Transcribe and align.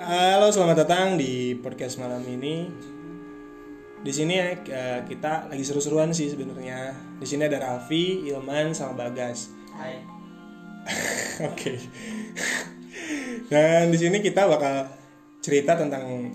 Halo, 0.00 0.48
selamat 0.48 0.88
datang 0.88 1.20
di 1.20 1.52
podcast 1.60 2.00
malam 2.00 2.24
ini. 2.24 2.72
Di 4.00 4.08
sini 4.08 4.32
eh, 4.40 4.56
kita 5.04 5.52
lagi 5.52 5.60
seru-seruan 5.60 6.16
sih 6.16 6.32
sebenarnya. 6.32 6.96
Di 7.20 7.28
sini 7.28 7.44
ada 7.44 7.60
Raffi, 7.60 8.24
Ilman, 8.32 8.72
sama 8.72 8.96
Bagas. 8.96 9.52
Hai. 9.76 10.00
Oke. 11.52 11.76
Dan 13.52 13.92
di 13.92 14.00
sini 14.00 14.24
kita 14.24 14.48
bakal 14.48 14.88
cerita 15.44 15.76
tentang 15.76 16.32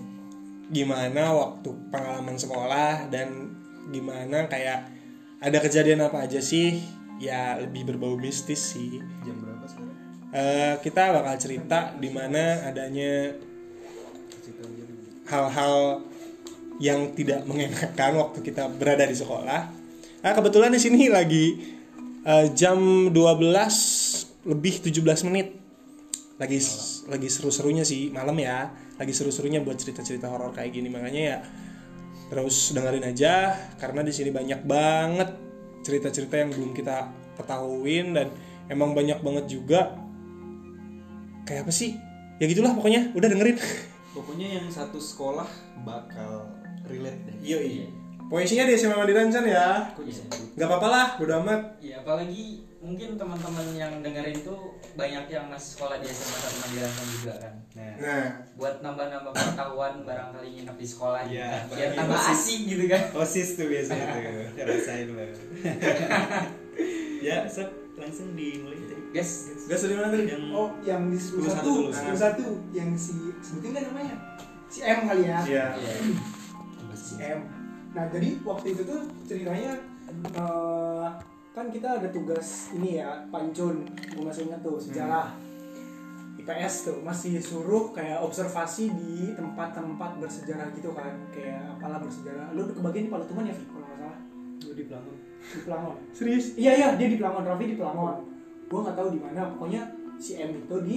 gimana 0.70 1.34
waktu 1.34 1.90
pengalaman 1.90 2.38
sekolah 2.38 3.10
dan 3.10 3.50
gimana 3.90 4.46
kayak 4.46 4.94
ada 5.42 5.58
kejadian 5.58 6.06
apa 6.06 6.22
aja 6.22 6.38
sih 6.38 6.86
ya 7.18 7.58
lebih 7.58 7.82
berbau 7.82 8.14
mistis 8.14 8.62
sih. 8.62 9.02
Jam 9.26 9.42
berapa 9.42 9.66
sekarang? 9.66 9.98
Eh, 10.30 10.74
kita 10.86 11.10
bakal 11.10 11.34
cerita 11.34 11.98
di 11.98 12.14
mana 12.14 12.62
adanya. 12.62 13.42
Hal-hal 15.26 16.06
yang 16.78 17.16
tidak 17.16 17.42
mengenakan 17.48 18.20
waktu 18.20 18.38
kita 18.44 18.68
berada 18.68 19.04
di 19.08 19.16
sekolah. 19.16 19.60
Nah, 20.22 20.32
kebetulan 20.32 20.72
di 20.72 20.80
sini 20.80 21.08
lagi 21.08 21.76
eh, 22.26 22.46
jam 22.52 23.10
12 23.10 24.46
lebih 24.46 24.74
17 24.84 25.28
menit. 25.28 25.56
Lagi 26.36 26.60
lagi 27.08 27.28
seru-serunya 27.32 27.82
sih 27.82 28.12
malam 28.12 28.36
ya. 28.36 28.70
Lagi 29.00 29.12
seru-serunya 29.12 29.64
buat 29.64 29.76
cerita-cerita 29.80 30.28
horor 30.28 30.52
kayak 30.52 30.72
gini 30.72 30.88
makanya 30.88 31.22
ya 31.22 31.38
terus 32.26 32.74
dengerin 32.74 33.06
aja 33.06 33.54
karena 33.78 34.02
di 34.02 34.10
sini 34.10 34.34
banyak 34.34 34.66
banget 34.66 35.30
cerita-cerita 35.86 36.34
yang 36.42 36.50
belum 36.50 36.74
kita 36.74 37.06
ketahuin 37.38 38.18
dan 38.18 38.34
emang 38.66 38.98
banyak 38.98 39.22
banget 39.22 39.46
juga 39.46 39.94
kayak 41.46 41.68
apa 41.68 41.72
sih? 41.72 41.94
Ya 42.42 42.50
gitulah 42.50 42.74
pokoknya. 42.74 43.14
Udah 43.14 43.30
dengerin. 43.30 43.56
Pokoknya 44.16 44.48
yang 44.56 44.66
satu 44.66 44.96
sekolah 44.96 45.44
bakal 45.84 46.48
relate 46.84 47.20
deh. 47.22 47.36
Iya 47.44 47.58
iya. 47.60 47.86
Poesinya 48.26 48.64
di 48.64 48.74
SMA 48.74 48.96
Mandiran 48.96 49.28
Chan 49.28 49.44
ya. 49.44 49.92
Gitu? 49.94 50.24
Gak 50.56 50.66
apa-apa 50.66 50.88
lah, 50.88 51.06
bodo 51.14 51.36
amat. 51.38 51.78
Iya, 51.78 52.00
apalagi 52.00 52.64
mungkin 52.80 53.14
teman-teman 53.14 53.66
yang 53.72 53.92
dengerin 54.00 54.40
tuh 54.40 54.56
banyak 54.94 55.28
yang 55.28 55.46
masih 55.46 55.76
sekolah 55.76 56.00
di 56.00 56.08
SMA 56.08 56.34
satu 56.34 56.56
Mandiri 56.58 56.88
kan 56.88 57.06
juga 57.12 57.34
kan. 57.36 57.54
Nah, 57.76 57.92
Nah, 57.96 58.24
buat 58.56 58.74
nambah-nambah 58.80 59.30
pengetahuan 59.30 59.94
barangkali 60.02 60.48
nginep 60.50 60.76
di 60.76 60.86
sekolah 60.86 61.20
gitu 61.22 61.36
Iya, 61.36 61.46
kan. 61.46 61.62
Biar 61.70 61.88
tambah 61.94 62.16
masih- 62.16 62.34
asik 62.34 62.60
gitu 62.66 62.84
kan. 62.88 63.02
Osis 63.14 63.48
tuh 63.52 63.66
biasanya 63.68 64.06
tuh. 64.08 64.22
Rasain 64.66 65.06
lo. 65.06 65.22
ya, 67.22 67.36
Sep, 67.46 67.68
langsung 67.94 68.28
dimulai 68.32 68.80
tadi. 68.82 69.02
Guys, 69.16 69.48
gak 69.64 69.78
sedih 69.80 69.96
mana 69.96 70.12
tadi? 70.12 70.28
Yang 70.28 70.42
Oh, 70.52 70.68
yang 70.84 71.08
di 71.08 71.16
11 71.16 71.48
11 71.48 71.64
dulu. 71.64 71.88
11 71.88 72.20
satu 72.20 72.46
yang 72.70 72.92
si 72.92 73.32
sebutin 73.40 73.72
kan 73.72 73.82
namanya? 73.88 74.14
Si 74.68 74.84
M 74.84 74.98
kali 75.08 75.24
ya. 75.24 75.38
Iya. 75.40 75.66
Si 76.92 77.14
M. 77.16 77.40
Nah, 77.96 78.04
jadi 78.12 78.28
waktu 78.44 78.66
itu 78.76 78.82
tuh 78.84 79.00
ceritanya 79.24 79.72
eh, 80.36 81.06
kan 81.56 81.72
kita 81.72 81.96
ada 81.96 82.12
tugas 82.12 82.68
ini 82.76 83.00
ya, 83.00 83.24
pancun. 83.32 83.88
Gue 83.88 84.20
masih 84.20 84.52
ingat 84.52 84.60
tuh 84.60 84.76
sejarah. 84.76 85.32
IPS 86.36 86.74
tuh 86.84 86.98
masih 87.00 87.40
suruh 87.40 87.96
kayak 87.96 88.20
observasi 88.20 88.92
di 88.92 89.32
tempat-tempat 89.32 90.20
bersejarah 90.20 90.68
gitu 90.76 90.92
kan 90.92 91.16
kayak 91.32 91.74
apalah 91.74 91.98
bersejarah 91.98 92.52
lu 92.54 92.68
kebagian 92.70 93.08
di 93.08 93.10
Palutuman 93.10 93.42
ya 93.42 93.56
Vi 93.56 93.64
kalau 93.66 93.82
nggak 93.82 93.98
salah 93.98 94.18
Gue 94.62 94.74
di 94.78 94.84
Pelangon. 94.86 95.16
di 95.42 95.58
Pelangon 95.66 95.96
Serius? 96.14 96.54
Iya 96.54 96.72
iya 96.76 96.88
dia 96.94 97.08
di 97.10 97.18
Pelangon, 97.18 97.42
Raffi 97.42 97.66
di 97.66 97.74
Pelangon. 97.74 98.35
Gue 98.66 98.78
nggak 98.82 98.96
tahu 98.98 99.08
di 99.14 99.20
mana, 99.22 99.40
pokoknya 99.54 99.82
si 100.18 100.36
M 100.36 100.50
itu 100.56 100.76
di 100.82 100.96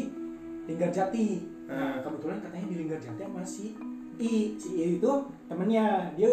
Linggarjati. 0.65 1.27
Nah 1.69 1.97
Hmm. 1.97 2.01
kebetulan 2.01 2.41
katanya 2.41 2.65
di 2.65 2.75
Linggarjati 2.81 3.21
sama 3.21 3.41
si 3.45 3.77
I, 4.19 4.57
si 4.57 4.69
I 4.81 4.97
itu 4.97 5.11
temennya 5.45 6.09
dia 6.17 6.29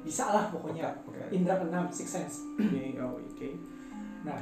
bisa 0.00 0.32
lah 0.32 0.48
pokoknya. 0.48 0.88
Oke. 1.04 1.20
Indra 1.30 1.60
keenam, 1.60 1.86
six 1.92 2.08
sense. 2.10 2.48
Ini, 2.58 2.96
oh 2.96 3.20
oke. 3.20 3.48
Nah 4.24 4.40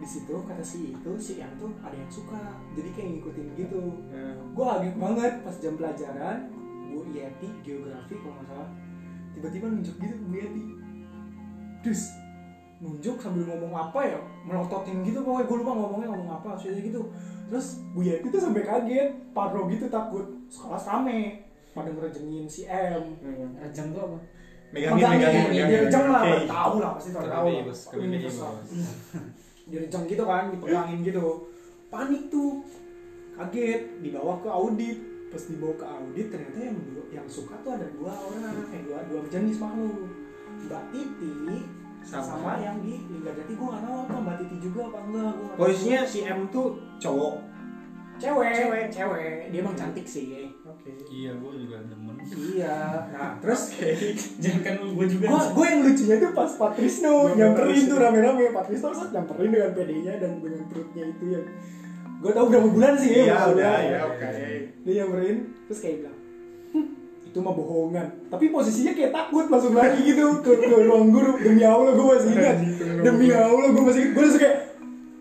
di 0.00 0.06
situ 0.08 0.32
kata 0.46 0.64
si 0.64 0.94
itu 0.96 1.10
si 1.18 1.36
M 1.36 1.52
tuh 1.58 1.74
ada 1.82 1.92
yang 1.92 2.08
suka, 2.08 2.40
jadi 2.72 2.88
kayak 2.94 3.08
ngikutin 3.18 3.46
gitu. 3.58 3.82
Nah, 4.08 4.32
Gue 4.54 4.64
kaget 4.64 4.94
banget 4.96 5.32
pas 5.44 5.56
jam 5.60 5.74
pelajaran, 5.76 6.38
Bu 6.88 7.04
Yeti 7.12 7.48
geografi 7.60 8.14
kalau 8.16 8.34
nggak 8.40 8.46
salah, 8.48 8.68
tiba-tiba 9.36 9.66
nunjuk 9.68 9.96
gitu 10.00 10.14
Bu 10.24 10.32
Yeti, 10.32 10.64
terus 11.84 12.14
nunjuk 12.80 13.20
sambil 13.20 13.44
ngomong 13.44 13.76
apa 13.76 14.00
ya, 14.08 14.18
melototin 14.48 15.04
gitu 15.04 15.20
pokoknya 15.20 15.44
gue 15.52 15.56
lupa 15.60 15.72
ngomongnya 15.76 16.08
ngomong 16.16 16.30
apa, 16.40 16.56
sudah 16.56 16.80
gitu. 16.80 17.12
Terus 17.52 17.84
Bu 17.92 18.00
Yeti 18.00 18.32
tuh 18.32 18.40
sampai 18.40 18.64
kaget, 18.64 19.12
parno 19.36 19.68
gitu 19.68 19.84
takut, 19.92 20.24
sekolah 20.48 20.80
rame, 20.80 21.44
pada 21.76 21.92
ngerejengin 21.92 22.48
si 22.48 22.64
M. 22.64 23.20
hmm. 23.20 23.60
Rejeng 23.60 23.92
tuh 23.92 24.02
apa? 24.08 24.18
Megangin, 24.70 24.96
Megangin, 24.96 25.18
megangin, 25.18 25.50
dia 25.50 25.64
megangin. 25.66 25.80
rejeng 25.84 26.06
lah, 26.08 26.22
Oke. 26.24 26.46
tahu 26.46 26.74
lah 26.80 26.90
pasti 26.96 27.10
tahu 27.12 27.24
tahu. 27.28 27.46
Bos. 27.68 27.80
Hmm. 27.92 29.26
Direjeng 29.70 30.04
gitu 30.08 30.24
kan, 30.24 30.44
dipegangin 30.50 30.98
gitu. 31.04 31.26
Panik 31.90 32.22
tuh, 32.32 32.64
kaget, 33.36 33.82
dibawa 34.00 34.40
ke 34.40 34.48
audit. 34.48 34.98
Pas 35.30 35.42
dibawa 35.46 35.74
ke 35.78 35.86
audit 35.86 36.26
ternyata 36.32 36.58
yang 36.58 36.78
yang 37.10 37.26
suka 37.30 37.54
tuh 37.62 37.78
ada 37.78 37.86
dua 37.94 38.10
orang, 38.14 38.66
eh 38.72 38.82
dua 38.82 38.98
dua 39.06 39.20
jenis 39.30 39.62
makhluk. 39.62 40.10
Mbak 40.66 40.82
Titi 40.90 41.30
Sama. 42.02 42.24
sama, 42.26 42.52
yang 42.58 42.80
di 42.80 42.96
Liga 43.06 43.30
Jati 43.32 43.52
gue 43.52 43.66
gak 43.66 43.82
tahu 43.82 43.96
apa 44.00 44.14
Mbak 44.18 44.34
Titi 44.38 44.56
juga 44.60 44.80
apa 44.84 44.98
enggak 45.02 45.30
gue 45.32 45.48
Posisinya 45.54 46.00
si 46.02 46.18
M 46.22 46.40
tuh 46.48 46.66
cowok. 46.96 47.34
cewek 48.16 48.52
cewek 48.52 48.84
cewek 48.90 49.48
dia 49.48 49.58
emang 49.58 49.72
cantik 49.72 50.04
sih 50.04 50.52
Oke. 50.62 50.92
Iya, 51.06 51.32
gue 51.34 51.52
juga 51.58 51.76
demen. 51.82 52.16
iya 52.52 52.76
nah 53.08 53.32
terus 53.40 53.72
Jangan 54.36 54.60
kan 54.60 54.74
gue 54.86 55.06
juga. 55.08 55.24
gue 55.26 55.40
gue 55.50 55.66
yang 55.66 55.80
lucunya 55.82 56.16
tuh 56.18 56.30
pas 56.30 56.50
Patrisno 56.52 57.12
nyamperin 57.32 57.82
tuh 57.82 57.96
rame-rame 57.96 58.44
Patrisno 58.50 58.88
set 58.90 59.08
nyamperin 59.10 59.50
dengan 59.50 59.70
PD-nya 59.72 60.14
dan 60.16 60.30
dengan 60.36 60.62
perutnya 60.66 61.04
itu 61.06 61.24
ya 61.30 61.40
gue 62.20 62.30
tau 62.30 62.44
berapa 62.46 62.68
bulan 62.68 62.92
sih 62.94 63.08
Iya, 63.18 63.24
berapa 63.24 63.48
udah, 63.50 63.72
bulan. 63.72 63.80
ya, 63.86 64.00
oke. 64.04 64.28
dia 64.78 64.92
nyamperin 64.98 65.36
terus 65.64 65.78
kayak 65.80 65.96
bilang 65.98 66.12
"Hm, 66.12 66.19
itu 67.30 67.38
mah 67.38 67.54
bohongan. 67.54 68.06
Tapi 68.26 68.50
posisinya 68.50 68.90
kayak 68.90 69.14
takut 69.14 69.46
masuk 69.46 69.78
lagi 69.78 70.02
gitu 70.02 70.42
ke, 70.42 70.50
ke 70.50 70.76
ruang 70.82 71.14
guru. 71.14 71.38
Demi 71.38 71.62
Allah 71.62 71.94
gue 71.94 72.06
masih 72.10 72.30
ingat. 72.34 72.56
Demi 73.06 73.26
Allah 73.30 73.70
gue 73.70 73.82
masih 73.86 74.00
ingat. 74.02 74.12
Gue 74.18 74.22
langsung 74.26 74.42
kayak 74.42 74.56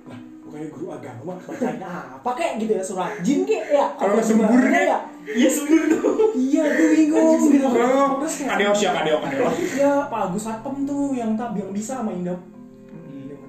lah 0.10 0.20
bukannya 0.42 0.68
guru 0.74 0.88
agama 0.90 1.34
bacanya 1.46 1.90
apa 2.18 2.32
kayak 2.34 2.54
gitu 2.66 2.72
ya 2.74 2.82
surat 2.82 3.14
jin 3.22 3.46
kayak 3.46 3.66
ya. 3.70 3.86
Kalau 3.94 4.18
Ada 4.18 4.24
sembur 4.26 4.62
ya? 4.74 5.00
Iya 5.30 5.50
sembur 5.54 5.82
tuh 5.86 6.34
iya 6.34 6.64
gue 6.66 6.88
bingung. 6.98 7.38
gitu 7.46 7.68
terus 7.70 8.34
kayak 8.42 8.50
kadeos 8.58 8.80
ya, 8.82 8.92
kadeo, 8.98 9.18
kadeo. 9.22 9.46
Iya, 9.54 9.94
Pak 10.10 10.20
Agus 10.34 10.44
Satpam 10.50 10.76
tuh 10.90 11.14
yang 11.14 11.38
tak 11.38 11.54
yang 11.54 11.70
bisa 11.70 12.02
sama 12.02 12.10
Indah. 12.10 12.40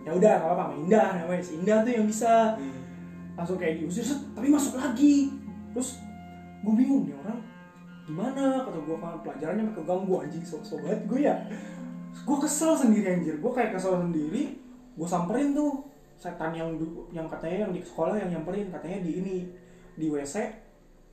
Ya 0.05 0.13
udah, 0.17 0.33
nggak 0.37 0.49
apa-apa 0.53 0.65
sama 0.69 0.75
Indah. 0.85 1.09
Namanya 1.17 1.41
si 1.41 1.53
Indah 1.57 1.79
tuh 1.81 1.93
yang 1.97 2.05
bisa. 2.05 2.61
Langsung 3.41 3.57
kayak 3.57 3.81
diusir, 3.81 4.05
set, 4.05 4.21
tapi 4.37 4.53
masuk 4.53 4.77
lagi. 4.77 5.33
Terus 5.73 5.97
gue 6.61 6.75
bingung 6.77 7.09
nih 7.09 7.17
orang 7.25 7.41
gimana? 8.11 8.67
Kata 8.67 8.79
gue 8.83 8.97
kan 8.99 9.15
pelajarannya 9.23 9.63
sampai 9.71 9.77
keganggu 9.79 10.15
anjing. 10.19 10.43
Sok 10.43 10.83
banget 10.83 11.01
gue 11.07 11.21
ya. 11.23 11.35
Gue 12.27 12.39
kesel 12.43 12.73
sendiri 12.75 13.07
anjir. 13.15 13.35
Gue 13.39 13.53
kayak 13.55 13.79
kesel 13.79 14.03
sendiri. 14.03 14.59
Gue 14.99 15.07
samperin 15.07 15.55
tuh 15.55 15.87
setan 16.19 16.53
yang 16.53 16.75
yang 17.15 17.25
katanya 17.31 17.65
yang 17.65 17.73
di 17.73 17.81
sekolah 17.81 18.13
yang 18.19 18.29
nyamperin 18.29 18.69
katanya 18.69 19.01
di 19.01 19.25
ini 19.25 19.37
di 19.97 20.07
WC 20.13 20.37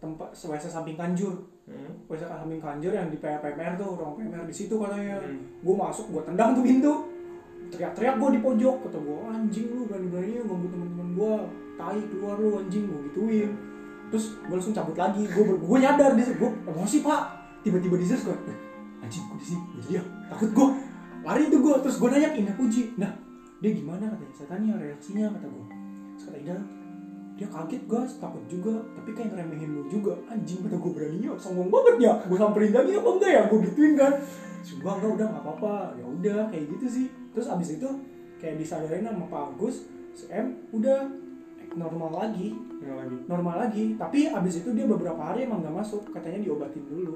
tempat 0.03 0.33
WC 0.33 0.65
samping 0.67 0.97
kanjur. 0.97 1.37
Hmm. 1.63 1.93
WC 2.09 2.27
samping 2.27 2.59
kanjur 2.59 2.91
yang 2.91 3.07
di 3.07 3.17
PMR 3.21 3.79
tuh 3.79 3.95
ruang 3.95 4.17
PMR 4.17 4.43
di 4.49 4.55
situ 4.55 4.75
katanya. 4.75 5.21
Hmm. 5.21 5.39
gue 5.61 5.75
masuk 5.77 6.11
gue 6.11 6.21
tendang 6.25 6.57
tuh 6.57 6.65
pintu. 6.65 6.93
Teriak-teriak 7.67 8.15
gue 8.17 8.29
di 8.35 8.41
pojok. 8.41 8.75
Kata 8.89 8.97
gue 8.99 9.17
anjing 9.31 9.67
lu 9.71 9.85
berani-beraninya 9.85 10.43
ganggu 10.43 10.67
teman-teman 10.73 11.09
gue 11.13 11.33
tai 11.77 12.01
keluar 12.09 12.35
lu 12.41 12.49
anjing. 12.59 12.83
Gue 12.89 12.99
gituin 13.11 13.66
terus 14.09 14.39
gue 14.39 14.55
langsung 14.55 14.75
cabut 14.75 14.95
lagi. 14.95 15.23
Gue 15.27 15.43
gue 15.57 15.77
nyadar 15.79 16.15
di 16.15 16.23
gue 16.23 16.49
emosi 16.67 16.97
pak? 17.03 17.21
Tiba-tiba 17.63 17.95
di 17.99 18.05
situ 18.07 18.27
gue 18.27 18.37
"Eh, 18.47 18.57
anjing 19.03 19.23
gue 19.27 19.37
di 19.39 19.45
sini. 19.53 19.61
Gue 19.75 19.81
jadi 19.83 19.93
ya 19.99 20.03
takut 20.31 20.49
gue 20.51 20.67
lari 21.27 21.43
tuh 21.51 21.59
gue 21.59 21.75
terus 21.83 21.95
gue 21.99 22.09
nanya 22.11 22.29
Indah 22.35 22.55
Puji 22.55 22.95
nah 22.95 23.11
dia 23.59 23.71
gimana? 23.73 24.07
Katanya 24.07 24.33
setannya 24.37 24.73
reaksinya 24.79 25.25
kata 25.35 25.47
gue 25.49 25.65
terus 26.17 26.23
kata 26.31 26.39
dia 27.37 27.45
kaget 27.53 27.83
gas 27.85 28.11
takut 28.17 28.41
juga 28.49 28.73
tapi 28.97 29.13
kayak 29.13 29.29
ngeremehin 29.35 29.69
lu 29.77 29.83
juga. 29.91 30.17
Anjing 30.31 30.65
kata 30.65 30.75
gue 30.79 30.91
beraninya 30.95 31.37
sombong 31.37 31.69
banget 31.69 31.95
ya 32.09 32.13
gue 32.25 32.37
samperin 32.37 32.73
lagi 32.73 32.91
apa 32.97 33.09
enggak 33.13 33.31
ya 33.31 33.41
gue 33.45 33.59
gituin 33.69 33.93
kan 33.93 34.13
gue 34.67 34.91
enggak 34.91 35.11
udah 35.19 35.27
nggak 35.31 35.43
apa-apa. 35.43 35.75
Ya 35.99 36.05
udah 36.05 36.39
kayak 36.49 36.65
gitu 36.73 36.85
sih. 36.87 37.05
Terus 37.35 37.47
abis 37.51 37.77
itu 37.77 37.89
kayak 38.37 38.55
disadarin 38.61 39.05
sama 39.05 39.25
Pak 39.29 39.41
Agus 39.53 39.85
si 40.17 40.25
udah 40.73 41.26
normal 41.77 42.09
lagi 42.11 42.49
Yang 42.77 42.95
lagi. 42.97 43.15
normal 43.25 43.55
lagi 43.59 43.83
tapi 43.95 44.19
abis 44.27 44.53
itu 44.59 44.69
dia 44.71 44.85
beberapa 44.85 45.21
hari 45.23 45.45
emang 45.45 45.61
nggak 45.61 45.75
masuk 45.75 46.01
katanya 46.09 46.41
diobatin 46.41 46.83
dulu 46.83 47.15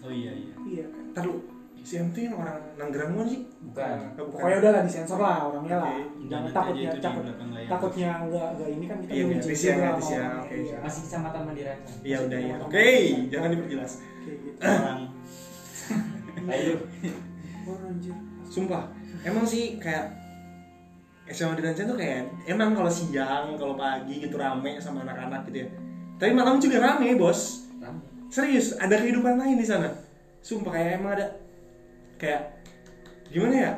Oh 0.00 0.08
iya, 0.08 0.32
iya. 0.32 0.54
iya 0.64 0.86
Ntar 1.10 1.24
lu, 1.24 1.44
si 1.78 2.00
tuh 2.08 2.20
yang 2.22 2.32
orang 2.34 2.56
Nanggerang 2.74 3.12
bukan 3.12 3.28
sih 3.28 3.40
Bukan. 3.62 3.96
Oh, 4.16 4.24
bukan. 4.24 4.32
pokoknya 4.34 4.56
udah 4.58 4.70
lah 4.70 4.82
disensor 4.82 5.18
lah 5.18 5.36
orangnya 5.46 5.76
lah 5.78 5.92
Oke. 5.92 6.24
jangan 6.26 6.50
takutnya 6.50 6.80
aja 6.80 6.88
itu 6.88 6.96
di 6.96 7.02
takut 7.02 7.24
takutnya 7.66 8.10
nggak 8.22 8.48
nggak 8.50 8.68
ini 8.70 8.84
kan 8.84 8.96
kita 8.98 9.10
Iya, 9.10 9.22
izin 9.22 9.38
Tis 9.42 9.60
ya, 9.60 9.68
ya, 9.68 9.76
orang. 9.76 10.40
oke, 10.40 10.54
Iya. 10.56 10.76
Masih 10.80 11.00
kecamatan 11.04 11.40
Mandirancang. 11.44 11.98
iya 12.00 12.18
udah 12.18 12.38
ya 12.40 12.54
oke 12.58 12.86
jangan 13.28 13.48
diperjelas 13.50 13.92
kayak 14.20 14.38
gitu 14.40 14.58
orang 14.80 15.00
Ayo. 16.50 16.74
oh 17.62 17.76
anjir 17.82 18.14
sumpah 18.46 18.82
emang 19.20 19.44
sih 19.44 19.76
kayak 19.76 20.16
SMA 21.30 21.54
di 21.54 21.62
Rancang 21.62 21.86
tuh 21.86 21.96
kayak 21.96 22.20
emang 22.44 22.72
kalau 22.72 22.90
siang 22.90 23.54
kalau 23.54 23.74
pagi 23.74 24.18
gitu 24.18 24.34
rame 24.34 24.76
sama 24.78 25.02
anak-anak 25.02 25.46
gitu 25.46 25.64
ya 25.64 25.68
tapi 26.16 26.30
malam 26.30 26.58
juga 26.58 26.78
rame 26.78 27.14
bos 27.14 27.64
Rame. 27.78 27.98
serius 28.28 28.74
ada 28.76 28.94
kehidupan 28.94 29.34
lain 29.34 29.56
di 29.56 29.64
sana 29.64 29.88
sumpah 30.40 30.72
kayak 30.72 30.90
emang 30.98 31.12
ada 31.14 31.26
kayak 32.16 32.60
gimana 33.26 33.54
ya 33.56 33.72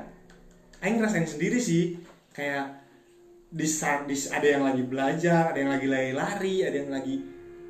Aing 0.81 0.99
ngerasain 0.99 1.29
sendiri 1.29 1.57
sih 1.57 2.01
kayak 2.33 2.83
di 3.53 3.69
saat 3.69 4.09
di, 4.09 4.17
ada 4.33 4.49
yang 4.49 4.65
lagi 4.65 4.83
belajar 4.83 5.53
ada 5.53 5.59
yang 5.61 5.71
lagi 5.71 5.87
lari-lari 5.87 6.65
ada 6.65 6.73
yang 6.75 6.91
lagi 6.91 7.21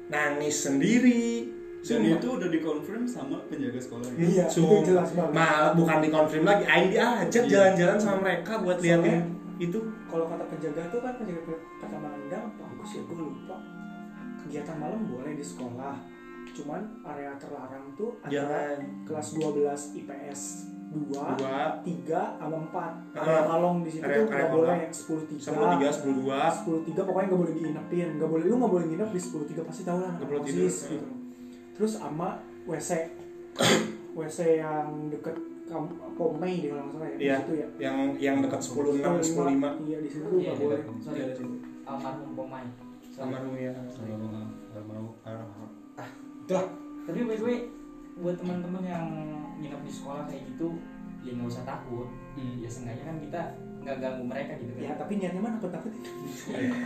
nangis 0.08 0.62
sendiri 0.62 1.50
dan 1.82 1.98
Sumpah. 1.98 2.14
itu 2.14 2.28
udah 2.30 2.48
dikonfirm 2.48 3.02
sama 3.02 3.42
penjaga 3.50 3.82
sekolah 3.82 4.06
Iya, 4.14 4.46
Sumpah. 4.46 4.70
itu 4.78 4.94
jelas 4.94 5.10
banget. 5.18 5.34
Malah 5.34 5.72
bukan 5.74 5.98
dikonfirm 5.98 6.44
lagi 6.46 6.64
Aing 6.64 6.88
diajak 6.88 7.42
Iya. 7.42 7.50
jalan-jalan 7.50 7.98
sama 7.98 8.18
mereka 8.22 8.52
buat 8.62 8.78
liatin 8.78 9.02
Soalnya- 9.02 9.26
itu 9.62 9.78
kalau 10.04 10.26
kata 10.26 10.44
penjaga 10.44 10.82
tuh 10.88 10.98
kan 10.98 11.14
penjaga 11.14 11.40
kata 11.78 11.96
Manda 11.96 12.38
apa 12.42 12.62
aku 12.66 12.82
sih 12.82 12.98
gue 13.00 13.14
lupa. 13.16 13.56
Kegiatan 14.40 14.76
malam 14.76 15.06
boleh 15.06 15.32
di 15.32 15.44
sekolah 15.44 15.94
cuman 16.52 16.82
area 17.06 17.32
terlarang 17.38 17.86
tuh 17.94 18.18
adalah 18.20 18.74
jalan 18.74 18.78
kelas 19.06 19.28
12 19.32 19.96
IPS 19.96 20.40
2 20.90 21.08
dua 21.08 21.80
3 21.80 22.12
sama 22.36 22.56
4 22.60 22.76
Ah, 23.14 23.22
area 23.22 23.42
kalong 23.46 23.76
di 23.80 23.90
situ 23.90 24.02
tuh 24.02 24.26
nggak 24.26 24.50
boleh 24.50 24.76
yang 24.76 24.92
10 24.92 25.30
3 25.30 25.38
sepuluh 25.38 25.68
tiga 25.70 25.88
sepuluh 25.88 26.16
dua. 26.18 26.40
10 26.50 26.92
3 26.92 27.08
pokoknya 27.08 27.26
nggak 27.30 27.40
boleh 27.40 27.54
diinapin 27.54 28.08
nggak 28.18 28.28
boleh 28.28 28.44
lu 28.44 28.54
nggak 28.58 28.72
boleh 28.74 28.86
nginep 28.90 29.08
di 29.08 29.20
10 29.22 29.54
3 29.54 29.64
pasti 29.64 29.82
tahu 29.82 29.98
lah 30.02 30.12
Nggak 30.12 30.28
boleh 30.28 30.42
tidur, 30.42 30.68
gitu. 30.68 31.08
Terus 31.72 31.92
sama 31.94 32.28
WC 32.66 32.90
WC 34.18 34.38
yang 34.58 34.86
deket 35.08 35.36
kam- 35.72 35.96
Pomei 36.12 36.54
di 36.58 36.68
kalau 36.68 36.84
nggak 36.84 36.94
salah 36.94 37.08
ya 37.08 37.16
Iya. 37.16 37.34
di 37.34 37.40
situ 37.40 37.52
ya 37.54 37.66
yang 37.80 37.96
yang 38.16 38.36
dekat 38.38 38.60
sepuluh 38.60 38.92
enam 38.94 39.12
sepuluh 39.18 39.48
lima 39.50 39.70
iya 39.80 39.98
di 39.98 40.08
situ 40.08 40.28
Iya, 40.28 40.36
nggak 40.44 40.54
di 40.54 40.62
boleh. 40.62 40.80
Iya, 41.08 41.22
ada 41.24 41.34
situ. 41.34 41.54
Almarhum 41.82 42.30
Pomai. 42.34 42.64
almarhum 43.14 43.54
ya 43.54 43.72
Kalau 43.72 44.84
mau 44.84 45.06
arah 45.22 45.44
Itulah. 46.42 46.66
Tapi 47.02 47.18
by 47.22 47.34
the 47.34 47.44
way, 47.44 47.58
buat 48.16 48.36
teman-teman 48.36 48.82
yang 48.82 49.06
nginep 49.58 49.80
di 49.80 49.92
sekolah 49.92 50.22
kayak 50.24 50.42
gitu, 50.48 50.68
ya 51.20 51.30
nggak 51.32 51.48
usah 51.48 51.64
takut. 51.64 52.08
Ya 52.34 52.68
seenggaknya 52.68 53.04
kan 53.04 53.16
kita 53.18 53.40
nggak 53.82 53.96
ganggu 53.98 54.24
mereka 54.24 54.52
gitu 54.56 54.72
ya 54.78 54.88
kan. 54.88 54.96
tapi 55.02 55.12
niatnya 55.18 55.40
mah 55.40 55.52
takut 55.52 55.70
takut 55.76 55.90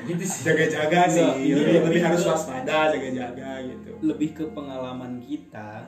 gitu 0.08 0.24
sih. 0.24 0.42
jaga-jaga 0.42 1.00
sih 1.06 1.28
Iya, 1.44 1.54
lebih, 1.54 1.68
iya, 1.68 1.80
lebih 1.84 2.00
iya. 2.00 2.08
harus 2.08 2.22
waspada 2.24 2.78
jaga-jaga 2.88 3.50
gitu 3.62 3.90
lebih 4.00 4.28
ke 4.32 4.44
pengalaman 4.48 5.20
kita 5.20 5.84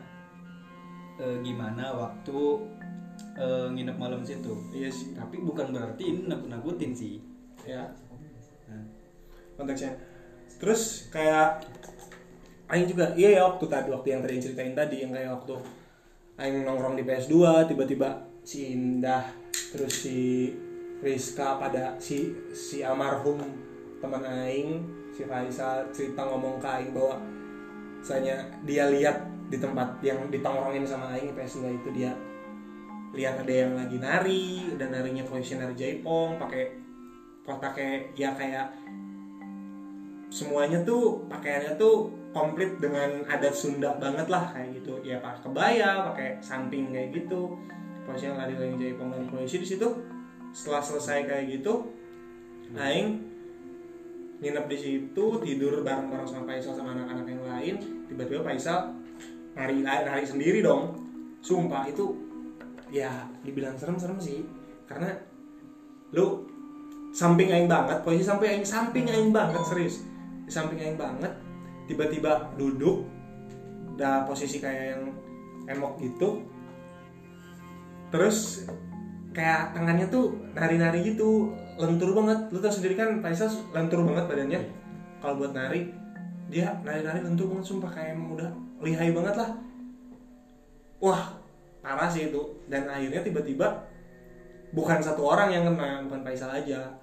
eh, 1.16 1.36
gimana 1.40 1.84
waktu 1.90 2.38
eh, 3.38 3.66
nginep 3.70 3.96
malam 3.96 4.26
situ. 4.26 4.52
Iya 4.74 4.90
sih. 4.90 5.14
Tapi 5.14 5.38
bukan 5.40 5.70
berarti 5.70 6.26
nakut-nakutin 6.26 6.90
sih. 6.90 7.22
Ya. 7.62 7.94
Nah, 8.66 8.82
konteksnya. 9.54 9.94
Terus 10.58 11.06
kayak 11.14 11.62
Aing 12.68 12.84
juga 12.84 13.16
iya 13.16 13.40
ya 13.40 13.42
waktu 13.48 13.64
tadi 13.64 13.88
waktu 13.88 14.08
yang 14.12 14.20
tadi 14.20 14.36
ceritain 14.44 14.76
tadi 14.76 15.00
yang 15.00 15.12
kayak 15.16 15.32
waktu 15.40 15.56
Aing 16.36 16.68
nongkrong 16.68 17.00
di 17.00 17.04
PS2 17.08 17.64
tiba-tiba 17.64 18.28
si 18.44 18.76
Indah 18.76 19.24
terus 19.72 20.04
si 20.04 20.52
Rizka 21.00 21.56
pada 21.56 21.96
si 21.96 22.28
si 22.52 22.84
almarhum 22.84 23.40
teman 24.04 24.20
Aing 24.20 24.84
si 25.16 25.24
Faisal 25.24 25.88
cerita 25.96 26.28
ngomong 26.28 26.60
ke 26.60 26.68
Aing 26.68 26.92
bahwa 26.92 27.16
misalnya 28.04 28.36
dia 28.68 28.84
lihat 28.92 29.16
di 29.48 29.56
tempat 29.56 29.96
yang 30.04 30.28
ditongkrongin 30.28 30.84
sama 30.84 31.16
Aing 31.16 31.32
PS2 31.32 31.72
itu 31.72 31.88
dia 31.96 32.12
lihat 33.18 33.42
ada 33.42 33.50
yang 33.66 33.74
lagi 33.74 33.98
nari 33.98 34.46
dan 34.78 34.94
narinya 34.94 35.26
nari 35.26 35.74
jaipong 35.74 36.38
pakai 36.38 36.70
pakai 37.42 38.14
ya 38.14 38.30
kayak 38.38 38.70
semuanya 40.30 40.84
tuh 40.86 41.26
pakaiannya 41.26 41.74
tuh 41.74 42.12
komplit 42.30 42.76
dengan 42.78 43.24
adat 43.26 43.56
Sunda 43.56 43.96
banget 43.98 44.30
lah 44.30 44.54
kayak 44.54 44.78
gitu. 44.78 45.02
Ya 45.02 45.18
pakai 45.18 45.50
kebaya 45.50 46.06
pakai 46.12 46.38
samping 46.38 46.94
kayak 46.94 47.10
gitu. 47.10 47.58
Posisinya 48.06 48.46
lari-lari 48.46 48.78
jaipong 48.78 49.10
dan 49.10 49.26
posisi 49.26 49.64
di 49.64 49.68
situ. 49.68 49.88
Setelah 50.54 50.80
selesai 50.80 51.18
kayak 51.26 51.44
gitu 51.58 51.98
Aing 52.76 53.24
nginep 54.38 54.64
di 54.70 54.76
situ 54.78 55.24
tidur 55.42 55.82
bareng-bareng 55.82 56.28
sama 56.28 56.44
Faisal 56.46 56.76
sama 56.76 56.94
anak-anak 56.94 57.26
yang 57.26 57.42
lain. 57.48 57.74
Tiba-tiba 58.06 58.44
Faisal 58.44 58.92
nari 59.56 59.80
nari 59.82 60.24
sendiri 60.28 60.60
dong. 60.60 60.94
Sumpah 61.40 61.88
itu 61.88 62.27
ya 62.92 63.28
dibilang 63.44 63.76
serem-serem 63.76 64.18
sih. 64.20 64.44
Karena 64.88 65.12
lu 66.12 66.48
samping 67.12 67.48
aing 67.52 67.68
banget 67.68 68.00
posisi 68.04 68.24
sampai 68.24 68.56
aing 68.56 68.66
samping 68.66 69.06
aing 69.08 69.32
banget 69.32 69.60
serius. 69.64 70.04
Di 70.44 70.52
samping 70.52 70.80
aing 70.80 70.98
banget 71.00 71.32
tiba-tiba 71.88 72.52
duduk 72.56 73.08
dah 73.96 74.24
posisi 74.28 74.60
kayak 74.60 74.84
yang 74.96 75.02
emok 75.68 76.00
gitu. 76.00 76.44
Terus 78.08 78.68
kayak 79.36 79.76
tangannya 79.76 80.08
tuh 80.08 80.32
nari-nari 80.56 81.04
gitu 81.04 81.52
lentur 81.76 82.16
banget. 82.16 82.48
Lu 82.48 82.58
tau 82.58 82.72
sendiri 82.72 82.96
kan 82.96 83.20
Faisal 83.20 83.52
lentur 83.76 84.04
banget 84.04 84.24
badannya. 84.28 84.60
Kalau 85.20 85.34
buat 85.36 85.52
nari 85.52 85.92
dia 86.48 86.80
nari-nari 86.80 87.20
lentur 87.20 87.52
banget 87.52 87.64
sumpah 87.68 87.92
kayak 87.92 88.16
emang 88.16 88.40
udah 88.40 88.50
lihai 88.80 89.12
banget 89.12 89.34
lah. 89.36 89.50
Wah 90.98 91.37
parah 91.80 92.08
sih 92.10 92.30
itu. 92.30 92.42
Dan 92.68 92.86
akhirnya 92.88 93.20
tiba-tiba 93.24 93.86
bukan 94.72 94.98
satu 95.00 95.24
orang 95.24 95.52
yang 95.52 95.64
kena 95.68 96.04
bukan 96.06 96.20
Faisal 96.22 96.52
aja. 96.52 96.98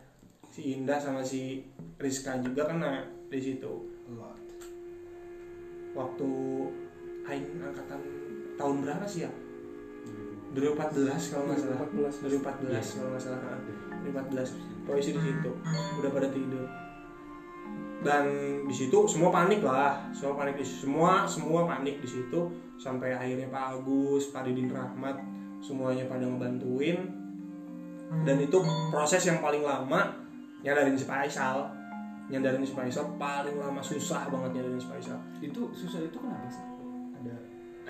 Si 0.52 0.78
Indah 0.78 0.96
sama 0.96 1.20
si 1.20 1.68
Rizka 2.00 2.40
juga 2.40 2.70
kena 2.70 3.04
di 3.28 3.40
situ. 3.42 3.74
Waktu 5.96 6.30
Aing 7.26 7.58
angkatan 7.58 8.02
tahun 8.56 8.76
berapa 8.86 9.06
sih 9.10 9.26
ya? 9.26 9.32
2014 10.56 11.32
kalau 11.36 11.44
nggak 11.52 11.60
salah. 11.60 11.80
2014. 11.92 12.32
2014 12.32 12.96
kalau 12.96 13.10
nggak 13.12 13.24
salah. 13.24 13.42
Ha. 13.44 13.54
2014 14.08 14.88
posisi 14.88 15.12
di 15.18 15.22
situ. 15.24 15.52
Udah 16.00 16.12
pada 16.14 16.30
tidur 16.32 16.85
dan 18.06 18.26
di 18.70 18.76
situ 18.78 19.10
semua 19.10 19.34
panik 19.34 19.66
lah. 19.66 20.06
Semua 20.14 20.38
panik 20.38 20.62
di 20.62 20.66
semua 20.66 21.26
semua 21.26 21.66
panik 21.66 22.00
di 22.00 22.08
situ. 22.08 22.54
Sampai 22.78 23.18
akhirnya 23.18 23.50
Pak 23.50 23.82
Agus 23.82 24.30
Pak 24.30 24.46
Didin 24.46 24.70
Rahmat 24.70 25.18
semuanya 25.60 26.06
pada 26.06 26.24
ngebantuin. 26.24 27.02
Dan 28.22 28.38
itu 28.38 28.62
proses 28.94 29.26
yang 29.26 29.42
paling 29.42 29.66
lama 29.66 30.14
nyadarin 30.62 30.98
si 30.98 31.06
Faisal 31.06 31.70
nyadarin 32.26 32.66
si 32.66 32.74
Faisal 32.74 33.06
paling 33.22 33.54
lama 33.62 33.82
susah 33.86 34.26
banget 34.34 34.58
nyadarin 34.58 34.82
si 34.82 34.90
Faisal 34.90 35.20
itu 35.46 35.62
susah 35.78 36.02
itu 36.02 36.18
kenapa 36.18 36.50
sih? 36.50 36.66
Ada 37.22 37.36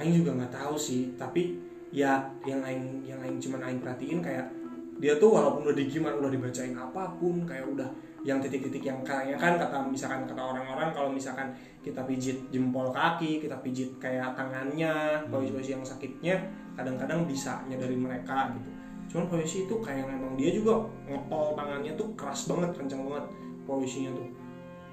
Aing 0.04 0.14
juga 0.20 0.36
nggak 0.36 0.52
tahu 0.52 0.76
sih 0.76 1.16
tapi 1.16 1.56
ya 1.96 2.28
yang 2.44 2.60
Aing 2.60 3.08
yang 3.08 3.20
Aing 3.24 3.40
cuman 3.40 3.64
Aing 3.64 3.80
perhatiin 3.80 4.20
kayak 4.20 4.52
dia 4.96 5.20
tuh 5.20 5.36
walaupun 5.36 5.68
udah 5.68 5.76
digiman 5.76 6.16
udah 6.16 6.32
dibacain 6.32 6.72
apa 6.72 7.12
pun 7.20 7.44
kayak 7.44 7.68
udah 7.68 7.90
yang 8.26 8.42
titik-titik 8.42 8.82
yang 8.82 9.04
kayaknya 9.06 9.38
kan 9.38 9.60
kata 9.60 9.86
misalkan 9.86 10.26
kata 10.26 10.42
orang-orang 10.42 10.90
kalau 10.96 11.14
misalkan 11.14 11.52
kita 11.86 12.02
pijit 12.08 12.42
jempol 12.50 12.90
kaki 12.90 13.44
kita 13.44 13.54
pijit 13.62 13.94
kayak 14.02 14.34
tangannya 14.34 15.22
posisi-posisi 15.30 15.72
yang 15.78 15.86
sakitnya 15.86 16.36
kadang-kadang 16.74 17.28
bisa 17.30 17.62
nyadarin 17.70 18.02
mereka 18.02 18.50
gitu. 18.58 18.70
Cuman 19.14 19.26
posisi 19.30 19.70
itu 19.70 19.76
kayak 19.78 20.10
memang 20.10 20.34
dia 20.34 20.50
juga 20.50 20.82
ngepol 21.06 21.54
tangannya 21.54 21.94
tuh 21.94 22.10
keras 22.18 22.50
banget 22.50 22.74
kenceng 22.74 23.06
banget 23.06 23.26
posisinya 23.70 24.12
tuh. 24.18 24.28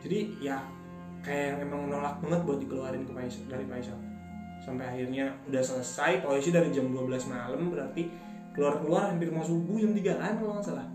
Jadi 0.04 0.18
ya 0.44 0.60
kayak 1.24 1.56
yang 1.56 1.58
emang 1.70 1.82
nolak 1.88 2.18
banget 2.20 2.40
buat 2.44 2.58
dikeluarin 2.60 3.02
ke 3.06 3.12
Faisal, 3.14 3.48
dari 3.48 3.64
Faisal. 3.64 3.98
Sampai 4.62 4.86
akhirnya 4.86 5.32
udah 5.48 5.62
selesai 5.62 6.22
polisi 6.22 6.54
dari 6.54 6.68
jam 6.70 6.90
12 6.90 7.32
malam 7.32 7.72
berarti 7.72 8.31
keluar-keluar 8.52 9.12
hampir 9.12 9.32
mau 9.32 9.44
subuh 9.44 9.80
jam 9.80 9.92
3an 9.96 10.32
kalau 10.38 10.52
nggak 10.56 10.66
salah. 10.66 10.86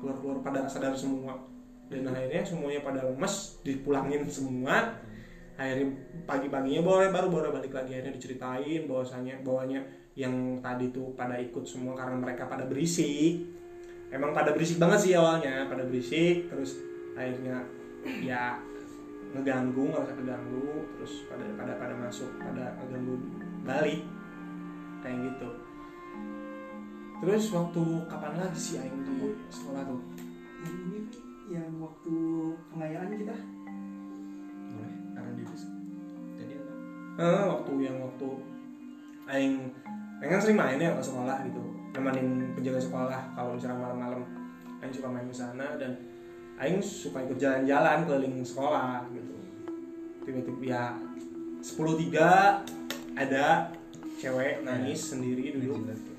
Keluar-keluar 0.00 0.36
pada 0.40 0.64
sadar 0.68 0.96
semua. 0.96 1.36
Dan 1.92 2.08
akhirnya 2.08 2.40
semuanya 2.40 2.80
pada 2.80 3.04
lemes 3.04 3.60
dipulangin 3.60 4.24
semua. 4.28 4.96
Akhirnya 5.54 5.94
pagi-paginya 6.26 6.82
baru 6.82 7.12
baru 7.12 7.28
baru 7.30 7.48
balik 7.60 7.72
lagi. 7.76 7.94
Akhirnya 7.94 8.16
diceritain 8.16 8.88
bahwasanya 8.88 9.44
bahwanya 9.44 9.84
yang 10.16 10.58
tadi 10.64 10.90
tuh 10.90 11.12
pada 11.14 11.36
ikut 11.38 11.62
semua 11.68 11.92
karena 11.94 12.16
mereka 12.16 12.48
pada 12.48 12.64
berisik. 12.64 13.44
Emang 14.08 14.32
pada 14.32 14.56
berisik 14.56 14.80
banget 14.80 14.98
sih 15.04 15.12
awalnya 15.14 15.68
pada 15.68 15.84
berisik. 15.84 16.48
Terus 16.48 16.80
akhirnya 17.14 17.62
ya 18.24 18.58
ngeganggu 19.36 19.92
nggak 19.92 20.02
usah 20.08 20.16
keganggu. 20.16 20.88
Terus 20.98 21.12
pada 21.28 21.44
pada 21.54 21.72
pada 21.76 21.94
masuk 22.00 22.32
pada 22.40 22.74
ngeganggu 22.80 23.14
balik. 23.62 24.02
Kayak 25.04 25.36
gitu 25.36 25.63
terus 27.24 27.56
waktu 27.56 27.82
kapan 28.04 28.36
lagi 28.36 28.60
sih 28.60 28.76
aing 28.76 29.00
di 29.00 29.32
sekolah 29.48 29.80
tuh? 29.88 30.00
Ini 30.60 31.00
yang 31.56 31.72
waktu 31.80 32.16
pengayaan 32.68 33.16
kita. 33.16 33.36
Boleh 34.76 34.94
arah 35.16 35.32
diri 35.32 35.56
tadi 36.36 36.52
apa? 36.60 36.72
Eh, 37.24 37.44
waktu 37.48 37.72
yang 37.80 37.96
waktu 38.04 38.28
aing 39.24 39.54
aing 40.20 40.30
kan 40.36 40.40
sering 40.44 40.60
main 40.60 40.76
ya 40.76 40.92
ke 40.92 41.00
sekolah 41.00 41.48
gitu 41.48 41.64
nemenin 41.96 42.52
penjaga 42.52 42.80
sekolah 42.84 43.20
kalau 43.32 43.56
misalnya 43.56 43.80
malam-malam. 43.80 44.22
Aing 44.84 44.92
suka 44.92 45.08
main 45.08 45.24
ke 45.24 45.32
sana 45.32 45.80
dan 45.80 45.96
aing 46.60 46.84
suka 46.84 47.24
ikut 47.24 47.40
jalan-jalan 47.40 48.04
keliling 48.04 48.44
sekolah 48.44 49.08
gitu. 49.16 49.32
Tiba-tiba 50.28 50.60
ya 50.60 50.84
10.3 51.64 53.16
ada 53.16 53.72
cewek 54.20 54.60
nangis 54.60 55.00
sendiri 55.08 55.56
duduk 55.56 55.88
ya. 55.88 56.13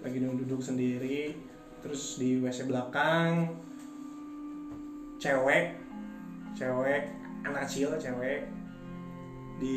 Lagi 0.00 0.16
duduk 0.20 0.64
sendiri 0.64 1.36
terus 1.84 2.16
di 2.16 2.40
WC 2.40 2.68
belakang 2.68 3.52
cewek 5.20 5.76
cewek 6.56 7.12
anak 7.44 7.68
kecil 7.68 7.92
cewek 8.00 8.48
di 9.60 9.76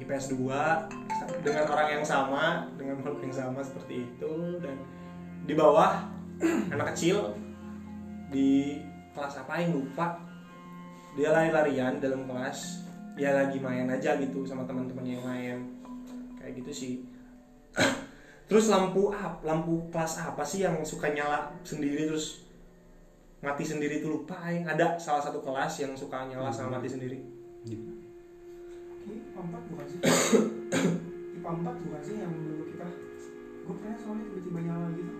IPS 0.00 0.32
2 0.32 1.44
dengan 1.44 1.64
orang 1.68 1.88
yang 2.00 2.04
sama 2.04 2.64
dengan 2.80 3.04
makhluk 3.04 3.20
yang 3.20 3.36
sama 3.36 3.60
seperti 3.60 4.08
itu 4.08 4.32
dan 4.64 4.80
di 5.44 5.52
bawah 5.52 6.08
anak 6.72 6.96
kecil 6.96 7.36
di 8.32 8.80
kelas 9.12 9.44
apa 9.44 9.60
yang 9.60 9.76
lupa 9.76 10.16
dia 11.12 11.36
lari-larian 11.36 12.00
dalam 12.00 12.24
kelas 12.24 12.88
ya 13.20 13.36
lagi 13.36 13.60
main 13.60 13.92
aja 13.92 14.16
gitu 14.16 14.48
sama 14.48 14.64
teman-teman 14.64 15.04
yang 15.04 15.20
main 15.20 15.58
kayak 16.40 16.56
gitu 16.64 16.72
sih 16.72 16.94
terus 18.50 18.66
lampu 18.66 19.14
up 19.14 19.46
lampu 19.46 19.78
kelas 19.94 20.26
apa 20.26 20.42
sih 20.42 20.66
yang 20.66 20.82
suka 20.82 21.14
nyala 21.14 21.54
sendiri 21.62 22.10
terus 22.10 22.50
mati 23.38 23.62
sendiri 23.62 24.02
tuh 24.02 24.18
lupa 24.18 24.42
aing 24.42 24.66
ada 24.66 24.98
salah 24.98 25.22
satu 25.22 25.38
kelas 25.38 25.86
yang 25.86 25.94
suka 25.94 26.26
nyala 26.26 26.50
sama 26.50 26.76
mati 26.76 26.90
sendiri. 26.90 27.22
IPA 29.06 29.40
4 29.40 29.70
bukan 29.70 29.86
sih? 29.88 29.98
IPA 31.40 31.50
4 31.62 31.84
bukan 31.86 32.00
sih 32.04 32.14
yang 32.20 32.32
dulu 32.34 32.62
kita? 32.68 32.86
Gue 33.64 33.74
pernah 33.80 33.96
soalnya 33.96 34.24
tiba-tiba 34.28 34.60
nyala 34.66 34.86
gitu. 34.92 35.12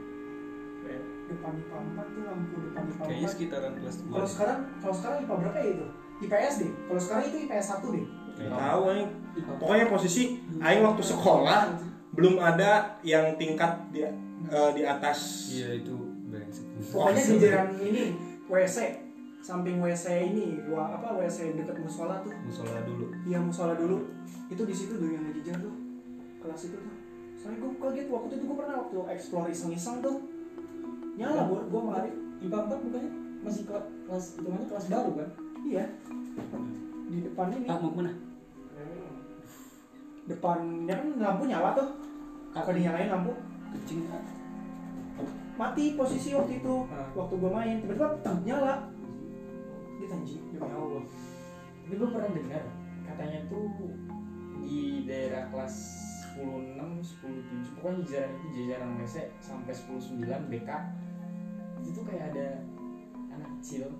Kayak, 0.84 1.02
depan 1.32 1.52
IPA 1.54 1.78
4 1.80 2.12
tuh 2.12 2.22
lampu 2.26 2.54
depan 2.60 2.82
IPA 2.82 2.98
4 2.98 3.08
kayaknya 3.08 3.28
sekitaran 3.30 3.72
kelas 3.78 3.96
kalau 4.10 4.26
2 4.26 4.34
sekarang 4.34 4.58
kalau 4.82 4.94
sekarang 4.98 5.18
IPA 5.24 5.34
berapa 5.38 5.58
ya 5.62 5.68
itu 5.70 5.86
IPS 6.20 6.54
deh. 6.60 6.72
Kalau 6.90 7.00
sekarang 7.00 7.24
itu 7.30 7.36
IPS 7.46 7.66
1 7.78 7.94
deh. 7.94 8.06
Tahu 8.40 8.82
aing 8.90 9.08
pokoknya 9.56 9.86
posisi 9.86 10.22
aing 10.60 10.82
waktu 10.82 11.02
sekolah 11.06 11.60
belum 12.20 12.36
ada 12.36 13.00
yang 13.00 13.32
tingkat 13.40 13.80
di 13.88 14.04
eh, 14.04 14.70
di 14.76 14.82
atas. 14.84 15.48
Iya 15.56 15.80
itu 15.80 15.96
brengsek 16.28 16.64
pokoknya 16.92 17.22
di 17.24 17.36
jalan 17.40 17.68
ini 17.80 18.04
WC 18.46 18.78
samping 19.40 19.80
WC 19.80 20.04
ini 20.30 20.60
ruang 20.68 21.00
apa 21.00 21.16
WC 21.16 21.56
dekat 21.56 21.80
musola 21.80 22.20
tuh. 22.20 22.36
Musola 22.44 22.84
dulu. 22.84 23.04
Iya 23.24 23.38
musola 23.40 23.72
dulu. 23.72 24.04
Itu 24.52 24.62
di 24.68 24.74
situ 24.76 25.00
tuh 25.00 25.08
yang 25.08 25.24
dijar 25.32 25.56
tuh 25.64 25.72
kelas 26.44 26.60
itu 26.68 26.76
tuh. 26.76 26.94
Soalnya 27.40 27.56
gue 27.64 27.70
kaget 27.80 28.06
waktu 28.12 28.32
itu 28.36 28.44
gue 28.44 28.56
pernah 28.60 28.76
waktu 28.84 28.98
explore 29.16 29.48
iseng-iseng 29.48 30.04
tuh. 30.04 30.28
Nyala 31.16 31.48
gue 31.48 31.60
gue 31.72 31.80
melari 31.80 32.12
IPA 32.44 32.58
4 32.68 32.84
bukannya? 32.84 33.12
Masih 33.40 33.64
kelas 33.64 33.84
kelas 34.04 34.24
hitungannya 34.36 34.66
kelas 34.68 34.86
baru 34.92 35.10
kan? 35.16 35.28
Iya. 35.64 35.84
Di 37.08 37.18
depan 37.24 37.48
ini. 37.56 37.64
Ah 37.64 37.80
mau 37.80 37.88
ke 37.88 37.96
mana? 37.96 38.12
Depannya 40.28 40.94
kan 40.94 41.08
lampu 41.16 41.42
nyala 41.48 41.72
tuh 41.74 42.09
kalau 42.52 42.74
dinyalain 42.74 43.10
lampu? 43.10 43.32
Kencing 43.70 44.02
mati 45.60 45.92
posisi 45.92 46.32
waktu 46.32 46.64
itu 46.64 46.74
Ah. 46.88 47.04
waktu 47.12 47.34
gue 47.36 47.50
main 47.52 47.76
tiba-tiba 47.84 48.16
teng, 48.24 48.40
nyala. 48.48 48.88
Dia 50.00 50.08
anjing 50.08 50.40
ya 50.56 50.58
Allah. 50.64 51.04
Ini 51.84 51.94
gue 52.00 52.08
pernah 52.08 52.30
dengar 52.32 52.64
katanya 53.04 53.38
tuh 53.52 53.68
di 54.64 55.04
daerah 55.04 55.52
kelas 55.52 55.74
10 56.32 56.78
6 56.78 57.04
10 57.04 57.42
7 57.44 57.76
pokoknya 57.76 58.00
jajaran 58.06 58.32
itu 58.32 58.46
jajaran 58.56 58.90
WC 59.02 59.16
sampai 59.42 59.72
10 59.74 60.00
9 60.16 60.48
BK 60.48 60.70
itu 61.82 61.88
tuh 61.90 62.04
kayak 62.06 62.24
ada 62.32 62.46
anak 63.34 63.50
kecil 63.60 63.90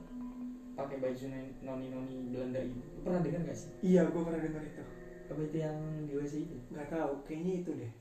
pakai 0.78 0.97
baju 1.02 1.25
noni 1.61 1.87
noni 1.90 2.16
Belanda 2.33 2.61
itu 2.64 2.80
pernah 3.04 3.21
dengar 3.21 3.40
gak 3.45 3.59
sih? 3.59 3.71
Iya 3.85 4.09
gue 4.09 4.23
pernah 4.25 4.40
dengar 4.40 4.62
itu. 4.64 4.83
Apa 5.28 5.40
itu 5.45 5.57
yang 5.61 5.76
di 6.09 6.12
WC 6.16 6.35
itu. 6.49 6.57
Nggak 6.73 6.88
tahu 6.88 7.12
kayaknya 7.28 7.52
itu 7.61 7.71
deh 7.76 7.92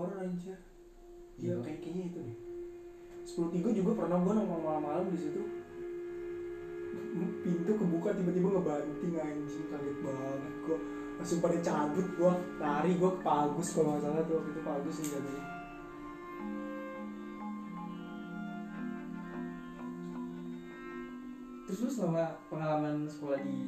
horor 0.00 0.16
anjir. 0.24 0.56
Iya 1.36 1.52
Iya. 1.52 1.54
kayak 1.60 1.78
kayaknya 1.84 2.04
itu 2.08 2.18
deh. 2.24 2.36
Sepuluh 3.28 3.50
tiga 3.52 3.68
juga 3.76 3.90
pernah 4.00 4.16
gue 4.24 4.32
nongkrong 4.32 4.64
malam-malam 4.64 5.06
di 5.12 5.18
situ. 5.20 5.42
Pintu 7.44 7.72
kebuka 7.76 8.16
tiba-tiba 8.16 8.48
ngebanting 8.56 9.14
anjing 9.18 9.66
kaget 9.68 9.96
banget 10.00 10.54
gue 10.64 10.78
langsung 11.20 11.44
pada 11.44 11.58
cabut 11.60 12.06
gue 12.16 12.32
lari 12.56 12.96
gue 12.96 13.10
ke 13.12 13.20
Pak 13.20 13.36
Agus 13.52 13.76
kalau 13.76 13.92
nggak 13.92 14.08
salah 14.08 14.22
tuh 14.24 14.40
waktu 14.40 14.50
itu 14.56 14.60
Pak 14.64 14.74
Agus 14.80 14.96
yang 15.04 15.08
jagain 15.20 15.44
terus 21.70 21.86
lu 21.86 21.90
selama 21.92 22.24
pengalaman 22.50 23.06
sekolah 23.06 23.38
di 23.46 23.58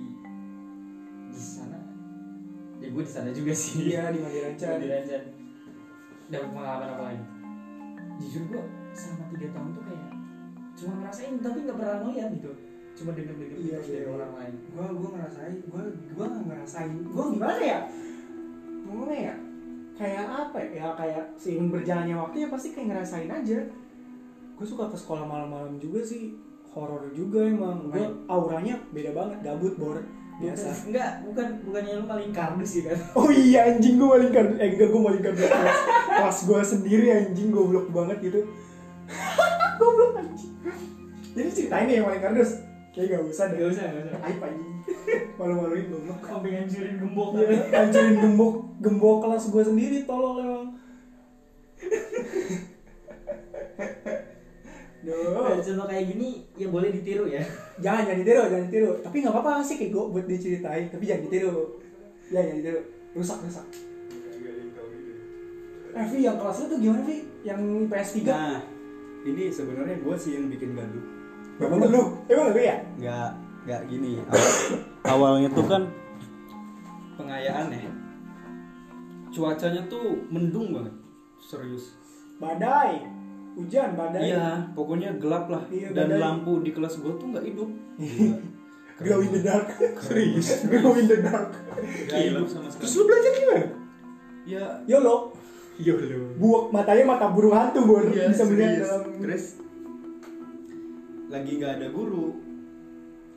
di 1.30 1.38
sana? 1.38 1.78
Ya 2.82 2.90
gue 2.90 3.02
di 3.04 3.12
sana 3.12 3.30
juga 3.30 3.54
sih. 3.54 3.94
Iya 3.94 4.10
di 4.10 4.18
Mandiranca 4.18 4.68
di 4.82 4.86
dapat 6.30 6.48
pengalaman 6.52 6.88
apa 6.92 7.02
lagi? 7.08 7.24
Jujur 8.22 8.42
gue 8.46 8.62
selama 8.92 9.24
tiga 9.32 9.48
tahun 9.56 9.70
tuh 9.72 9.82
kayak 9.88 10.06
cuma 10.72 10.92
ngerasain 11.00 11.34
tapi 11.40 11.58
nggak 11.64 11.78
pernah 11.80 11.96
ngeliat 12.04 12.28
gitu. 12.36 12.50
Cuma 12.92 13.10
denger 13.16 13.34
denger 13.40 13.56
Iya, 13.56 13.78
gitu 13.80 13.88
dari 13.88 14.04
iya. 14.04 14.12
orang 14.12 14.32
lain. 14.36 14.54
Gue 14.68 14.84
gue 14.92 15.10
ngerasain 15.16 15.54
gue 15.64 15.82
gue 16.12 16.24
nggak 16.28 16.44
ngerasain. 16.46 16.92
Gue 17.08 17.24
gimana 17.32 17.60
ya? 17.60 17.78
Ngomongnya 18.84 19.18
ya? 19.32 19.34
Kayak 19.92 20.26
apa 20.28 20.58
ya? 20.60 20.68
Ya, 20.72 20.86
kayak 20.96 21.24
seiring 21.36 21.70
berjalannya 21.72 22.16
waktu 22.16 22.36
ya 22.44 22.48
pasti 22.52 22.68
kayak 22.76 22.88
ngerasain 22.92 23.30
aja. 23.30 23.58
Gue 24.56 24.66
suka 24.68 24.84
ke 24.92 24.96
sekolah 24.96 25.24
malam-malam 25.24 25.80
juga 25.80 26.04
sih. 26.04 26.36
Horor 26.72 27.12
juga 27.12 27.44
emang. 27.44 27.92
Gue 27.92 28.04
auranya 28.28 28.80
beda 28.92 29.12
banget. 29.12 29.38
Gabut 29.44 29.76
bor 29.76 30.00
biasa. 30.40 30.64
Bukan- 30.64 30.84
enggak 30.88 31.10
bukan 31.24 31.46
bukannya 31.64 31.92
lu 31.98 32.04
paling 32.06 32.30
kardus 32.32 32.70
sih 32.70 32.82
kan 32.84 32.98
oh 33.12 33.28
iya 33.28 33.60
anjing 33.68 33.94
gue 33.96 34.08
maling 34.08 34.32
kardus. 34.32 34.56
Eh 34.56 34.68
enggak 34.72 34.88
gue 34.88 35.00
maling 35.00 35.22
kardus. 35.22 35.48
Kelas 35.48 35.78
kelas 36.08 36.38
gue 36.48 36.60
sendiri 36.64 37.06
anjing 37.10 37.48
goblok 37.50 37.86
banget 37.90 38.16
gitu. 38.22 38.40
Goblok 39.80 40.12
anjing. 40.16 40.52
Jadi 41.32 41.48
ceritain 41.50 41.84
nih 41.88 41.94
yang 42.00 42.06
maling 42.08 42.22
kardus. 42.22 42.50
Kayak 42.92 43.16
gak 43.16 43.24
usah 43.24 43.44
deh. 43.48 43.56
Gak 43.56 43.68
usah 43.72 43.84
gak 43.88 44.04
usah. 44.04 44.20
Aib 44.20 44.40
anjing. 44.40 44.74
Malu-maluin 45.40 45.86
goblok. 45.88 46.20
Sampai 46.22 46.50
ngancurin 46.52 46.94
gembok 47.00 47.28
Iya, 47.40 47.58
hancurin 47.72 48.16
gembok 48.20 48.52
gembok 48.78 49.16
kelas 49.24 49.44
gue 49.48 49.62
sendiri 49.64 49.98
tolol 50.04 50.34
emang. 50.38 50.66
Nah, 55.02 55.10
Duh, 55.10 55.58
contoh 55.58 55.86
kayak 55.90 56.14
gini 56.14 56.46
ya 56.54 56.70
boleh 56.70 56.94
ditiru 56.94 57.26
ya 57.26 57.42
jangan 57.84 58.06
jangan 58.06 58.18
ditiru, 58.22 58.42
jangan 58.46 58.64
ditiru. 58.70 58.90
Tapi 59.02 59.16
nggak 59.18 59.34
apa-apa 59.34 59.52
sih 59.58 59.74
kayak 59.74 59.90
gue 59.90 60.04
buat 60.14 60.24
diceritain, 60.30 60.86
tapi 60.94 61.04
jangan 61.10 61.22
ditiru. 61.26 61.54
Ya 62.30 62.40
jangan 62.46 62.58
ditiru. 62.62 62.80
Rusak 63.18 63.38
rusak. 63.42 63.66
Eh 65.92 66.06
Vi, 66.08 66.24
yang 66.24 66.40
kelas 66.40 66.56
lu 66.56 66.64
tuh 66.72 66.78
gimana 66.80 67.02
Vi? 67.04 67.20
Yang 67.44 67.60
IPS 67.84 68.10
3 68.24 68.32
nah 68.32 68.56
ini 69.22 69.42
sebenarnya 69.54 69.96
gue 70.02 70.16
sih 70.18 70.34
yang 70.34 70.46
bikin 70.50 70.74
gaduh 70.74 71.04
Bapak 71.60 71.78
lu, 71.86 72.02
emang 72.26 72.50
lu 72.50 72.58
ya? 72.58 72.76
nggak 72.98 73.30
nggak 73.68 73.80
gini 73.86 74.18
Awal- 74.26 74.58
awalnya 75.06 75.48
tuh 75.54 75.66
kan 75.70 75.82
pengayaan 77.14 77.70
ya 77.70 77.92
cuacanya 79.30 79.82
tuh 79.86 80.26
mendung 80.26 80.74
banget 80.74 80.94
serius 81.38 81.94
Badai, 82.42 83.06
hujan, 83.52 83.88
badai. 83.94 84.32
iya 84.32 84.64
pokoknya 84.72 85.10
gelap 85.20 85.48
lah. 85.52 85.62
Iya, 85.68 85.92
dan 85.92 86.08
badai. 86.08 86.20
lampu 86.20 86.52
di 86.64 86.70
kelas 86.72 86.94
gue 87.00 87.12
tuh 87.16 87.26
nggak 87.32 87.44
hidup. 87.44 87.70
Glow 89.02 89.20
in 89.24 89.30
the 89.34 89.42
dark. 89.42 89.68
Serius? 89.98 90.62
Glow 90.68 90.94
in 90.94 91.06
the 91.10 91.18
dark. 91.20 91.50
hidup 92.12 92.46
sama 92.48 92.68
terus 92.70 92.92
sekali 92.92 93.00
lu 93.00 93.02
belajar 93.08 93.32
gimana? 93.34 93.66
Ya. 94.42 94.64
Yolo, 94.86 95.34
Yolo 95.80 96.36
buak 96.38 96.64
matanya 96.70 97.04
mata 97.08 97.26
burung 97.30 97.54
hantu, 97.56 97.80
Bor. 97.88 98.04
iya, 98.10 98.30
Bisa 98.30 98.44
melihat 98.46 98.84
dalam 98.84 99.02
terus 99.18 99.44
lagi 101.32 101.50
nggak 101.56 101.72
ada 101.80 101.86
guru. 101.88 102.36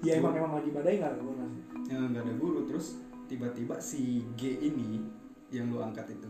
Iya 0.04 0.20
emang 0.20 0.34
emang 0.38 0.54
lagi 0.60 0.70
badai 0.70 1.00
nggak 1.00 1.14
gue 1.18 1.34
nggak 1.34 1.52
yang 1.90 2.02
nggak 2.12 2.24
ada 2.28 2.34
guru. 2.36 2.60
Terus 2.68 3.00
tiba-tiba 3.26 3.80
si 3.82 4.22
G 4.38 4.60
ini 4.62 5.02
yang 5.50 5.72
lu 5.72 5.80
angkat 5.82 6.14
itu 6.14 6.30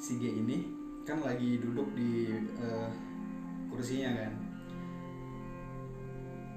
si 0.00 0.16
G 0.18 0.24
ini 0.42 0.64
kan 1.06 1.22
lagi 1.22 1.62
duduk 1.62 1.86
di 1.94 2.34
eh, 2.34 2.88
kursinya 3.76 4.10
kan 4.16 4.32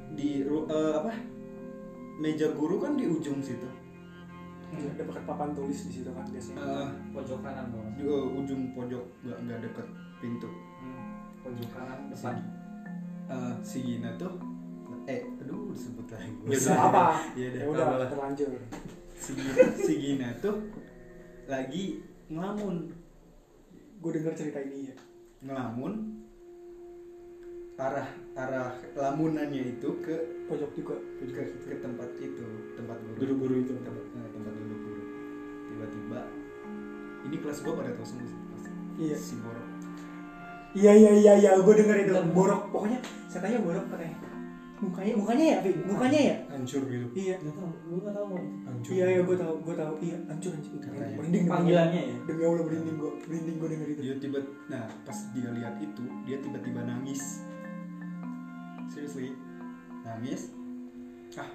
di 0.09 0.41
eh, 0.43 0.93
apa 0.95 1.11
meja 2.17 2.51
guru 2.51 2.75
kan 2.77 2.95
di 2.95 3.05
ujung 3.05 3.39
situ 3.39 3.67
Ada 4.69 5.01
dekat 5.01 5.25
papan 5.25 5.49
tulis 5.51 5.81
di 5.81 5.91
situ 5.91 6.13
kan 6.13 6.21
biasanya. 6.23 6.61
Eh, 6.61 6.87
pojok 7.09 7.41
kanan 7.41 7.73
bang 7.73 7.87
di 7.95 8.03
eh, 8.03 8.25
ujung 8.37 8.69
pojok 8.71 9.01
nggak 9.23 9.37
nggak 9.43 9.59
deket 9.63 9.87
pintu 10.17 10.49
Hmm. 10.79 11.03
pojok 11.41 11.69
kanan 11.69 11.99
depan 12.07 12.35
Eh, 13.27 13.53
si 13.61 13.77
Gina 13.83 14.09
tuh 14.15 14.33
eh 15.05 15.21
aduh 15.37 15.69
disebut 15.69 16.05
lagi 16.07 16.29
Ya 16.39 16.49
Bisa 16.49 16.71
apa? 16.73 17.17
Iya 17.33 17.47
deh, 17.51 17.61
Ya 17.61 17.65
udah, 17.67 18.05
terlanjur. 18.05 18.49
si 19.13 19.31
Gina, 19.33 19.53
si 19.75 19.93
Gina 19.97 20.29
tuh 20.39 20.55
lagi 21.45 21.83
ngelamun 22.27 22.89
Gue 23.99 24.11
denger 24.13 24.33
cerita 24.33 24.59
ini 24.61 24.89
ya. 24.89 24.95
ngelamun 25.41 26.18
arah 27.79 28.07
arah 28.35 28.69
lamunannya 28.93 29.73
itu 29.73 29.89
ke 29.99 30.15
Pojok 30.45 30.71
juga. 30.73 30.95
ke, 31.15 31.27
ke 31.61 31.75
tempat 31.79 32.09
itu 32.17 32.43
tempat 32.73 32.97
guru 32.99 33.15
Duduk 33.17 33.37
guru 33.39 33.53
itu. 33.61 33.73
tempat, 33.77 34.03
eh, 34.03 34.29
tempat 34.29 34.51
duduk 34.51 34.79
guru 34.81 35.01
tiba-tiba 35.65 36.19
ini 37.21 37.35
kelas 37.37 37.59
gua 37.61 37.73
pada 37.75 37.91
tahu 37.91 38.05
semua 38.05 38.25
pasti. 38.51 38.69
Iya. 38.97 39.15
si 39.15 39.35
borok 39.39 39.67
Iya 40.69 40.91
iya 40.93 41.11
iya 41.15 41.33
iya, 41.35 41.51
gue 41.57 41.73
denger 41.73 41.97
itu. 41.99 42.13
Borok, 42.29 42.69
pokoknya 42.69 43.01
saya 43.25 43.41
tanya 43.41 43.57
borok 43.57 43.89
katanya. 43.89 44.21
Mukanya 44.79 45.11
mukanya 45.11 45.43
ya, 45.43 45.57
Fi? 45.59 45.71
mukanya 45.81 46.19
ya. 46.21 46.35
hancur 46.47 46.81
gitu 46.85 47.07
Iya. 47.11 47.35
nggak 47.35 47.51
tahu 47.51 47.67
gue 47.67 47.99
nggak 47.99 48.15
tahu 48.15 48.25
mau 48.29 48.39
hancur 48.63 48.91
Iya 48.93 49.05
iya 49.09 49.21
gue 49.25 49.35
tahu 49.35 49.53
gue 49.59 49.75
tahu 49.75 49.93
iya 49.99 50.17
hancur 50.23 50.51
hancur 50.53 50.71
Katanya. 50.79 51.15
merinding 51.17 51.45
panggilannya 51.45 52.01
ya 52.05 52.15
demi 52.23 52.41
Allah 52.45 52.63
merinding 52.63 52.95
gue 52.95 53.11
merinding 53.25 53.55
gue 53.57 53.67
denger 53.67 53.87
itu 53.89 54.01
dia 54.01 54.15
tiba 54.21 54.39
nah 54.69 54.83
pas 55.03 55.17
dia 55.33 55.49
lihat 55.51 55.75
itu 55.79 56.03
dia 56.23 56.37
tiba-tiba 56.37 56.79
nangis 56.81 57.21
seriously? 58.89 59.31
Nangis? 60.03 60.49
Ah 61.37 61.49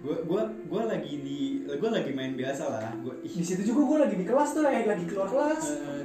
gua 0.00 0.16
gua 0.24 0.42
gua 0.66 0.82
lagi 0.88 1.12
di 1.20 1.38
gua 1.64 1.90
lagi 1.92 2.10
main 2.16 2.34
biasa 2.34 2.64
lah. 2.66 2.82
Gua 3.04 3.14
ih. 3.20 3.30
Di 3.30 3.44
situ 3.44 3.62
juga 3.68 3.80
gue 3.86 3.98
lagi 4.08 4.16
di 4.16 4.26
kelas 4.26 4.48
tuh 4.56 4.62
lagi 4.64 4.88
lagi 4.88 5.04
keluar 5.06 5.28
kelas. 5.28 5.64
Eh, 5.76 6.04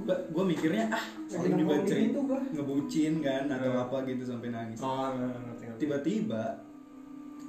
gua 0.00 0.16
gua 0.30 0.44
mikirnya 0.46 0.86
ah 0.90 1.04
paling 1.28 1.54
gue 1.60 2.38
ngebucin 2.54 3.12
kan 3.22 3.44
atau 3.50 3.70
Eh. 3.74 3.82
apa 3.84 3.96
gitu 4.06 4.22
sampai 4.24 4.48
nangis. 4.54 4.78
Oh 4.80 5.10
ngerti 5.12 5.62
ngerti. 5.66 5.80
Tiba-tiba 5.82 6.42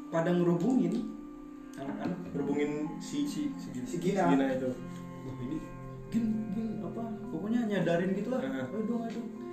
pada 0.09 0.29
ngerubungin 0.33 0.93
anak-anak. 1.77 2.19
Berhubungin 2.33 2.71
si 2.97 3.29
si 3.29 3.53
si, 3.55 3.69
si 3.85 3.95
Gina. 4.01 4.25
Gina 4.33 4.45
itu. 4.57 4.69
Wah 5.25 5.35
ini 5.41 5.57
gin 6.09 6.25
gin 6.53 6.69
apa 6.81 7.03
pokoknya 7.29 7.61
nyadarin 7.69 8.09
gitu 8.17 8.29
lah. 8.33 8.41
Heeh. 8.41 8.65
ayo 8.65 8.83
dong 8.89 9.01
ayo 9.05 9.11
dong 9.21 9.44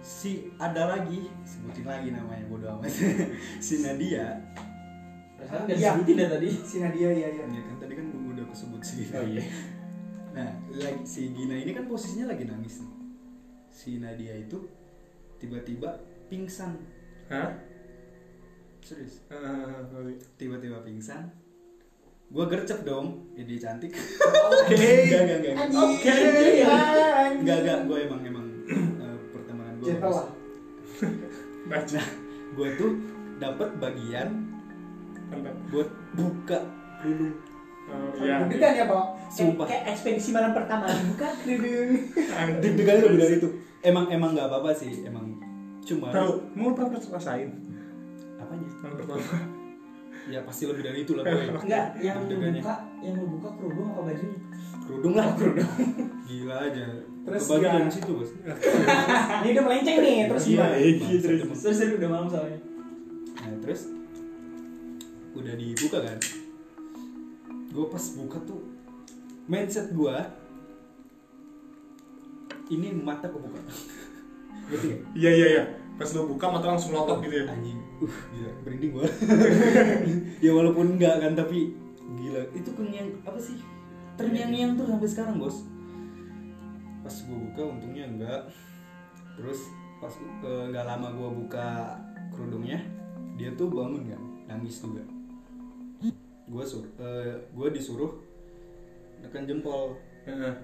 si 0.00 0.48
ada 0.56 0.96
lagi. 0.96 1.28
Sebutin 1.44 1.84
lagi 1.84 2.08
namanya 2.10 2.44
bodo 2.48 2.66
amat. 2.76 2.88
Si 3.64 3.80
Nadia. 3.80 4.36
Perasaan 5.36 5.64
nggak 5.64 5.76
Iya. 5.76 5.90
disebutin 5.92 6.16
dah 6.16 6.28
tadi? 6.30 6.50
Si 6.60 6.76
Nadia 6.78 7.08
iya 7.10 7.28
iya. 7.30 7.44
Ya 7.44 7.62
kan 7.64 7.76
tadi 7.78 7.92
kan 7.94 8.06
udah 8.08 8.44
kesebut 8.48 8.80
si 8.80 8.94
Gina. 9.04 9.16
Oh 9.16 9.24
iya. 9.24 9.42
Nah 10.30 10.50
lagi 10.72 11.02
si 11.04 11.32
Gina 11.32 11.54
ini 11.54 11.72
kan 11.72 11.84
posisinya 11.84 12.32
lagi 12.32 12.44
nangis. 12.44 12.80
Nih 12.80 12.96
si 13.70 13.96
Nadia 13.96 14.34
itu 14.34 14.58
tiba-tiba 15.38 15.94
pingsan. 16.28 16.74
Hah? 17.30 17.54
Serius? 18.82 19.22
Ah, 19.30 19.78
ngerti. 19.86 20.18
tiba-tiba 20.36 20.82
pingsan. 20.82 21.30
Gua 22.28 22.46
gercep 22.46 22.82
dong. 22.82 23.30
Ya 23.32 23.42
dia 23.42 23.58
cantik. 23.58 23.94
Oke. 23.94 24.74
Oke. 25.86 26.14
enggak 27.40 27.56
enggak. 27.62 27.78
Gue 27.86 27.98
emang 28.04 28.20
emang 28.20 28.46
eh, 28.46 28.49
gue 29.80 29.88
gentle 29.88 30.12
lah 30.12 30.28
baca. 31.70 32.00
Gue 32.56 32.68
tuh 32.76 32.92
dapat 33.40 33.68
bagian 33.80 34.28
buat 35.70 35.88
buka 36.18 36.60
kerudung. 37.00 37.34
Oh, 37.90 38.22
iya. 38.22 38.38
iya 38.38 38.46
deg-degan 38.46 38.72
ya 38.76 38.84
pak? 38.86 39.04
Sumpah. 39.30 39.66
kayak 39.66 39.84
ekspedisi 39.94 40.30
malam 40.30 40.52
pertama 40.52 40.86
buka 40.86 41.28
kerudung. 41.42 41.90
Deg-degan 42.60 42.96
lebih 43.06 43.18
dari 43.18 43.34
itu 43.40 43.48
emang 43.80 44.06
emang 44.12 44.36
nggak 44.36 44.46
apa-apa 44.50 44.70
sih 44.76 45.06
emang. 45.06 45.38
Cuma 45.80 46.12
tahu 46.12 46.52
mau 46.54 46.76
pernah 46.76 47.00
rasain? 47.00 47.50
Apanya? 48.36 48.68
Pertama 48.84 49.59
ya 50.28 50.44
pasti 50.44 50.68
lebih 50.68 50.82
dari 50.84 50.98
itu 51.02 51.12
lah 51.16 51.24
boy. 51.24 51.46
Enggak 51.64 51.86
yang 51.98 52.16
lu 52.20 52.36
buka 52.52 52.74
yang 53.00 53.14
lu 53.16 53.26
buka 53.38 53.48
kerudung 53.56 53.86
apa 53.88 54.00
bajunya 54.04 54.38
kerudung 54.84 55.14
lah 55.16 55.26
kerudung. 55.38 55.70
Gila 56.28 56.56
aja. 56.60 56.84
Terus 57.20 57.42
nggak- 57.46 57.74
dari 57.78 57.92
situ 57.92 58.12
bos. 58.12 58.30
Ini 59.40 59.48
udah 59.52 59.64
melenceng 59.64 59.98
nih 60.00 60.16
terus 60.26 60.44
Iya, 60.44 60.52
gimana? 60.52 60.76
iya, 60.76 60.90
Iya, 60.90 61.18
terus. 61.20 61.60
terus. 61.62 61.78
udah 61.96 62.08
malam 62.08 62.26
soalnya. 62.28 62.58
Nah 63.40 63.56
terus? 63.64 63.80
Udah 65.32 65.54
dibuka 65.54 65.98
kan? 66.02 66.18
Gue 67.70 67.86
pas 67.86 68.04
buka 68.12 68.38
tuh 68.42 68.60
mindset 69.46 69.88
gue 69.90 70.16
ini 72.70 72.94
mata 72.94 73.26
kebuka. 73.26 73.58
Ngerti 74.70 74.86
gak? 74.86 75.00
iya 75.14 75.30
iya 75.32 75.46
iya. 75.50 75.64
Pas 75.98 76.06
lo 76.14 76.30
buka 76.30 76.46
mata 76.48 76.66
langsung 76.68 76.94
lotok 76.94 77.26
gitu 77.26 77.42
ya? 77.42 77.50
Anjing 77.50 77.78
uh 78.00 78.16
gila 78.32 78.50
merinding 78.64 78.92
gua. 78.96 79.06
Ya 80.44 80.50
walaupun 80.56 80.96
enggak 80.96 81.20
kan 81.20 81.32
tapi 81.36 81.76
gila. 82.16 82.42
Itu 82.56 82.72
yang 82.88 83.12
apa 83.24 83.36
sih? 83.36 83.60
Terngiang-ngiang 84.16 84.80
tuh 84.80 84.86
sampai 84.88 85.08
sekarang 85.08 85.36
bos. 85.36 85.68
Pas 87.04 87.14
gua 87.28 87.36
buka 87.36 87.62
untungnya 87.76 88.04
enggak 88.08 88.40
terus 89.36 89.72
pas 90.00 90.12
eh, 90.20 90.64
nggak 90.72 90.86
lama 90.88 91.08
gua 91.12 91.28
buka 91.32 91.68
kerudungnya 92.32 92.80
dia 93.36 93.52
tuh 93.56 93.68
bangun 93.68 94.08
kan 94.08 94.22
nangis 94.48 94.80
juga. 94.80 95.04
Gua 96.48 96.64
sur 96.64 96.88
eh, 96.98 97.36
gua 97.52 97.68
disuruh 97.68 98.16
nekan 99.20 99.44
jempol. 99.44 100.00
Heeh. 100.24 100.54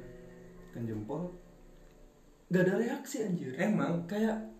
nekan 0.73 0.85
jempol. 0.89 1.33
Nggak 2.49 2.63
ada 2.65 2.75
reaksi 2.81 3.17
anjir. 3.25 3.53
Emang. 3.61 4.09
Kayak 4.09 4.56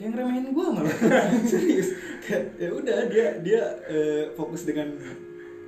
kayak 0.00 0.16
ngeremehin 0.16 0.56
gue 0.56 0.66
malah. 0.72 0.96
Serius. 1.52 1.92
Kayak 2.24 2.56
ya 2.56 2.68
udah 2.72 2.98
dia 3.12 3.26
dia 3.44 3.62
eh, 3.84 4.32
fokus 4.32 4.64
dengan 4.64 4.96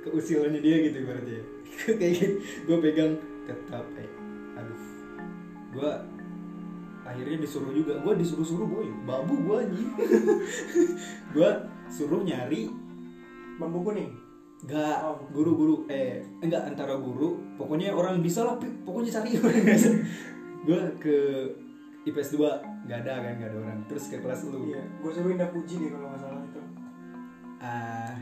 keusilannya 0.01 0.57
dia 0.57 0.75
gitu 0.89 1.05
ibaratnya. 1.05 1.41
Kayak 2.01 2.13
gitu. 2.17 2.35
Gue 2.65 2.77
pegang 2.81 3.13
tetap 3.45 3.85
eh 4.01 4.09
aduh. 4.57 4.81
Gue 5.77 5.91
akhirnya 7.05 7.37
disuruh 7.45 7.69
juga. 7.69 8.01
Gue 8.01 8.17
disuruh 8.17 8.41
suruh 8.41 8.65
boy. 8.65 8.89
Babu 9.05 9.37
gue 9.37 9.57
anjing. 9.69 9.91
Gue 11.37 11.49
suruh 11.93 12.25
nyari 12.25 12.73
bambu 13.61 13.85
kuning? 13.85 14.09
Enggak, 14.63 14.97
Oh. 15.03 15.19
guru-guru 15.29 15.85
eh 15.91 16.23
enggak 16.39 16.63
antara 16.71 16.95
guru, 16.95 17.35
pokoknya 17.59 17.91
orang 17.91 18.23
bisa 18.23 18.47
lah, 18.47 18.55
pokoknya 18.87 19.11
cari. 19.11 19.35
gue 20.63 20.81
ke 21.03 21.17
IPS 22.03 22.29
2 22.33 22.43
nggak 22.83 22.99
ada 22.99 23.13
kan, 23.17 23.33
nggak 23.37 23.49
ada 23.49 23.57
orang. 23.57 23.79
Terus 23.85 24.03
ke 24.05 24.17
kelas 24.17 24.41
lu. 24.45 24.59
iya 24.67 24.81
gue 24.83 25.09
suruh 25.09 25.31
Indah 25.31 25.49
Puji 25.49 25.75
deh 25.77 25.89
kalau 25.89 26.07
nggak 26.07 26.21
salah 26.21 26.41
itu 26.41 26.61
Ah, 27.57 28.13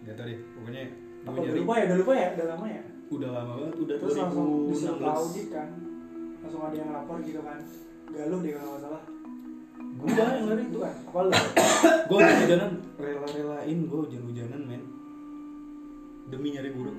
nggak 0.00 0.14
tahu 0.14 0.26
deh. 0.26 0.38
Pokoknya 0.52 0.82
gue 0.82 1.22
apa 1.22 1.30
udah 1.32 1.44
nyari 1.44 1.58
lupa 1.58 1.72
ya 1.72 1.84
udah 1.84 1.98
lupa 1.98 2.12
ya 2.14 2.28
udah 2.32 2.46
lama 2.48 2.66
ya 2.66 2.82
udah 3.10 3.28
lama 3.28 3.52
banget, 3.56 3.74
udah 3.76 3.96
terus 3.98 4.14
langsung 4.16 4.46
disuruh 4.64 4.96
2016. 4.96 5.20
audit 5.20 5.46
kan 5.50 5.68
langsung 6.40 6.62
ada 6.62 6.76
yang 6.76 6.90
lapor 6.90 7.18
gitu 7.20 7.40
kan 7.40 7.58
galuh 8.08 8.38
deh 8.40 8.52
kalau 8.52 8.70
nggak 8.70 8.82
salah 8.82 9.02
Gue 9.90 10.08
yang 10.12 10.46
lari 10.46 10.62
itu 10.64 10.78
kan 10.78 10.94
apa 10.94 11.18
lu 11.20 11.30
Gue 12.06 12.18
hujan-hujanan, 12.20 12.70
rela-relain 12.96 13.78
gue 13.82 13.98
hujan-hujanan 14.00 14.60
men. 14.64 14.82
Demi 16.26 16.48
nyari 16.50 16.70
guru. 16.70 16.92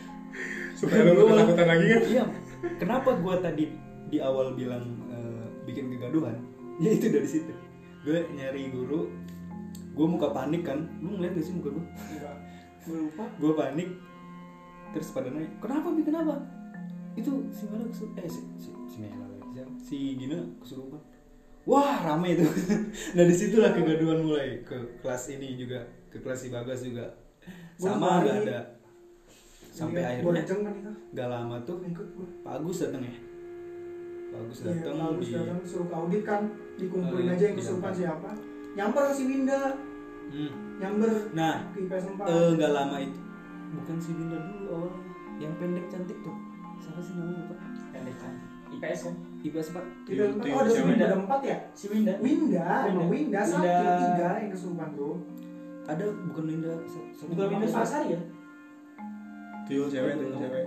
supaya 0.78 1.00
lo 1.04 1.12
Gua- 1.16 1.30
ketakutan 1.32 1.66
lagi 1.68 1.84
kan 1.86 2.00
Iya. 2.04 2.24
Kenapa 2.76 3.10
gue 3.14 3.34
tadi 3.38 3.64
di 4.08 4.18
awal 4.18 4.52
bilang 4.52 4.82
eh, 5.08 5.37
bikin 5.68 5.92
kegaduhan? 5.92 6.36
Ya 6.78 6.94
itu 6.94 7.10
dari 7.10 7.26
situ. 7.26 7.50
Gue 8.06 8.22
nyari 8.32 8.70
guru, 8.70 9.10
gue 9.98 10.06
muka 10.06 10.30
panik 10.30 10.62
kan. 10.62 10.86
Lu 11.02 11.18
ngeliat 11.18 11.34
gak 11.34 11.42
sih 11.42 11.54
muka 11.58 11.74
gue? 11.74 11.84
gue 12.86 12.98
lupa 13.10 13.24
Gue 13.42 13.52
panik. 13.52 13.88
Terus 14.94 15.10
pada 15.10 15.28
nanya, 15.28 15.50
kenapa 15.58 15.90
bi 15.90 16.06
kenapa? 16.06 16.38
Itu 17.18 17.50
si 17.50 17.66
Mela 17.66 17.82
kesurupan. 17.90 18.22
Eh 18.22 18.30
si 18.30 18.40
si, 18.62 18.70
si 18.86 18.96
Mela? 19.02 19.26
Si 19.82 19.98
Gina 20.14 20.38
kesurupan. 20.62 21.02
Wah 21.66 21.98
rame 22.00 22.38
itu. 22.38 22.46
nah 23.18 23.26
di 23.26 23.34
situlah 23.34 23.74
kegaduhan 23.74 24.22
mulai 24.22 24.62
ke 24.62 25.02
kelas 25.02 25.34
ini 25.34 25.58
juga, 25.58 25.82
ke 26.14 26.22
kelas 26.22 26.46
si 26.46 26.48
Bagas 26.48 26.86
juga. 26.86 27.10
Sama 27.74 28.22
nih- 28.22 28.46
ada. 28.46 28.58
Sampai 29.74 30.02
Iya, 30.02 30.22
akhirnya 30.22 30.42
kan 30.46 30.58
gak 31.14 31.28
lama 31.30 31.58
tuh 31.62 31.78
Pak 32.42 32.50
Agus 32.58 32.82
datang 32.82 33.02
ya 33.02 33.14
Pak 34.28 34.38
Agus 34.38 34.58
Iya, 34.60 34.70
datang 34.76 34.96
bagus 35.00 35.24
di 35.24 35.34
datang 35.34 35.58
suruh 35.64 35.86
ke 35.86 35.94
audit 35.94 36.22
kan 36.22 36.42
dikumpulin 36.76 37.26
Eh, 37.26 37.32
aja 37.32 37.44
yang 37.44 37.56
iya, 37.56 37.60
kesurupan 37.60 37.92
siapa. 37.92 38.30
Nyamper 38.76 39.04
si 39.10 39.22
Winda. 39.26 39.60
Hmm. 40.28 40.52
nyamber 40.76 41.08
nah 41.32 41.64
ke 41.72 41.88
IPS 41.88 42.04
4 42.14 42.20
eh, 42.22 42.48
nggak 42.54 42.70
lama 42.70 42.96
itu 43.00 43.16
bukan 43.72 43.96
si 43.96 44.10
Winda 44.12 44.36
dulu 44.38 44.64
awalnya 44.68 45.00
yang 45.40 45.52
pendek 45.56 45.84
cantik 45.88 46.18
tuh. 46.20 46.36
Siapa 46.78 47.00
sih 47.00 47.12
namanya 47.16 47.42
pak? 47.48 47.58
Pendek 47.90 48.16
kan? 48.20 48.32
IPS 48.68 49.00
kan 49.08 49.14
IPS 49.40 49.68
4 49.72 49.80
IPS 50.12 50.32
4 50.36 50.38
Tuyul, 50.38 50.52
oh 50.52 50.58
ada 50.60 50.70
si. 50.70 50.80
Winda 50.84 51.04
ada 51.08 51.16
empat 51.16 51.40
ya? 51.42 51.56
Si 51.72 51.84
Winda. 51.88 52.12
Winda 52.20 52.66
emang 52.86 53.08
Winda. 53.08 53.40
Satu 53.40 53.64
Winda. 53.64 53.96
tiga 53.98 54.28
yang 54.38 54.50
kesurupan 54.52 54.88
tuh 54.92 55.14
ada 55.88 56.04
bukan 56.28 56.44
Winda 56.44 56.70
bukan 56.76 57.46
Winda 57.48 57.64
nama. 57.64 57.72
Suasari 57.72 58.08
ya? 58.12 58.20
Tuyul 59.64 59.88
cewek 59.88 60.12
tuyul. 60.14 60.36
cewek 60.38 60.64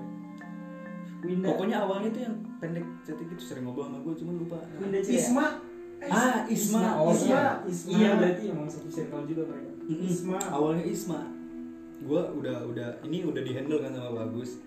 Winda. 1.22 1.48
Pokoknya 1.54 1.78
awalnya 1.86 2.10
tuh 2.10 2.22
yang 2.26 2.36
pendek 2.58 2.86
cantik 3.06 3.30
itu 3.30 3.44
sering 3.44 3.64
ngobrol 3.64 3.86
sama 3.88 4.02
gue 4.02 4.14
cuman 4.18 4.36
lupa. 4.42 4.58
Winda 4.82 5.00
Cia 5.00 5.14
Isma. 5.16 5.46
Ah, 6.02 6.42
Isma. 6.50 6.82
Oh, 6.98 7.14
Isma, 7.14 7.30
iya. 7.30 7.44
Isma. 7.70 7.92
Iya, 7.94 8.10
berarti 8.18 8.44
emang 8.50 8.66
satu 8.66 8.90
circle 8.90 9.24
juga 9.30 9.44
mereka. 9.46 9.70
Isma. 9.86 10.38
awalnya 10.50 10.86
Isma. 10.86 11.20
Gue 12.02 12.22
udah 12.42 12.66
udah 12.66 12.88
ini 13.06 13.22
udah 13.22 13.42
dihandle 13.46 13.78
kan 13.78 13.94
sama 13.94 14.10
bagus 14.26 14.58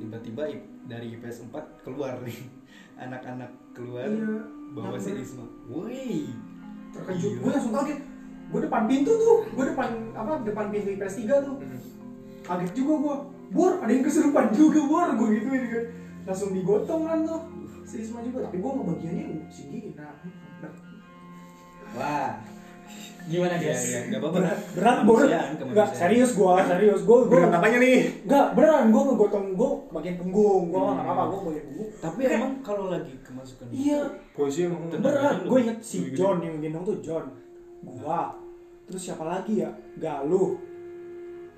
tiba-tiba 0.00 0.42
dari 0.88 1.12
IPS 1.12 1.52
4 1.52 1.84
keluar 1.84 2.16
nih. 2.24 2.38
Anak-anak 3.04 3.52
keluar 3.76 4.08
Iya. 4.08 4.48
bawa 4.72 4.96
si. 4.96 5.12
Isma. 5.12 5.44
Woi. 5.68 6.32
Terkejut 6.96 7.32
gue 7.44 7.50
langsung 7.52 7.76
kaget. 7.76 8.00
Gue 8.48 8.60
depan 8.64 8.88
pintu 8.88 9.12
tuh. 9.12 9.44
Gue 9.52 9.64
depan 9.68 9.92
apa 10.16 10.40
depan 10.40 10.72
pintu 10.72 10.88
IPS 10.88 11.14
3 11.20 11.44
tuh. 11.44 11.56
Kaget 12.48 12.72
juga 12.72 12.94
gue 12.96 13.16
bor 13.48 13.72
ada 13.76 13.92
yang 13.92 14.04
kesurupan 14.08 14.56
juga 14.56 14.80
bor. 14.88 15.08
Gue 15.20 15.28
gituin 15.36 15.64
kan 15.68 15.84
langsung 16.28 16.52
digotong 16.52 17.02
kan 17.02 17.18
tuh. 17.24 17.40
Si 17.82 18.04
Isma 18.04 18.20
juga. 18.20 18.44
Tapi 18.44 18.56
gue 18.58 18.70
ngebagiannya 18.70 19.24
segini 19.48 19.96
nah 19.96 20.12
Wah. 21.90 22.30
Gimana 23.28 23.56
ya 23.56 23.68
guys? 23.68 23.84
ya 23.86 24.00
nggak 24.08 24.20
apa-apa. 24.20 24.36
Berat 24.40 24.58
berat 24.72 24.98
bor 25.04 25.20
kemanusiaan. 25.20 25.92
serius 25.92 26.30
gue 26.32 26.52
serius. 26.64 27.00
Gue 27.02 27.18
gue 27.24 27.32
Berat 27.34 27.52
apanya 27.54 27.78
nih? 27.78 27.98
enggak 28.24 28.46
beneran. 28.52 28.84
Gue 28.88 29.02
ngegotong 29.04 29.46
gue 29.52 29.70
bagian 29.90 30.16
punggung. 30.16 30.62
Gue 30.68 30.80
nggak 30.80 31.06
apa 31.06 31.22
gue 31.26 31.40
bagian 31.44 31.64
punggung. 31.66 31.90
Tapi 31.98 32.20
Kayak- 32.22 32.36
emang 32.38 32.52
kalau 32.60 32.84
lagi 32.88 33.12
kemasukan 33.20 33.66
iya. 33.68 34.00
Posisi 34.32 34.60
emang 34.64 34.82
dulu. 34.86 35.04
gue 35.44 35.58
inget 35.60 35.78
si. 35.80 35.98
John 36.12 36.40
yang 36.40 36.56
gendong 36.58 36.84
tuh 36.84 36.96
John. 37.00 37.24
Gua. 37.80 38.32
Terus 38.84 39.00
siapa 39.02 39.20
lagi 39.22 39.60
ya? 39.60 39.68
Galuh. 39.98 40.56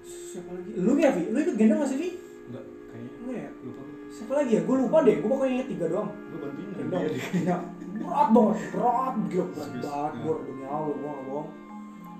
Siapa 0.02 0.50
lagi? 0.50 0.70
Lu 0.74 0.94
ya 0.96 1.10
Vi 1.10 1.22
lu 1.28 1.38
ikut 1.38 1.54
gendong 1.54 1.78
gak 1.78 1.90
sih 1.90 1.98
Vi 1.98 2.10
enggak 2.50 2.64
kayaknya 2.90 3.10
lu 3.20 3.30
ya? 3.32 3.48
lupa 3.62 3.80
gue 3.80 3.89
siapa 4.10 4.32
lagi 4.42 4.52
ya? 4.58 4.62
Gue 4.66 4.76
lupa 4.82 5.06
deh. 5.06 5.16
Gue 5.22 5.30
pokoknya 5.30 5.52
inget 5.62 5.68
tiga 5.70 5.86
doang. 5.86 6.10
Gue 6.10 6.38
bantuin 6.42 6.68
deh. 6.90 7.22
ya 7.48 7.56
berat 8.00 8.28
banget 8.32 8.58
berat. 8.74 9.14
Gila 9.30 9.44
berat 9.54 9.70
banget. 9.70 10.12
Ya. 10.12 10.22
bor 10.26 10.36
demi 10.44 10.64
Allah 10.66 10.92
gue 10.92 11.10
gak 11.10 11.24
bohong. 11.30 11.48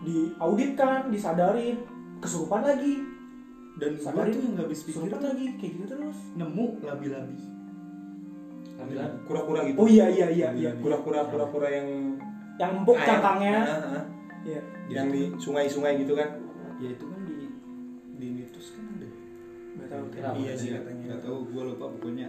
Di 0.07 0.17
audit 0.39 0.73
kan 0.79 1.01
disadarin. 1.11 1.77
Kesurupan 2.23 2.63
lagi. 2.63 2.95
Dan 3.81 3.97
gue 3.97 4.13
tuh 4.29 4.41
yang 4.45 4.53
nggak 4.55 4.67
habis 4.69 4.81
pikir 4.85 5.01
lagi. 5.09 5.47
Kayak 5.59 5.73
gitu 5.77 5.85
terus. 5.91 6.19
Nemu 6.39 6.67
labi-labi. 6.85 7.39
Kura-kura 9.29 9.61
gitu. 9.69 9.77
oh 9.77 9.89
iya 9.89 10.07
iya 10.09 10.29
iya 10.33 10.49
iya. 10.57 10.71
Kura-kura 10.81 11.29
kura-kura 11.29 11.69
yang 11.69 12.17
yang 12.57 12.71
empuk 12.81 12.97
cangkangnya. 12.97 13.61
Iya. 14.45 14.61
Yang 14.89 15.07
di 15.13 15.23
sungai-sungai 15.37 16.01
gitu 16.01 16.17
kan. 16.17 16.31
ya 16.81 16.97
itu 16.97 17.05
kan 17.05 17.21
di 17.29 17.45
di 18.17 18.27
mitos 18.33 18.73
kan. 18.73 18.81
nggak 18.81 18.90
tahu 19.91 20.05
Kenapa? 20.15 20.35
Iya 20.39 20.53
sih 20.55 20.69
katanya. 20.73 21.03
nggak 21.11 21.21
tahu 21.27 21.37
gue 21.51 21.63
lupa 21.75 21.85
pokoknya 21.91 22.29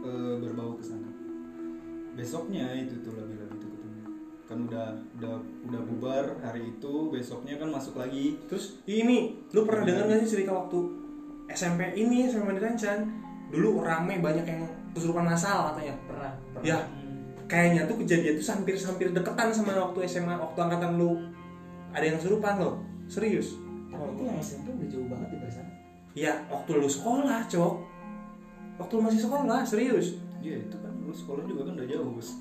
eh, 0.00 0.34
berbau 0.40 0.72
ke 0.80 0.84
sana 0.84 1.08
besoknya 2.14 2.64
itu 2.78 2.94
tuh 3.02 3.12
labi-labi 3.18 3.54
itu 3.58 3.66
ketemu 3.68 4.00
kan 4.44 4.58
udah 4.70 4.88
udah 5.18 5.34
udah 5.66 5.80
bubar 5.82 6.26
hari 6.40 6.72
itu 6.72 6.94
besoknya 7.10 7.58
kan 7.58 7.68
masuk 7.68 7.98
lagi 7.98 8.38
Terus 8.46 8.78
ini, 8.86 9.34
lu 9.50 9.66
pernah 9.66 9.82
dengar 9.82 10.04
gak 10.08 10.24
sih 10.24 10.38
cerita 10.38 10.54
waktu 10.54 10.78
SMP 11.50 11.92
ini 11.98 12.24
SMP 12.30 12.48
Mandiran 12.48 12.78
Chan 12.78 13.04
dulu 13.52 13.84
rame 13.84 14.18
banyak 14.18 14.46
yang 14.46 14.64
kesurupan 14.94 15.26
masal 15.26 15.74
katanya. 15.74 15.94
Pernah. 16.06 16.32
pernah. 16.54 16.64
Ya, 16.64 16.78
kayaknya 17.50 17.84
tuh 17.90 17.98
kejadian 18.00 18.34
tuh 18.38 18.46
hampir-hampir 18.46 19.06
deketan 19.10 19.48
sama 19.52 19.76
waktu 19.76 19.98
SMA, 20.08 20.34
waktu 20.38 20.58
angkatan 20.58 20.96
lu 20.96 21.18
ada 21.90 22.04
yang 22.06 22.16
kesurupan 22.16 22.54
loh. 22.62 22.74
Serius. 23.10 23.58
Tapi 23.90 24.10
itu 24.14 24.22
yang 24.26 24.38
SMP 24.40 24.66
udah 24.74 24.88
jauh 24.90 25.06
banget 25.10 25.28
di 25.34 25.50
sana. 25.50 25.73
Ya, 26.14 26.46
waktu 26.46 26.78
lu 26.78 26.86
sekolah, 26.86 27.42
Cok. 27.44 27.74
Waktu 28.76 28.92
lu 28.92 29.02
masih 29.02 29.20
sekolah, 29.20 29.60
serius. 29.62 30.18
iya 30.38 30.60
itu 30.60 30.76
kan 30.76 30.92
lu 30.94 31.08
sekolah 31.08 31.40
juga 31.42 31.64
kan 31.64 31.72
udah 31.74 31.88
jauh 31.88 32.10
bos. 32.10 32.36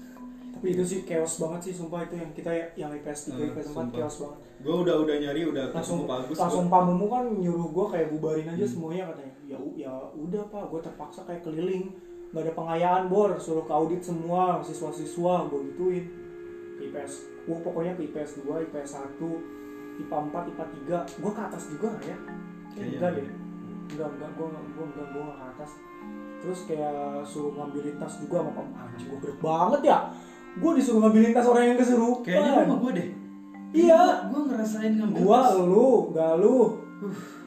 Tapi 0.51 0.67
itu 0.69 0.83
sih 0.83 0.99
chaos 1.03 1.39
banget 1.39 1.59
sih 1.63 1.73
sumpah 1.73 2.03
itu 2.03 2.15
yang 2.15 2.31
kita 2.31 2.51
yang 2.75 2.91
IPS 2.91 3.31
3 3.31 3.39
Eh, 3.39 3.47
IPS 3.49 3.65
4 3.65 3.73
sumpah. 3.73 3.95
chaos 3.97 4.15
banget. 4.19 4.39
Gue 4.59 4.75
udah 4.77 4.95
udah 4.97 5.15
nyari 5.17 5.41
udah 5.45 5.65
langsung 5.71 5.99
bagus 6.03 6.35
langsung 6.35 6.65
gua- 6.65 6.73
pamumu 6.77 7.07
kan 7.07 7.25
nyuruh 7.33 7.69
gue 7.69 7.85
kayak 7.89 8.07
bubarin 8.11 8.47
aja 8.49 8.59
Hmm. 8.59 8.69
semuanya 8.69 9.03
katanya. 9.09 9.33
Ya 9.45 9.57
ya 9.79 9.93
udah 10.13 10.43
pak. 10.45 10.63
Gue 10.67 10.79
terpaksa 10.79 11.21
kayak 11.23 11.41
keliling. 11.41 11.85
Nggak 12.29 12.43
ada 12.43 12.53
pengayaan 12.53 13.03
bor. 13.07 13.31
Suruh 13.37 13.63
ke 13.63 13.71
audit 13.71 14.01
semua 14.01 14.59
siswa-siswa 14.59 15.47
gue 15.47 15.59
gituin. 15.69 16.05
IPS 16.81 17.13
gue 17.41 17.57
pokoknya 17.57 17.93
ke 17.93 18.03
IPS 18.05 18.31
2 18.41 18.59
IPS 18.61 18.89
1 18.99 19.31
IPA 19.97 20.17
4 20.25 20.43
IPA 20.49 20.65
3 20.67 20.97
gue 21.17 21.31
ke 21.31 21.41
atas 21.41 21.63
juga 21.69 21.87
nggak 21.89 22.05
ya? 22.05 22.17
Kayaknya 22.69 22.91
enggak 22.93 23.11
iya. 23.11 23.17
deh 23.17 23.27
enggak 23.89 24.09
enggak 24.15 24.29
gue 24.35 24.45
enggak 24.47 24.63
gue 24.71 24.85
enggak 24.87 25.07
gue 25.11 25.25
ke 25.25 25.43
atas. 25.53 25.71
Terus 26.43 26.59
kayak 26.67 27.23
suruh 27.23 27.51
ngambilin 27.55 27.95
tas 27.99 28.13
juga 28.19 28.35
sama 28.43 28.51
pam 28.51 28.67
anjing 28.75 29.07
gue 29.07 29.19
gede 29.23 29.35
banget 29.39 29.81
ya. 29.87 29.97
Gue 30.59 30.71
disuruh 30.77 30.99
ngambilin 31.03 31.31
tas 31.31 31.47
orang 31.47 31.63
yang 31.71 31.77
kesurupan. 31.79 32.23
Kayaknya 32.23 32.51
sama 32.63 32.75
gue 32.79 32.91
deh. 32.95 33.07
Iya. 33.73 34.01
Gue 34.29 34.41
ngerasain 34.51 34.93
ngambil 34.99 35.21
gua 35.23 35.39
tas. 35.39 35.55
lu 35.59 35.89
gak 36.13 36.33
lu. 36.39 36.59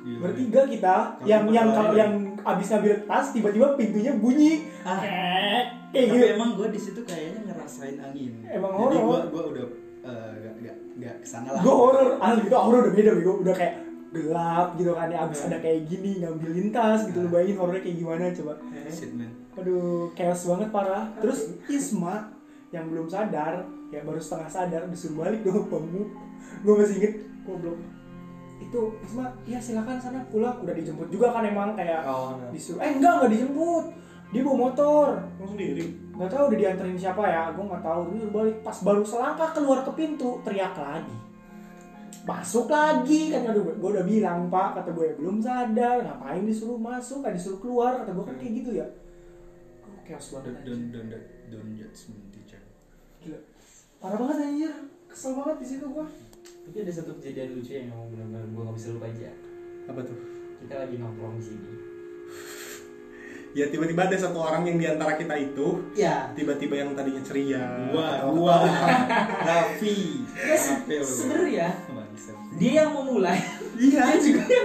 Gila. 0.07 0.23
bertiga 0.23 0.63
kita 0.71 0.97
Kalau 1.19 1.27
yang 1.27 1.45
yang 1.51 1.69
kalau 1.75 1.93
yang 1.99 2.13
abis 2.47 2.67
ngambil 2.71 2.95
tas 3.11 3.27
tiba-tiba 3.35 3.67
pintunya 3.75 4.13
bunyi. 4.15 4.71
Ah. 4.87 5.03
kayak 5.03 6.13
tapi 6.13 6.19
gitu. 6.23 6.27
emang 6.39 6.51
gue 6.55 6.69
di 6.71 6.79
situ 6.79 7.01
kayaknya 7.03 7.41
ngerasain 7.51 7.97
angin. 7.99 8.33
Emang 8.47 8.71
jadi 8.87 8.97
gue 9.03 9.19
gue 9.35 9.43
udah 9.51 9.67
eh, 10.07 10.31
gak 10.47 10.55
gak 10.63 10.77
gak 11.03 11.15
ke 11.25 11.27
sana 11.27 11.49
lah. 11.59 11.61
Gue 11.65 11.75
horor 11.75 12.09
asli 12.23 12.43
itu 12.47 12.55
horor 12.55 12.81
udah 12.87 12.95
beda 12.95 13.11
bego. 13.19 13.33
Udah 13.43 13.55
kayak 13.59 13.75
gelap 14.17 14.67
gitu 14.81 14.93
kan 14.97 15.09
ya 15.13 15.19
abis 15.29 15.45
ada 15.45 15.59
kayak 15.61 15.85
gini 15.85 16.25
ngambilin 16.25 16.69
tas 16.73 17.05
gitu 17.05 17.25
lu 17.25 17.29
bayangin 17.29 17.57
horornya 17.61 17.83
kayak 17.85 17.97
gimana 18.01 18.25
coba. 18.33 18.53
Shit 18.89 19.13
man. 19.13 19.31
Aduh 19.59 20.11
chaos 20.17 20.43
banget 20.49 20.69
parah. 20.73 21.05
Terus 21.21 21.39
Isma 21.69 22.33
yang 22.73 22.89
belum 22.89 23.07
sadar 23.07 23.63
ya 23.93 24.03
baru 24.03 24.19
setengah 24.19 24.51
sadar 24.51 24.83
disuruh 24.91 25.23
balik 25.23 25.47
dong 25.47 25.71
kamu 25.71 26.03
gue 26.65 26.75
masih 26.75 26.97
inget 26.99 27.15
goblok. 27.45 27.79
Itu 28.57 28.81
Isma 29.05 29.25
ya 29.45 29.59
silakan 29.61 29.99
sana 30.01 30.25
pulang. 30.33 30.57
Udah 30.65 30.75
dijemput 30.75 31.09
juga 31.13 31.37
kan 31.37 31.45
emang 31.45 31.77
kayak 31.77 32.03
Oh, 32.09 32.41
nah. 32.41 32.51
disuruh 32.51 32.81
eh 32.81 32.97
enggak 32.97 33.13
enggak 33.21 33.31
dijemput. 33.37 33.85
Dia 34.35 34.43
bawa 34.43 34.57
motor. 34.71 35.09
Lu 35.39 35.47
sendiri. 35.47 35.87
nggak 36.17 36.33
tahu 36.33 36.49
udah 36.49 36.59
dianterin 36.59 36.97
siapa 36.97 37.23
ya 37.29 37.53
gue 37.53 37.65
nggak 37.65 37.85
tahu. 37.85 38.01
Dia 38.17 38.29
balik. 38.33 38.57
Pas 38.65 38.79
baru 38.81 39.05
selangkah 39.05 39.53
keluar 39.53 39.85
ke 39.85 39.93
pintu 39.95 40.41
teriak 40.43 40.75
lagi 40.75 41.27
masuk 42.27 42.67
lagi 42.67 43.31
kan 43.31 43.47
aduh 43.47 43.63
gue 43.71 43.91
udah 43.95 44.03
bilang 44.03 44.51
pak. 44.51 44.83
Kata 44.83 44.91
gue 44.91 45.15
belum 45.15 45.39
sadar. 45.39 46.03
Ngapain 46.03 46.43
disuruh 46.43 46.75
masuk? 46.75 47.23
Kan 47.23 47.39
disuruh 47.39 47.63
keluar. 47.63 48.03
Kata 48.03 48.11
gue 48.11 48.25
kan 48.27 48.37
kayak 48.37 48.53
gitu 48.61 48.71
ya. 48.75 48.87
Oh, 49.87 49.95
chaos 50.03 50.35
banget 50.35 50.67
don't 50.67 50.91
don't 50.91 51.07
don't, 51.07 51.27
don't 51.49 51.71
judge 51.79 52.11
me 52.11 52.19
teacher 52.35 52.59
gila. 53.23 53.39
Parah 54.03 54.19
banget 54.19 54.37
anjir. 54.43 54.73
Kesel 55.07 55.33
banget 55.33 55.57
di 55.63 55.67
situ 55.67 55.87
gue 55.87 56.07
Tapi 56.67 56.77
ada 56.83 56.93
satu 56.93 57.15
kejadian 57.17 57.49
lucu 57.55 57.73
yang 57.73 57.89
emang 57.89 58.11
benar-benar 58.11 58.43
gue 58.43 58.63
gak 58.67 58.77
bisa 58.77 58.89
lupa 58.91 59.07
aja. 59.07 59.31
Apa 59.87 60.01
tuh? 60.03 60.19
Kita 60.67 60.75
lagi 60.83 60.95
nongkrong 60.99 61.39
di 61.39 61.45
sini. 61.47 61.71
Ya 63.57 63.73
tiba-tiba 63.73 64.05
ada 64.05 64.17
satu 64.21 64.37
orang 64.37 64.69
yang 64.69 64.77
di 64.77 64.85
antara 64.85 65.17
kita 65.17 65.33
itu 65.33 65.81
Ya. 65.97 66.29
tiba-tiba 66.37 66.77
yang 66.77 66.93
tadinya 66.93 67.25
ceria. 67.25 67.89
gua 67.89 68.29
gua. 68.29 68.57
Raffi. 69.41 70.27
Ya, 70.37 70.57
se- 70.61 70.85
Dia 72.57 72.71
yang 72.79 72.91
mau 72.91 73.05
mulai. 73.07 73.39
Iya, 73.77 74.17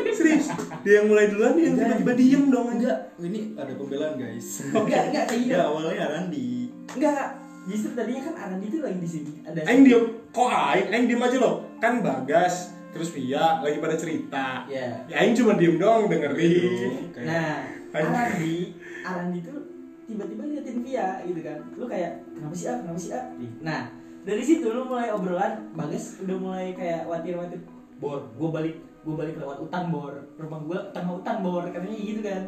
serius. 0.10 0.48
Dia 0.82 1.04
yang 1.04 1.08
mulai 1.08 1.28
duluan 1.28 1.52
dia 1.54 1.68
yang 1.68 1.76
tiba-tiba 1.76 2.14
diem 2.16 2.44
dong 2.48 2.68
aja. 2.72 2.80
enggak 2.80 2.98
ini 3.22 3.40
ada 3.54 3.72
pembelaan 3.76 4.14
guys 4.16 4.48
Enggak, 4.66 5.04
enggak 5.12 5.24
kayak 5.28 5.42
enggak 5.44 5.64
awalnya 5.68 6.06
Randi 6.10 6.50
Enggak. 6.96 7.28
Justru 7.62 7.90
tadinya 7.94 8.22
kan 8.26 8.36
Arandi 8.40 8.66
itu 8.68 8.80
lagi 8.80 8.98
di 8.98 9.10
sini. 9.12 9.32
Ada 9.44 9.62
Aing 9.68 9.84
diem, 9.84 10.04
kok 10.32 10.50
aing? 10.50 10.88
Aing 10.90 11.06
diem 11.06 11.22
aja 11.22 11.38
loh. 11.38 11.56
Kan 11.78 12.02
Bagas, 12.02 12.74
terus 12.90 13.14
Via 13.14 13.62
lagi 13.62 13.78
pada 13.78 13.94
cerita. 13.94 14.66
Ya. 14.66 15.06
Ya 15.06 15.16
Aing 15.22 15.38
cuma 15.38 15.54
diem 15.54 15.78
doang 15.78 16.10
dengerin. 16.10 17.12
Kayak- 17.14 17.28
Nah. 17.28 17.60
Arandi, 17.92 18.74
Arandi 19.04 19.40
tuh 19.44 19.60
tiba-tiba 20.08 20.42
liatin 20.48 20.78
Via 20.82 21.22
gitu 21.22 21.42
kan. 21.44 21.60
Lu 21.76 21.86
kayak 21.86 22.12
kenapa 22.32 22.56
sih 22.56 22.66
ah, 22.66 22.78
kenapa 22.80 22.98
sih 22.98 23.12
ah? 23.12 23.26
Nah, 23.62 23.82
dari 24.22 24.42
situ 24.42 24.66
lu 24.66 24.82
mulai 24.84 25.12
obrolan, 25.12 25.54
Bagas 25.72 26.18
udah 26.18 26.38
mulai 26.40 26.74
kayak 26.74 27.06
watir-watir. 27.06 27.62
Bor, 28.02 28.20
gua 28.34 28.50
balik, 28.52 28.76
gua 29.06 29.16
balik 29.16 29.38
lewat 29.38 29.58
hutan 29.62 29.84
bor. 29.88 30.14
Rumah 30.36 30.60
gua 30.66 30.80
tengah 30.90 31.14
hutan 31.16 31.38
bor, 31.40 31.64
katanya 31.70 31.96
gitu 31.96 32.22
kan. 32.22 32.44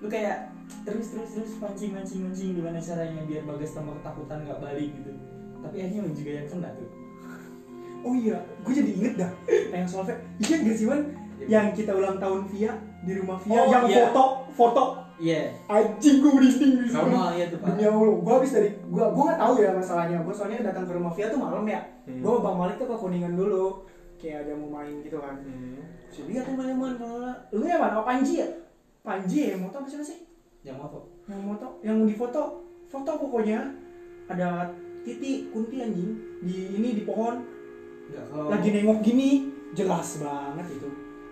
Lu 0.00 0.06
kayak 0.08 0.48
terus 0.88 1.12
terus 1.12 1.30
terus 1.36 1.52
pancing 1.60 1.92
mancing 1.92 2.20
mancing 2.24 2.56
gimana 2.56 2.78
caranya 2.78 3.20
biar 3.24 3.44
Bagas 3.44 3.76
tambah 3.76 3.92
ketakutan 4.00 4.38
nggak 4.42 4.58
balik 4.58 4.90
gitu. 4.90 5.12
Tapi 5.60 5.76
akhirnya 5.76 6.00
lu 6.02 6.12
juga 6.12 6.30
yang 6.34 6.48
kena 6.48 6.70
tuh. 6.72 6.88
oh 7.98 8.14
iya 8.14 8.38
gue 8.62 8.72
jadi 8.72 8.90
inget 8.94 9.14
dah 9.18 9.32
yang 9.74 9.82
soal 9.82 10.06
iya 10.06 10.54
gak 10.62 10.76
sih 10.78 10.86
man 10.86 11.02
yang 11.50 11.74
kita 11.74 11.90
ulang 11.90 12.14
tahun 12.22 12.46
Via 12.46 12.78
di 13.02 13.12
rumah 13.18 13.34
Via 13.42 13.58
Oh, 13.58 13.66
yang 13.66 13.90
iya. 13.90 14.14
foto 14.14 14.24
foto 14.54 14.84
Iya. 15.18 15.50
anjing 15.66 16.22
gue 16.22 16.30
merinding 16.30 16.72
di 16.78 16.86
situ. 16.86 16.94
Sama 16.94 17.34
ya 17.34 17.50
tuh 17.50 17.58
Pak. 17.58 17.74
Demi 17.74 17.90
Allah, 17.90 18.22
gue 18.22 18.32
habis 18.38 18.54
dari 18.54 18.70
gue 18.70 19.02
gue 19.02 19.24
nggak 19.26 19.40
tahu 19.42 19.54
ya 19.58 19.70
masalahnya. 19.74 20.22
Gue 20.22 20.30
soalnya 20.30 20.70
datang 20.70 20.86
ke 20.86 20.94
rumah 20.94 21.10
Via 21.10 21.26
tuh 21.26 21.42
malam 21.42 21.66
ya. 21.66 21.80
Hmm. 22.06 22.22
Gue 22.22 22.32
bang 22.38 22.54
Malik 22.54 22.76
tuh 22.78 22.86
ke 22.86 22.94
kuningan 22.94 23.34
dulu, 23.34 23.82
kayak 24.18 24.44
ada 24.44 24.52
mau 24.54 24.70
main 24.74 25.00
gitu 25.00 25.18
kan. 25.18 25.38
Hmm. 25.40 25.78
Saya 26.10 26.24
lihat 26.26 26.44
tuh 26.44 26.54
main 26.54 26.74
main 26.74 26.94
Lu 27.50 27.64
yang 27.64 27.80
mana? 27.80 28.02
Oh, 28.02 28.06
Panji 28.06 28.42
ya? 28.42 28.48
Panji 29.00 29.38
ya, 29.48 29.56
moto 29.56 29.78
apa 29.78 29.88
siapa 29.88 30.04
sih? 30.04 30.26
Yang 30.60 30.76
foto. 30.82 30.98
Yang 31.30 31.42
moto, 31.46 31.68
yang 31.80 31.96
di 32.02 32.14
foto, 32.14 32.42
foto 32.84 33.10
pokoknya 33.16 33.58
ada 34.26 34.74
Titi 35.00 35.48
Kunti 35.48 35.80
anjing 35.80 36.10
di 36.42 36.74
ini 36.74 36.92
di 36.92 37.02
pohon 37.02 37.40
Enggak 38.08 38.24
kalau 38.28 38.48
lagi 38.48 38.68
nengok 38.72 39.00
gini 39.00 39.48
jelas 39.72 40.20
banget 40.20 40.66
itu 40.74 40.88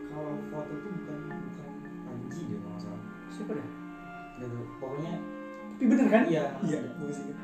kalau 0.08 0.32
foto 0.48 0.72
tuh 0.72 0.90
bukan 0.94 1.18
bukan 1.28 1.70
Panji 2.06 2.40
deh 2.48 2.58
kalau 2.60 2.78
salah. 2.78 3.02
siapa 3.28 3.52
dah 3.52 3.68
tahu. 4.40 4.64
Pokoknya 4.78 5.12
tapi 5.76 5.84
bener 5.92 6.06
kan 6.08 6.22
iya. 6.24 6.44
iya 6.64 6.80
gue 6.80 7.08
ingat. 7.08 7.36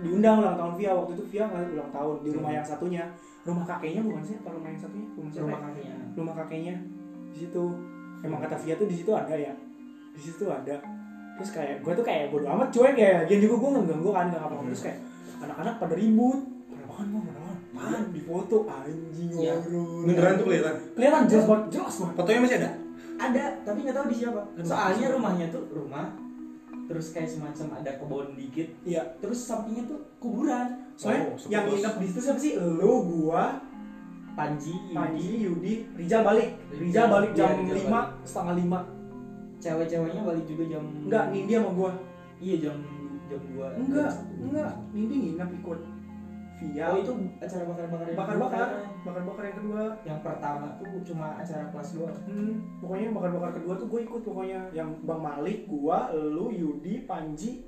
diundang 0.00 0.40
ulang 0.40 0.56
tahun 0.56 0.72
Via 0.76 0.92
waktu 0.96 1.12
itu 1.16 1.24
Via 1.28 1.44
ulang 1.48 1.90
tahun 1.92 2.16
di 2.24 2.30
rumah 2.32 2.48
Hmm. 2.48 2.58
yang 2.60 2.66
satunya 2.66 3.02
rumah 3.44 3.64
kakeknya 3.64 4.02
bukan 4.02 4.22
sih? 4.24 4.34
Apa 4.40 4.48
rumah 4.52 4.68
yang 4.72 4.80
satunya 4.80 5.08
rumah 5.14 5.30
siapa 5.30 5.44
Rumah 5.44 5.58
ya? 5.58 5.64
kakeknya. 5.68 5.94
rumah 6.16 6.34
kakeknya. 6.42 6.74
Di 7.32 7.38
situ. 7.44 7.64
Emang 8.24 8.40
kata 8.40 8.56
Via 8.56 8.74
tuh 8.80 8.88
di 8.88 8.96
situ 8.96 9.10
ada 9.12 9.34
ya? 9.36 9.52
Di 10.16 10.20
situ 10.20 10.44
ada. 10.48 10.76
Terus 11.34 11.50
kayak 11.50 11.76
gue 11.82 11.92
tuh 11.92 12.04
kayak 12.06 12.32
bodo 12.32 12.46
amat 12.48 12.68
cuek 12.72 12.96
ya. 12.96 13.26
Gian 13.28 13.40
juga 13.44 13.54
gue 13.60 13.70
nggak 13.76 13.86
ganggu 13.90 14.10
kan 14.14 14.26
nggak 14.32 14.42
apa 14.42 14.54
terus 14.70 14.82
kayak 14.86 14.98
anak-anak 15.44 15.74
pada 15.76 15.94
ribut. 15.98 16.40
Pada 16.72 16.84
makan 16.88 17.06
mau 17.12 17.20
pada 17.26 17.40
makan 17.74 18.02
di 18.14 18.20
foto 18.22 18.56
anjing 18.70 19.30
horor 19.34 20.06
beneran 20.06 20.32
tuh 20.40 20.46
kelihatan? 20.48 20.74
Kelihatan 20.94 21.22
jelas 21.28 21.44
banget 21.50 21.64
jelas 21.74 21.94
banget. 22.00 22.14
Fotonya 22.16 22.40
masih 22.40 22.58
ada? 22.62 22.70
Ada, 23.14 23.44
tapi 23.62 23.78
nggak 23.86 23.94
tahu 23.94 24.06
di 24.10 24.16
siapa. 24.18 24.40
Soalnya 24.62 25.06
rumahnya 25.14 25.46
tuh 25.52 25.62
rumah 25.70 26.06
terus 26.84 27.06
kayak 27.16 27.28
semacam 27.28 27.66
ada 27.80 27.90
kebun 27.96 28.26
dikit. 28.36 28.68
Iya. 28.84 29.02
Terus 29.20 29.38
sampingnya 29.42 29.84
tuh 29.88 30.00
kuburan 30.20 30.83
soalnya 30.94 31.22
Oh, 31.34 31.36
yang 31.50 31.64
nginep 31.66 31.94
di 31.98 32.06
situ 32.10 32.20
siapa 32.22 32.38
sih? 32.40 32.52
Lu 32.58 33.02
gua 33.06 33.58
Panji, 34.34 34.74
Panji 34.90 35.46
Yudi, 35.46 35.46
Yudi. 35.46 35.74
Rijal 35.94 36.26
balik. 36.26 36.58
Rijal 36.74 37.06
balik. 37.06 37.30
iya, 37.34 37.38
jam 37.38 37.50
Rijal 37.62 37.76
lima 37.78 38.00
balik. 38.02 38.26
setengah 38.26 38.54
lima. 38.58 38.80
Cewek-ceweknya 39.62 40.22
balik 40.26 40.44
juga 40.50 40.64
jam 40.74 40.82
enggak 41.06 41.24
Nindi 41.30 41.52
sama 41.54 41.70
gua. 41.70 41.92
Iya 42.42 42.56
jam 42.58 42.76
jam 43.30 43.40
dua. 43.54 43.66
Enggak 43.78 44.12
enggak. 44.42 44.72
Nindi 44.90 45.14
nginep 45.30 45.50
ikut 45.62 45.80
Via. 46.54 46.86
Oh 46.86 46.98
itu 47.02 47.12
acara 47.42 47.64
bakar-bakar 47.66 48.06
yang 48.06 48.18
bakar-bakar. 48.18 48.66
kedua. 48.70 49.02
bakar-bakar 49.02 49.42
yang 49.42 49.58
kedua. 49.58 49.82
Yang 50.06 50.20
pertama 50.22 50.66
tuh 50.78 51.02
cuma 51.02 51.26
acara 51.34 51.64
kelas 51.74 51.88
doang. 51.98 52.18
Hmm, 52.30 52.52
pokoknya 52.78 53.08
bakar-bakar 53.10 53.50
kedua 53.58 53.74
tuh 53.74 53.86
gue 53.90 54.00
ikut 54.06 54.22
pokoknya. 54.22 54.60
Yang 54.70 54.90
Bang 55.02 55.22
Malik, 55.26 55.66
gua, 55.66 56.14
lu, 56.14 56.54
Yudi, 56.54 57.02
Panji, 57.10 57.66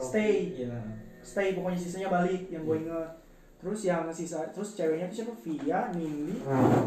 stay, 0.00 0.56
iya 0.56 0.80
stay 1.22 1.54
pokoknya 1.54 1.78
sisanya 1.78 2.08
balik 2.10 2.50
yang 2.50 2.62
gue 2.62 2.76
inget. 2.78 3.10
Terus 3.56 3.80
yang 3.82 4.10
sisa, 4.10 4.42
terus 4.50 4.74
ceweknya 4.74 5.06
tuh 5.06 5.16
siapa? 5.22 5.34
Via, 5.38 5.80
Nindi, 5.94 6.34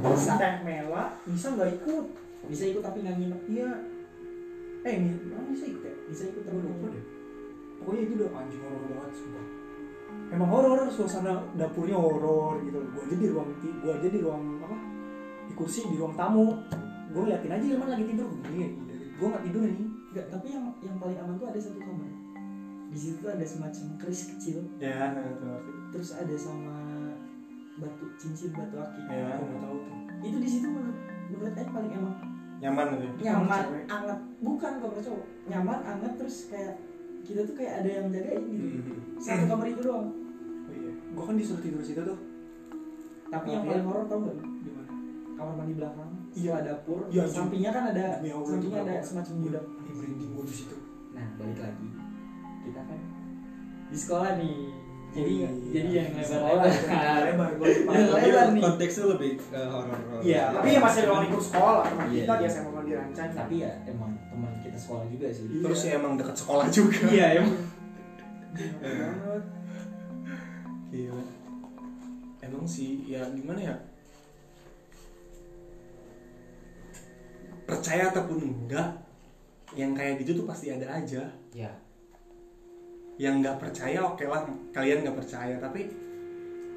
Bisa. 0.04 0.36
Teh 0.36 0.56
Mela, 0.62 1.16
bisa 1.24 1.56
nggak 1.56 1.72
ikut? 1.80 2.06
bisa 2.46 2.64
ikut 2.68 2.84
tapi 2.84 3.02
nggak 3.02 3.16
nginep 3.16 3.42
Iya. 3.50 3.70
Eh, 4.86 4.94
ini 5.02 5.10
emang 5.26 5.50
bisa 5.50 5.66
ikut 5.66 5.82
ya? 5.82 5.96
bisa 6.06 6.24
ikut 6.30 6.44
Gue 6.44 6.46
tapi 6.46 6.58
nggak 6.60 6.68
lupa 6.68 6.78
nginep. 6.84 6.94
deh. 6.94 7.04
Pokoknya 7.76 8.02
itu 8.02 8.14
udah 8.16 8.30
anjing 8.36 8.62
horor 8.62 8.84
banget 8.86 9.14
sumpah. 9.16 9.46
Emang 10.26 10.50
horor, 10.50 10.80
suasana 10.90 11.34
dapurnya 11.56 11.98
horor 11.98 12.54
gitu. 12.62 12.80
Gue 12.92 13.02
aja 13.02 13.16
di 13.16 13.28
ruang, 13.30 13.50
gua 13.80 13.92
aja 13.96 14.08
di 14.12 14.20
ruang 14.20 14.44
apa? 14.60 14.78
Di 15.46 15.54
kursi 15.56 15.80
di 15.88 15.96
ruang 15.96 16.14
tamu. 16.14 16.60
Gue 17.10 17.24
liatin 17.24 17.52
aja 17.52 17.66
Ilman 17.66 17.88
lagi 17.88 18.04
tidur 18.04 18.28
begini. 18.44 18.68
Gue 19.16 19.28
nggak 19.32 19.44
tidur 19.48 19.62
nih. 19.64 19.78
Enggak, 20.12 20.26
tapi 20.28 20.48
yang 20.52 20.66
yang 20.80 20.96
paling 20.96 21.18
aman 21.18 21.36
tuh 21.36 21.48
ada 21.48 21.60
satu 21.60 21.80
kamar 21.80 22.12
di 22.86 22.98
situ 22.98 23.18
tuh 23.18 23.30
ada 23.30 23.44
semacam 23.44 23.86
keris 23.98 24.22
kecil 24.30 24.58
ya 24.78 25.12
ngerti 25.12 25.42
ngerti 25.42 25.72
terus 25.90 26.10
ada 26.14 26.36
sama 26.36 26.76
batu 27.76 28.06
cincin 28.16 28.52
batu 28.52 28.76
akik 28.78 29.04
ya 29.06 29.36
nggak 29.36 29.60
tahu 29.60 29.78
tuh. 29.80 29.98
itu 30.22 30.38
di 30.38 30.50
situ 30.50 30.68
menurut 30.68 30.98
menurut 31.28 31.54
Aing 31.54 31.72
paling 31.72 31.92
emang 31.94 32.16
nyaman 32.56 32.86
gitu 32.90 33.04
ya? 33.04 33.12
nyaman 33.28 33.64
anget 33.86 34.20
bukan 34.40 34.72
kamar 34.80 34.98
cowok 34.98 35.26
nyaman 35.46 35.80
anget 35.84 36.14
terus 36.16 36.38
kayak 36.48 36.74
kita 37.22 37.42
tuh 37.44 37.54
kayak 37.54 37.74
ada 37.82 37.90
yang 37.92 38.08
jagain 38.10 38.44
gitu 38.46 38.66
Hmm. 38.66 39.02
satu 39.18 39.44
kamar 39.46 39.68
itu 39.68 39.82
doang 39.82 40.08
Oh 40.66 40.74
iya. 40.74 40.92
Gue 41.10 41.24
kan 41.24 41.36
disuruh 41.36 41.60
tidur 41.60 41.80
situ 41.80 42.02
tuh. 42.02 42.20
tapi 43.26 43.48
yang 43.50 43.64
paling 43.64 43.84
horor 43.84 44.06
tau 44.06 44.20
gak 44.22 44.38
Di 44.38 44.70
mana? 44.70 44.92
kamar 45.34 45.54
mandi 45.56 45.74
belakang 45.74 46.10
Iya. 46.32 46.56
dapur 46.62 47.00
Iya, 47.08 47.24
sampingnya 47.26 47.72
kan 47.72 47.84
ada 47.90 48.06
sampingnya 48.22 48.80
ada 48.82 48.96
semacam 49.00 49.34
gudang 49.42 49.68
Ini 49.78 49.92
merinding 49.94 50.32
gue 50.32 50.44
di 50.44 50.56
situ. 50.56 50.78
nah 51.12 51.26
balik 51.36 51.60
lagi 51.60 51.88
kita 52.66 52.82
kan 52.82 53.00
di 53.86 53.98
sekolah 53.98 54.32
nih 54.42 54.58
jadi 55.16 55.32
iya. 55.32 55.50
jadi 55.72 55.90
yang 55.96 56.08
lebar-lebar 56.12 56.68
lebar 57.24 57.50
lebar 58.20 58.48
nih. 58.52 58.62
konteksnya 58.68 59.06
lebih 59.16 59.40
ke 59.40 59.60
horor. 59.72 59.96
Iya. 60.20 60.52
Tapi 60.52 60.70
ya 60.76 60.80
masih 60.84 61.02
orang 61.08 61.32
ikut 61.32 61.40
sekolah. 61.40 61.84
Teman 61.88 62.06
Iya, 62.12 62.20
kita 62.20 62.34
iya. 62.36 62.42
dia 62.44 62.50
SMA 62.52 62.68
mau 62.76 62.84
dirancang. 62.84 63.30
tapi 63.32 63.56
ya 63.64 63.72
emang 63.88 64.12
teman 64.28 64.52
kita 64.60 64.76
sekolah 64.76 65.06
juga 65.08 65.26
sih 65.32 65.48
Iya. 65.48 65.62
terus 65.64 65.80
ya 65.88 65.92
emang 65.96 66.14
dekat 66.20 66.36
sekolah 66.36 66.66
juga 66.68 67.00
iya 67.08 67.26
emang 67.40 67.56
banget. 68.84 69.44
Gila. 70.92 71.24
Emang 72.44 72.66
sih 72.68 73.08
ya 73.08 73.24
gimana 73.32 73.60
ya? 73.72 73.76
Percaya 77.64 78.12
ataupun 78.12 78.38
enggak, 78.44 78.90
yang 79.80 79.96
kayak 79.96 80.20
gitu 80.22 80.44
tuh 80.44 80.46
pasti 80.46 80.70
ada 80.76 80.86
aja. 80.92 81.24
ya 81.56 81.72
Yang 83.16 83.36
nggak 83.44 83.58
percaya 83.64 84.00
oke 84.04 84.26
lah 84.28 84.44
kalian 84.76 85.08
nggak 85.08 85.18
percaya, 85.18 85.56
tapi 85.60 85.88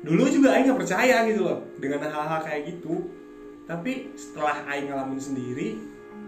dulu 0.06 0.30
juga 0.30 0.54
Aing 0.54 0.70
nggak 0.70 0.80
percaya 0.86 1.26
gitu 1.26 1.40
loh 1.42 1.58
dengan 1.82 2.06
hal-hal 2.06 2.40
kayak 2.46 2.62
gitu. 2.70 3.10
Tapi 3.66 4.14
setelah 4.14 4.62
Aing 4.70 4.88
ngalamin 4.88 5.18
sendiri, 5.18 5.76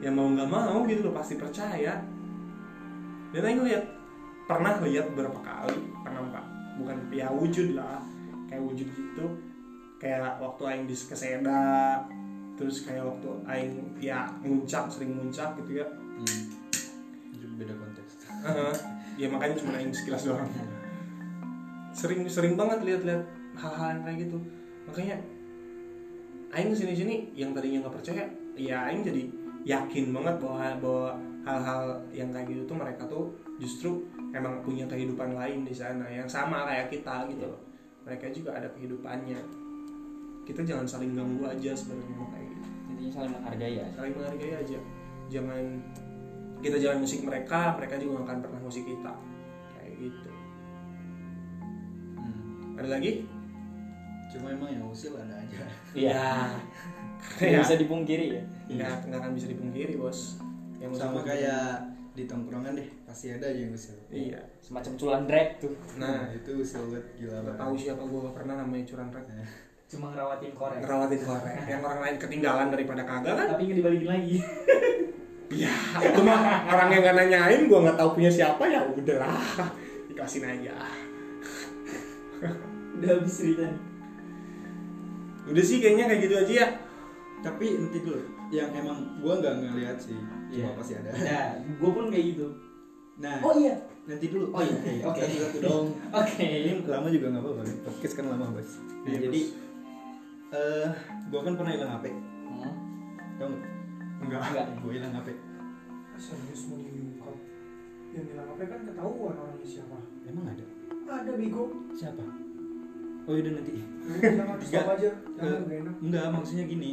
ya 0.03 0.11
mau 0.11 0.27
nggak 0.29 0.51
mau 0.51 0.83
gitu 0.85 1.07
loh 1.07 1.15
pasti 1.15 1.39
percaya. 1.39 2.03
Dan 3.31 3.43
Aing 3.47 3.63
lihat 3.63 3.87
pernah 4.51 4.83
lihat 4.83 5.15
beberapa 5.15 5.39
kali, 5.39 5.79
pernah 6.03 6.27
pak, 6.35 6.45
bukan 6.83 6.97
ya 7.15 7.31
wujud 7.31 7.79
lah, 7.79 8.03
kayak 8.51 8.67
wujud 8.67 8.91
gitu, 8.91 9.27
kayak 10.03 10.43
waktu 10.43 10.63
Aing 10.67 10.85
di 10.91 10.95
keseda, 10.99 12.03
terus 12.59 12.83
kayak 12.83 13.07
waktu 13.07 13.31
Aing 13.47 13.95
ya 14.03 14.27
muncak 14.43 14.91
sering 14.91 15.15
muncak 15.15 15.55
gitu 15.63 15.79
ya, 15.79 15.87
Hmm. 16.21 16.53
Beda 17.57 17.73
konteks. 17.77 18.13
Ya 19.21 19.29
makanya 19.29 19.61
cuma 19.61 19.77
Aing 19.77 19.93
sekilas 19.93 20.25
doang. 20.25 20.49
Sering 21.93 22.25
sering 22.25 22.57
banget 22.57 22.81
lihat-lihat 22.89 23.23
hal-hal 23.61 23.89
yang 24.01 24.05
kayak 24.09 24.19
gitu, 24.25 24.39
makanya 24.89 25.17
Aing 26.57 26.73
sini 26.73 26.97
sini 26.97 27.15
yang 27.37 27.53
tadinya 27.53 27.85
nggak 27.85 28.01
percaya, 28.01 28.25
ya 28.57 28.89
Aing 28.89 29.05
jadi 29.05 29.29
yakin 29.69 30.17
banget 30.17 30.41
bahwa 30.41 30.73
bahwa 30.81 31.09
hal-hal 31.45 31.83
yang 32.17 32.33
kayak 32.33 32.49
gitu 32.49 32.63
tuh 32.65 32.77
mereka 32.81 33.05
tuh 33.05 33.29
justru 33.61 34.09
emang 34.33 34.65
punya 34.65 34.89
kehidupan 34.89 35.37
lain 35.37 35.69
di 35.69 35.75
sana 35.77 36.09
yang 36.09 36.25
sama 36.25 36.65
kayak 36.65 36.89
kita 36.89 37.29
gitu 37.29 37.45
loh. 37.45 37.61
Mereka 38.09 38.33
juga 38.33 38.57
ada 38.57 38.69
kehidupannya. 38.73 39.41
Kita 40.49 40.65
jangan 40.65 40.89
saling 40.89 41.13
ganggu 41.13 41.45
aja 41.45 41.77
sebenarnya 41.77 42.25
kayak 42.33 42.47
gitu. 42.49 42.69
intinya 42.91 43.13
saling 43.13 43.33
menghargai 43.37 43.75
ya 43.77 43.87
Saling 43.95 44.13
menghargai 44.17 44.53
aja. 44.57 44.79
Jangan 45.31 45.65
kita 46.61 46.77
jangan 46.77 46.99
musik 47.01 47.21
mereka, 47.23 47.73
mereka 47.75 47.95
juga 47.97 48.13
nggak 48.17 48.27
akan 48.27 48.39
pernah 48.41 48.61
musik 48.61 48.85
kita. 48.85 49.13
Kayak 49.73 49.93
gitu. 49.99 50.31
Hmm. 52.17 52.77
Ada 52.77 52.89
lagi? 52.91 53.13
Cuma 54.31 54.47
emang 54.49 54.71
yang 54.71 54.87
usil 54.87 55.17
ada 55.17 55.35
aja. 55.35 55.67
iya 55.91 56.55
Karena 57.19 57.43
ya, 57.43 57.49
nggak 57.59 57.65
bisa 57.67 57.77
dipungkiri 57.77 58.27
ya 58.31 58.43
nggak 58.71 59.11
nggak 59.11 59.19
akan 59.21 59.33
bisa 59.35 59.47
dipungkiri 59.49 59.93
bos. 59.99 60.39
Yang 60.79 60.97
Sama 60.97 61.21
kayak 61.21 61.83
di 62.11 62.25
tongkrongan 62.25 62.75
deh, 62.75 62.89
pasti 63.05 63.31
ada 63.31 63.47
aja 63.47 63.59
yang 63.59 63.71
usil. 63.71 63.95
Iya. 64.09 64.41
semacam 64.61 64.93
culan 64.95 65.23
drag 65.27 65.49
tuh 65.59 65.73
Nah, 65.97 66.27
itu 66.31 66.51
usil 66.57 66.83
banget 66.89 67.07
gila 67.17 67.39
banget. 67.41 67.59
tahu 67.59 67.75
siapa 67.75 68.03
gue 68.03 68.21
gak 68.21 68.37
pernah 68.37 68.55
namanya 68.61 68.85
curan 68.87 69.09
rek. 69.11 69.27
cuma 69.91 70.07
ngerawatin 70.15 70.53
korek 70.55 70.79
Ngerawatin 70.79 71.21
korek. 71.27 71.57
Yang 71.67 71.83
orang 71.83 72.01
lain 72.01 72.17
ketinggalan 72.17 72.69
daripada 72.71 73.03
kagak 73.03 73.35
kan? 73.35 73.47
tapi 73.51 73.63
nggak 73.67 73.79
dibalikin 73.83 74.09
lagi 74.09 74.37
Ya, 75.51 75.73
itu 75.99 76.21
mah 76.23 76.39
orang 76.65 76.89
yang 76.95 77.03
gak 77.03 77.17
nanyain, 77.19 77.67
gue 77.67 77.75
nggak 77.75 77.99
tahu 77.99 78.15
punya 78.15 78.31
siapa 78.31 78.63
ya 78.65 78.87
udahlah, 78.87 79.43
dikasihin 80.07 80.47
aja. 80.47 80.79
udah 82.95 83.11
habis 83.17 83.35
cerita 83.35 83.67
nih 83.67 83.81
Udah 85.51 85.65
sih 85.65 85.83
kayaknya 85.83 86.05
kayak 86.07 86.21
gitu 86.23 86.35
aja 86.37 86.53
ya. 86.55 86.67
Tapi 87.41 87.65
nanti 87.83 87.99
dulu, 87.99 88.21
yang 88.53 88.71
emang 88.71 89.19
gua 89.19 89.41
nggak 89.41 89.55
ngeliat 89.59 89.97
sih, 89.99 90.15
cuma 90.15 90.47
Iya. 90.53 90.77
pasti 90.77 90.93
ada. 90.95 91.11
nah 91.11 91.47
gue 91.59 91.91
pun 91.91 92.07
kayak 92.09 92.27
gitu 92.37 92.47
Nah, 93.21 93.37
oh 93.45 93.53
iya 93.53 93.75
nanti 94.07 94.27
dulu. 94.29 94.49
Oh 94.51 94.63
iya, 94.63 94.77
oke. 95.05 95.21
Satu 95.21 95.37
satu 95.45 95.59
dong. 95.61 95.87
oke 96.09 96.41
Ini 96.41 96.81
lama 96.87 97.09
juga 97.11 97.27
nggak 97.29 97.43
apa-apa. 97.43 97.63
Podcast 97.85 98.15
kan 98.17 98.25
lama 98.29 98.47
bos. 98.49 98.71
Nah, 98.81 99.09
Iya, 99.09 99.19
jadi, 99.29 99.41
eh, 100.53 100.89
gua 101.29 101.41
kan 101.45 101.53
pernah 101.53 101.73
hilang 101.75 101.91
HP. 101.99 102.07
Hmm, 102.09 102.73
Tahu? 103.37 103.53
Enggak. 104.21 104.41
enggak 104.45 104.67
Gua 104.79 104.93
hilang 104.93 105.13
HP. 105.15 105.29
Serius 106.15 106.63
mau 106.67 106.79
diungkap. 106.79 107.37
Yang 108.11 108.25
bilang 108.27 108.47
apa 108.49 108.63
kan 108.67 108.81
ketahuan 108.85 109.35
orangnya 109.35 109.67
siapa. 109.67 109.99
Emang 110.23 110.47
ada? 110.47 110.65
Ada 111.11 111.33
bego. 111.33 111.65
Siapa? 111.91 112.25
Oh 113.23 113.35
iya 113.35 113.51
nanti. 113.51 113.73
Jangan 114.19 114.57
stop 114.67 114.89
aja. 114.91 115.11
Jangan 115.35 115.61
Eh, 115.65 115.79
enak. 115.81 115.95
Enggak, 116.01 116.27
maksudnya 116.31 116.65
gini. 116.67 116.91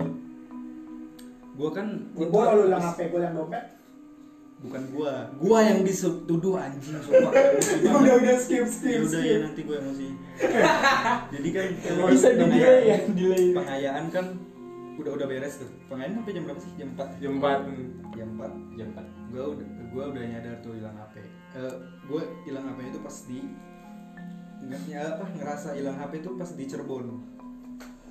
Gua 1.53 1.69
kan 1.71 1.87
Gue 2.13 2.27
bawa 2.27 2.53
lu 2.53 2.61
hilang 2.65 2.83
HP, 2.85 2.99
gue 3.07 3.19
hilang 3.19 3.35
dompet. 3.35 3.65
bukan 4.57 4.89
gua 4.89 5.29
gua 5.37 5.61
yang 5.61 5.85
dituduh 5.85 6.57
anjing 6.57 6.97
sumpah 6.97 7.29
Ya 7.29 7.93
udah 8.01 8.13
udah 8.17 8.35
skip 8.41 8.65
skip 8.65 8.89
ya 8.89 8.99
udah 8.99 9.09
skip. 9.13 9.29
ya 9.29 9.37
nanti 9.37 9.61
gua 9.61 9.77
emosi 9.77 10.07
jadi 11.37 11.47
kan 11.53 11.65
Bisa 12.09 12.27
di 12.33 12.41
delay 12.41 12.57
pengayaan- 12.57 12.81
ya, 12.81 12.97
delay. 13.13 13.45
pengayaan 13.53 14.05
kan 14.09 14.25
udah 14.97 15.11
udah 15.13 15.27
beres 15.29 15.61
tuh. 15.61 15.69
Pengayaan 15.87 16.17
sampai 16.17 16.31
jam 16.33 16.43
berapa 16.49 16.61
sih? 16.61 16.71
Jam 16.75 16.89
4 16.97 17.21
Jam 17.21 17.33
4. 17.39 18.17
jam 18.17 18.29
4 18.33 18.77
Jam 18.77 18.87
4. 18.97 19.31
gue 19.31 19.43
udah 19.43 19.67
gue 19.93 20.03
udah 20.13 20.23
nyadar 20.23 20.55
tuh 20.63 20.73
hilang 20.73 20.95
HP 20.97 21.15
Eh 21.57 21.73
gue 22.07 22.21
hilang 22.47 22.65
HP 22.73 22.79
itu 22.89 22.99
pas 23.03 23.17
di 23.27 23.39
nggak 24.57 24.81
ya 24.89 25.01
apa 25.13 25.25
ngerasa 25.37 25.77
hilang 25.77 25.97
HP 26.01 26.25
itu 26.25 26.29
pas 26.33 26.49
di 26.49 26.63
Cirebon. 26.65 27.05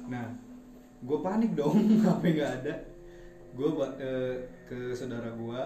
Nah 0.07 0.27
gue 1.03 1.19
panik 1.21 1.53
dong 1.59 1.79
HP 2.07 2.23
nggak 2.39 2.53
ada. 2.63 2.75
Gue 3.57 3.69
ke 4.71 4.95
saudara 4.95 5.35
gue 5.35 5.63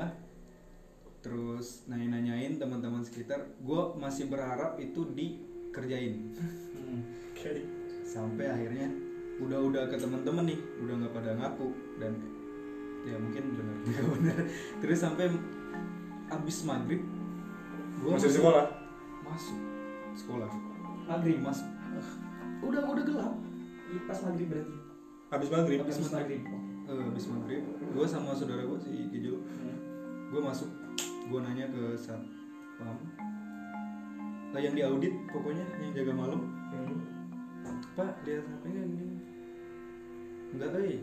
terus 1.21 1.85
nanya-nanyain 1.85 2.57
teman-teman 2.57 3.05
sekitar. 3.05 3.45
Gue 3.61 3.93
masih 4.01 4.33
berharap 4.33 4.81
itu 4.81 5.05
dikerjain. 5.13 6.33
Oke. 7.37 7.81
sampai 8.11 8.51
akhirnya 8.51 8.91
udah 9.41 9.59
udah 9.63 9.83
ke 9.87 9.97
teman-teman 9.97 10.45
nih 10.47 10.59
udah 10.79 10.95
nggak 10.97 11.13
pada 11.13 11.31
ngaku 11.35 11.67
dan 11.97 12.13
ya 13.03 13.17
mungkin 13.17 13.45
benar 13.57 13.77
juga 13.87 14.03
benar 14.13 14.37
terus 14.79 14.99
sampai 14.99 15.27
abis 16.31 16.59
maghrib 16.63 17.01
gua 17.99 18.15
Masuk 18.15 18.31
sekolah. 18.31 18.67
masuk 19.23 19.59
sekolah 20.15 20.51
Maghrib. 21.07 21.39
masuk 21.41 21.67
udah 22.61 22.83
udah 22.87 23.05
gelap 23.05 23.35
Pas 24.07 24.19
maghrib 24.23 24.47
berarti. 24.47 24.75
Habis 25.29 25.49
maghrib. 25.49 25.79
Habis 25.81 25.97
Habis 25.99 26.11
maghrib. 26.13 26.41
maghrib. 26.47 26.87
Eh, 26.87 27.09
abis 27.09 27.25
maghrib 27.27 27.63
gue 27.91 28.07
sama 28.07 28.31
saudara 28.33 28.63
gue 28.63 28.79
si 28.79 28.91
Kijo 29.09 29.35
Hmm. 29.41 29.77
gue 30.29 30.41
masuk 30.41 30.71
gue 31.27 31.39
nanya 31.41 31.67
ke 31.67 31.83
satpam 31.95 32.97
lah 34.51 34.61
yang 34.61 34.75
diaudit 34.75 35.15
pokoknya 35.31 35.63
yang 35.79 35.93
jaga 35.93 36.13
malam 36.13 36.41
Hmm. 36.71 36.99
pak 37.93 38.11
lihat 38.23 38.47
nya 38.65 38.81
ini 38.81 39.20
enggak 40.51 40.71
eh 40.77 41.01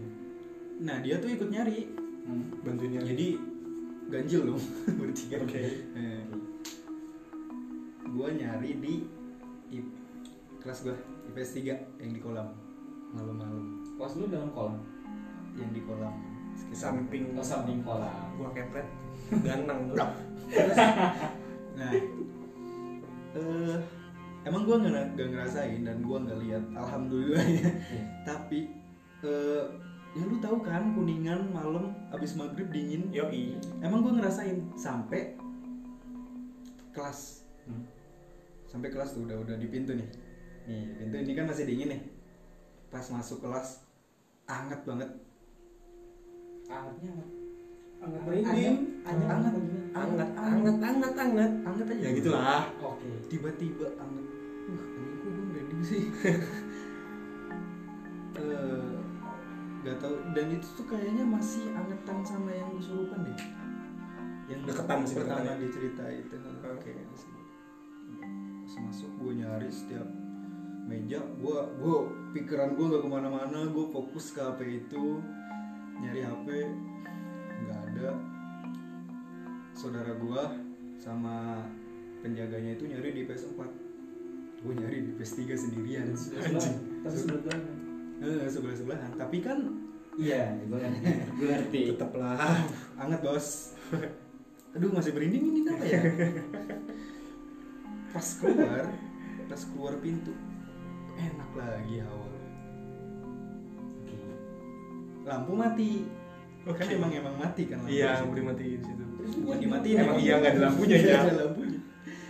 nah 0.78 1.00
dia 1.00 1.18
tuh 1.18 1.30
ikut 1.30 1.48
nyari 1.48 1.80
Hmm. 2.24 2.44
Bantuin 2.60 2.92
nyari. 2.92 3.08
jadi 3.08 3.28
ganjil 4.10 4.42
dong 4.46 4.60
bertiga 5.00 5.40
Oke. 5.40 5.64
Eh, 5.96 6.24
gua 8.06 8.28
nyari 8.30 8.76
di 8.78 8.94
I- 9.70 9.92
kelas 10.58 10.84
gua 10.84 10.96
IPS 11.26 11.56
3 11.58 11.72
yang 11.98 12.12
di 12.12 12.20
kolam 12.20 12.52
malam-malam 13.10 13.80
Kelas 13.96 14.14
lu 14.14 14.28
dalam 14.28 14.52
kolam. 14.52 14.76
yang 15.56 15.72
di 15.72 15.82
kolam 15.82 16.12
sekitar 16.54 16.76
Samping. 16.92 17.32
Oh, 17.32 17.42
samping 17.42 17.80
kolam. 17.80 18.12
Gua 18.36 18.52
kepret. 18.52 18.84
Ganang. 19.46 19.88
nah 21.74 21.92
eh 23.34 23.78
emang 24.44 24.64
gua 24.64 24.76
nggak 24.80 25.16
ngerasain 25.16 25.82
dan 25.82 26.02
gua 26.02 26.20
nggak 26.20 26.40
lihat 26.42 26.64
alhamdulillah 26.74 27.40
ya 27.42 27.70
Iya. 27.88 28.02
tapi 28.24 28.68
eh 29.20 29.64
ya 30.14 30.24
lu 30.24 30.38
tahu 30.38 30.58
kan 30.60 30.94
kuningan 30.94 31.50
malam 31.50 31.94
abis 32.10 32.34
maghrib 32.34 32.70
dingin 32.70 33.10
Yoi. 33.10 33.58
emang 33.80 34.02
gue 34.02 34.14
ngerasain 34.14 34.58
sampai 34.74 35.38
kelas 36.92 37.46
Hmm. 37.64 37.84
sampai 38.66 38.88
kelas 38.88 39.12
tuh 39.12 39.28
udah 39.28 39.38
udah 39.38 39.56
di 39.56 39.68
pintu 39.68 39.92
nih 39.92 40.08
nih 40.64 40.84
pintu 40.96 41.16
ini 41.20 41.34
kan 41.34 41.46
masih 41.46 41.68
dingin 41.68 41.92
nih 41.92 42.02
pas 42.88 43.04
masuk 43.06 43.40
kelas 43.40 43.84
anget 44.46 44.82
banget 44.84 45.12
Angetnya 46.68 47.12
anget. 47.12 47.30
Anget 47.98 48.22
merinding. 48.24 48.76
Anget. 49.04 49.28
Anget. 49.28 49.54
Anget. 49.56 49.60
Anget, 49.96 50.30
anget, 50.36 50.76
anget, 50.82 51.14
anget. 51.18 51.52
anget 51.64 51.88
aja 51.88 52.04
Ya 52.04 52.12
gitulah. 52.12 52.64
Oke. 52.78 53.08
tiba-tiba 53.28 53.88
anget 53.96 54.26
wah 54.68 54.86
ini 54.86 55.16
kok 55.16 55.28
gue 55.28 55.44
merinding 55.46 55.82
sih 55.82 56.04
Eh, 58.38 58.94
nggak 59.88 60.00
tahu. 60.04 60.16
Dan 60.36 60.46
itu 60.52 60.68
tuh 60.76 60.86
kayaknya 60.92 61.24
masih 61.24 61.64
angetan 61.72 62.20
sama 62.28 62.52
yang 62.52 62.70
kesurupan 62.76 63.20
deh. 63.24 63.40
Yang 64.48 64.60
Deketan, 64.68 64.98
masih 65.04 65.16
pertama 65.16 65.40
deketan 65.40 65.48
ya? 65.48 65.64
diceritain. 65.64 66.24
Itu 66.28 66.36
Oke. 66.68 66.92
masih 66.92 67.30
pas 68.68 68.76
masuk 68.84 69.12
gue 69.24 69.34
nyari 69.40 69.70
setiap 69.72 70.08
meja. 70.88 71.20
Gue 71.40 71.60
gue 71.80 71.98
pikiran 72.36 72.76
gue 72.76 72.86
nggak 72.92 73.04
ke 73.04 73.10
mana-mana. 73.10 73.60
Gue 73.72 73.86
fokus 73.88 74.36
ke 74.36 74.44
HP 74.44 74.60
itu. 74.84 75.24
Nyari 76.04 76.22
HP 76.28 76.48
nggak 77.64 77.80
ada. 77.92 78.10
Saudara 79.72 80.12
gue 80.12 80.42
sama 81.00 81.64
penjaganya 82.20 82.76
itu 82.76 82.90
nyari 82.90 83.14
di 83.14 83.22
PS4 83.30 83.88
gue 84.58 84.74
nyari 84.74 84.98
di 85.06 85.12
PS3 85.14 85.42
sendirian 85.54 86.10
Anjing. 86.12 86.78
Tapi 87.06 87.16
sebelum 87.16 87.42
eh, 88.20 88.46
sebelah 88.46 88.76
sebelahan 88.76 89.12
tapi 89.14 89.40
kan 89.40 89.60
Iya, 90.18 90.50
gue 90.66 90.74
ngerti. 90.74 91.12
Gue 91.38 91.48
ngerti. 91.48 91.82
Tetaplah. 91.94 92.58
anget 92.98 93.22
bos 93.22 93.78
aduh 94.74 94.90
masih 94.92 95.10
merinding 95.10 95.44
ini 95.48 95.60
kenapa 95.64 95.86
ya 95.86 96.02
pas 98.14 98.28
keluar 98.36 98.86
pas 99.48 99.62
keluar 99.64 99.94
pintu 99.98 100.34
enak 101.16 101.50
lagi 101.52 101.96
awal 102.04 102.30
lampu 105.24 105.52
mati 105.54 105.92
kan 106.62 106.74
Oke. 106.78 106.94
emang 106.94 107.12
emang 107.12 107.36
mati 107.38 107.64
kan 107.66 107.80
lampu 107.80 107.90
Iya, 107.92 108.12
di 108.12 108.18
situ. 108.18 108.30
udah 108.30 108.44
matiin 108.44 108.80
situ. 108.82 109.04
bukan 109.40 109.58
dimatiin 109.60 109.98
Emang 109.98 110.18
iya 110.20 110.34
nggak 110.36 110.52
ada 110.52 110.62
lampunya, 110.62 110.98
ya. 111.00 111.18
ada 111.22 111.36
lampunya 111.42 111.80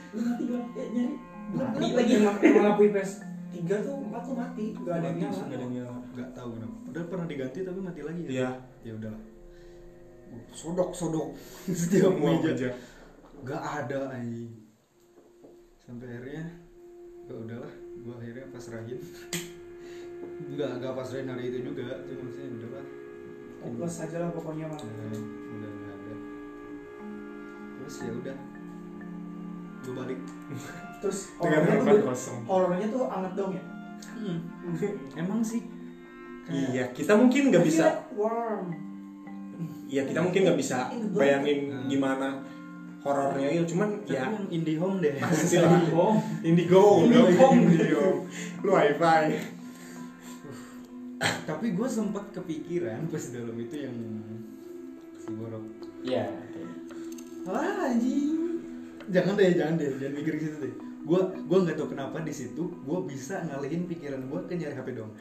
Lu 0.07 0.19
mati 0.23 0.43
gue 0.45 0.59
eh, 0.77 0.87
nyari. 0.93 1.15
Mati 1.51 1.73
Mati 1.73 1.87
lagi 1.93 2.11
emang 2.15 2.35
lampu 2.63 2.81
IPS 2.85 3.11
tiga 3.57 3.75
tuh 3.81 3.95
empat 4.05 4.21
tuh 4.21 4.35
mati, 4.37 4.65
gak 4.77 4.95
ada 5.01 5.07
yang 5.09 5.17
nyala. 5.17 5.33
Nggak 5.33 5.57
ada 5.57 5.65
yang 5.65 5.73
nyala. 5.73 5.93
nggak 6.13 6.29
tahu 6.37 6.49
kenapa. 6.53 6.77
Udah 6.93 7.03
pernah 7.09 7.25
diganti 7.25 7.59
tapi 7.65 7.79
mati 7.81 8.01
lagi 8.05 8.21
ya. 8.21 8.29
Iya. 8.29 8.49
ya 8.85 8.91
udahlah. 9.01 9.23
Sodok 10.53 10.89
sodok. 10.93 11.27
Setiap 11.81 12.13
meja. 12.13 12.49
meja. 12.53 12.69
nggak 13.41 13.61
ada 13.61 13.99
anjing. 14.13 14.53
Sampai 15.81 16.05
akhirnya 16.05 16.45
ya 17.25 17.33
udahlah. 17.33 17.73
Gua 18.05 18.13
akhirnya 18.21 18.45
pasrahin 18.53 18.99
nggak 20.53 20.71
nggak 20.77 20.93
pasrahin 20.93 21.27
hari 21.33 21.43
itu 21.49 21.59
juga. 21.65 22.05
Cuma 22.05 22.21
maksudnya 22.29 22.49
udahlah 22.61 22.85
Hopeless 23.57 23.97
aja 24.05 24.17
lah 24.21 24.29
pokoknya 24.37 24.65
mah. 24.69 24.79
Udah 24.79 25.71
nggak 25.73 25.93
ada. 25.97 26.15
Terus 27.81 27.95
ya 28.05 28.11
udah 28.13 28.37
gua 29.81 29.93
balik 29.99 30.19
Terus 31.01 31.19
Dengan 31.35 31.61
horornya 31.61 31.93
tuh 31.93 32.07
kosong. 32.07 32.39
horornya 32.43 32.87
tuh 32.87 33.03
anget 33.05 33.33
dong 33.33 33.51
ya. 33.51 33.63
emang 35.21 35.39
sih 35.41 35.61
kayak- 36.43 36.69
Iya, 36.71 36.83
kita 36.91 37.13
mungkin 37.13 37.41
nggak 37.49 37.61
bisa. 37.61 37.85
warm. 38.11 38.65
Iya, 39.85 40.03
kita 40.03 40.19
mungkin 40.19 40.41
nggak 40.43 40.57
bisa 40.57 40.89
bayangin 41.11 41.59
Hmm. 41.69 41.85
gimana 41.87 42.27
horornya 42.99 43.47
itu. 43.47 43.63
Cuman 43.69 44.01
tapi 44.01 44.11
ya 44.11 44.25
yang 44.25 44.47
indie 44.49 44.75
home 44.75 44.97
deh 44.97 45.13
pasti 45.17 45.55
lah. 45.63 45.79
Bom. 45.87 46.17
Indigo, 46.41 47.03
Indigo, 47.03 47.45
Indigo. 47.53 48.05
Lu 48.61 48.71
wifi. 48.73 49.37
tapi 51.43 51.73
gue 51.73 51.87
sempat 51.87 52.29
kepikiran 52.31 53.07
pas 53.07 53.23
dalam 53.27 53.57
itu 53.57 53.75
yang 53.75 53.97
si 55.15 55.29
borok 55.31 55.65
Iya. 55.99 56.29
Wah 57.43 57.87
anjing. 57.87 58.46
Jangan 59.07 59.33
deh, 59.39 59.55
jangan 59.55 59.73
deh, 59.79 59.87
jangan 59.95 60.13
mikir 60.19 60.33
ke 60.35 60.43
situ 60.43 60.57
deh. 60.59 60.73
Gua 61.07 61.31
gua 61.47 61.63
nggak 61.63 61.79
tahu 61.79 61.95
kenapa 61.95 62.19
di 62.19 62.33
situ 62.35 62.67
gua 62.83 62.99
bisa 63.07 63.39
ngalihin 63.47 63.87
pikiran 63.87 64.27
gua 64.27 64.43
ke 64.43 64.59
nyari 64.59 64.75
HP 64.75 64.87
dong. 64.99 65.11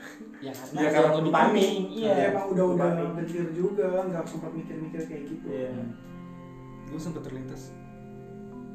Ya 0.42 0.50
karena 0.50 0.78
Ya, 0.82 0.88
karena 0.90 1.22
di 1.22 1.30
panik. 1.30 1.72
Iya. 1.94 2.10
Ya, 2.10 2.26
emang 2.34 2.46
udah 2.50 2.64
udah 2.74 2.88
mikir 3.14 3.46
juga, 3.54 3.88
nggak 4.10 4.26
sempat 4.26 4.50
mikir-mikir 4.50 5.00
kayak 5.06 5.22
gitu. 5.30 5.46
Iya. 5.46 5.70
Gua 6.90 6.98
sempet 6.98 7.22
terlintas. 7.22 7.70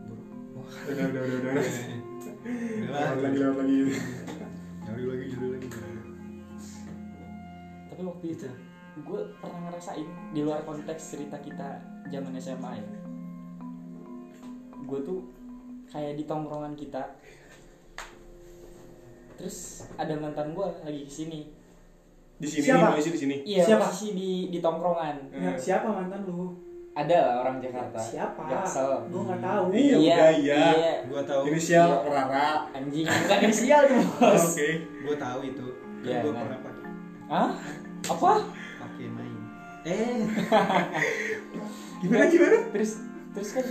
Borok. 0.08 0.28
Wah. 0.56 0.70
Udah, 0.88 1.06
udah, 1.12 1.22
udah, 1.28 1.38
udah. 1.44 1.52
Udah 1.52 2.90
lah. 2.90 3.02
Lewat 3.12 3.20
lagi, 3.22 3.38
lewat 3.38 3.58
lagi. 3.60 3.76
Nyari 4.88 5.04
lagi, 5.06 5.26
nyari 5.36 5.48
lagi. 5.60 5.68
Tapi 7.92 8.02
waktu 8.08 8.28
itu 8.34 8.50
gue 8.92 9.22
pernah 9.40 9.60
ngerasain 9.72 10.08
di 10.36 10.44
luar 10.44 10.68
konteks 10.68 11.16
cerita 11.16 11.40
kita 11.40 11.80
zaman 12.12 12.36
SMA 12.40 12.72
ya. 12.76 12.88
Gue 14.92 15.00
tuh 15.02 15.20
kayak 15.88 16.20
di 16.20 16.28
tongkrongan 16.28 16.76
kita. 16.76 17.00
Terus 19.40 19.88
ada 19.96 20.12
mantan 20.20 20.52
gue 20.52 20.68
lagi 20.84 21.08
ke 21.08 21.12
sini. 21.12 21.42
Di 22.36 22.48
sini 22.50 22.66
Siapa? 22.68 23.00
di 23.00 23.16
sini. 23.16 23.36
Iya, 23.48 23.64
Siapa? 23.64 23.88
posisi 23.88 24.08
di 24.12 24.32
di 24.52 24.60
tongkrongan. 24.60 25.16
Ya, 25.32 25.52
siapa 25.56 25.88
mantan 25.88 26.28
lu? 26.28 26.52
Ada 26.92 27.16
lah 27.24 27.36
orang 27.40 27.64
Jakarta. 27.64 27.96
Siapa? 27.96 28.44
Jaksel. 28.52 29.08
Gue 29.08 29.22
nggak 29.24 29.40
tahu. 29.40 29.66
Iya, 29.72 29.96
udah, 29.96 30.32
iya. 30.36 30.64
Gua 31.08 31.22
tahu. 31.24 31.42
Inisial 31.48 31.88
Iya. 31.88 32.12
Rara. 32.12 32.50
Anjing, 32.76 33.08
bukan 33.24 33.38
inisial 33.42 33.82
tuh, 33.88 34.04
Bos. 34.20 34.44
Oke. 34.52 34.70
Gua 35.08 35.16
tahu 35.16 35.40
itu. 35.48 35.68
Kan 36.04 36.04
Iya, 36.04 36.20
gua 36.20 36.32
nah. 36.36 36.40
pernah 36.44 36.60
pakai 36.60 36.84
Hah? 37.32 37.50
Apa? 38.12 38.32
pakai 38.84 39.08
main. 39.08 39.38
Eh, 39.82 40.22
Gimana, 42.04 42.30
gimana? 42.30 42.58
Terus 42.70 42.92
terus 43.34 43.50
kan 43.56 43.66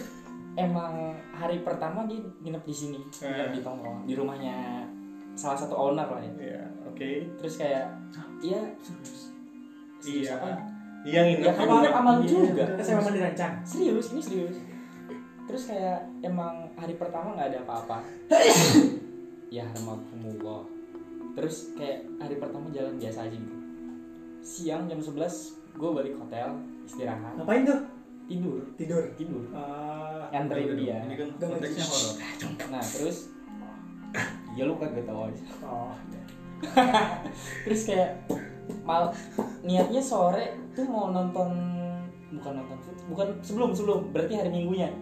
emang 0.63 0.93
hari 1.31 1.61
pertama 1.61 2.05
dia 2.05 2.21
nginep 2.39 2.63
di 2.63 2.75
sini 2.75 2.99
nginep 3.01 3.49
Eh. 3.49 3.53
di 3.53 3.61
tongkrong 3.61 4.05
di 4.05 4.13
rumahnya 4.13 4.85
salah 5.33 5.57
satu 5.57 5.73
owner 5.73 6.05
lah 6.05 6.21
ya 6.21 6.33
Iya, 6.37 6.63
oke. 6.85 7.11
terus 7.37 7.55
kayak 7.57 7.87
iya 8.41 8.61
Iya. 10.01 10.33
apa? 10.35 10.49
Iya, 11.01 11.21
nginep 11.23 11.43
ya 11.43 11.53
kan 11.55 11.67
nginep 11.67 11.93
sama 11.93 12.11
lu 12.11 12.23
Iya, 12.23 12.41
juga 12.47 12.65
Kita 12.71 12.83
sama 12.85 13.01
mandi 13.03 13.21
rancang. 13.21 13.53
serius 13.63 14.07
ini 14.11 14.21
serius 14.21 14.57
terus 15.43 15.67
kayak 15.67 15.99
emang 16.21 16.71
hari 16.75 16.95
pertama 16.95 17.35
nggak 17.35 17.51
ada 17.51 17.59
apa-apa 17.65 17.99
ya 19.51 19.67
rahmatullah 19.67 20.63
terus 21.33 21.75
kayak 21.75 22.07
hari 22.17 22.37
pertama 22.37 22.71
jalan 22.71 22.95
biasa 22.95 23.27
aja 23.27 23.35
gitu 23.35 23.57
siang 24.41 24.87
jam 24.87 24.97
11 24.97 25.19
gue 25.73 25.91
balik 25.91 26.15
hotel 26.17 26.55
istirahat 26.83 27.35
Ngapain 27.35 27.63
tuh? 27.63 27.81
Tidur. 28.31 28.62
Tidur. 28.78 29.03
tidur. 29.18 29.45
Ah, 29.51 30.31
nganterin 30.31 30.78
dia. 30.78 30.97
Ini 31.03 31.14
kan 31.18 31.28
konteksnya 31.43 31.85
horor. 31.91 32.14
nah 32.70 32.83
terus? 32.83 33.35
Ya 34.55 34.62
lu 34.66 34.78
kagak 34.78 35.03
tau 35.07 35.26
aja. 35.26 35.45
Oh. 35.66 35.95
terus 37.66 37.89
kayak 37.89 38.22
mal 38.87 39.11
niatnya 39.66 39.99
sore 39.99 40.55
tuh 40.76 40.87
mau 40.87 41.11
nonton 41.11 41.51
bukan 42.31 42.53
nonton 42.62 42.78
bukan 43.11 43.28
sebelum 43.43 43.74
sebelum 43.74 44.14
berarti 44.14 44.39
hari 44.39 44.51
minggunya. 44.55 44.95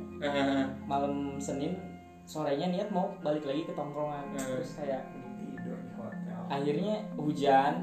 Malam 0.88 1.36
Senin 1.36 1.76
sorenya 2.24 2.68
niat 2.68 2.88
mau 2.92 3.12
balik 3.20 3.44
lagi 3.44 3.68
ke 3.68 3.72
tongkrongan. 3.76 4.32
Terus 4.36 4.76
kayak 4.80 5.04
Tidur 5.38 5.78
di 5.80 5.92
hotel. 5.96 6.40
akhirnya 6.48 6.96
hujan 7.16 7.74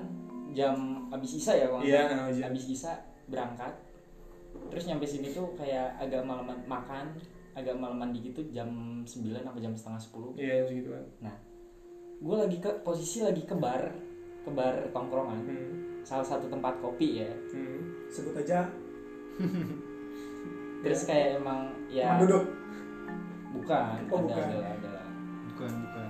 jam 0.56 1.10
abis 1.12 1.32
isa 1.38 1.52
ya 1.54 1.66
bang? 1.70 1.82
Iya, 1.84 2.04
hujan. 2.32 2.46
abis 2.54 2.66
isa 2.72 2.92
berangkat 3.28 3.74
terus 4.68 4.86
nyampe 4.86 5.06
sini 5.06 5.30
tuh 5.30 5.54
kayak 5.54 5.96
agak 5.98 6.22
malaman 6.22 6.58
makan 6.64 7.14
agak 7.52 7.74
malaman 7.74 8.12
dikit 8.12 8.36
tuh 8.36 8.46
jam 8.50 8.68
9 9.02 9.08
apa 9.40 9.58
jam 9.58 9.72
setengah 9.72 10.02
10 10.02 10.36
Iya, 10.36 10.56
segitu 10.66 10.90
kan. 10.92 11.06
gue 12.18 12.36
lagi 12.38 12.58
ke 12.58 12.72
posisi 12.82 13.22
lagi 13.22 13.42
ke 13.42 13.54
bar 13.54 13.92
ke 14.42 14.50
bar 14.50 14.76
tongkrongan 14.90 15.40
Hmm. 15.42 15.74
salah 16.02 16.24
satu 16.24 16.46
tempat 16.46 16.78
kopi 16.78 17.22
ya 17.22 17.32
Hmm. 17.50 17.80
Sebut 18.08 18.36
aja. 18.36 18.68
terus 20.82 21.02
kayak 21.04 21.40
emang 21.40 21.74
ya 21.88 22.14
Tempat 22.14 22.22
duduk. 22.24 22.44
bukan 23.52 23.98
Oh, 24.06 24.18
ada, 24.18 24.24
bukan. 24.24 24.46
ada 24.46 24.70
ada 24.72 24.94
Bukan, 25.48 25.72
bukan. 25.82 26.10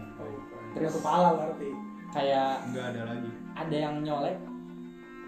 Terus 0.73 0.91
kepala 0.93 1.27
berarti. 1.37 1.69
kayak 2.11 2.49
Enggak 2.65 2.85
ada 2.91 3.01
lagi. 3.07 3.29
ada 3.53 3.75
yang 3.77 3.95
nyolek 4.01 4.35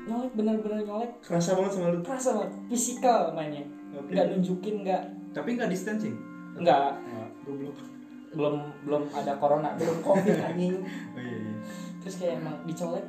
nyolek 0.07 0.31
bener-bener 0.33 0.81
nyolek 0.81 1.11
Kerasa 1.19 1.51
banget 1.53 1.71
sama 1.73 1.87
lu. 1.89 1.99
kerasa 2.01 2.29
banget 2.33 2.51
fisikal 2.67 3.21
mainnya 3.31 3.63
Oke. 3.91 4.09
nggak 4.09 4.25
nunjukin 4.29 4.75
nggak 4.81 5.03
Tapi 5.29 5.49
enggak 5.53 5.69
distancing. 5.69 6.15
nggak 6.55 6.89
Goblok. 7.43 7.75
belum 8.29 8.55
belum 8.83 9.03
ada 9.11 9.35
corona 9.35 9.75
belum 9.75 9.97
covid 9.99 10.35
anjing 10.47 10.79
Oh 11.13 11.17
iya 11.17 11.35
iya. 11.37 11.53
terus 11.99 12.15
kayak 12.17 12.33
emang 12.37 12.55
dicolek 12.63 13.05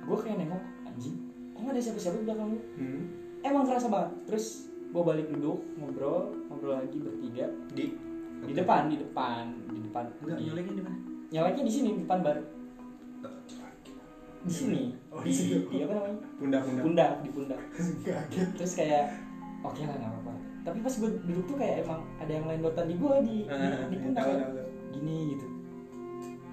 gue 0.00 0.16
kayak 0.18 0.36
nengok 0.38 0.62
anjing 0.84 1.16
kok 1.50 1.60
nggak 1.60 1.72
ada 1.72 1.82
siapa-siapa 1.82 2.16
di 2.16 2.24
belakang 2.24 2.48
lu 2.48 2.58
Hmm. 2.74 3.02
emang 3.40 3.64
kerasa 3.64 3.86
banget 3.88 4.10
terus 4.24 4.46
gue 4.86 5.02
balik 5.02 5.26
duduk 5.28 5.58
ngobrol 5.74 6.22
ngobrol 6.46 6.76
lagi 6.76 6.96
bertiga 6.96 7.46
Di 7.70 7.84
di 8.42 8.52
depan 8.52 8.86
di 8.86 8.96
depan 8.96 9.42
di 9.66 9.80
depan 9.80 10.04
Enggak 10.20 10.36
di, 10.36 10.44
nyoleknya 10.46 10.74
di 10.74 10.82
mana? 10.82 10.98
nyoleknya 11.30 11.64
di 11.64 11.72
sini 11.72 11.88
di 11.90 12.00
depan 12.02 12.18
bar 12.20 12.36
di 14.44 14.52
sini 14.52 14.82
Oh, 15.08 15.20
di 15.20 15.28
di 15.28 15.32
situ. 15.32 15.58
di 15.68 15.78
apa 15.80 15.92
namanya 15.94 16.18
Pundak-pundak. 16.36 16.82
pundak 16.82 17.12
di 17.20 17.30
pundak 17.30 17.60
terus 18.58 18.72
kayak 18.74 19.04
oke 19.60 19.80
lah 19.80 19.94
nggak 19.94 20.10
apa-apa 20.10 20.32
tapi 20.62 20.78
pas 20.80 20.94
gue 20.94 21.10
duduk 21.22 21.44
tuh 21.46 21.56
kayak 21.56 21.76
emang 21.82 22.00
ada 22.16 22.28
yang 22.30 22.44
lendotan 22.44 22.86
di 22.86 22.94
gue 22.94 23.14
di, 23.22 23.36
Ah, 23.46 23.56
di, 23.56 23.68
di 23.88 23.96
pundak 24.00 24.24
kan. 24.24 24.38
gini 24.90 25.16
gitu 25.30 25.46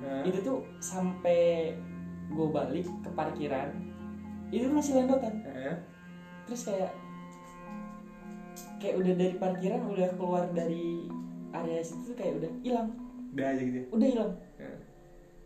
Ah. 0.01 0.23
itu 0.23 0.39
tuh 0.41 0.57
sampai 0.79 1.71
gue 2.27 2.47
balik 2.49 2.87
ke 2.99 3.09
parkiran 3.11 3.69
itu 4.49 4.65
masih 4.67 4.95
lendotan 4.95 5.33
Ah. 5.43 5.77
terus 6.43 6.65
kayak 6.65 6.91
kayak 8.77 8.97
udah 8.97 9.13
dari 9.13 9.35
parkiran 9.35 9.81
udah 9.85 10.09
keluar 10.13 10.43
dari 10.49 11.05
area 11.51 11.79
situ 11.79 12.01
tuh 12.07 12.15
kayak 12.15 12.37
udah 12.37 12.51
hilang 12.61 12.89
Udah 13.31 13.47
aja 13.47 13.61
gitu 13.61 13.77
ya. 13.77 13.85
udah 13.89 14.07
hilang 14.09 14.31
Ah. 14.31 14.50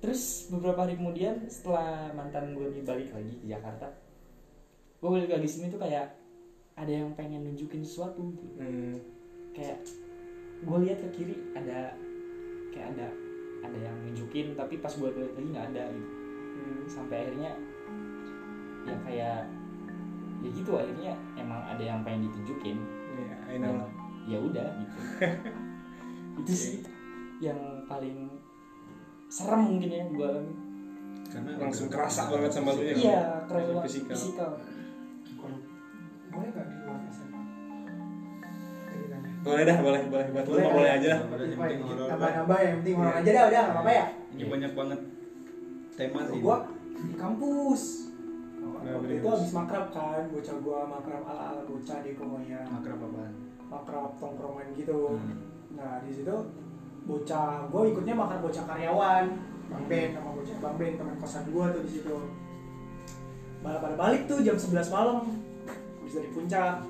Terus 0.06 0.22
beberapa 0.48 0.86
hari 0.86 0.94
kemudian 0.94 1.50
setelah 1.50 2.14
mantan 2.14 2.54
gue 2.54 2.70
nih 2.70 2.86
balik 2.86 3.10
lagi 3.10 3.34
ke 3.36 3.46
Jakarta 3.48 3.90
gue 4.96 5.10
balik 5.10 5.32
lagi 5.32 5.48
sini 5.48 5.68
tuh 5.68 5.82
kayak 5.82 6.14
ada 6.76 6.92
yang 6.92 7.10
pengen 7.14 7.42
nunjukin 7.44 7.82
sesuatu 7.82 8.22
gitu 8.30 8.46
Hmm. 8.56 9.02
kayak 9.52 9.82
gue 10.62 10.78
lihat 10.82 11.00
ke 11.00 11.10
kiri 11.12 11.36
ada 11.54 11.98
kayak 12.70 12.94
ada 12.94 13.08
ada 13.62 13.78
yang 13.80 13.96
nunjukin 14.04 14.54
tapi 14.54 14.78
pas 14.78 14.92
gue 14.92 15.10
balik 15.10 15.34
lagi 15.34 15.50
nggak 15.50 15.68
ada 15.74 15.84
gitu 15.90 16.10
Hmm. 16.56 16.84
sampai 16.86 17.18
akhirnya 17.20 17.52
ya 18.86 18.96
kayak 19.02 19.38
ya 20.40 20.50
gitu 20.54 20.72
akhirnya 20.72 21.14
emang 21.36 21.62
ada 21.66 21.82
yang 21.84 22.06
pengen 22.06 22.30
ditunjukin 22.30 22.78
Iya, 23.16 23.36
I 23.48 23.56
know 23.58 23.74
lah. 23.74 23.90
ya 24.28 24.38
udah 24.38 24.68
gitu 24.76 24.98
itu 26.44 26.54
sih 26.54 26.76
yang 27.40 27.58
paling 27.86 28.25
serem 29.36 29.62
mungkin 29.68 29.90
ya 29.90 30.04
gue 30.08 30.24
alami 30.26 30.54
Karena 31.28 31.52
Langsung 31.60 31.88
kerasa 31.92 32.32
banget 32.32 32.52
sama 32.54 32.72
lu 32.72 32.82
ya. 32.82 32.96
iya 32.96 33.20
banget 33.44 33.84
fisikal. 33.84 34.16
fisikal 34.16 34.52
Boleh 36.32 36.48
nggak 36.50 36.66
di 36.66 36.76
luar 36.82 37.00
SMA? 37.10 37.42
Boleh 39.42 39.64
dah, 39.64 39.78
boleh, 39.78 40.02
boleh. 40.10 40.26
Buat 40.32 40.46
lu 40.46 40.52
Boleh, 40.52 40.64
mah 40.64 40.72
boleh. 40.72 40.76
boleh 40.82 40.92
aja 40.92 41.08
dah. 41.08 41.20
Horor. 41.86 42.08
Nambah-nambah 42.10 42.58
yang 42.60 42.76
penting 42.80 42.96
orang 42.96 43.12
Iya. 43.12 43.22
aja 43.22 43.30
dah 43.30 43.44
udah 43.46 43.60
nggak 43.62 43.76
apa-apa 43.76 43.92
ya. 43.92 44.06
Ini 44.32 44.44
banyak 44.46 44.72
banget 44.74 45.00
tema 45.94 46.20
sih. 46.24 46.40
Gua 46.40 46.58
di 46.98 47.16
kampus. 47.16 47.84
Waktu 48.76 49.14
itu 49.14 49.28
habis 49.28 49.52
makrab 49.52 49.88
kan, 49.90 50.24
bocah 50.28 50.58
gua 50.60 50.80
makrab 50.86 51.24
ala-ala 51.24 51.62
bocah 51.64 51.98
deh 52.02 52.14
pokoknya. 52.14 52.60
Makrab 52.66 53.00
apaan? 53.02 53.34
Makrab 53.66 54.12
tongkrongan 54.18 54.68
gitu. 54.74 55.00
Hmm. 55.14 55.38
Nah 55.72 56.00
di 56.02 56.12
situ 56.12 56.36
bocah 57.06 57.70
gue 57.70 57.82
ikutnya 57.94 58.18
makan 58.18 58.42
bocah 58.42 58.64
karyawan 58.66 59.26
bang 59.66 59.86
Ben 59.90 60.08
sama 60.14 60.30
bocah 60.34 60.58
bang 60.62 60.76
Ben 60.78 60.94
teman 60.98 61.16
kosan 61.22 61.46
gue 61.50 61.66
tuh 61.74 61.82
di 61.86 61.92
situ. 61.94 62.18
Balik 63.62 63.80
pada 63.82 63.96
balik 63.98 64.22
tuh 64.30 64.42
jam 64.46 64.58
11 64.58 64.94
malam 64.94 65.26
bisa 66.06 66.22
di 66.22 66.30
puncak. 66.34 66.86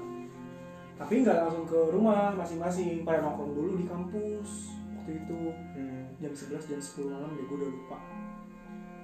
Tapi 0.95 1.13
nggak 1.23 1.37
langsung 1.43 1.67
ke 1.67 1.79
rumah 1.91 2.31
masing-masing 2.35 3.03
pada 3.03 3.19
nongkrong 3.19 3.51
dulu 3.51 3.71
di 3.75 3.85
kampus 3.87 4.75
waktu 4.99 5.11
itu. 5.19 5.39
Hmm. 5.75 6.03
jam 6.15 6.31
11 6.31 6.71
jam 6.71 6.79
10 6.79 7.11
malam 7.11 7.29
deh 7.35 7.43
gue 7.43 7.57
udah 7.59 7.69
lupa. 7.71 7.97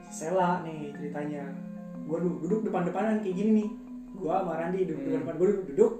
Sela 0.07 0.64
nih 0.64 0.95
ceritanya. 0.95 1.43
Gue 2.07 2.18
duduk, 2.24 2.39
duduk 2.47 2.59
depan-depanan 2.72 3.20
kayak 3.20 3.36
gini 3.36 3.51
nih. 3.64 3.70
Gue 4.16 4.32
sama 4.32 4.55
Randi 4.55 4.88
duduk 4.88 5.03
Hmm. 5.03 5.24
depan 5.24 5.36
gue 5.36 5.47
duduk, 5.51 5.66
duduk. 5.76 5.93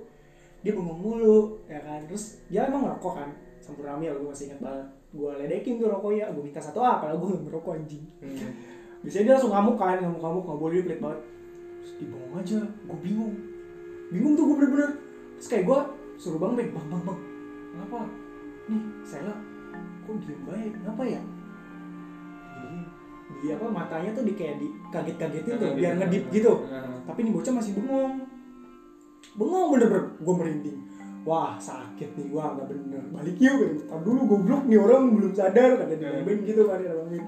Dia 0.64 0.72
bengong 0.76 1.00
mulu 1.04 1.40
ya 1.68 1.80
kan. 1.84 2.00
Terus 2.08 2.40
dia 2.48 2.68
emang 2.68 2.88
ngerokok 2.88 3.14
kan 3.16 3.30
Sampurami 3.62 4.10
gue 4.10 4.26
masih 4.26 4.52
ingat 4.52 4.60
banget 4.60 5.01
gue 5.12 5.32
ledekin 5.44 5.76
tuh 5.76 5.92
rokoknya 5.92 6.32
gue 6.32 6.44
minta 6.44 6.64
satu 6.64 6.80
ah 6.80 7.04
kalau 7.04 7.20
gue 7.20 7.28
nggak 7.36 7.44
merokok 7.52 7.76
anjing. 7.76 8.04
Hmm. 8.24 8.52
biasanya 9.02 9.24
dia 9.26 9.34
langsung 9.34 9.52
ngamuk 9.52 9.76
kan 9.76 9.98
ngamuk 10.00 10.22
ngamuk 10.24 10.44
nggak 10.48 10.60
boleh 10.60 10.80
pelit 10.88 11.00
banget. 11.04 11.20
Terus 11.82 11.94
dibongong 12.00 12.34
aja 12.40 12.58
gue 12.64 12.98
bingung. 13.04 13.34
Bingung 14.12 14.34
tuh 14.40 14.44
gue 14.48 14.56
bener-bener. 14.56 14.92
Terus 15.40 15.48
kayak 15.52 15.64
gue 15.68 15.80
suruh 16.16 16.40
bang 16.40 16.54
Ben 16.56 16.70
bang 16.72 16.88
bang 16.88 17.04
bang 17.04 17.20
kenapa? 17.72 18.00
Nih 18.72 18.82
Sela 19.04 19.36
kok 20.08 20.16
diem 20.24 20.42
baik? 20.48 20.72
Kenapa 20.80 21.04
ya? 21.04 21.22
Dia 23.42 23.58
apa 23.58 23.66
matanya 23.74 24.12
tuh 24.14 24.24
di 24.28 24.34
kayak 24.38 24.62
di 24.62 24.68
kaget-kagetin 24.94 25.58
tuh 25.58 25.74
biar 25.74 25.98
ngedip 25.98 26.30
gitu. 26.30 26.62
Ah. 26.70 26.86
tapi 27.10 27.26
nih 27.26 27.34
bocah 27.34 27.54
masih 27.58 27.74
bengong. 27.74 28.22
Bengong 29.34 29.68
bener-bener 29.76 30.06
gue 30.20 30.34
merinding 30.36 30.91
wah 31.24 31.58
sakit 31.62 32.18
nih 32.18 32.28
wah 32.34 32.58
nggak 32.58 32.68
bener. 32.70 33.04
Balik 33.14 33.38
yuk 33.38 33.56
gitu. 33.62 33.84
Tar 33.90 34.00
dulu 34.02 34.20
goblok 34.26 34.64
nih 34.66 34.80
orang 34.82 35.14
belum 35.14 35.34
sadar 35.34 35.78
kata 35.78 35.94
dia. 35.98 36.22
Ben 36.26 36.40
gitu 36.46 36.62
kan 36.66 36.82
dia 36.82 36.94
bang 36.94 37.10
Ben 37.10 37.26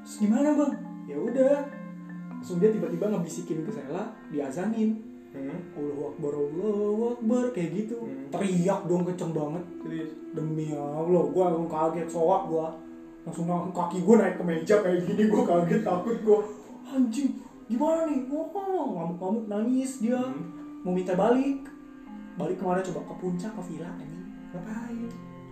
terus 0.00 0.16
gimana 0.16 0.48
bang? 0.56 0.72
Ya 1.06 1.16
udah. 1.20 1.56
Langsung 2.40 2.56
dia 2.56 2.72
tiba-tiba 2.72 3.12
ngebisikin 3.12 3.68
ke 3.68 3.72
saya 3.72 4.08
diazanin 4.32 5.10
Hmm. 5.30 5.62
Allahu 5.78 6.10
Akbar 6.10 6.32
Allahu 6.34 7.02
Akbar 7.14 7.44
kayak 7.54 7.70
gitu. 7.78 8.02
Hmm. 8.02 8.26
teriak 8.34 8.82
dong 8.90 9.06
kenceng 9.06 9.30
banget. 9.30 9.62
Serius. 9.86 10.10
demi 10.34 10.74
Allah 10.74 11.22
gue 11.30 11.42
langsung 11.42 11.70
kaget 11.70 12.08
soak 12.10 12.42
gue 12.50 12.66
langsung 13.22 13.46
langsung 13.46 13.70
kaki 13.70 14.02
gue 14.02 14.14
naik 14.18 14.34
ke 14.38 14.44
meja 14.46 14.76
kayak 14.82 15.06
gini 15.06 15.30
gue 15.30 15.42
kaget 15.46 15.82
takut 15.86 16.18
gue 16.18 16.38
anjing 16.82 17.30
gimana 17.70 18.10
nih? 18.10 18.26
Oh 18.26 18.90
ngamuk-ngamuk 18.90 19.46
nangis 19.46 20.02
dia. 20.02 20.18
Hmm. 20.18 20.82
mau 20.82 20.90
minta 20.90 21.14
balik 21.14 21.69
balik 22.40 22.56
ke 22.56 22.64
mana 22.64 22.80
coba? 22.80 23.00
Ke 23.04 23.14
puncak 23.20 23.52
ke 23.52 23.62
villa 23.68 23.88
anjing. 23.92 24.24
Ngapain? 24.50 25.10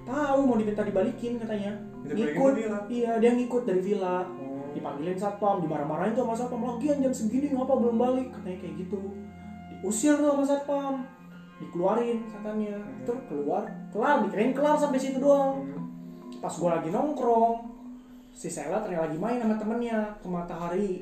tahu 0.09 0.41
mau 0.49 0.57
diminta 0.57 0.83
dibalikin 0.83 1.37
katanya. 1.37 1.73
Ngikut. 2.09 2.53
villa? 2.57 2.81
iya 2.89 3.13
dia 3.21 3.31
ngikut 3.37 3.63
dari 3.69 3.81
villa. 3.85 4.25
Oh. 4.25 4.73
dipanggilin 4.73 5.17
satpam 5.17 5.65
dimarah-marahin 5.65 6.17
tuh 6.17 6.25
sama 6.25 6.35
satpam. 6.37 6.65
Lagian 6.65 7.05
jam 7.05 7.13
segini 7.13 7.53
ngapa 7.53 7.77
belum 7.77 7.97
balik? 8.01 8.29
Katanya 8.33 8.59
kayak 8.65 8.75
gitu. 8.81 9.01
Diusir 9.85 10.17
tuh 10.17 10.33
sama 10.33 10.45
satpam. 10.45 10.95
Dikeluarin 11.59 12.25
setannya 12.31 12.77
Hmm. 12.79 13.03
terus 13.03 13.21
keluar 13.27 13.67
kelar 13.91 14.23
dikirain 14.25 14.55
kelar 14.55 14.77
sampai 14.79 14.99
situ 15.01 15.19
doang. 15.19 15.67
Pas 16.39 16.55
gue 16.55 16.71
lagi 16.71 16.89
nongkrong 16.95 17.67
si 18.31 18.47
Sela 18.47 18.79
ternyata 18.79 19.11
lagi 19.11 19.19
main 19.19 19.43
sama 19.43 19.59
temennya 19.59 19.99
ke 20.23 20.29
matahari. 20.31 20.93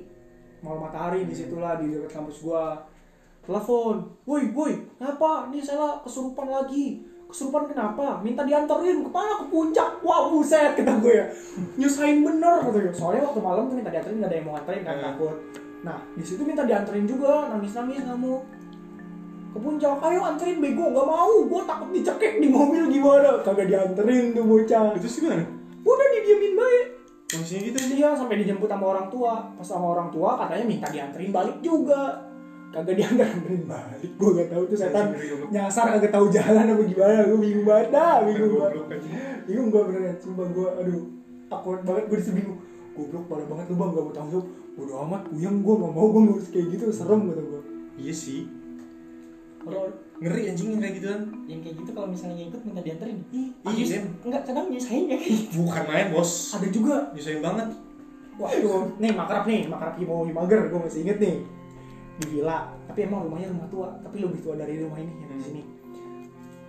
Mau 0.64 0.80
matahari 0.80 1.28
di 1.28 1.34
situlah 1.36 1.76
di 1.76 1.92
dekat 1.92 2.16
kampus 2.16 2.40
gua 2.40 2.80
telepon. 3.46 3.96
Woi 4.26 4.50
woi 4.50 4.72
kenapa? 4.98 5.48
Nih 5.48 5.62
Sela 5.62 6.02
kesurupan 6.02 6.50
lagi. 6.50 7.00
Kesurupan 7.26 7.66
kenapa? 7.66 8.22
Minta 8.22 8.46
dianterin 8.46 9.02
ke 9.02 9.10
mana? 9.10 9.42
Ke 9.42 9.46
puncak. 9.50 10.02
Wah 10.02 10.30
buset 10.30 10.74
kata 10.74 10.98
gue 10.98 11.14
ya. 11.14 11.26
Nyusahin 11.78 12.22
bener 12.22 12.62
kata 12.62 12.78
gue. 12.78 12.92
Soalnya 12.94 13.26
waktu 13.26 13.40
malam 13.42 13.66
tuh 13.66 13.76
minta 13.78 13.90
dianterin 13.90 14.22
gak 14.22 14.30
ada 14.30 14.36
yang 14.36 14.46
mau 14.46 14.54
anterin 14.58 14.82
kan 14.82 14.94
Hmm. 14.98 15.06
takut. 15.10 15.36
Nah 15.82 15.98
di 16.14 16.24
situ 16.26 16.42
minta 16.42 16.62
dianterin 16.62 17.06
juga. 17.06 17.50
Nangis 17.50 17.74
nangis 17.74 18.02
ngamuk 18.02 18.42
ke 19.54 19.58
puncak. 19.58 19.98
Ayo 20.02 20.20
anterin 20.22 20.58
bego. 20.62 20.84
Nggak 20.90 21.06
mau. 21.06 21.32
Gue 21.46 21.62
takut 21.66 21.88
dicekek 21.90 22.38
di 22.38 22.48
mobil 22.50 22.82
gimana? 22.90 23.42
Kagak 23.42 23.66
dianterin 23.70 24.34
tuh 24.34 24.46
bocah. 24.46 24.94
Itu 24.94 25.06
sih 25.10 25.26
gimana? 25.26 25.46
Udah 25.86 26.06
didiemin 26.18 26.54
baik. 26.54 26.86
Maksudnya 27.26 27.62
gitu? 27.74 27.78
Iya 27.98 28.14
sampai 28.14 28.38
dijemput 28.38 28.70
sama 28.70 28.86
orang 28.86 29.10
tua. 29.10 29.50
Pas 29.58 29.66
sama 29.66 29.98
orang 29.98 30.14
tua 30.14 30.38
katanya 30.38 30.62
minta 30.62 30.86
dianterin 30.90 31.34
balik 31.34 31.58
juga. 31.58 32.22
Kagak 32.66 32.94
dianterin 32.94 33.62
balik. 33.64 34.10
Gue 34.14 34.30
gak 34.34 34.48
tahu 34.50 34.62
tuh 34.66 34.76
setan 34.76 35.06
nyasar 35.48 35.84
kagak 35.92 36.12
tahu 36.12 36.26
jalan 36.28 36.66
apa 36.66 36.82
gimana. 36.82 37.20
Gue 37.24 37.38
bingung 37.40 37.64
banget 37.64 37.88
dah, 37.90 38.16
bingung 38.22 38.52
banget. 38.56 39.00
Bingung 39.44 39.68
gue 39.68 39.82
beneran. 39.82 40.16
Sumpah 40.18 40.46
gue 40.46 40.68
aduh 40.76 41.02
awkward 41.48 41.82
banget 41.82 42.04
gue 42.06 42.16
di 42.18 42.24
situ 42.24 42.34
bingung. 42.36 42.60
Goblok 42.92 43.24
parah 43.26 43.46
banget 43.46 43.64
lu 43.68 43.76
bang 43.76 43.90
gak 43.92 44.02
mau 44.02 44.12
tanggung 44.12 44.32
jawab. 44.32 44.46
Bodo 44.76 44.94
amat, 45.04 45.22
puyeng 45.28 45.56
gue 45.60 45.74
gak 45.74 45.92
mau 45.92 46.06
gue 46.06 46.20
ngurus 46.22 46.48
kayak 46.48 46.66
gitu 46.68 46.84
serem 46.90 47.20
kata 47.26 47.40
gue. 47.40 47.60
iya 47.96 48.12
sih 48.12 48.44
Horor. 49.64 49.88
ngeri 50.20 50.42
anjing 50.46 50.68
yang 50.70 50.80
kayak 50.80 50.94
gituan 51.00 51.20
yang 51.44 51.58
kayak 51.58 51.74
gitu 51.80 51.90
kalau 51.90 52.06
misalnya 52.06 52.36
ngikut 52.38 52.60
minta 52.62 52.80
dianterin 52.80 53.18
Ih, 53.32 53.48
Iya, 53.66 54.04
enggak 54.20 54.42
kadang 54.44 54.68
nyusahin 54.68 55.08
ya 55.08 55.16
kayak 55.16 55.32
gitu 55.42 55.64
bukan 55.64 55.84
main 55.88 56.06
bos 56.12 56.30
ada 56.54 56.68
juga 56.68 56.94
nyusahin 57.10 57.40
banget 57.40 57.68
Waktu 58.36 58.68
nih 59.00 59.12
makrab 59.16 59.44
nih, 59.48 59.64
makrab 59.64 59.96
Himo 59.96 60.28
Himager, 60.28 60.68
gue 60.68 60.76
masih 60.76 61.08
inget 61.08 61.18
nih 61.18 61.34
di 62.16 62.26
villa. 62.30 62.58
Tapi 62.86 62.98
emang 63.02 63.24
rumahnya 63.24 63.48
rumah 63.50 63.68
tua, 63.68 63.88
tapi 64.00 64.16
lebih 64.18 64.40
tua 64.40 64.54
dari 64.54 64.78
rumah 64.78 64.96
ini 64.96 65.12
yang 65.14 65.30
di 65.30 65.36
Hmm. 65.36 65.42
sini. 65.42 65.62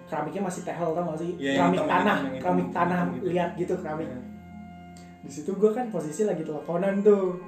Keramiknya 0.07 0.41
masih 0.41 0.61
tehel 0.63 0.89
tau 0.89 1.03
gak 1.05 1.19
sih? 1.19 1.31
Iya, 1.35 1.51
yang 1.51 1.55
keramik 1.67 1.77
hitam, 1.77 1.91
tanah, 1.91 2.17
hitam, 2.17 2.39
keramik 2.39 2.67
tanah 2.71 2.99
gitu. 3.11 3.25
lihat 3.27 3.49
gitu 3.55 3.73
keramik. 3.77 4.07
Iya. 4.07 4.19
Di 5.19 5.31
situ 5.33 5.51
gue 5.53 5.69
kan 5.69 5.85
posisi 5.87 6.21
lagi 6.23 6.43
teleponan 6.43 6.95
tuh 7.01 7.43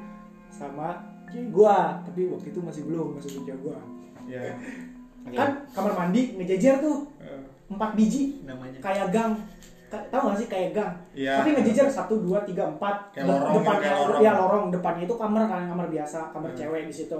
sama 0.49 0.87
gue, 1.29 1.77
tapi 2.03 2.21
waktu 2.27 2.47
itu 2.49 2.59
masih 2.59 2.81
belum 2.83 3.15
masih 3.15 3.29
cewek 3.37 3.55
gue. 3.57 3.77
ya 4.27 4.43
Kan 5.29 5.49
kamar 5.71 5.93
mandi 5.95 6.35
ngejejer 6.35 6.79
tuh 6.79 7.07
empat 7.67 7.93
biji 7.93 8.43
namanya 8.43 8.75
kayak 8.79 9.07
gang. 9.09 9.33
Tahu 9.89 10.21
gak 10.27 10.37
sih 10.37 10.47
kayak 10.47 10.69
gang? 10.71 10.93
Iya. 11.13 11.39
Tapi 11.39 11.49
ngejejer 11.55 11.87
satu 11.87 12.19
dua 12.19 12.43
tiga 12.43 12.67
empat. 12.67 13.09
Kayak 13.09 13.25
lorong 13.25 13.47
gitu, 13.47 13.59
depannya 13.61 13.81
kayak 13.81 13.97
lorong. 13.97 14.19
ya 14.19 14.31
lorong 14.35 14.65
depannya 14.69 15.03
itu 15.05 15.15
kamar 15.15 15.43
kan 15.45 15.63
kamar 15.65 15.87
biasa 15.87 16.19
kamar 16.29 16.49
Hmm. 16.51 16.59
cewek 16.59 16.81
di 16.85 16.93
situ. 16.93 17.19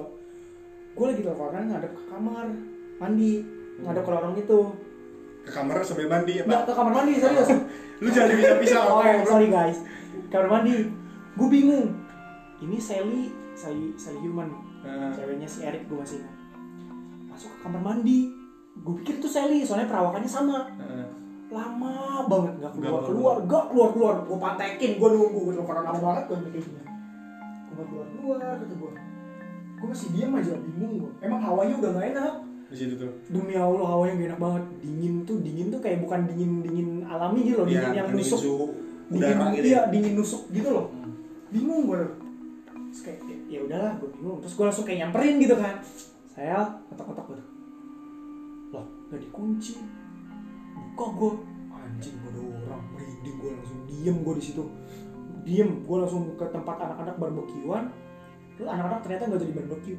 Gue 0.92 1.06
lagi 1.06 1.22
teleponan 1.22 1.64
ngadep 1.66 1.92
ke 1.92 2.04
kamar 2.06 2.46
mandi 2.98 3.32
Hmm. 3.40 3.82
ngadep 3.82 4.04
ke 4.04 4.12
lorong 4.12 4.36
itu. 4.36 4.60
ke 5.40 5.52
kamar 5.52 5.80
sambil 5.80 6.06
mandi 6.08 6.34
ya 6.36 6.44
Nggak 6.44 6.62
pak 6.62 6.68
ke 6.68 6.74
kamar 6.76 6.94
mandi 6.94 7.14
serius. 7.16 7.50
lu 8.02 8.08
jangan 8.08 8.32
bisa-bisa 8.34 8.78
oh 8.90 9.02
ya 9.02 9.24
sorry 9.24 9.48
guys. 9.48 9.80
Kamar 10.28 10.48
mandi. 10.52 10.92
Gue 11.34 11.48
bingung. 11.48 11.88
Ini 12.60 12.78
Sally, 12.78 13.24
Sally, 13.54 13.96
Sally 13.96 14.20
Human. 14.20 14.52
Eh, 14.80 15.10
Ceweknya 15.12 15.46
si 15.46 15.64
Eric 15.64 15.86
gue 15.86 15.96
masih 15.96 16.20
ingat. 16.20 16.36
Masuk 17.26 17.50
ke 17.50 17.60
kamar 17.62 17.82
mandi. 17.82 18.28
Gue 18.78 18.94
pikir 18.98 19.18
itu 19.18 19.28
Sally 19.28 19.64
soalnya 19.64 19.88
perawakannya 19.88 20.28
sama. 20.28 20.68
eh. 20.78 21.08
lama 21.50 21.98
banget 22.30 22.62
nggak 22.62 22.74
keluar 22.78 23.02
keluar 23.02 23.36
nggak 23.42 23.64
keluar 23.68 23.90
keluar 23.90 24.16
gue 24.22 24.38
pantekin 24.38 25.02
gue 25.02 25.10
nunggu 25.10 25.40
gue 25.42 25.54
teleponan 25.58 25.82
lama 25.82 25.98
banget 26.00 26.24
gue 26.30 26.38
gini 26.46 26.62
gue 26.62 27.86
keluar 27.90 28.06
keluar 28.08 28.38
kata 28.38 28.70
gue 28.70 28.92
gue 29.80 29.88
masih 29.88 30.08
diam 30.12 30.32
aja? 30.34 30.54
Bingung 30.56 30.94
gue 31.00 31.12
emang 31.20 31.40
hawanya 31.40 31.74
udah 31.78 31.90
gak 31.94 32.08
enak. 32.12 32.34
Di 32.70 32.78
situ 32.78 32.94
tuh. 32.96 33.12
Demi 33.28 33.56
allah 33.56 33.88
hawanya 33.88 34.14
gak 34.16 34.28
enak 34.30 34.40
banget. 34.40 34.64
Dingin 34.80 35.14
tuh 35.24 35.38
dingin 35.40 35.68
tuh 35.70 35.80
kayak 35.80 36.00
bukan 36.00 36.20
dingin 36.28 36.52
dingin 36.62 36.90
alami 37.04 37.40
gitu 37.44 37.58
loh. 37.58 37.66
Dingin 37.66 37.90
Iya, 37.90 37.98
yang 37.98 38.08
nusuk. 38.12 38.40
dingin 39.10 39.38
gitu 39.56 39.66
iya 39.66 39.80
ya. 39.80 39.82
dingin 39.90 40.14
nusuk 40.14 40.42
gitu 40.50 40.70
loh. 40.70 40.86
Bingung 41.50 41.88
gue 41.88 42.02
terus 42.90 43.02
kayak 43.02 43.20
ya- 43.26 43.44
ya 43.48 43.60
udahlah 43.64 43.92
gue 43.98 44.10
bingung. 44.12 44.38
Terus 44.40 44.54
gue 44.54 44.66
langsung 44.66 44.86
kayak 44.86 45.00
nyamperin 45.02 45.36
gitu 45.40 45.56
kan. 45.56 45.76
Saya 46.30 46.58
ketok-ketok 46.88 47.26
gitu 47.30 47.44
loh 48.70 48.86
gak 49.10 49.20
dikunci. 49.20 49.74
Buka 50.94 51.06
gue 51.12 51.32
anjing 51.72 52.16
gue 52.16 52.30
ada 52.30 52.42
orang. 52.70 52.84
Merinding 52.94 53.36
gue 53.36 53.50
langsung 53.52 53.80
diem 53.88 54.18
gue 54.20 54.34
di 54.38 54.44
situ. 54.44 54.64
Diem 55.42 55.70
gue 55.82 55.98
langsung 55.98 56.38
ke 56.38 56.46
tempat 56.46 56.78
anak-anak 56.78 57.16
barbekyuan 57.18 57.90
terus 58.60 58.68
anak-anak 58.68 59.00
ternyata 59.08 59.24
nggak 59.32 59.40
jadi 59.40 59.54
barbeque 59.56 59.94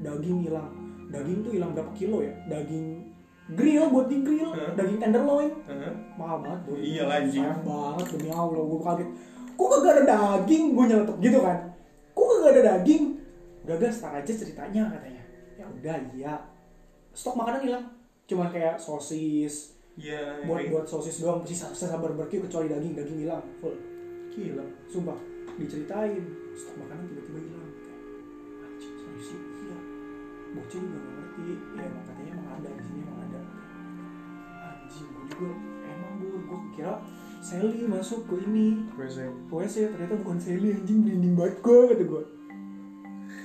daging 0.00 0.38
hilang. 0.48 0.70
Daging 1.12 1.38
tuh 1.44 1.52
hilang 1.52 1.70
berapa 1.76 1.92
kilo 1.92 2.24
ya? 2.24 2.32
Daging 2.48 3.12
grill 3.52 3.84
buat 3.92 4.06
di 4.08 4.18
grill. 4.24 4.50
Hah? 4.56 4.72
daging 4.72 4.98
tenderloin. 4.98 5.50
Heeh. 5.68 5.92
mahal 6.16 6.40
banget 6.40 6.60
bro. 6.64 6.74
Iya 6.80 7.02
anjing. 7.06 7.44
sayang 7.44 7.62
banget 7.62 8.06
demi 8.16 8.30
allah 8.32 8.64
gue 8.64 8.80
kaget. 8.80 9.08
Kok 9.56 9.68
kagak 9.68 9.92
ada 9.92 10.02
daging? 10.08 10.64
Gue 10.72 10.84
nyeletuk 10.88 11.18
gitu 11.20 11.38
kan. 11.44 11.58
Kok 12.16 12.24
kagak 12.26 12.50
ada 12.56 12.62
daging? 12.72 13.04
Udah 13.68 13.76
gas 13.76 13.96
tar 14.00 14.12
aja 14.16 14.32
ceritanya 14.32 14.82
katanya. 14.96 15.22
Ya 15.60 15.64
udah 15.68 15.96
iya. 16.16 16.34
Stok 17.12 17.36
makanan 17.36 17.60
hilang. 17.68 17.84
Cuman 18.24 18.48
kayak 18.48 18.80
sosis. 18.80 19.76
Iya 19.96 20.44
buat 20.44 20.60
kayak- 20.64 20.70
buat 20.72 20.86
sosis 20.88 21.20
doang. 21.20 21.44
Sisa 21.44 21.68
sisa 21.70 22.00
barbeque 22.00 22.40
kecuali 22.40 22.72
daging. 22.72 22.96
Daging 22.96 23.18
hilang 23.28 23.42
full. 23.60 23.76
Gila. 24.32 24.64
Sumpah 24.88 25.18
diceritain. 25.56 26.22
Stok 26.52 26.76
makanan 26.78 27.04
tiba-tiba 27.08 27.25
bocil 30.56 30.80
juga 30.80 30.98
gak 30.98 31.14
ngerti. 31.20 31.48
Ya 31.76 31.82
emang 31.84 32.04
katanya 32.08 32.30
emang 32.32 32.48
ada 32.56 32.68
di 32.72 32.82
sini 32.82 32.98
emang 33.04 33.18
ada. 33.28 33.40
Anjing 34.64 35.08
gue 35.12 35.24
juga 35.28 35.48
emang 35.84 36.12
bu. 36.18 36.26
Gue 36.48 36.58
kira 36.72 36.94
Sally 37.44 37.86
masuk 37.86 38.20
ke 38.26 38.34
ini. 38.48 38.88
WC 38.96 39.16
WC 39.52 39.74
ternyata 39.92 40.14
bukan 40.24 40.38
Sally 40.40 40.68
anjing. 40.72 40.98
Merinding 41.04 41.34
banget 41.36 41.56
gue 41.60 41.78
kata 41.92 42.04
gue 42.04 42.22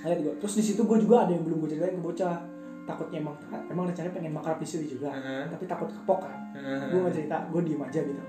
Lihat 0.01 0.19
gue 0.25 0.33
terus 0.41 0.53
di 0.57 0.63
situ 0.65 0.81
gue 0.81 0.97
juga 0.97 1.29
ada 1.29 1.31
yang 1.35 1.43
belum 1.45 1.61
gue 1.61 1.69
ceritain 1.75 1.99
ke 1.99 2.01
bocah. 2.01 2.37
Takutnya 2.81 3.21
emang 3.21 3.37
emang 3.69 3.85
rencananya 3.93 4.13
pengen 4.17 4.33
makan 4.33 4.57
di 4.57 4.65
situ 4.65 4.97
juga 4.97 5.13
Heeh. 5.13 5.45
tapi 5.53 5.69
takut 5.69 5.85
kepok 5.91 6.25
kan. 6.25 6.37
Heeh. 6.57 6.89
gue 6.89 6.99
nggak 7.05 7.13
cerita 7.13 7.37
gue 7.51 7.61
diem 7.61 7.83
aja 7.83 7.99
gitu. 8.01 8.23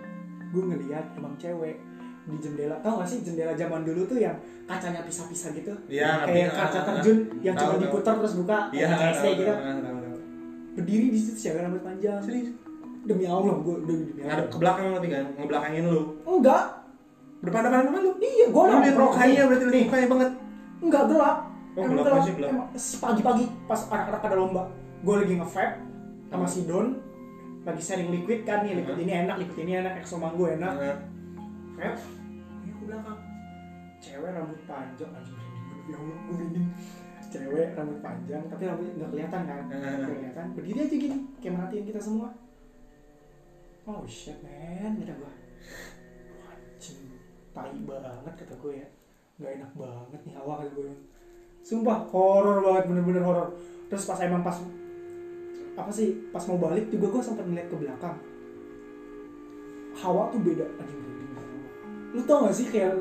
Gue 0.52 0.62
ngeliat 0.68 1.06
emang 1.16 1.32
cewek 1.40 1.80
di 2.22 2.36
jendela. 2.38 2.76
Tau 2.78 2.98
gak 2.98 3.08
sih 3.08 3.18
jendela 3.20 3.52
zaman 3.52 3.82
dulu 3.82 4.06
tuh 4.06 4.16
yang 4.16 4.38
kacanya 4.64 5.02
pisah-pisah 5.02 5.50
gitu? 5.52 5.72
Iya, 5.90 6.22
kayak 6.22 6.50
kaca 6.54 6.78
Ah, 6.78 6.84
terjun 6.94 7.18
yang 7.42 7.54
cuma 7.54 7.74
diputar 7.76 8.14
terus 8.18 8.34
buka 8.36 8.70
iya 8.70 8.86
kayak 8.94 9.34
gitu. 9.36 9.52
berdiri 10.72 11.06
di 11.10 11.18
situ 11.18 11.32
cewek 11.38 11.60
rambut 11.60 11.82
panjang. 11.82 12.22
Serius? 12.22 12.48
Demi 13.02 13.26
allah 13.26 13.58
gue 13.58 13.76
demi 13.84 14.22
ngadep 14.22 14.46
allah. 14.46 14.48
Ke 14.48 14.56
belakang 14.56 14.84
nanti 14.94 15.08
kan 15.10 15.24
ngebelakangin 15.36 15.84
lu. 15.90 16.02
Enggak. 16.22 16.64
Depan 17.42 17.60
depan 17.66 17.78
depan 17.90 18.00
lu? 18.00 18.10
Iya 18.22 18.46
gue 18.48 18.62
lu 18.62 18.74
liat 18.78 18.94
berarti 18.96 19.64
nih. 19.68 19.82
mukanya 19.84 20.06
banget. 20.08 20.30
Enggak 20.82 21.04
gelap. 21.10 21.36
Oh, 21.72 21.82
Emang 21.82 22.04
gelap 22.04 22.24
gelap. 22.24 22.50
Emang 22.52 22.68
pagi-pagi 22.76 23.44
pas 23.66 23.80
anak-anak 23.88 24.20
pada 24.20 24.36
lomba 24.36 24.62
gue 25.02 25.14
lagi 25.18 25.34
nge-vape 25.34 25.74
sama 26.30 26.46
si 26.46 26.60
Don. 26.64 26.86
Lagi 27.62 27.82
sharing 27.82 28.10
liquid 28.10 28.42
kan 28.42 28.62
nih 28.62 28.78
liquid 28.78 28.94
Hmm. 28.96 29.04
ini 29.04 29.12
enak 29.26 29.36
liquid 29.38 29.58
ini 29.60 29.72
enak 29.78 29.98
exo 29.98 30.16
mango 30.16 30.46
enak 30.46 30.72
Vape 31.82 31.98
ini 32.62 32.70
ke 32.78 32.82
belakang. 32.86 33.18
Cewek 33.98 34.30
rambut 34.30 34.60
panjang. 34.70 35.10
Anjing 35.10 35.34
merinding 35.34 35.82
ya 35.90 35.96
Allah 35.98 36.14
gue 36.14 36.30
merinding 36.30 36.66
cewek 37.32 37.68
rambut 37.74 37.98
panjang 37.98 38.42
tapi 38.46 38.62
rambutnya 38.70 38.92
nggak 39.02 39.10
kelihatan 39.10 39.40
kan? 39.50 39.62
Nggak 39.66 40.10
kelihatan. 40.14 40.46
Berdiri 40.54 40.78
aja 40.86 40.96
gini 41.02 41.16
kayak 41.42 41.52
merhatiin 41.58 41.86
kita 41.90 41.98
semua. 41.98 42.28
Oh 43.90 44.06
shit 44.06 44.38
man. 44.46 44.94
Kata 44.94 45.10
gue 45.10 45.32
anjing. 46.46 47.02
Tai 47.50 47.74
banget 47.82 48.34
kata 48.46 48.54
gue 48.62 48.72
ya. 48.78 48.88
Nggak 49.42 49.52
enak 49.58 49.72
banget 49.74 50.20
nih 50.22 50.34
awal 50.38 50.62
kata 50.62 50.72
gue 50.78 50.94
sumpah 51.62 51.98
horor 52.14 52.62
banget 52.62 52.84
bener-bener 52.94 53.26
horor. 53.26 53.58
Terus 53.90 54.06
pas 54.06 54.22
emang 54.22 54.46
pas 54.46 54.54
apa 55.72 55.90
sih 55.90 56.30
pas 56.30 56.46
mau 56.46 56.62
balik 56.62 56.94
juga 56.94 57.18
gue 57.18 57.22
sempat 57.26 57.42
ngeliat 57.42 57.66
ke 57.66 57.74
belakang. 57.74 58.22
Hawa 59.98 60.30
tuh 60.30 60.38
beda 60.46 60.62
anjing 60.78 61.00
merinding. 61.02 61.20
Lu 62.12 62.20
tau 62.22 62.44
gak 62.44 62.54
sih 62.54 62.68
kayak 62.68 62.92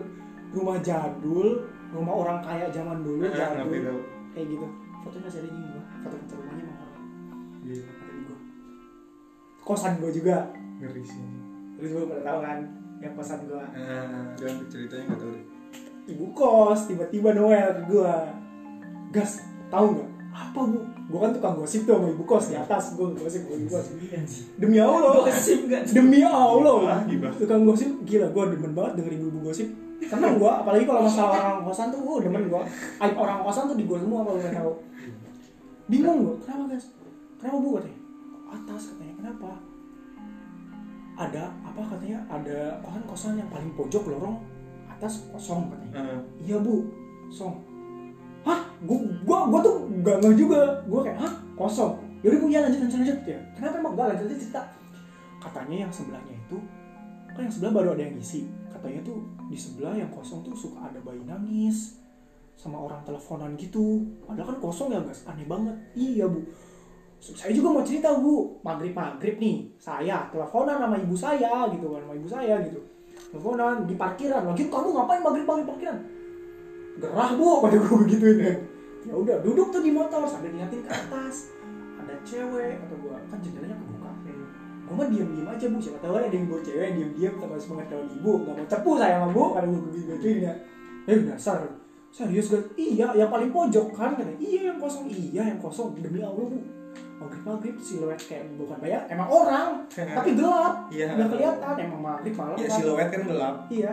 rumah 0.51 0.79
jadul 0.79 1.63
rumah 1.91 2.15
orang 2.17 2.39
kaya 2.39 2.71
zaman 2.71 3.03
dulu 3.03 3.27
Heeh, 3.27 3.35
jadul? 3.35 3.67
tahu. 3.67 3.99
kayak 4.31 4.47
gitu. 4.47 4.67
Fotonya 5.01 5.25
masih 5.27 5.39
ada 5.41 5.49
di 5.49 5.59
gua. 5.65 5.83
Foto-foto 6.01 6.33
rumahnya 6.39 6.63
emang 6.63 6.77
horor 6.79 6.99
Gila, 7.61 7.83
ada 7.83 8.05
di 8.07 8.21
gua. 8.23 8.37
Kosan 9.61 9.93
gua 9.99 10.11
juga. 10.11 10.37
Ngeri 10.79 11.03
sih. 11.03 11.25
Lu 11.75 11.85
juga 11.85 12.03
pada 12.07 12.21
tahu 12.23 12.39
kan 12.39 12.57
yang 13.01 13.13
kosan 13.13 13.39
gua. 13.45 13.63
Heeh. 13.73 14.23
jangan 14.37 14.57
ceritanya 14.69 15.03
nggak 15.09 15.19
tahu 15.19 15.31
deh. 15.35 15.45
Ibu 16.01 16.25
kos 16.33 16.81
tiba-tiba 16.87 17.29
Noel 17.33 17.69
ke 17.75 17.83
gua. 17.89 18.15
Gas 19.11 19.31
tahu 19.67 19.85
nggak? 19.97 20.09
Apa 20.31 20.59
bu 20.63 20.79
gue 21.11 21.19
kan 21.19 21.31
tukang 21.35 21.59
gosip 21.59 21.83
tuh 21.83 21.99
sama 21.99 22.07
ibu 22.07 22.23
kos 22.23 22.45
di 22.47 22.55
atas 22.55 22.95
gue 22.95 23.03
gosip 23.19 23.43
sama 23.43 23.55
ibu 23.59 23.67
kos 23.67 23.87
demi 24.55 24.77
allah. 24.79 25.27
Gosip 25.27 25.59
demi 25.91 26.23
allah. 26.23 27.03
Ah, 27.03 27.03
tukang 27.35 27.67
gosip 27.67 27.91
gila 28.07 28.31
gue 28.31 28.43
demen 28.55 28.71
banget 28.71 29.03
denger 29.03 29.13
ibu-ibu 29.19 29.39
gosip. 29.51 29.67
Seneng 30.01 30.39
gue 30.39 30.47
apalagi 30.47 30.87
kalau 30.87 31.05
masalah 31.05 31.35
orang 31.35 31.59
kosan 31.67 31.91
tuh 31.91 31.99
gue 32.01 32.15
demen 32.25 32.47
gue 32.47 32.61
aib 33.03 33.15
orang 33.19 33.43
kosan 33.43 33.67
tuh 33.67 33.75
di 33.75 33.83
gue 33.83 33.97
semua 33.99 34.23
kalau 34.23 34.39
nggak 34.39 34.55
tahu. 34.55 34.73
Bingung 35.91 36.19
gue 36.23 36.35
kenapa 36.47 36.63
guys? 36.71 36.85
Kenapa 37.37 37.57
bu 37.59 37.69
katanya? 37.75 37.99
Atas 38.51 38.81
katanya 38.95 39.13
kenapa? 39.19 39.49
Ada 41.19 41.43
apa 41.67 41.81
katanya? 41.91 42.19
Ada 42.31 42.57
kosan 42.79 43.03
kosan 43.03 43.33
yang 43.35 43.49
paling 43.51 43.71
pojok 43.75 44.03
lorong 44.07 44.39
atas 44.87 45.27
kosong 45.35 45.67
katanya. 45.67 46.23
Iya 46.39 46.63
bu. 46.63 46.87
Kosong 47.27 47.70
hah? 48.45 48.59
Gua 48.81 48.97
gua 49.25 49.39
gua 49.49 49.59
tuh 49.61 49.75
gak 50.01 50.17
ngeh 50.25 50.33
juga. 50.37 50.61
Gua 50.89 51.01
kayak 51.05 51.19
hah? 51.21 51.33
Kosong. 51.57 51.93
Yaudah 52.21 52.39
bu 52.41 52.47
ya 52.49 52.59
lanjut 52.65 52.79
lanjut 52.85 52.99
lanjut. 53.01 53.19
Ya 53.25 53.39
kenapa 53.57 53.75
emang 53.81 53.93
gak 53.97 54.07
lanjut 54.13 54.25
lanjut 54.29 54.39
cerita. 54.41 54.61
Katanya 55.41 55.75
yang 55.87 55.91
sebelahnya 55.93 56.35
itu 56.37 56.57
kan 57.31 57.47
yang 57.47 57.53
sebelah 57.53 57.73
baru 57.79 57.89
ada 57.95 58.03
yang 58.03 58.19
isi 58.19 58.43
katanya 58.67 59.07
tuh 59.07 59.23
di 59.47 59.55
sebelah 59.55 59.95
yang 59.95 60.11
kosong 60.11 60.43
tuh 60.43 60.51
suka 60.51 60.91
ada 60.91 60.99
bayi 60.99 61.23
nangis 61.23 61.95
sama 62.59 62.77
orang 62.77 63.01
teleponan 63.07 63.55
gitu. 63.57 64.05
Padahal 64.25 64.53
kan 64.53 64.57
kosong 64.61 64.93
ya 64.93 64.99
guys 65.01 65.25
aneh 65.25 65.47
banget. 65.47 65.73
Iya 65.97 66.29
bu. 66.29 66.41
Saya 67.21 67.53
juga 67.53 67.77
mau 67.77 67.83
cerita 67.85 68.17
bu. 68.17 68.61
Maghrib 68.61 68.93
maghrib 68.93 69.37
nih 69.37 69.69
saya 69.77 70.29
teleponan 70.29 70.77
sama 70.77 70.97
ibu 70.97 71.15
saya 71.17 71.69
gitu 71.73 71.85
kan 71.89 72.01
sama 72.05 72.13
ibu 72.17 72.29
saya 72.29 72.55
gitu. 72.65 72.81
Teleponan 73.31 73.85
di 73.85 73.95
parkiran. 73.97 74.41
Lagi 74.49 74.67
kamu 74.69 74.87
ngapain 74.93 75.21
maghrib 75.23 75.45
maghrib 75.47 75.67
parkiran 75.69 76.20
gerah 76.99 77.29
bu 77.37 77.63
pada 77.63 77.75
gue 77.79 77.95
begituin 78.07 78.37
kan. 78.41 78.57
Ya 79.01 79.13
udah 79.17 79.37
duduk 79.41 79.67
tuh 79.73 79.81
di 79.81 79.91
motor 79.93 80.27
sambil 80.27 80.51
ngeliatin 80.51 80.83
ke 80.83 80.91
atas. 80.91 81.55
Ada 82.01 82.13
cewek 82.25 82.81
atau 82.85 82.97
gua. 83.01 83.17
Kan 83.29 83.39
jendelanya 83.41 83.77
kebuka 83.77 84.11
gue 84.91 84.99
mah 84.99 85.07
diem 85.07 85.29
diem 85.31 85.47
aja 85.47 85.65
bu. 85.71 85.77
Siapa 85.79 85.99
tahu 86.03 86.13
ada 86.19 86.27
yang 86.27 86.45
bawa 86.51 86.59
cewek 86.59 86.89
diem 86.99 87.11
diem 87.15 87.33
tambah 87.39 87.55
semangat 87.55 87.87
kalau 87.87 88.05
ibu. 88.11 88.31
Nggak 88.43 88.55
mau 88.59 88.67
cepu 88.67 88.91
saya 88.99 89.15
sama 89.15 89.27
bu 89.31 89.43
karena 89.55 89.67
gue 89.71 89.81
gitu 89.95 89.99
gituin 90.19 90.37
ya. 90.43 90.53
Eh 91.07 91.17
dasar. 91.31 91.59
Serius 92.11 92.51
kan 92.51 92.61
iya 92.75 93.07
yang 93.15 93.31
paling 93.31 93.55
pojok 93.55 93.95
kan 93.95 94.19
katanya 94.19 94.35
iya 94.43 94.61
yang 94.67 94.77
kosong. 94.83 95.07
Iya 95.07 95.43
yang 95.55 95.59
kosong. 95.63 95.95
Demi 95.95 96.19
allah 96.19 96.43
bu. 96.43 96.59
Maghrib 97.23 97.43
maghrib 97.47 97.75
siluet 97.79 98.19
kayak 98.19 98.51
bukan 98.59 98.77
bayar 98.83 99.07
emang 99.07 99.29
orang. 99.31 99.87
Tapi 100.19 100.29
gelap. 100.35 100.91
Iya. 100.91 101.07
nggak 101.15 101.29
kelihatan 101.39 101.75
emang 101.79 102.01
maghrib 102.03 102.35
malam 102.35 102.55
ya 102.59 102.67
kan. 102.67 102.77
siluet 102.83 103.07
kan 103.07 103.21
gelap. 103.23 103.55
Iya. 103.71 103.91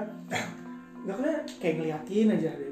Nggak 1.07 1.16
kelihatan 1.22 1.44
kayak 1.62 1.74
ngeliatin 1.78 2.26
aja 2.34 2.51
gua 2.59 2.67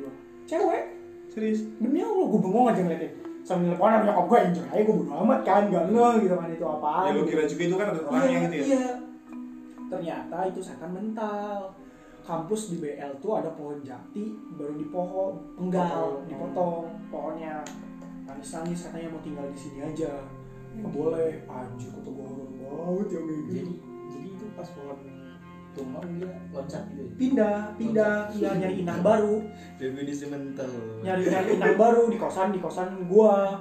cewek? 0.47 0.85
Serius? 1.29 1.61
Demi 1.83 2.01
allah 2.01 2.27
gue 2.31 2.41
bengong 2.41 2.67
aja 2.73 2.81
ngeliatin 2.81 3.27
sambil 3.47 3.79
teleponan 3.79 3.95
sama 3.95 4.07
nyokap 4.11 4.27
gue 4.27 4.39
enjoy 4.51 4.67
aja 4.75 4.83
gue 4.83 4.97
bodo 4.99 5.13
amat 5.23 5.41
kan 5.47 5.63
gak 5.71 5.85
ngeh 5.95 6.15
gitu 6.27 6.35
kan 6.35 6.49
itu 6.51 6.67
apaan? 6.67 7.07
Ya 7.07 7.11
lu 7.15 7.23
kira 7.23 7.43
juga 7.47 7.63
itu 7.63 7.77
kan 7.79 7.87
ada 7.95 8.01
orangnya 8.03 8.27
iya, 8.27 8.43
gitu 8.43 8.55
ya? 8.57 8.65
iya. 8.67 8.87
ternyata 9.87 10.37
itu 10.51 10.61
setan 10.61 10.91
mental. 10.91 11.59
Kampus 12.27 12.75
di 12.75 12.83
BL 12.83 13.23
tuh 13.23 13.39
ada 13.39 13.55
pohon 13.55 13.79
jati 13.87 14.35
baru 14.59 14.75
di 14.75 14.91
pohon 14.91 15.39
penggal 15.55 15.87
Potong. 15.87 16.27
dipotong 16.27 16.85
pohonnya 17.07 17.63
nangis 18.27 18.51
nangis 18.51 18.83
katanya 18.83 19.15
mau 19.15 19.23
tinggal 19.23 19.47
di 19.47 19.55
sini 19.55 19.79
aja. 19.87 20.11
Nggak 20.75 20.91
boleh. 20.91 21.47
Anjir 21.47 21.95
kata 21.95 22.11
gue 22.11 22.27
horor 22.27 22.51
banget 22.51 23.09
ya 23.15 23.21
jadi 23.47 23.73
jadi 24.11 24.27
itu 24.35 24.45
pas 24.59 24.67
pohon 24.75 24.99
tumbang 25.77 26.09
dia 26.17 26.33
loncat 26.57 26.83
gitu 26.89 27.05
ya? 27.05 27.11
pindah 27.21 27.59
pindah 27.77 28.15
ya 28.33 28.51
nyari 28.57 28.77
inang 28.81 29.01
baru. 29.05 29.45
Definisi 29.77 30.25
mental 30.33 30.73
nyari 31.05 31.23
nyari 31.29 31.51
inang 31.61 31.77
baru 31.77 32.03
di 32.09 32.17
kosan 32.17 32.49
di 32.57 32.61
kosan 32.65 33.05
gua. 33.05 33.61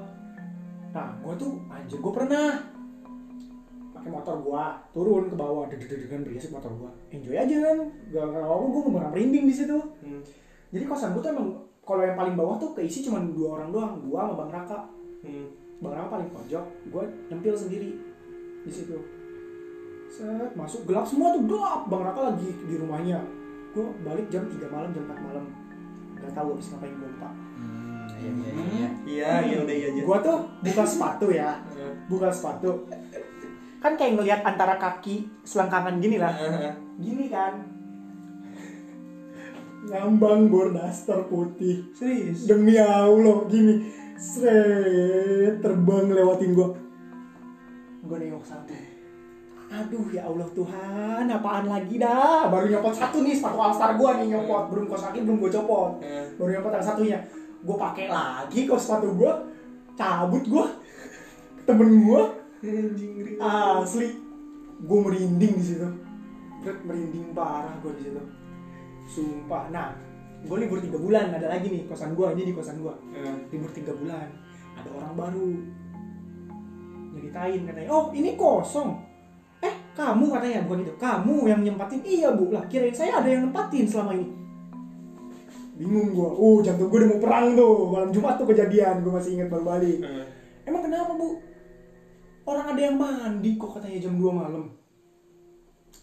Nah 0.96 1.20
gua 1.20 1.34
tuh 1.36 1.60
anjir 1.68 2.00
gua 2.00 2.14
pernah 2.16 2.48
pakai 3.92 4.10
motor 4.10 4.36
gua 4.40 4.80
turun 4.96 5.28
ke 5.28 5.36
bawah 5.36 5.68
deg-degan 5.68 6.24
berisik 6.24 6.56
motor 6.56 6.72
gua. 6.80 6.92
Enjoy 7.12 7.36
aja 7.36 7.56
kan? 7.60 7.78
Gak 8.16 8.26
gak 8.32 8.44
apa 8.48 8.66
gua 8.72 8.82
nggak 8.88 9.12
merinding 9.12 9.46
di 9.52 9.56
situ. 9.56 9.78
Hmm. 10.00 10.24
jadi 10.72 10.88
kosan 10.88 11.12
gua 11.12 11.22
tuh 11.22 11.32
emang 11.36 11.50
kalau 11.86 12.02
yang 12.02 12.18
paling 12.18 12.36
bawah 12.40 12.56
tuh 12.58 12.72
keisi 12.74 13.04
cuma 13.04 13.20
dua 13.22 13.60
orang 13.60 13.70
doang 13.76 13.94
gua 14.08 14.32
sama 14.32 14.34
bang 14.40 14.52
Raka. 14.56 14.80
Hmm. 15.28 15.48
bang 15.84 15.94
Raka 16.00 16.08
paling 16.16 16.30
pojok 16.32 16.66
gua 16.88 17.04
nyempil 17.28 17.56
sendiri 17.60 17.92
di 18.66 18.72
situ 18.74 18.98
set 20.16 20.52
masuk 20.56 20.88
gelap 20.88 21.04
semua 21.04 21.36
tuh 21.36 21.44
gelap. 21.44 21.92
Bang 21.92 22.04
Raka 22.08 22.32
lagi 22.32 22.50
di 22.64 22.76
rumahnya. 22.80 23.20
Gua 23.76 23.92
balik 24.08 24.32
jam 24.32 24.48
3 24.48 24.72
malam 24.72 24.90
jam 24.96 25.04
4 25.12 25.28
malam. 25.28 25.46
Gak 26.24 26.32
tahu 26.32 26.56
habis 26.56 26.72
ngapain 26.72 26.96
gua 26.96 27.10
lupa. 27.12 27.30
Hmm, 27.60 28.08
iya 28.16 28.32
iya 28.32 28.52
iya 28.56 28.88
iya. 29.04 29.30
Iya 29.44 29.58
udah 29.68 29.76
iya 29.76 29.88
aja 29.92 30.02
gua 30.08 30.18
tuh 30.24 30.38
buka 30.64 30.84
sepatu 30.88 31.28
ya. 31.36 31.60
Eh, 31.76 31.94
buka 32.08 32.32
sepatu. 32.32 32.88
Kan 33.84 34.00
kayak 34.00 34.12
ngelihat 34.18 34.42
antara 34.48 34.80
kaki 34.80 35.28
selangkangan 35.44 36.00
gini 36.00 36.18
lah. 36.18 36.32
Gini 36.96 37.28
kan. 37.28 37.54
Ngambang 39.86 40.50
bordaster 40.50 41.28
putih. 41.28 41.92
Serius? 41.92 42.48
Demi 42.48 42.80
allah 42.80 43.44
gini. 43.52 43.92
Seret 44.16 45.60
terbang 45.60 46.08
lewatin 46.08 46.56
gua. 46.56 46.72
Gua 48.08 48.16
nengok 48.16 48.48
satu 48.48 48.85
aduh 49.76 50.08
ya 50.08 50.24
allah 50.24 50.48
tuhan 50.56 51.28
apaan 51.28 51.66
lagi 51.68 52.00
dah? 52.00 52.48
Baru 52.48 52.72
nyopot 52.72 52.96
satu 52.96 53.20
nih 53.20 53.36
sepatu 53.36 53.60
alstar 53.60 54.00
gua 54.00 54.16
nih 54.24 54.32
nyopot. 54.32 54.72
Belum 54.72 54.88
kos 54.88 55.04
kaki 55.10 55.28
belum 55.28 55.38
gua 55.44 55.52
copot. 55.52 55.92
Eh, 56.00 56.32
baru 56.40 56.50
nyopot 56.60 56.72
yang 56.72 56.86
satunya. 56.86 57.20
Gue 57.66 57.76
pakai 57.82 58.06
lagi 58.14 58.70
kos 58.70 58.86
sepatu 58.86 59.18
gue 59.18 59.34
cabut 59.98 60.44
gue 60.46 60.66
temen 61.66 61.90
gue 62.06 62.22
asli. 63.42 64.22
Gue 64.86 65.00
merinding 65.02 65.54
di 65.58 65.64
situ. 65.66 65.90
Merinding 66.62 67.34
parah 67.34 67.74
gue 67.82 67.92
di 67.98 68.02
situ. 68.06 68.22
Sumpah. 69.10 69.74
Nah 69.74 69.98
gue 70.46 70.58
libur 70.62 70.78
tiga 70.78 71.02
bulan. 71.02 71.34
Ada 71.34 71.58
lagi 71.58 71.74
nih 71.74 71.90
kosan 71.90 72.14
gue 72.14 72.28
ini 72.38 72.44
di 72.50 72.54
kosan 72.54 72.78
gue 72.86 72.94
Eh, 73.18 73.50
libur 73.50 73.74
tiga 73.74 73.98
bulan. 73.98 74.30
Ada 74.78 74.90
orang 74.94 75.14
baru. 75.18 75.50
Nyeritain 77.18 77.66
katanya. 77.66 77.90
Oh 77.90 78.14
ini 78.14 78.38
kosong 78.38 79.15
kamu 79.96 80.28
katanya 80.28 80.68
bukan 80.68 80.84
itu. 80.84 80.94
Kamu 81.00 81.36
yang 81.48 81.62
nyempatin. 81.64 82.04
Iya 82.04 82.36
bu. 82.36 82.52
Lah 82.52 82.68
kirain 82.68 82.92
saya 82.92 83.24
ada 83.24 83.30
yang 83.32 83.48
nempatin 83.48 83.88
selama 83.88 84.12
ini. 84.20 84.28
Bingung 85.80 86.12
gua. 86.12 86.36
Oh 86.36 86.60
jantung 86.60 86.92
gua 86.92 87.00
udah 87.00 87.10
mau 87.16 87.22
perang 87.24 87.56
tuh. 87.56 87.76
Malam 87.96 88.10
jumat 88.12 88.36
tuh 88.36 88.48
kejadian. 88.52 89.00
Gua 89.02 89.18
masih 89.18 89.40
ingat 89.40 89.48
baru 89.48 89.64
balik. 89.64 90.04
Eh. 90.04 90.26
emang 90.68 90.84
kenapa 90.84 91.16
bu? 91.16 91.40
Orang 92.46 92.76
ada 92.76 92.82
yang 92.82 93.00
mandi 93.00 93.58
kok 93.58 93.72
katanya 93.80 93.98
jam 94.06 94.14
2 94.20 94.30
malam. 94.30 94.70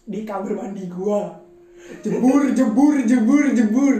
Di 0.03 0.25
kamar 0.25 0.51
mandi 0.57 0.83
gua. 0.89 1.39
Jebur 2.01 2.49
jebur 2.51 2.93
jebur 3.05 3.43
jebur. 3.53 3.95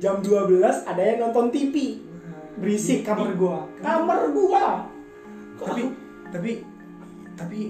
Jam 0.00 0.18
12 0.24 0.88
ada 0.88 1.02
yang 1.04 1.28
nonton 1.28 1.52
TV 1.52 2.00
berisik 2.58 3.04
kamar 3.04 3.36
gua. 3.36 3.68
Kamar 3.84 4.32
gua. 4.32 4.88
Kok 5.60 5.66
tapi 5.68 5.82
aku- 5.86 5.96
tapi 6.32 6.50
tapi 7.34 7.60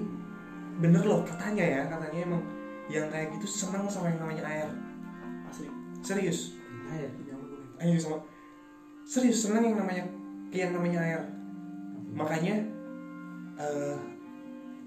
bener 0.75 1.03
loh 1.03 1.23
katanya 1.23 1.63
ya 1.63 1.81
katanya 1.87 2.19
emang 2.27 2.43
yang 2.87 3.07
kayak 3.09 3.33
gitu 3.35 3.47
senang 3.47 3.87
sama 3.87 4.11
yang 4.11 4.21
namanya 4.21 4.45
air. 4.45 4.69
Asli. 5.49 5.69
Serius? 6.01 6.59
Air 6.91 7.11
ayo 7.81 7.99
sama. 7.99 8.19
Serius 9.05 9.45
senang 9.45 9.63
yang 9.63 9.77
namanya 9.77 10.05
yang 10.51 10.71
namanya 10.73 11.01
air. 11.01 11.21
Makanya 12.15 12.55
eh, 13.57 13.97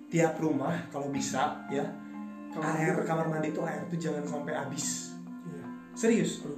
tiap 0.08 0.40
rumah 0.40 0.76
kalau 0.88 1.12
bisa 1.12 1.60
ya 1.68 1.84
Kamar 2.48 2.80
air 2.80 2.96
gua- 2.96 3.04
kamar 3.06 3.26
mandi 3.28 3.52
itu 3.52 3.60
air 3.62 3.84
tuh 3.86 4.00
jangan 4.00 4.24
sampai 4.24 4.56
habis. 4.56 5.14
Iya. 5.44 5.66
serius? 5.94 6.42
Aduh. 6.42 6.56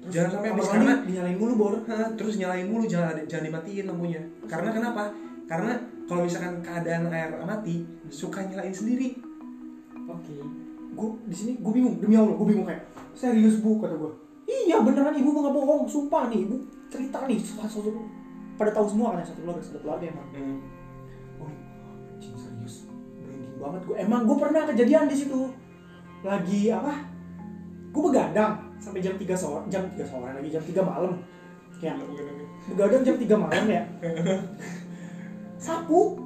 Terus 0.00 0.12
Jangan 0.16 0.30
sampai 0.32 0.48
habis, 0.52 0.64
mandi 0.64 0.76
karena- 0.80 1.00
dinyalain 1.04 1.38
mulu 1.38 1.54
bor. 1.56 1.74
Terus 2.16 2.34
nyalain 2.36 2.66
mulu 2.68 2.84
jangan 2.84 3.16
jangan 3.24 3.44
dimatiin 3.48 3.84
lampunya. 3.88 4.20
Karena 4.48 4.70
kenapa? 4.70 5.02
Karena 5.48 5.72
kalau 6.06 6.22
misalkan 6.24 6.60
keadaan 6.60 7.08
air 7.10 7.32
mati 7.42 7.82
suka 8.10 8.42
nyalain 8.44 8.74
sendiri. 8.74 9.16
Oke. 10.10 10.34
Gue 10.98 11.08
di 11.30 11.36
sini 11.38 11.52
gue 11.62 11.72
bingung 11.72 11.96
demi 12.02 12.18
allah 12.18 12.34
gue 12.34 12.46
bingung 12.50 12.66
kayak 12.66 12.82
serius 13.14 13.62
bu? 13.62 13.78
kata 13.78 13.94
gue 13.94 14.12
iya 14.50 14.82
beneran 14.82 15.14
ibu 15.14 15.30
nggak 15.30 15.54
bohong 15.54 15.86
sumpah 15.86 16.26
nih 16.28 16.44
ibu. 16.44 16.58
Cerita 16.90 17.24
nih 17.30 17.38
satu 17.38 17.80
satu 17.80 17.90
pada 18.58 18.74
tahu 18.74 18.90
semua 18.90 19.14
kan 19.14 19.22
yang 19.22 19.30
satu 19.30 19.40
keluarga 19.46 19.62
satu 19.62 19.78
keluarga 19.80 20.04
emang. 20.10 20.28
Hmm. 20.34 20.58
oh 21.38 21.50
anjing 22.18 22.34
serius. 22.36 22.90
Banget 23.62 23.82
gue 23.86 23.96
emang 23.96 24.26
gue 24.26 24.36
pernah 24.36 24.62
kejadian 24.66 25.06
di 25.06 25.16
situ. 25.16 25.40
Lagi 26.26 26.68
apa? 26.74 26.92
Gue 27.94 28.02
begadang 28.10 28.70
sampai 28.76 29.00
jam 29.00 29.14
3 29.16 29.24
sore 29.38 29.62
jam 29.70 29.86
3 29.86 30.02
sore 30.04 30.28
lagi 30.34 30.50
jam 30.50 30.62
3 30.66 30.82
malam. 30.82 31.14
Ya 31.80 31.96
begadang. 32.68 33.00
jam 33.06 33.16
3 33.16 33.24
malam 33.38 33.64
ya. 33.70 33.82
Sapu 35.56 36.19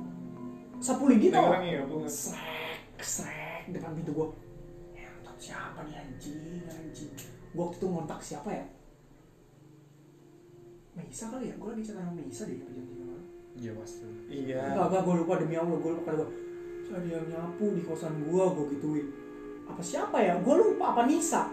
sapu 0.84 1.08
lidi 1.08 1.32
tau. 1.32 1.48
Ya, 1.64 1.80
srek 2.04 3.00
srek 3.00 3.72
depan 3.72 3.96
pintu 3.96 4.12
gue 4.12 4.28
ngentot 4.92 5.36
siapa 5.40 5.80
nih 5.88 5.96
anjing 5.96 6.60
anjing. 6.68 7.12
Gue 7.56 7.62
waktu 7.64 7.80
itu 7.80 7.86
ngontak 7.88 8.20
siapa 8.20 8.50
ya? 8.52 8.66
Misa 10.94 11.32
kali 11.32 11.48
ya? 11.48 11.54
Gue 11.56 11.68
lagi 11.72 11.82
chat 11.88 11.96
sama 11.96 12.12
Misa 12.12 12.44
deh 12.44 12.60
jam 12.60 12.68
tiga 12.68 13.04
malam. 13.08 13.24
Iya 13.56 13.72
pasti. 13.80 14.04
Iya. 14.28 14.60
Enggak 14.76 14.84
enggak 14.92 15.02
gue 15.08 15.14
lupa 15.24 15.32
demi 15.40 15.54
Allah 15.56 15.78
gue 15.80 15.90
lupa 15.96 16.04
kata 16.12 16.16
gue 16.20 16.28
saya 16.84 17.00
dia 17.00 17.18
nyapu 17.32 17.64
di 17.72 17.80
kosan 17.80 18.14
gue 18.20 18.44
gue 18.44 18.64
gituin. 18.76 19.06
Apa 19.64 19.80
siapa 19.80 20.20
ya? 20.20 20.36
Gue 20.44 20.54
lupa 20.60 20.92
apa 20.92 21.08
Nisa? 21.08 21.48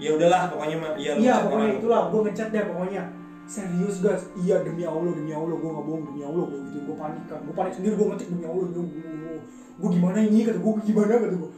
Ya 0.00 0.16
udahlah 0.16 0.48
pokoknya 0.50 0.76
mah 0.80 0.92
iya 0.96 1.12
lu 1.14 1.20
iya 1.20 1.34
chat 1.36 1.44
pokoknya 1.46 1.66
orang. 1.68 1.78
itulah 1.78 2.00
gue 2.08 2.20
ngechat 2.26 2.48
deh 2.50 2.64
pokoknya 2.66 3.02
serius 3.46 3.96
guys? 4.00 4.24
Iya 4.40 4.64
demi 4.64 4.82
Allah 4.84 5.12
demi 5.12 5.32
Allah 5.32 5.56
gue 5.56 5.70
nggak 5.70 5.86
bohong 5.86 6.04
demi 6.12 6.20
Allah 6.24 6.44
gue 6.48 6.60
gitu 6.70 6.78
gue 6.88 6.96
panik 6.96 7.24
kan. 7.28 7.40
Gue 7.44 7.54
panik 7.54 7.72
sendiri 7.76 7.94
gue 7.96 8.06
ngecek 8.08 8.28
demi 8.32 8.44
Allah 8.48 8.66
demi 8.72 8.90
Allah 9.04 9.42
gue 9.74 9.88
gimana 9.90 10.18
ini? 10.22 10.38
Kata 10.46 10.58
gue 10.58 10.72
gimana? 10.86 11.12
Kata 11.18 11.36
gue 11.36 11.50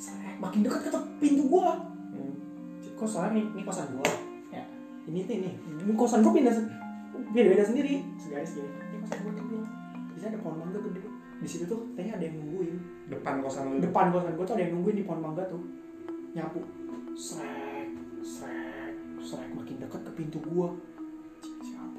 saya 0.00 0.32
makin 0.40 0.60
dekat 0.64 0.80
kata 0.88 0.98
pintu 1.20 1.44
gue 1.46 1.64
Hmm. 2.10 2.34
kok 2.98 3.06
soalnya 3.06 3.38
ini, 3.38 3.42
ini 3.54 3.62
kosan 3.62 3.86
gue 3.94 4.10
ya. 4.50 4.64
Ini 5.06 5.18
tuh 5.24 5.34
nih 5.38 5.54
ini 5.54 5.92
kosan 5.94 6.20
gue 6.26 6.32
pindah 6.34 6.54
beda 7.30 7.48
beda 7.54 7.64
sendiri. 7.64 8.02
Segaris 8.18 8.58
gini 8.58 8.66
ini 8.66 8.96
kosan 9.06 9.18
gue 9.24 9.32
tuh 9.38 9.62
sana 10.20 10.36
ada 10.36 10.38
pohon 10.44 10.56
mangga 10.60 10.78
gede 10.84 11.00
di 11.40 11.48
situ 11.48 11.64
tuh 11.64 11.80
kayaknya 11.96 12.20
ada 12.20 12.24
yang 12.28 12.36
nungguin. 12.44 12.76
Depan 13.08 13.40
kosan 13.40 13.64
lu. 13.72 13.76
Depan 13.80 14.12
kosan 14.12 14.36
gue 14.36 14.44
tuh 14.44 14.54
ada 14.60 14.62
yang 14.68 14.72
nungguin 14.76 14.96
di 15.00 15.04
pohon 15.08 15.20
mangga 15.24 15.42
tuh. 15.48 15.62
Nyapu. 16.36 16.60
Srek 17.16 17.88
srek 18.20 18.94
srek. 19.24 19.48
Makin 19.56 19.80
dekat 19.80 20.00
ke 20.04 20.12
pintu 20.12 20.38
gue 20.44 20.68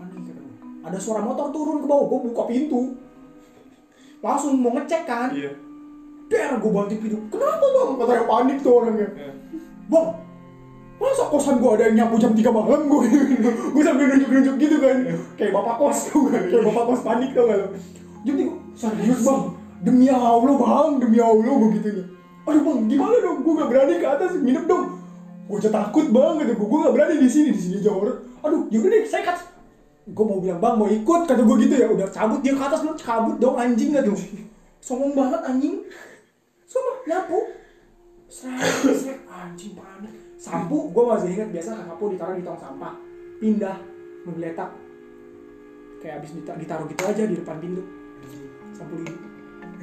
siapa 0.01 0.17
nih 0.17 0.25
kata 0.25 0.41
gue 0.41 0.55
ada 0.81 0.97
suara 0.97 1.21
motor 1.21 1.53
turun 1.53 1.85
ke 1.85 1.87
bawah 1.87 2.05
gue 2.09 2.19
buka 2.33 2.43
pintu. 2.49 2.97
Langsung 4.21 4.57
mau 4.57 4.73
ngecek 4.73 5.03
kan? 5.05 5.29
Iya. 5.29 5.53
Der 6.29 6.57
gue 6.57 6.71
banting 6.73 6.99
pintu. 7.01 7.17
Kenapa 7.29 7.65
bang? 7.65 7.89
Katanya 8.01 8.23
panik 8.25 8.57
tuh 8.65 8.73
orangnya. 8.81 9.09
Iya. 9.13 9.33
bang 9.91 10.07
masa 11.01 11.25
kosan 11.33 11.57
gue 11.57 11.71
ada 11.73 11.83
yang 11.89 12.05
nyapu 12.05 12.15
jam 12.21 12.33
3 12.33 12.45
malam? 12.49 12.81
Gue 12.89 13.05
gue 13.73 13.83
sambil 13.85 14.05
nunjuk-nunjuk 14.09 14.55
gitu 14.57 14.75
kan. 14.81 14.97
Kayak 15.37 15.51
bapak 15.53 15.75
kos 15.77 15.99
tuh 16.09 16.23
kan. 16.33 16.41
Kayak 16.49 16.63
bapak 16.65 16.83
kos 16.89 17.01
panik 17.05 17.29
tuh 17.33 17.45
kan. 17.45 17.59
Jam 18.25 18.35
3 18.37 18.77
serius 18.77 19.19
bang? 19.21 19.41
Demi 19.81 20.07
Allah 20.09 20.57
bang 20.57 20.91
demi 21.01 21.17
Allah 21.21 21.53
gue 21.57 21.71
gitunya 21.77 22.05
aduh 22.41 22.61
bang 22.65 22.79
gimana 22.89 23.17
dong? 23.21 23.37
Gue 23.45 23.53
gak 23.53 23.69
berani 23.69 23.93
ke 24.01 24.07
atas 24.09 24.33
nginep 24.33 24.65
dong. 24.65 24.97
Gue 25.45 25.61
takut 25.61 26.09
banget 26.09 26.57
gue 26.57 26.65
gue 26.65 26.79
gak 26.89 26.93
berani 26.97 27.15
di 27.21 27.29
sini 27.29 27.53
di 27.53 27.61
sini 27.61 27.77
jauh. 27.85 28.01
Aduh 28.41 28.65
yaudah 28.73 28.89
deh 28.89 29.05
saya 29.05 29.29
kat 29.29 29.50
gue 30.01 30.25
mau 30.25 30.41
bilang 30.41 30.57
bang 30.57 30.75
mau 30.77 30.89
ikut 30.89 31.21
kata 31.29 31.41
gue 31.45 31.55
gitu 31.67 31.75
ya 31.77 31.87
udah 31.93 32.07
cabut 32.09 32.41
dia 32.41 32.57
ke 32.57 32.63
atas 32.63 32.81
lu 32.81 32.93
cabut 32.97 33.37
dong 33.37 33.53
anjing 33.53 33.93
gak 33.93 34.05
tuh 34.05 34.17
songong 34.81 35.13
banget 35.13 35.41
anjing 35.45 35.75
Sumpah, 36.71 36.97
nyapu 37.03 37.39
srek, 38.31 39.27
anjing 39.27 39.75
panik 39.75 40.15
Sampo, 40.39 40.87
gue 40.89 41.03
masih 41.03 41.35
ingat 41.37 41.49
biasa 41.53 41.69
sampo 41.83 42.09
ditaruh 42.09 42.33
di 42.33 42.41
tong 42.41 42.57
sampah 42.57 42.95
Pindah, 43.37 43.77
menggeletak 44.25 44.71
Kayak 45.99 46.23
abis 46.23 46.39
dita- 46.39 46.57
ditaruh 46.57 46.87
gitu 46.87 47.03
aja 47.05 47.23
di 47.27 47.35
depan 47.37 47.59
pintu 47.59 47.83
Sampo 48.71 48.97
di 49.03 49.11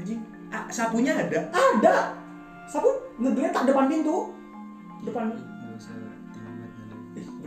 anjing 0.01 0.19
ah, 0.49 0.65
sapunya 0.73 1.13
ada 1.15 1.53
Ada 1.53 1.97
Sampo 2.67 2.91
ngegeletak 3.21 3.69
depan 3.69 3.87
pintu 3.87 4.33
Depan 5.05 5.31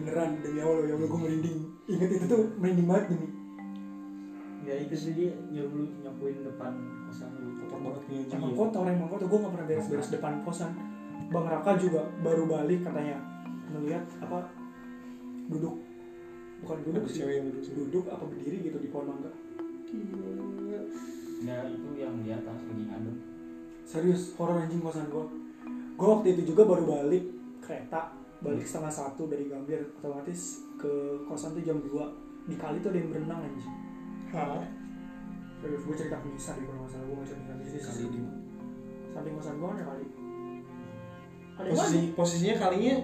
beneran 0.01 0.29
demi 0.41 0.59
Allah 0.65 0.85
ya 0.89 0.93
Allah 0.97 1.07
gue 1.07 1.19
merinding 1.21 1.59
Ingat 1.91 2.09
itu 2.15 2.25
tuh 2.25 2.41
merinding 2.55 2.87
banget 2.87 3.05
demi. 3.11 3.27
Ya 4.61 4.75
itu 4.77 4.95
sih 4.95 5.11
dia 5.17 5.33
nyuruh 5.51 5.89
nyapuin 6.05 6.45
depan 6.45 6.73
kosan 7.09 7.29
lu. 7.41 7.59
Kotor 7.65 7.79
banget 7.83 8.01
kayaknya 8.07 8.35
Emang 8.37 8.51
Ji. 8.53 8.57
kotor, 8.57 8.83
emang 8.87 9.09
kotor. 9.09 9.27
Gue 9.27 9.39
gak 9.41 9.51
pernah 9.51 9.67
beres-beres 9.67 10.09
depan 10.13 10.33
kosan. 10.47 10.71
Bang 11.31 11.47
Raka 11.49 11.71
juga 11.75 12.01
baru 12.23 12.43
balik 12.47 12.87
katanya. 12.87 13.17
Ngeliat 13.73 14.05
apa 14.23 14.47
duduk. 15.51 15.75
Bukan 16.61 16.77
duduk 16.87 17.03
sih. 17.09 17.25
cewek 17.25 17.35
yang 17.41 17.47
duduk 17.51 17.73
duduk 17.73 18.05
apa 18.07 18.23
berdiri 18.23 18.57
gitu 18.63 18.77
di 18.79 18.87
pohon 18.87 19.11
mangga. 19.11 19.31
Ya 21.41 21.57
itu 21.67 21.89
yang 21.97 22.15
di 22.21 22.29
atas 22.31 22.53
lagi 22.53 22.85
ngadem 22.85 23.31
serius 23.91 24.31
horor 24.39 24.63
anjing 24.63 24.79
kosan 24.79 25.11
gue 25.11 25.25
gue 25.99 26.07
waktu 26.07 26.27
itu 26.33 26.55
juga 26.55 26.63
baru 26.63 26.87
balik 26.87 27.27
kereta. 27.59 28.15
Balik 28.41 28.65
setengah 28.65 28.89
satu 28.89 29.29
dari 29.29 29.45
Gambir 29.45 29.93
otomatis 30.01 30.65
ke 30.81 30.93
kosan 31.29 31.53
tuh 31.53 31.61
jam 31.61 31.77
2 31.77 32.49
di 32.49 32.55
kali 32.57 32.81
tuh 32.81 32.89
ada 32.89 32.97
yang 32.97 33.09
berenang 33.13 33.39
anjing. 33.45 33.75
Hah? 34.33 34.65
serius 35.61 35.85
gue 35.85 35.93
cerita 35.93 36.17
ke 36.17 36.27
Nisa 36.33 36.57
di 36.57 36.65
kalau 36.65 36.81
masalah 36.89 37.05
gue 37.05 37.15
nggak 37.21 37.29
cerita 37.29 37.51
di 37.53 37.65
sini 37.69 37.81
kali 37.85 38.03
di 38.09 38.21
samping 39.13 39.33
kosan 39.37 39.55
gue 39.61 39.69
ada 39.69 39.83
kali. 39.85 40.05
Ada 41.61 41.67
posisi 41.69 41.85
mandi 41.85 42.01
posisinya 42.17 42.55
kalinya 42.57 42.95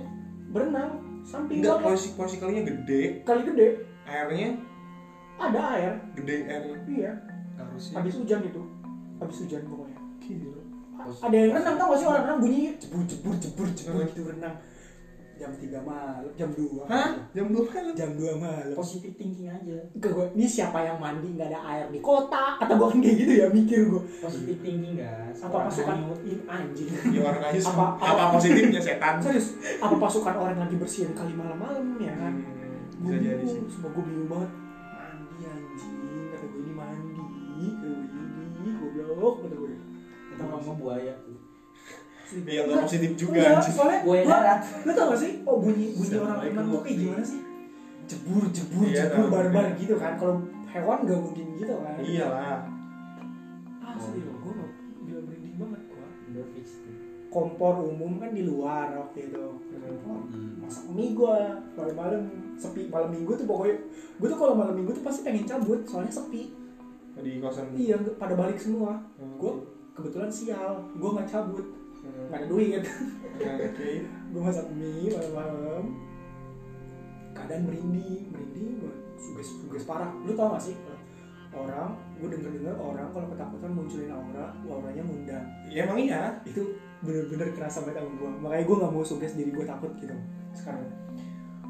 berenang 0.50 0.92
samping 1.22 1.58
enggak 1.62 1.76
gue 1.78 1.86
posisi 1.86 2.10
posisi 2.18 2.38
kalinya 2.42 2.64
gede. 2.66 3.02
Kali 3.22 3.42
gede. 3.46 3.68
Airnya? 4.10 4.50
Ada 5.38 5.60
air. 5.78 5.94
Gede 6.18 6.38
airnya 6.50 6.78
iya. 6.90 7.14
Harusnya. 7.62 7.94
Habis 8.02 8.14
hujan 8.18 8.42
itu. 8.42 8.62
Habis 9.22 9.38
hujan 9.46 9.62
pokoknya. 9.70 10.00
Gila. 10.18 10.62
Ada 10.98 11.36
yang 11.38 11.52
renang 11.54 11.76
tau 11.78 11.88
gak 11.94 12.00
sih 12.02 12.08
orang 12.10 12.24
renang 12.26 12.40
bunyi? 12.42 12.74
Jebur 12.82 13.02
jebur 13.06 13.36
jebur 13.38 13.68
jebur. 13.70 14.02
Gitu 14.10 14.26
renang 14.26 14.56
jam 15.38 15.52
3 15.52 15.70
malam 15.80 16.26
jam 16.34 16.50
2 16.50 16.86
Hah? 16.86 17.10
Jam 17.30 17.46
2 17.48 17.62
malam? 17.64 17.94
jam 17.94 18.10
2 18.12 18.36
malam. 18.36 18.74
Positif 18.74 19.14
thinking 19.14 19.48
aja. 19.48 19.78
Ke 19.96 20.10
gue 20.10 20.26
ini 20.34 20.44
siapa 20.44 20.82
yang 20.82 20.98
mandi 20.98 21.32
nggak 21.32 21.48
ada 21.48 21.60
air 21.68 21.86
di 21.88 22.00
kota? 22.00 22.58
Kata 22.58 22.74
gue 22.74 22.88
kan 22.88 23.00
kayak 23.00 23.16
gitu 23.18 23.34
ya 23.36 23.48
mikir 23.48 23.80
gue 23.88 24.02
positif 24.18 24.58
thinking 24.60 24.98
guys. 24.98 25.38
Apa 25.40 25.70
pasukan? 25.70 25.96
ini 26.20 26.42
anjing. 26.44 26.90
Ya 27.14 27.22
orang 27.24 27.44
aja 27.46 27.60
Apa- 27.64 27.94
apa, 27.96 28.24
positifnya 28.34 28.82
setan? 28.82 29.16
serius 29.20 29.48
apa 29.78 29.96
pasukan 29.96 30.34
orang 30.36 30.58
lagi 30.58 30.76
bersihin 30.76 31.14
kali 31.14 31.32
malam-malam 31.32 31.86
ya 31.98 32.14
kan? 32.14 32.34
Hmm, 32.34 32.98
gue 33.00 33.14
bisa 33.14 33.22
jadi 33.24 33.38
sih. 33.40 33.62
bingung 33.62 33.70
sumpah 33.70 33.90
gue 33.92 34.04
bingung 34.04 34.28
banget. 34.28 34.52
Mandi 34.90 35.46
anjing 35.46 35.94
kata 36.28 36.46
gue 36.48 36.60
ini 36.60 36.74
mandi 36.74 37.14
kata 37.14 38.26
gue 38.26 38.46
ini 38.58 38.70
goblok 38.76 39.36
kata 39.46 39.56
gue 39.56 39.70
itu 40.28 40.44
sama 40.44 40.74
buaya. 40.76 41.14
tuh 41.22 41.37
Ya 42.44 42.62
nggak 42.64 42.84
positif 42.84 43.12
juga 43.16 43.40
Enggak, 43.40 43.72
soalnya 43.72 44.00
darat 44.04 44.60
Lu 44.84 44.92
tau 44.92 45.06
gak 45.10 45.20
sih? 45.20 45.32
Oh 45.44 45.58
bunyi 45.58 45.96
bunyi 45.96 46.16
orang 46.18 46.40
renang 46.42 46.66
tuh 46.68 46.72
keluar 46.72 46.84
kayak 46.84 46.98
gimana 47.00 47.24
sih? 47.24 47.42
Jebur 48.08 48.44
jebur 48.52 48.84
Iya, 48.84 49.04
jebur 49.08 49.26
barbar 49.28 49.66
gitu 49.76 49.96
kan. 49.96 50.12
Kalau 50.16 50.36
hewan 50.68 50.98
gak 51.04 51.20
mungkin 51.20 51.46
gitu 51.56 51.74
kan. 51.78 51.94
Iyalah. 52.00 52.60
Asli 53.80 54.20
loh, 54.22 54.36
gue 54.38 54.52
gak 54.54 54.72
gila 55.02 55.20
merinding 55.24 55.56
banget 55.58 55.82
gua. 55.88 56.08
tuh 56.28 56.46
Kompor 57.28 57.76
umum 57.84 58.12
kan 58.18 58.32
di 58.32 58.44
luar 58.44 58.88
waktu 58.94 59.20
itu. 59.26 59.44
Kompor. 59.68 60.18
Hmm. 60.28 60.64
Masak 60.64 60.84
mie 60.90 61.12
gua 61.12 61.36
malam-malam 61.74 62.22
sepi 62.58 62.88
malam 62.88 63.14
minggu 63.14 63.32
tuh 63.36 63.46
pokoknya 63.46 63.78
gue 64.18 64.28
tuh 64.28 64.36
kalau 64.36 64.52
malam 64.52 64.74
minggu 64.74 64.92
tuh 64.92 65.04
pasti 65.06 65.22
pengen 65.22 65.46
cabut 65.46 65.86
soalnya 65.86 66.10
sepi 66.10 66.50
Di 67.16 67.38
kosan. 67.38 67.70
iya 67.74 67.94
pada 68.18 68.34
balik 68.34 68.58
semua 68.58 68.98
Hmm. 69.16 69.38
gue 69.38 69.52
kebetulan 69.94 70.26
sial 70.28 70.82
gue 70.92 71.06
nggak 71.08 71.30
cabut 71.30 71.66
Hmm. 72.08 72.32
nggak 72.32 72.40
ada 72.40 72.48
duit. 72.48 72.84
Oke. 73.38 73.90
gue 74.32 74.42
masak 74.42 74.68
mie 74.74 75.12
malam-malam. 75.12 75.86
Keadaan 77.36 77.62
merinding 77.70 78.34
merinding 78.34 78.68
gue 78.82 78.94
suges 79.20 79.48
suges 79.62 79.84
parah. 79.86 80.10
Lu 80.24 80.34
tau 80.34 80.56
gak 80.56 80.64
sih? 80.64 80.76
Orang 81.54 81.98
gue 82.22 82.28
denger 82.30 82.52
dengar 82.54 82.76
orang 82.78 83.10
kalau 83.14 83.28
ketakutan 83.34 83.72
munculin 83.74 84.12
aura 84.14 84.54
auranya 84.66 85.04
ngundang. 85.06 85.46
Ya 85.70 85.86
emang 85.86 86.00
iya. 86.02 86.38
itu 86.46 86.76
bener-bener 87.02 87.54
kerasa 87.54 87.86
banget 87.86 88.02
sama 88.02 88.10
gue 88.18 88.30
makanya 88.42 88.64
gue 88.66 88.76
nggak 88.82 88.94
mau 88.94 89.06
suges 89.06 89.34
diri 89.38 89.52
gue 89.54 89.66
takut 89.66 89.92
gitu. 90.02 90.14
Sekarang. 90.54 90.86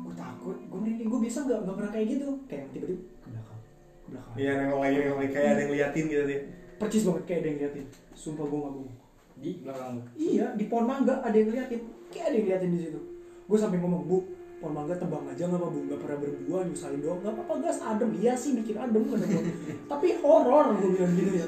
Gue 0.04 0.16
takut. 0.16 0.58
Gue 0.72 0.80
merinding 0.80 1.08
gue 1.08 1.20
biasa 1.28 1.38
nggak 1.48 1.60
nggak 1.68 1.76
pernah 1.76 1.92
kayak 1.92 2.08
gitu. 2.16 2.28
Kayak 2.48 2.66
tiba-tiba 2.76 3.00
ke 3.00 3.28
belakang 3.32 3.60
ke 4.04 4.08
belakang. 4.12 4.36
Iya 4.36 4.52
nengok 4.60 4.80
lagi 4.80 4.96
nengok 5.04 5.20
lagi 5.20 5.32
kayak 5.32 5.50
ada 5.52 5.62
yang 5.62 5.72
liatin 5.72 6.06
gitu 6.08 6.24
deh. 6.28 6.42
percis 6.78 7.04
banget 7.10 7.24
kayak 7.26 7.40
ada 7.42 7.48
yang 7.50 7.58
liatin 7.58 7.86
sumpah 8.14 8.46
gue 8.46 8.60
nggak 8.62 8.74
bohong 8.78 9.07
di 9.38 9.52
belakang 9.62 9.90
lu 9.98 10.02
Iya, 10.18 10.46
di 10.58 10.64
pohon 10.66 10.86
mangga 10.86 11.22
ada 11.22 11.36
yang 11.36 11.48
ngeliatin. 11.54 11.82
Kayak 12.10 12.26
ada 12.26 12.36
yang 12.36 12.46
ngeliatin 12.46 12.70
di 12.74 12.80
situ. 12.82 13.00
Gue 13.48 13.58
sampai 13.58 13.78
ngomong, 13.80 14.04
Bu, 14.10 14.18
pohon 14.58 14.74
mangga 14.74 14.96
tebang 14.98 15.24
aja 15.30 15.44
nggak 15.46 15.60
apa 15.62 15.68
Bu? 15.70 15.80
Nggak 15.86 16.00
pernah 16.02 16.18
berbuah, 16.20 16.62
nyusahin 16.66 17.00
doang. 17.00 17.20
Nggak 17.22 17.34
apa-apa, 17.38 17.54
gas 17.62 17.80
adem. 17.86 18.10
Iya 18.18 18.34
sih, 18.34 18.52
bikin 18.58 18.76
adem 18.82 19.02
gue. 19.06 19.18
Tapi 19.92 20.08
horor 20.26 20.66
gue 20.76 20.90
bilang 20.98 21.14
gitu 21.14 21.32
ya. 21.38 21.48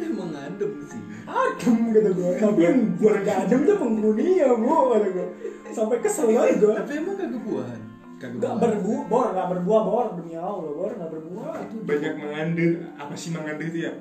emang 0.00 0.30
adem 0.30 0.70
sih 0.86 1.02
Adem 1.26 1.76
kata 1.90 2.10
gue. 2.14 2.30
Tapi 2.38 2.60
yang 2.62 2.78
buat 3.00 3.16
nggak 3.26 3.36
adem 3.48 3.60
tuh 3.66 3.76
penghuni 3.76 4.28
ya 4.38 4.50
Bu, 4.54 4.74
kata 4.94 5.08
gue. 5.10 5.28
Sampai 5.70 5.98
kesel 5.98 6.30
banget 6.30 6.62
gue. 6.62 6.72
tapi 6.74 6.92
emang 6.98 7.16
kagak 7.18 7.42
buahan 7.46 7.80
buahan. 8.20 8.58
berbuah, 8.60 9.02
bor, 9.08 9.26
nggak 9.32 9.48
berbuah, 9.48 9.82
bor. 9.88 10.06
Demi 10.20 10.34
Allah, 10.36 10.70
bor, 10.76 10.92
nggak 10.92 11.10
berbuah. 11.10 11.52
Banyak 11.88 12.14
mengandir. 12.20 12.72
Apa 13.00 13.14
sih 13.16 13.32
mengandir 13.32 13.66
itu 13.72 13.78
ya? 13.88 13.92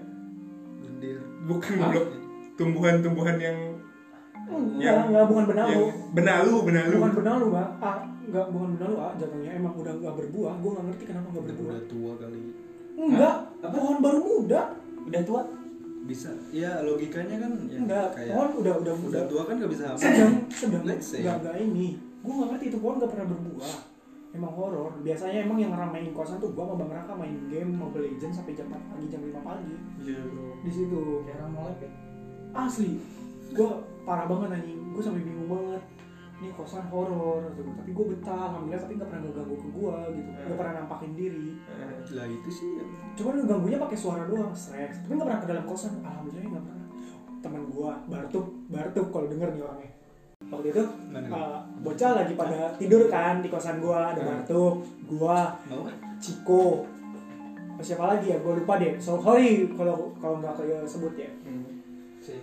lendir 0.83 1.17
Bukan 1.47 1.73
Ah. 1.79 1.91
goblok. 1.91 2.07
Tumbuhan-tumbuhan 2.59 3.37
yang 3.39 3.57
Enggak, 4.49 4.81
Yang- 4.81 5.07
nggak 5.13 5.25
bukan 5.29 5.45
benalu. 5.45 5.69
yang 5.69 5.85
benalu, 6.09 6.53
benalu. 6.65 6.95
Bukan 6.97 7.13
benalu, 7.15 7.45
Pak. 7.53 7.67
Ah, 7.79 7.97
nggak 8.23 8.45
bukan 8.49 8.69
benalu, 8.73 8.95
ah. 8.97 9.13
Jatuhnya 9.13 9.51
emang 9.53 9.73
udah 9.77 9.93
nggak 9.95 10.15
berbuah. 10.15 10.53
Gue 10.57 10.69
nggak 10.73 10.85
ngerti 10.89 11.03
kenapa 11.05 11.27
nggak 11.27 11.37
udah, 11.37 11.53
berbuah. 11.53 11.69
udah 11.69 11.83
tua 11.85 12.11
kali 12.17 12.41
Enggak, 12.99 13.35
Apa? 13.61 13.71
pohon 13.71 13.97
baru 13.99 14.19
muda. 14.19 14.61
udah 14.99 15.21
tua 15.23 15.41
bisa 16.03 16.29
ya 16.49 16.81
logikanya 16.81 17.37
kan 17.37 17.51
ya 17.63 17.77
Enggak, 17.77 18.07
kayak 18.11 18.33
pohon 18.33 18.49
udah 18.57 18.73
udah 18.75 18.93
udah 18.95 19.09
udah 19.09 19.23
tua 19.25 19.41
kan 19.45 19.53
gak 19.55 19.71
bisa 19.71 19.83
hamil 19.87 20.01
sedang 20.01 20.33
sedang 20.51 20.83
enggak 20.83 21.35
enggak 21.39 21.55
ini. 21.59 21.87
Gue 22.19 22.33
nggak 22.35 22.49
ngerti 22.51 22.65
itu 22.67 22.77
pohon 22.77 22.95
nggak 22.97 23.09
pernah 23.09 23.27
berbuah. 23.29 23.75
emang 24.29 24.53
horor 24.53 24.93
biasanya 24.99 25.39
emang 25.41 25.57
yang 25.57 25.73
ramein 25.73 26.09
kosan 26.11 26.37
tuh 26.37 26.53
gua 26.53 26.69
sama 26.69 26.77
bang 26.79 26.91
Raka 26.95 27.13
main 27.13 27.33
game 27.49 27.73
Mobile 27.73 28.05
Legends 28.05 28.37
sampai 28.37 28.53
jam 28.53 28.69
4 28.69 28.77
pagi 28.87 29.05
jam 29.07 29.21
5 29.23 29.41
pagi 29.41 29.73
Iya 29.99 30.21
bro. 30.21 30.53
di 30.61 30.69
situ 30.69 31.01
Kayak 31.25 31.49
molek 31.49 31.77
ya. 31.79 31.89
Asli 32.53 32.97
gua 33.53 33.81
parah 34.05 34.25
banget 34.29 34.61
anjing. 34.61 34.79
Gua 34.93 35.01
sampai 35.01 35.23
bingung 35.25 35.49
banget. 35.49 35.81
Ini 36.39 36.55
kosan 36.55 36.87
horor 36.87 37.51
gitu. 37.51 37.67
tapi 37.75 37.91
gua 37.91 38.05
betah 38.15 38.41
alhamdulillah 38.47 38.79
tapi 38.79 38.93
nggak 38.95 39.09
pernah 39.11 39.21
ngeganggu 39.27 39.55
ke 39.59 39.67
gua 39.75 39.95
gitu. 40.15 40.29
Nggak 40.31 40.57
pernah 40.57 40.73
nampakin 40.79 41.11
diri. 41.13 41.49
Lah 42.15 42.27
itu 42.31 42.49
sih 42.49 42.69
ya. 42.79 42.85
cuman 43.19 43.33
ngeganggunya 43.43 43.77
pakai 43.81 43.97
suara 43.99 44.23
doang 44.23 44.55
stres. 44.55 45.03
Tapi 45.03 45.11
nggak 45.19 45.27
pernah 45.27 45.41
ke 45.43 45.47
dalam 45.51 45.65
kosan 45.67 45.93
alhamdulillah 45.99 46.47
nggak 46.47 46.63
pernah. 46.63 46.85
Teman 47.43 47.63
gua 47.67 47.91
Bartuk. 48.07 48.47
Bartuk 48.71 49.07
kalau 49.11 49.27
denger 49.27 49.49
nih 49.51 49.63
orangnya. 49.67 49.91
Waktu 50.49 50.67
itu 50.71 50.83
uh, 51.13 51.59
bocah 51.83 52.11
lagi 52.15 52.33
pada 52.39 52.71
tidur 52.79 53.11
kan 53.11 53.43
di 53.43 53.51
kosan 53.51 53.83
gua. 53.83 54.15
Ada 54.15 54.21
Hmm. 54.23 54.29
Bartuk 54.31 54.75
gua 55.11 55.59
mau 55.67 55.83
Ciko. 56.23 56.87
Siapa 57.83 58.15
lagi 58.15 58.31
ya? 58.31 58.39
Gua 58.39 58.55
lupa 58.55 58.79
deh. 58.79 58.95
So 58.95 59.19
sorry 59.19 59.67
kalau 59.75 60.15
kalau 60.23 60.39
nggak 60.39 60.55
kayak 60.55 60.87
sebut 60.87 61.19
ya 61.19 61.27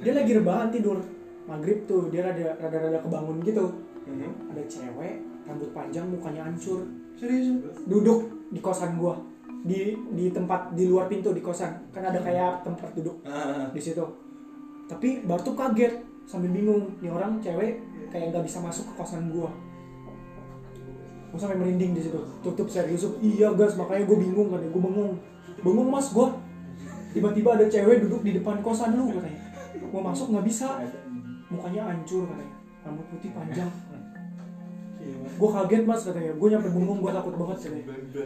dia 0.03 0.13
lagi 0.13 0.33
rebahan 0.37 0.69
tidur. 0.71 0.99
Maghrib 1.47 1.87
tuh 1.87 2.11
dia 2.11 2.27
rada 2.27 2.59
rada 2.59 2.79
rada 2.79 2.99
kebangun 3.01 3.39
gitu. 3.47 3.67
Mhm. 4.07 4.55
ada 4.55 4.63
cewek 4.71 5.19
rambut 5.47 5.71
panjang 5.75 6.07
mukanya 6.07 6.47
hancur. 6.47 6.87
Serius? 7.19 7.59
duduk 7.91 8.51
di 8.55 8.61
kosan 8.63 8.99
gua. 8.99 9.19
Di 9.67 9.99
di 10.15 10.31
tempat 10.31 10.75
di 10.79 10.87
luar 10.87 11.11
pintu 11.11 11.35
di 11.35 11.43
kosan. 11.43 11.91
Kan 11.91 12.07
ada 12.07 12.23
kayak 12.23 12.63
tempat 12.63 12.95
duduk 12.95 13.19
Ah, 13.27 13.67
di 13.75 13.81
situ. 13.83 14.03
Tapi 14.87 15.27
Bartu 15.27 15.59
kaget 15.59 16.03
sambil 16.27 16.55
bingung. 16.55 16.87
Nih 17.03 17.11
orang 17.11 17.43
cewek 17.43 17.83
kayak 18.15 18.31
nggak 18.31 18.47
bisa 18.47 18.63
masuk 18.63 18.87
ke 18.91 18.93
kosan 18.95 19.27
gua. 19.35 19.51
Gua 21.35 21.39
sampai 21.39 21.59
merinding 21.59 21.99
di 21.99 22.03
situ. 22.07 22.23
Tutup 22.47 22.71
serius. 22.71 23.07
Iya 23.19 23.51
gas. 23.59 23.75
Makanya 23.75 24.07
gua 24.07 24.19
bingung 24.23 24.49
kan 24.55 24.63
gua 24.71 24.83
bengong. 24.87 25.13
Bengong 25.67 25.91
mas 25.91 26.15
gua. 26.15 26.31
Tiba-tiba 27.11 27.59
ada 27.59 27.67
cewek 27.67 28.07
duduk 28.07 28.23
di 28.23 28.39
depan 28.39 28.63
kosan 28.63 28.95
lu 28.95 29.11
katanya 29.11 29.46
gua 29.91 30.01
masuk 30.11 30.27
nggak 30.35 30.47
bisa. 30.47 30.67
Mukanya 31.47 31.83
hancur 31.91 32.27
katanya. 32.27 32.57
Rambut 32.83 33.07
putih 33.15 33.31
panjang. 33.35 33.71
Gue 35.39 35.49
kaget 35.53 35.83
mas 35.87 36.03
katanya. 36.03 36.33
Gue 36.35 36.49
nyampe 36.51 36.69
bengong 36.73 36.99
gue 36.99 37.13
takut 37.15 37.35
banget 37.39 37.57
katanya. 37.63 37.85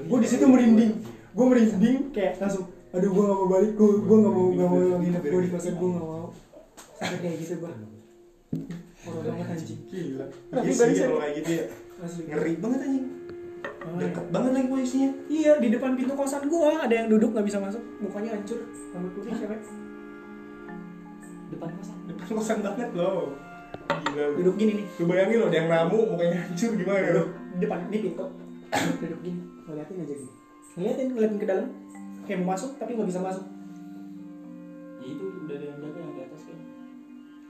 Gue 0.09 0.19
di 0.23 0.29
situ 0.31 0.45
merinding. 0.49 0.93
Gue 1.37 1.45
merinding 1.45 1.97
kayak 2.15 2.41
langsung 2.41 2.65
aduh 2.91 3.07
gue 3.07 3.23
gak 3.23 3.39
mau 3.39 3.47
balik 3.47 3.73
gue 3.79 3.91
gue 4.03 4.17
gak 4.19 4.33
mau 4.35 4.47
gak 4.51 4.67
mau 4.67 4.81
nginep 4.99 5.23
gue 5.23 5.41
di 5.47 5.51
kosan 5.53 5.75
gue 5.77 5.89
gak 5.93 6.05
mau. 6.05 6.27
Sampai 6.97 7.19
kayak 7.21 7.37
gitu 7.45 7.55
gue 7.61 7.73
horor 9.05 9.23
banget 9.29 9.47
anjing. 9.53 9.81
Gila. 9.93 10.27
Tapi 10.29 10.65
Iya 10.65 10.73
sih 10.73 11.05
kayak 11.05 11.33
gitu 11.37 11.51
ya. 11.53 11.65
Ngeri 12.33 12.53
banget 12.59 12.81
anjing. 12.89 13.07
Ah, 13.81 13.97
Deket 13.97 14.27
banget 14.33 14.51
lagi 14.57 14.67
posisinya. 14.69 15.11
iya 15.29 15.53
di 15.57 15.69
depan 15.73 15.97
pintu 15.97 16.13
kosan 16.17 16.49
gue 16.49 16.73
ada 16.73 16.95
yang 16.95 17.09
duduk 17.13 17.37
nggak 17.37 17.45
bisa 17.45 17.59
masuk. 17.61 17.83
Mukanya 18.01 18.41
hancur 18.41 18.59
rambut 18.97 19.13
putih 19.21 19.33
cewek 19.37 19.61
Depan 21.51 21.69
kosan. 21.73 21.97
Depan 22.07 22.27
kosan 22.33 22.59
banget 22.61 22.91
loh. 22.93 23.35
Gila. 23.91 24.23
lu. 24.25 24.37
duduk 24.41 24.55
gini 24.57 24.73
nih 24.79 24.87
Lu 24.97 25.05
bayangin 25.05 25.37
loh, 25.37 25.47
ada 25.47 25.57
yang 25.57 25.69
namu 25.69 25.99
mukanya 26.09 26.39
hancur 26.41 26.71
gimana 26.73 27.07
duduk 27.07 27.29
depan 27.59 27.79
ini 27.87 27.99
pintu 28.01 28.27
duduk 29.03 29.21
gini 29.21 29.41
ngeliatin 29.65 29.97
aja 29.97 30.15
gini 30.15 30.31
ngeliatin 30.73 31.07
ngeliatin 31.11 31.39
ke 31.39 31.47
dalam 31.47 31.67
kayak 32.25 32.39
mau 32.41 32.49
masuk 32.51 32.71
tapi 32.77 32.91
nggak 32.95 33.09
bisa 33.09 33.21
masuk 33.21 33.45
Ya 35.01 35.07
itu 35.09 35.25
udah 35.27 35.55
ada 35.55 35.65
yang 35.65 35.79
jaga 35.81 35.99
yang 35.99 36.13
di 36.13 36.23
atas 36.23 36.43
kan. 36.45 36.59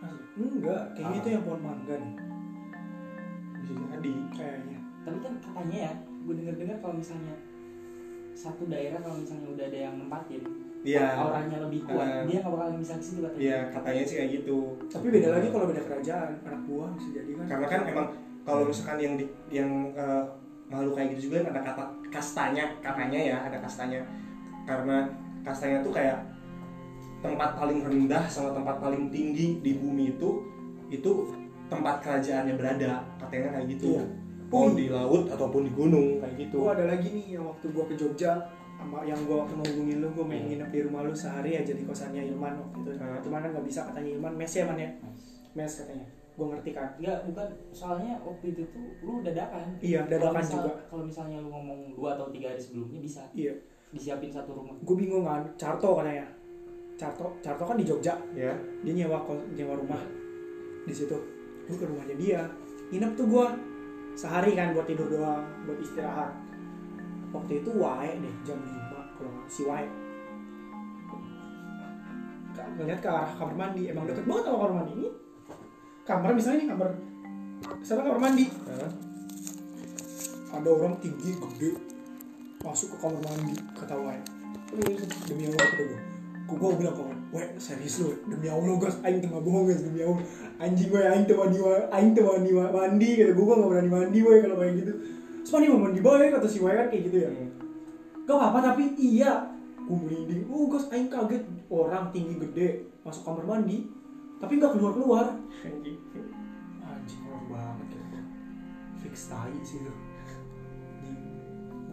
Asli. 0.01 0.23
enggak 0.39 0.83
kayaknya 0.91 1.11
Ah. 1.11 1.21
itu 1.21 1.29
yang 1.31 1.43
pohon 1.43 1.61
mangga 1.61 1.95
nih 1.95 2.13
Bisa 3.61 3.73
jadi. 3.77 4.13
kayaknya 4.33 4.79
Tapi 5.01 5.19
kan 5.19 5.33
katanya 5.41 5.77
ya, 5.81 5.93
gue 6.21 6.35
denger-dengar 6.37 6.77
kalau 6.79 6.95
misalnya 6.95 7.35
satu 8.33 8.63
daerah 8.67 9.01
kalau 9.01 9.17
misalnya 9.17 9.49
udah 9.51 9.65
ada 9.67 9.79
yang 9.83 9.95
nempatin 9.97 10.43
Iya. 10.81 11.13
auranya 11.13 11.59
lebih 11.69 11.81
kuat, 11.85 12.01
Ah. 12.01 12.25
dia 12.25 12.39
nggak 12.41 12.53
bakal 12.57 12.69
bisa 12.81 12.95
ke 12.97 13.05
situ 13.05 13.21
katanya. 13.21 13.41
Iya, 13.45 13.59
katanya 13.69 14.03
sih 14.09 14.17
kayak 14.17 14.31
gitu. 14.41 14.57
tapi 14.89 15.07
beda 15.13 15.29
lagi 15.37 15.47
kalau 15.53 15.67
beda 15.69 15.83
kerajaan 15.85 16.31
anak 16.41 16.63
buah 16.65 16.89
bisa 16.97 17.09
jadi 17.21 17.31
kan 17.37 17.45
Karena 17.53 17.67
kan 17.69 17.81
emang 17.85 18.07
kalau 18.41 18.63
misalkan 18.65 18.99
yang 18.99 19.15
di 19.21 19.25
yang 19.53 19.71
eh, 19.93 20.25
makhluk 20.73 20.95
kayak 20.97 21.09
gitu 21.13 21.21
juga 21.29 21.37
kan 21.45 21.47
ada 21.53 21.63
kata 21.69 21.85
kastanya, 22.09 22.65
katanya 22.81 23.21
ya, 23.21 23.37
ada 23.45 23.59
kastanya. 23.61 24.01
Karena 24.65 24.97
kastanya 25.45 25.85
tuh 25.85 25.93
kayak 25.93 26.19
tempat 27.21 27.51
paling 27.53 27.85
rendah 27.85 28.25
sama 28.25 28.57
tempat 28.57 28.81
paling 28.81 29.13
tinggi 29.13 29.61
di 29.61 29.73
bumi 29.77 30.17
itu 30.17 30.31
itu 30.89 31.11
tempat 31.69 32.01
kerajaannya 32.01 32.57
berada, 32.57 33.05
katanya 33.21 33.61
kayak 33.61 33.67
gitu. 33.77 34.01
Iya. 34.01 34.05
Oh. 34.51 34.67
di 34.75 34.91
laut 34.91 35.31
ataupun 35.31 35.63
di 35.63 35.71
gunung 35.71 36.19
kayak 36.19 36.35
gitu. 36.35 36.67
Gua 36.67 36.75
ada 36.75 36.91
lagi 36.91 37.07
nih 37.15 37.39
yang 37.39 37.47
waktu 37.47 37.71
gua 37.71 37.87
ke 37.87 37.95
Jogja 37.95 38.35
sama 38.81 39.05
yang 39.05 39.21
gua 39.29 39.45
waktu 39.45 39.55
mau 39.55 39.67
hubungin 39.69 39.97
lu 40.01 40.09
gua 40.11 40.25
main 40.25 40.45
nginep 40.49 40.69
di 40.73 40.81
rumah 40.83 41.01
lu 41.05 41.13
sehari 41.13 41.53
aja 41.55 41.73
di 41.73 41.85
kosannya 41.85 42.25
Ilman 42.33 42.57
waktu 42.57 42.77
itu. 42.81 42.91
Hmm. 42.97 43.21
Cuman 43.21 43.39
kan 43.45 43.51
nggak 43.53 43.67
bisa 43.69 43.81
katanya 43.87 44.11
Ilman 44.17 44.33
mes 44.35 44.53
ya 44.53 44.65
man 44.65 44.79
ya. 44.81 44.91
Mes 45.53 45.73
katanya. 45.77 46.07
Gua 46.35 46.47
ngerti 46.57 46.71
kan. 46.73 46.89
Enggak, 46.97 47.19
bukan 47.29 47.49
soalnya 47.71 48.17
waktu 48.25 48.45
itu 48.51 48.63
tuh 48.73 48.87
lu 49.05 49.21
dadakan. 49.21 49.77
Iya, 49.79 50.01
dadakan 50.09 50.33
Kalau 50.33 50.41
misal- 50.41 50.57
juga. 50.65 50.73
Kalau 50.89 51.05
misalnya 51.05 51.37
lu 51.39 51.49
ngomong 51.53 51.81
dua 51.93 52.09
atau 52.17 52.27
tiga 52.33 52.49
hari 52.49 52.61
sebelumnya 52.61 52.99
bisa 52.99 53.23
Iya. 53.37 53.53
disiapin 53.93 54.33
satu 54.33 54.57
rumah. 54.57 54.73
Gue 54.81 54.97
bingung 54.97 55.29
kan. 55.29 55.45
Carto 55.61 56.01
katanya. 56.01 56.25
Carto, 56.97 57.33
Carto 57.45 57.65
kan 57.65 57.77
di 57.77 57.85
Jogja. 57.85 58.17
Ya. 58.33 58.53
Dia 58.81 58.93
nyewa 58.95 59.21
kos, 59.25 59.37
nyewa 59.53 59.77
rumah 59.77 60.01
di 60.85 60.95
situ. 60.95 61.17
Gue 61.69 61.77
ke 61.77 61.85
rumahnya 61.85 62.17
dia. 62.17 62.41
Nginep 62.89 63.13
tuh 63.15 63.27
gua 63.29 63.53
sehari 64.15 64.53
kan 64.59 64.73
buat 64.73 64.85
tidur 64.85 65.07
doang, 65.07 65.45
buat 65.65 65.79
istirahat. 65.79 66.33
Waktu 67.31 67.53
itu 67.63 67.71
wae 67.75 68.11
deh 68.17 68.35
jam 68.43 68.59
5 68.59 69.15
kalau 69.15 69.31
nggak- 69.31 69.49
si 69.49 69.63
wae 69.65 69.87
ngeliat 72.71 73.01
ke 73.01 73.09
arah 73.09 73.33
kamar 73.35 73.55
mandi 73.57 73.89
emang 73.89 74.05
deket 74.05 74.25
banget 74.25 74.45
sama 74.47 74.57
kamar 74.59 74.75
mandi. 74.83 74.93
Ini 74.95 75.09
kamar 76.05 76.31
misalnya 76.33 76.59
ini 76.59 76.67
kamar 76.69 76.89
sana 77.81 78.01
kamar 78.03 78.21
mandi. 78.21 78.45
Hah? 78.69 78.91
ada 80.51 80.67
orang 80.67 80.99
tinggi 80.99 81.39
gede 81.39 81.79
masuk 82.61 82.91
ke 82.93 82.97
kamar 82.99 83.23
mandi 83.23 83.55
kata 83.71 83.95
wae 83.95 84.19
demi 85.25 85.47
Allah 85.47 85.63
kata 85.63 85.83
gue 85.87 85.99
gue 86.51 86.57
gue 86.59 86.71
bilang 86.75 86.95
ke 86.99 87.03
wae 87.31 87.47
serius 87.57 88.03
lu 88.03 88.11
demi 88.27 88.51
Allah 88.51 88.75
guys 88.77 88.99
aing 89.07 89.23
tengah 89.23 89.39
bohong 89.39 89.71
guys 89.71 89.87
demi 89.87 90.03
Allah. 90.03 90.27
Anjing 90.59 90.91
wae 90.91 91.07
aing 91.07 91.25
teu 91.25 91.39
mandi 91.39 91.63
aing 91.63 92.11
wa- 92.51 92.75
mandi 92.75 93.09
kata 93.15 93.31
gue 93.31 93.45
gue 93.47 93.57
gak 93.57 93.71
berani 93.71 93.91
mandi 93.91 94.19
wae 94.21 94.39
kalau 94.43 94.57
kayak 94.59 94.75
gitu 94.83 94.93
terus 95.41 95.51
mandi 95.51 95.67
mau 95.67 95.81
mandi 95.81 96.01
bae 96.01 96.29
kata 96.29 96.47
si 96.47 96.59
wae 96.59 96.75
kan 96.75 96.89
kayak 96.89 97.03
gitu 97.09 97.17
ya. 97.21 97.31
Gak 98.23 98.37
apa-apa 98.37 98.59
tapi 98.71 98.95
iya 98.97 99.49
gue 99.77 99.97
merinding. 99.97 100.47
Oh 100.47 100.69
guys 100.69 100.87
aing 100.89 101.09
kaget. 101.09 101.43
Orang 101.67 102.11
tinggi 102.11 102.35
gede 102.37 102.69
masuk 103.01 103.23
kamar 103.23 103.45
mandi 103.45 103.87
tapi 104.37 104.57
nggak 104.57 104.73
keluar 104.73 104.93
keluar 104.93 105.27
Anjing. 105.61 106.01
anjing 106.81 107.21
horor 107.23 107.45
banget 107.47 107.87
gitu 107.93 108.19
fix 108.99 109.29
tai 109.29 109.53
sih 109.61 109.79
itu. 109.79 109.93
Di- 111.01 111.29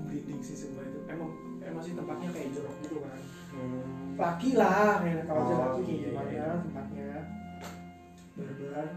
merinding 0.02 0.40
sih 0.40 0.56
semua 0.56 0.82
itu. 0.82 1.00
Emang 1.06 1.30
emang 1.60 1.84
sih 1.84 1.92
tempatnya 1.92 2.32
kayak 2.32 2.50
jorok 2.52 2.76
gitu 2.82 2.98
kan. 3.00 3.20
Hmm. 3.48 4.14
laki 4.16 4.50
lah 4.54 5.02
ya 5.02 5.22
kalau 5.26 5.42
Oh, 5.42 5.60
laki 5.74 5.82
kayak 5.84 5.98
iya, 5.98 6.10
gimana 6.10 6.30
iya. 6.32 6.50
tempatnya? 6.62 7.10
Bener-bener. 8.34 8.88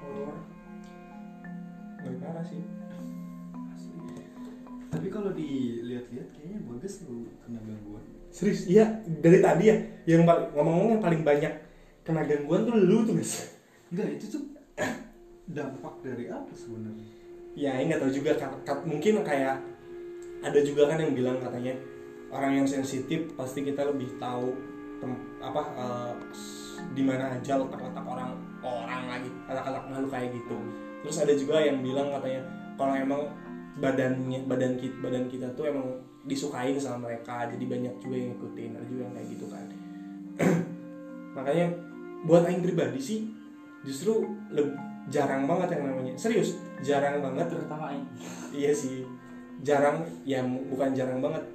Horor 0.00 0.36
Ngeri 2.00 2.16
parah 2.16 2.44
sih. 2.44 2.62
Tapi 4.90 5.06
kalau 5.06 5.30
dilihat-lihat 5.30 6.28
kayaknya 6.34 6.58
bagus 6.66 7.06
lu 7.06 7.30
kena 7.46 7.62
gangguan. 7.62 8.02
Serius, 8.30 8.66
iya 8.66 9.02
dari 9.06 9.38
tadi 9.38 9.64
ya 9.70 9.76
yang 10.06 10.26
ngomong-ngomong 10.26 10.98
yang 10.98 11.02
paling 11.02 11.22
banyak 11.22 11.52
kena 12.02 12.26
gangguan 12.26 12.66
tuh 12.66 12.74
lu 12.74 13.06
tuh 13.06 13.14
guys. 13.14 13.54
Enggak, 13.90 14.18
itu 14.18 14.26
tuh 14.38 14.42
dampak 15.50 15.94
dari 16.02 16.30
apa 16.30 16.50
sebenarnya? 16.54 17.06
Ya, 17.58 17.74
ini 17.78 17.90
nggak 17.90 18.02
tahu 18.06 18.12
juga 18.14 18.30
Ka- 18.38 18.62
ka- 18.62 18.86
mungkin 18.86 19.22
kayak 19.26 19.58
ada 20.40 20.60
juga 20.62 20.86
kan 20.86 20.98
yang 21.02 21.12
bilang 21.14 21.42
katanya 21.42 21.74
orang 22.30 22.62
yang 22.62 22.66
sensitif 22.66 23.34
pasti 23.34 23.66
kita 23.66 23.82
lebih 23.90 24.14
tahu 24.22 24.54
tem- 25.02 25.26
apa 25.42 25.62
s- 26.30 26.78
di 26.94 27.02
mana 27.02 27.34
aja 27.34 27.58
letak-letak 27.58 28.06
orang 28.06 28.38
orang 28.62 29.02
lagi 29.10 29.30
letak-letak 29.50 29.84
makhluk 29.90 30.10
kayak 30.14 30.30
gitu. 30.34 30.58
Terus 31.02 31.16
ada 31.18 31.32
juga 31.34 31.56
yang 31.58 31.82
bilang 31.82 32.14
katanya 32.14 32.42
kalau 32.78 32.94
emang 32.94 33.22
badannya 33.78 34.50
badan 34.50 34.74
kita 34.74 34.96
badan 34.98 35.24
kita 35.30 35.46
tuh 35.54 35.70
emang 35.70 35.86
disukain 36.26 36.74
sama 36.76 37.08
mereka 37.08 37.46
jadi 37.48 37.64
banyak 37.64 37.94
juga 38.02 38.16
yang 38.18 38.28
ngikutin 38.34 38.70
ada 38.74 38.86
juga 38.88 39.00
yang 39.06 39.14
kayak 39.14 39.28
gitu 39.30 39.46
kan. 39.46 39.66
Makanya 41.36 41.66
buat 42.26 42.42
Aing 42.44 42.64
pribadi 42.64 42.98
sih 42.98 43.18
justru 43.86 44.26
jarang 45.08 45.46
banget 45.46 45.78
yang 45.78 45.94
namanya. 45.94 46.14
Serius 46.18 46.58
jarang 46.82 47.22
banget. 47.22 47.46
Terutama 47.48 47.94
ini. 47.94 48.04
iya 48.52 48.72
sih 48.74 49.06
jarang 49.62 50.02
ya 50.26 50.42
bukan 50.44 50.90
jarang 50.92 51.22
banget. 51.22 51.46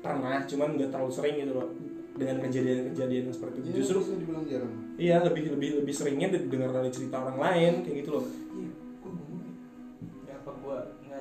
Pernah 0.00 0.46
cuman 0.46 0.78
nggak 0.78 0.90
terlalu 0.94 1.12
sering 1.12 1.36
gitu 1.42 1.52
loh 1.58 1.68
dengan 2.16 2.40
kejadian-kejadian 2.40 3.28
seperti 3.28 3.60
itu. 3.60 3.82
Justru 3.82 3.98
bisa 4.00 4.14
dibilang 4.16 4.44
jarang. 4.48 4.72
iya 4.96 5.20
lebih 5.20 5.52
lebih 5.52 5.84
lebih 5.84 5.92
seringnya 5.92 6.32
dengar 6.32 6.72
dari 6.72 6.88
cerita 6.88 7.20
orang 7.20 7.36
lain 7.36 7.72
kayak 7.84 7.96
gitu 8.06 8.10
loh. 8.16 8.24
Iya 8.56 8.75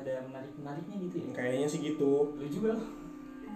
ada 0.05 0.21
menarik 0.23 0.53
menariknya 0.55 0.97
gitu 1.03 1.15
ya? 1.17 1.29
Kayaknya 1.33 1.67
sih 1.67 1.79
gitu. 1.83 2.11
Lu 2.31 2.45
juga 2.47 2.77
lo 2.77 2.85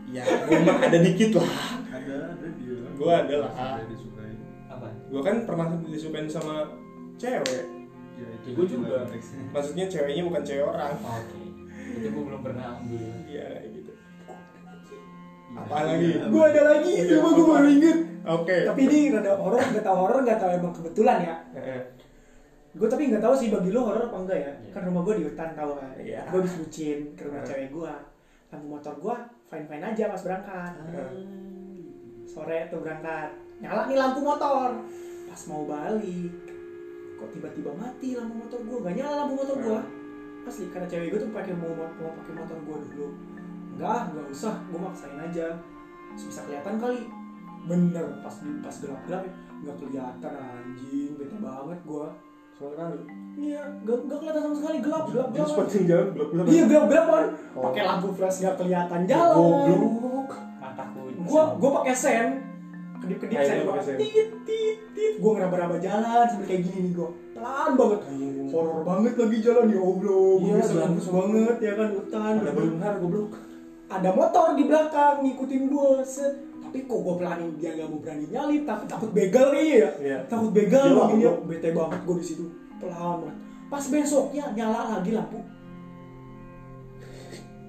ya 0.10 0.26
gue 0.26 0.58
mah 0.66 0.78
ada 0.82 0.98
dikit 0.98 1.38
lah. 1.38 1.52
Ada 1.88 2.16
ada 2.34 2.48
dia. 2.58 2.82
Gua 2.98 3.14
ada 3.22 3.36
lah. 3.46 3.52
Disukai 3.86 4.34
apa? 4.66 4.88
Gue 5.06 5.22
kan 5.22 5.46
pernah 5.46 5.66
disukain 5.86 6.26
sama 6.26 6.74
cewek. 7.16 7.66
Ya 8.18 8.28
itu 8.34 8.48
Ya, 8.50 8.56
gua 8.58 8.66
juga. 8.66 8.98
maksudnya 9.54 9.86
ceweknya 9.86 10.24
bukan 10.26 10.42
cewek 10.42 10.66
orang. 10.66 10.98
Oke. 10.98 11.38
Itu 11.90 12.08
gue 12.10 12.24
belum 12.26 12.42
pernah 12.42 12.64
alhamdulillah 12.74 13.18
iya 13.26 13.46
kayak 13.54 13.70
gitu. 13.72 13.92
Iya, 15.50 15.60
Apa 15.60 15.78
lagi? 15.84 16.06
iya. 16.08 16.24
Gue 16.26 16.44
ada 16.44 16.62
lagi, 16.64 16.92
Iya, 16.92 17.06
coba 17.12 17.30
gue 17.30 17.46
baru 17.48 17.68
inget. 17.70 17.98
oke. 18.24 18.58
Tapi 18.66 18.82
ini 18.86 19.00
rada 19.10 19.32
horor, 19.38 19.62
nggak 19.62 19.84
tahu 19.84 19.98
horor, 19.98 20.20
nggak 20.22 20.40
tahu 20.40 20.52
emang 20.52 20.74
kebetulan 20.74 21.18
ya. 21.22 21.36
Gue 22.70 22.86
tapi 22.86 23.10
nggak 23.10 23.24
tahu 23.26 23.34
sih 23.34 23.50
bagi 23.50 23.74
lo 23.74 23.90
horor 23.90 24.06
apa 24.14 24.18
enggak 24.22 24.38
ya. 24.38 24.52
Iya. 24.62 24.72
Kan 24.78 24.82
rumah 24.86 25.02
gue 25.02 25.16
di 25.18 25.24
hutan 25.26 25.50
tahu 25.58 25.72
kan. 25.74 25.94
Iya. 25.98 26.22
Gue 26.30 26.40
habis 26.46 26.56
bucin 26.62 27.00
ke 27.18 27.22
rumah 27.26 27.42
Iya. 27.42 27.50
cewek 27.50 27.70
gue. 27.74 27.94
Lampu 28.50 28.66
motor 28.66 28.94
gue 28.98 29.16
fine 29.50 29.66
fine 29.66 29.84
aja 29.90 30.04
pas 30.10 30.22
berangkat. 30.22 30.72
Sore 32.30 32.60
tuh 32.70 32.80
berangkat. 32.86 33.30
Nyala 33.62 33.82
nih 33.90 33.98
lampu 33.98 34.20
motor. 34.22 34.70
Pas 35.30 35.42
mau 35.46 35.62
balik, 35.70 36.34
kok 37.22 37.30
tiba-tiba 37.34 37.70
mati 37.74 38.18
lampu 38.18 38.34
motor 38.38 38.60
gue. 38.62 38.78
Gak 38.86 38.96
nyala 38.98 39.14
lampu 39.26 39.34
motor 39.42 39.58
gue. 39.58 39.80
Asli 40.46 40.66
karena 40.74 40.88
cewek 40.90 41.14
gue 41.14 41.20
tuh 41.26 41.32
pakai 41.34 41.54
mau 41.58 41.74
mau 41.74 42.12
pakai 42.22 42.34
motor 42.38 42.58
gue 42.66 42.78
dulu. 42.90 43.08
Enggak, 43.78 44.14
nggak 44.14 44.28
usah. 44.30 44.56
Gue 44.70 44.80
maksain 44.82 45.18
aja. 45.18 45.58
Terus 46.14 46.26
bisa 46.30 46.42
kelihatan 46.46 46.76
kali. 46.78 47.02
Bener 47.70 48.06
pas 48.24 48.34
pas 48.64 48.76
gelap 48.82 49.02
gelap 49.06 49.22
ya 49.28 49.34
nggak 49.60 49.76
kelihatan 49.76 50.34
anjing 50.40 51.12
bete 51.20 51.38
banget 51.44 51.80
gue. 51.84 52.08
Kan 52.60 52.92
Iya, 53.40 53.64
gak, 53.88 53.98
gak 54.04 54.18
kelihatan 54.20 54.42
sama 54.44 54.56
sekali 54.58 54.78
gelap, 54.84 55.04
gelap, 55.08 55.28
gelap. 55.32 55.48
sepanjang 55.48 55.84
jalan 55.88 56.08
gelap 56.12 56.30
gelap 56.30 56.46
Iya, 56.46 56.64
gelap, 56.68 56.86
gelap 56.92 57.06
kan. 57.08 57.26
Oh. 57.56 57.62
Pakai 57.64 57.82
lampu 57.88 58.08
flash 58.12 58.38
gak 58.42 58.56
kelihatan 58.60 59.02
jalan. 59.08 59.38
goblok 59.40 60.30
mataku 60.60 61.00
Gua 61.24 61.44
gua 61.56 61.70
pakai 61.80 61.96
sen. 61.96 62.28
Kedip-kedip 63.00 63.32
Ah, 63.32 63.40
iya, 63.40 63.48
sen 63.48 63.58
gua. 63.64 63.70
pakai 63.72 63.84
sen. 63.86 63.96
Tit 63.96 64.28
tit 64.44 64.78
tit. 64.92 65.14
Gua 65.18 65.32
ngeraba-raba 65.34 65.78
jalan 65.80 66.24
sambil 66.28 66.46
kayak 66.46 66.62
gini 66.68 66.80
nih 66.84 66.94
gua. 66.94 67.10
Pelan 67.32 67.72
banget. 67.80 68.00
Horor 68.50 68.82
banget 68.84 69.14
lagi 69.16 69.38
jalan 69.40 69.66
ya 69.70 69.80
Allah. 69.80 70.36
Iya, 70.36 70.54
bisa 70.60 70.68
jalan 70.68 70.84
bagus 70.92 71.08
banget 71.08 71.56
ya 71.64 71.72
kan 71.74 71.88
hutan. 71.96 72.34
ada 72.36 72.52
belengar 72.52 72.94
goblok 73.00 73.30
Ada 73.90 74.10
motor 74.12 74.48
di 74.54 74.64
belakang 74.68 75.16
ngikutin 75.24 75.64
gua. 75.72 76.04
Set. 76.04 76.34
Tapi 76.70 76.86
kok 76.86 77.00
gua 77.02 77.18
pelanin 77.18 77.50
dia 77.58 77.74
gak 77.74 77.90
mau 77.90 77.98
berani 77.98 78.30
nyalip, 78.30 78.62
tapi 78.62 78.86
takut 78.86 79.10
begal 79.10 79.50
nih 79.50 79.82
ya. 79.82 79.90
Iya. 79.98 80.18
Takut 80.30 80.54
begal 80.54 80.86
Iya, 80.86 80.94
begini 81.02 81.26
ya. 81.26 81.32
Bete 81.42 81.70
banget 81.74 82.00
gua 82.06 82.16
di 82.16 82.26
situ. 82.26 82.46
Pelan 82.78 83.26
banget. 83.26 83.38
Pas 83.68 83.84
besoknya 83.84 84.46
nyala 84.54 84.82
lagi 84.96 85.12
lampu. 85.12 85.42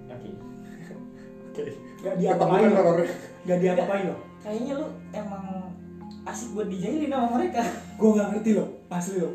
oke 0.04 0.28
oke 1.48 1.64
Gak 2.00 2.14
diapa-apain 2.16 2.68
loh. 2.68 2.80
horornya. 2.82 3.08
Gak 3.44 3.58
diapa-apain 3.58 4.04
loh. 4.04 4.20
kayaknya 4.40 4.72
lu 4.76 4.86
emang 5.12 5.44
asik 6.24 6.52
buat 6.52 6.68
dijailin 6.68 7.08
sama 7.08 7.28
mereka 7.36 7.60
gue 7.96 8.08
nggak 8.08 8.28
ngerti 8.32 8.50
loh 8.56 8.68
asli 8.88 9.20
loh 9.20 9.32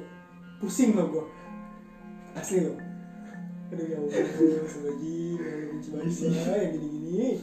pusing 0.58 0.94
loh 0.94 1.06
gue 1.10 1.26
asli 2.34 2.66
loh 2.66 2.78
aduh 3.70 3.86
ya 3.86 3.98
allah 3.98 4.66
sebagi 4.66 5.18
benci 5.70 5.90
banget 5.94 6.10
sih 6.10 6.30
ya 6.30 6.54
yang 6.58 6.72
gini-gini 6.74 7.38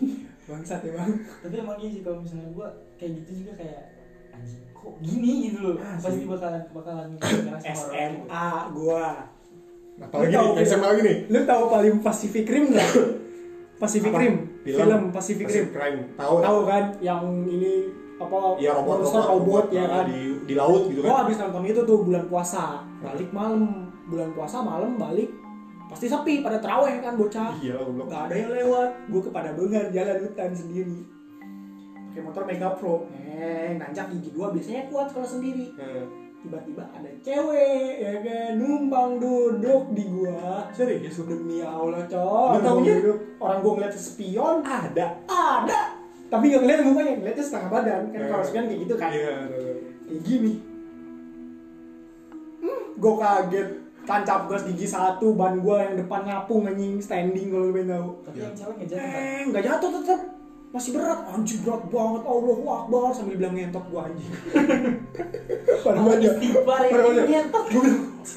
bangsat 0.45 0.81
emang. 0.85 1.11
Tapi 1.41 1.55
emang 1.55 1.77
iya 1.79 1.89
sih 1.91 2.03
kalau 2.03 2.19
misalnya 2.21 2.49
gua 2.51 2.69
kayak 2.99 3.13
gitu 3.23 3.31
juga 3.45 3.53
kayak 3.59 3.81
anjing 4.33 4.63
kok 4.73 4.95
gini 4.99 5.33
gitu 5.47 5.59
loh. 5.63 5.75
Asli. 5.79 6.03
pasti 6.03 6.23
bakalan 6.27 6.63
bakalan 6.75 7.09
ngerasa 7.15 7.71
horor 7.71 7.93
gitu. 7.93 8.27
SMA 8.27 8.49
gue 8.75 9.05
apalagi 10.03 10.33
Lu 10.33 10.39
tahu 10.41 10.51
nih 10.57 10.65
SMA 10.67 10.87
lagi 10.89 11.03
nih. 11.05 11.17
lu 11.31 11.41
tahu 11.47 11.63
paling 11.71 11.97
Pacific 12.03 12.45
Rim 12.49 12.65
nggak? 12.75 12.91
Pacific? 13.83 14.11
Rim. 14.15 14.35
Film? 14.63 14.79
film 14.79 15.03
Pacific 15.11 15.47
Rim. 15.47 15.67
Crime. 15.71 16.01
Tahu 16.15 16.35
tahu 16.39 16.59
kan? 16.67 16.85
Yang 17.03 17.23
ini 17.51 17.73
apa 18.23 18.39
Iya 18.55 18.71
robot 18.79 18.97
monster 19.03 19.23
robot 19.27 19.67
ya 19.75 19.85
kan? 19.91 20.05
di 20.07 20.21
di 20.47 20.55
laut 20.55 20.87
gitu 20.87 21.03
Gua 21.03 21.11
kan 21.11 21.21
habis 21.27 21.37
nonton 21.43 21.63
itu 21.67 21.81
tuh 21.83 21.99
bulan 22.07 22.25
puasa. 22.31 22.87
Balik 23.03 23.31
malam. 23.35 23.91
Bulan 24.07 24.31
puasa 24.35 24.63
malam 24.63 24.99
balik 24.99 25.31
pasti 25.93 26.07
sepi 26.09 26.41
pada 26.41 26.57
teraweh 26.57 26.99
kan 26.99 27.15
bocah 27.15 27.53
iya 27.61 27.77
goblok 27.77 28.09
Gak 28.09 28.23
ada 28.27 28.35
yang 28.35 28.51
lewat, 28.51 28.91
gue 29.07 29.23
kepada 29.23 29.51
bengar 29.53 29.85
jalan 29.93 30.17
hutan 30.25 30.51
sendiri. 30.51 30.99
Pakai 32.09 32.23
motor 32.25 32.43
Mega 32.45 32.69
Pro, 32.73 33.09
eh 33.13 33.77
nanjak 33.77 34.09
gigi 34.11 34.33
dua 34.33 34.53
biasanya 34.53 34.89
kuat 34.89 35.13
kalau 35.13 35.25
sendiri. 35.25 35.73
Heeh. 35.77 36.05
Tiba-tiba 36.43 36.83
ada 36.91 37.07
cewek, 37.23 38.03
ya 38.03 38.15
kan, 38.19 38.59
numpang 38.59 39.17
duduk 39.17 39.95
di 39.95 40.05
gua. 40.11 40.67
serius? 40.75 41.23
Demi 41.23 41.63
Allah, 41.63 42.03
cok. 42.03 42.49
Lu 42.51 42.61
taunya? 42.61 42.95
Orang 43.39 43.63
gua 43.63 43.73
ngeliat 43.79 43.95
spion, 43.95 44.59
ada 44.61 45.23
ada. 45.25 45.81
Tapi 46.27 46.51
gak 46.51 46.65
ngeliat 46.65 46.81
mukanya, 46.83 47.13
ngeliatnya 47.15 47.45
setengah 47.45 47.69
badan. 47.71 48.03
Kan 48.11 48.21
Eh. 48.21 48.29
kalau 48.29 48.43
spion 48.43 48.65
kayak 48.67 48.81
gitu 48.83 48.95
kan. 48.99 49.11
iya 49.15 49.35
Kayak 50.03 50.21
gini. 50.27 50.53
Hmm, 52.59 52.83
gue 52.97 53.15
kaget. 53.17 53.69
Tancap 54.03 54.51
gas 54.51 54.67
gigi 54.67 54.83
satu, 54.85 55.39
ban 55.39 55.63
gua 55.63 55.87
yang 55.87 55.95
depan 55.95 56.27
ngapung 56.27 56.67
anjing. 56.67 56.99
Standing 56.99 57.55
kalau 57.55 57.71
lu 57.71 57.75
pengen 57.75 57.91
tahu. 57.95 58.09
tapi 58.27 58.39
yang 58.43 58.55
cewek 58.55 58.75
nggak 58.83 58.89
jatuh 58.91 59.07
Eh, 59.07 59.41
nggak 59.47 59.63
jatuh 59.63 59.91
tetap 60.03 60.21
masih 60.73 60.91
berat. 60.97 61.21
Anjing 61.31 61.61
berat 61.63 61.83
banget. 61.87 62.23
Allahu 62.27 62.65
Akbar. 62.67 63.09
Sambil 63.15 63.37
bilang 63.39 63.55
ngentot 63.55 63.85
gua 63.89 64.01
anjing. 64.11 64.33
Padahal 65.85 66.19
aja. 66.19 66.29
Istighfar 66.35 66.81
ya 66.83 66.91
padahal 66.91 67.13
gua 67.15 67.25
bilang 67.27 67.49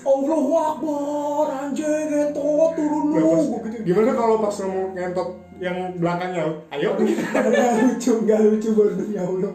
Allahu 0.05 0.51
Akbar 0.53 1.45
anjing 1.65 2.05
ngentot 2.13 2.69
turun 2.77 3.05
lu. 3.09 3.29
Gitu. 3.65 3.77
gimana 3.89 4.11
kalau 4.13 4.35
pas 4.41 4.55
mau 4.65 4.81
ngentot 4.93 5.29
yang 5.57 5.77
belakangnya? 5.97 6.45
Ayo. 6.69 6.89
Nggak 6.97 7.69
lucu 7.81 8.11
nggak 8.21 8.39
lucu 8.43 8.69
baru 8.73 8.93
demi 8.97 9.17
Allah. 9.17 9.53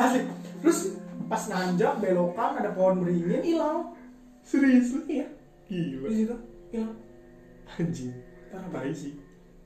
Asli 0.00 0.20
terus 0.64 0.96
pas 1.28 1.40
nanjak 1.48 2.00
belokan 2.00 2.50
ada 2.60 2.70
pohon 2.76 3.00
beringin 3.00 3.40
hilang 3.40 3.93
serius? 4.44 4.92
Lu 4.94 5.00
iya. 5.08 5.26
Gila. 5.66 6.06
Di 6.06 6.14
situ 6.14 6.36
hilang. 6.70 6.94
Anjing. 7.80 8.12
Parah 8.52 8.68
banget. 8.70 8.94
sih. 8.94 9.12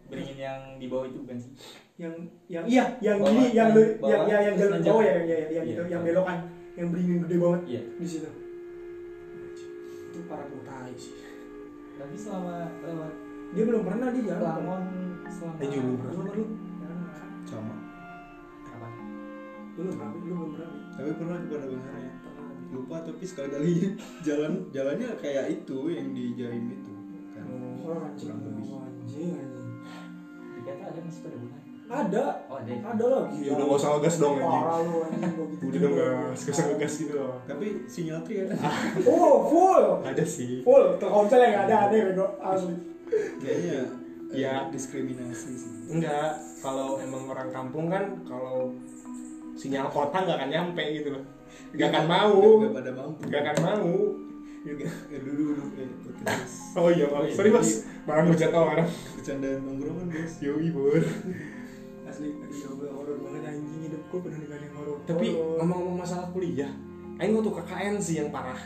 Beringin 0.09 0.39
yang 0.41 0.61
di 0.81 0.87
bawah 0.89 1.05
itu 1.05 1.19
bukan 1.21 1.37
sih? 1.37 1.53
Yang 1.99 2.15
yang 2.47 2.65
iya 2.65 2.85
yang 3.03 3.19
Bawah, 3.19 3.33
gini 3.35 3.45
yang 3.51 3.53
yang 3.53 3.71
bawah, 3.99 4.09
yang 4.09 4.23
yang 4.31 4.43
yang 4.47 4.57
jalan 4.57 4.81
bawah 4.81 5.03
ya 5.03 5.13
yang 5.13 5.27
ya, 5.27 5.37
yang 5.37 5.51
Iya, 5.51 5.61
itu 5.75 5.83
yang 5.83 6.01
tahu. 6.01 6.09
belokan. 6.09 6.39
Yang 6.79 6.87
beringin 6.95 7.17
gede 7.27 7.37
banget. 7.43 7.63
Iya. 7.67 7.83
Di 7.99 8.07
situ. 8.07 8.31
Itu 10.09 10.19
parah 10.31 10.47
banget 10.47 10.65
tai 10.65 10.95
sih. 10.97 11.15
Tapi 11.99 12.15
selama 12.15 12.55
lewat 12.87 13.13
dia 13.49 13.65
belum 13.67 13.83
pernah 13.83 14.09
dia 14.15 14.23
jalan 14.29 14.43
Lamongan 14.45 14.83
selama 15.29 15.55
Dia 15.59 15.69
juga 15.69 15.83
belum 15.83 15.97
pernah. 15.99 16.13
lu 16.15 16.23
lu 16.31 16.45
Jangan, 16.79 17.31
sama. 17.49 17.75
Apa 18.71 18.87
lu 18.89 19.81
belum 19.83 19.95
pernah 19.99 20.11
lu 20.15 20.21
belum 20.23 20.51
pernah. 20.55 20.71
Tapi 20.95 21.11
pernah 21.19 21.37
kepada 21.43 21.67
ya. 21.67 21.79
pernah 21.83 22.01
lupa 22.69 23.01
tapi 23.01 23.25
sekali 23.25 23.49
kali 23.49 23.73
jalan 24.27 24.69
jalannya 24.71 25.09
kayak 25.17 25.45
itu 25.49 25.79
yang 25.89 26.13
di 26.13 26.37
Jaim 26.37 26.65
itu 26.69 26.93
kan? 27.33 27.45
Oh 27.49 27.97
anjing. 28.05 28.29
Kurang 28.29 28.41
lebih. 28.45 28.65
Anjing 28.77 29.31
anjing. 29.35 29.69
Dikata 30.59 30.85
ada 30.93 31.01
masih 31.01 31.21
pada 31.25 31.37
bulan 31.41 31.57
ada. 31.89 32.25
Oh 32.53 32.57
ada 32.61 32.69
ya? 32.69 32.81
ada 32.85 33.05
lagi. 33.09 33.39
Ya 33.49 33.51
udah 33.57 33.65
gak 33.65 33.79
usah 33.81 33.91
ngegas 33.97 34.17
dong 34.21 34.35
anjing. 34.37 34.53
Parah 34.61 34.79
lu 34.85 34.95
anjing 35.09 35.31
gua 35.33 35.47
gitu 35.49 35.63
udah 35.65 35.81
dong 35.81 35.95
gas 35.97 36.41
gak 36.45 36.53
usah 36.53 36.67
ngegas 36.69 36.93
gitu. 37.01 37.15
Loh 37.17 37.35
tapi 37.49 37.67
sinyal 37.89 38.19
tri 38.29 38.35
ada 38.45 38.55
oh 39.09 39.35
full. 39.49 39.85
Ada 40.05 40.25
sih. 40.29 40.53
Full. 40.61 40.85
Telkomsel 41.01 41.41
yang 41.41 41.53
nggak 41.57 41.67
ada 41.73 41.77
ada 41.89 41.97
bego. 42.13 42.27
Asli. 42.45 42.75
Kayaknya 43.41 43.79
Ya. 44.29 44.69
diskriminasi 44.69 45.57
sih. 45.57 45.73
Enggak. 45.89 46.37
Kalau 46.61 47.01
emang 47.01 47.25
orang 47.33 47.49
kampung 47.49 47.89
kan 47.89 48.21
kalau 48.29 48.77
sinyal 49.57 49.89
kota 49.89 50.21
nggak 50.21 50.37
akan 50.37 50.51
nyampe 50.53 50.85
gitu 50.93 51.17
loh 51.17 51.25
nggak 51.75 51.89
akan 51.93 52.05
mau. 52.09 52.41
nggak 52.63 52.75
pada 52.75 52.91
mampu 52.95 53.21
nggak 53.29 53.41
akan 53.45 53.57
mau. 53.65 53.97
dulu 54.69 55.33
dulu 55.33 55.65
eh 55.79 55.89
oh 56.77 56.89
iya 56.93 57.07
maaf. 57.09 57.25
Iya. 57.25 57.35
sorry 57.37 57.51
mas. 57.53 57.71
Barang 58.05 58.27
berjatuh 58.29 58.61
orang. 58.61 58.89
Bercandaan 59.17 59.61
nongkrongan 59.65 60.07
bos 60.13 60.35
yoi 60.45 60.69
bor. 60.73 61.03
Asli 62.09 62.29
aduh 62.33 62.57
ya 62.57 62.91
horor 62.93 63.17
banget 63.21 63.43
anjing 63.53 63.81
hidup 63.85 64.03
gua 64.09 64.21
penuh 64.25 64.41
dengan 64.45 64.61
yang 64.65 64.75
horor. 64.77 64.99
Tapi 65.05 65.27
ngomong-ngomong 65.37 65.97
masalah 66.01 66.27
kuliah 66.33 66.73
Aing 67.19 67.35
waktu 67.35 67.51
KKN 67.51 67.95
sih 67.99 68.15
yang 68.23 68.31
parah. 68.31 68.59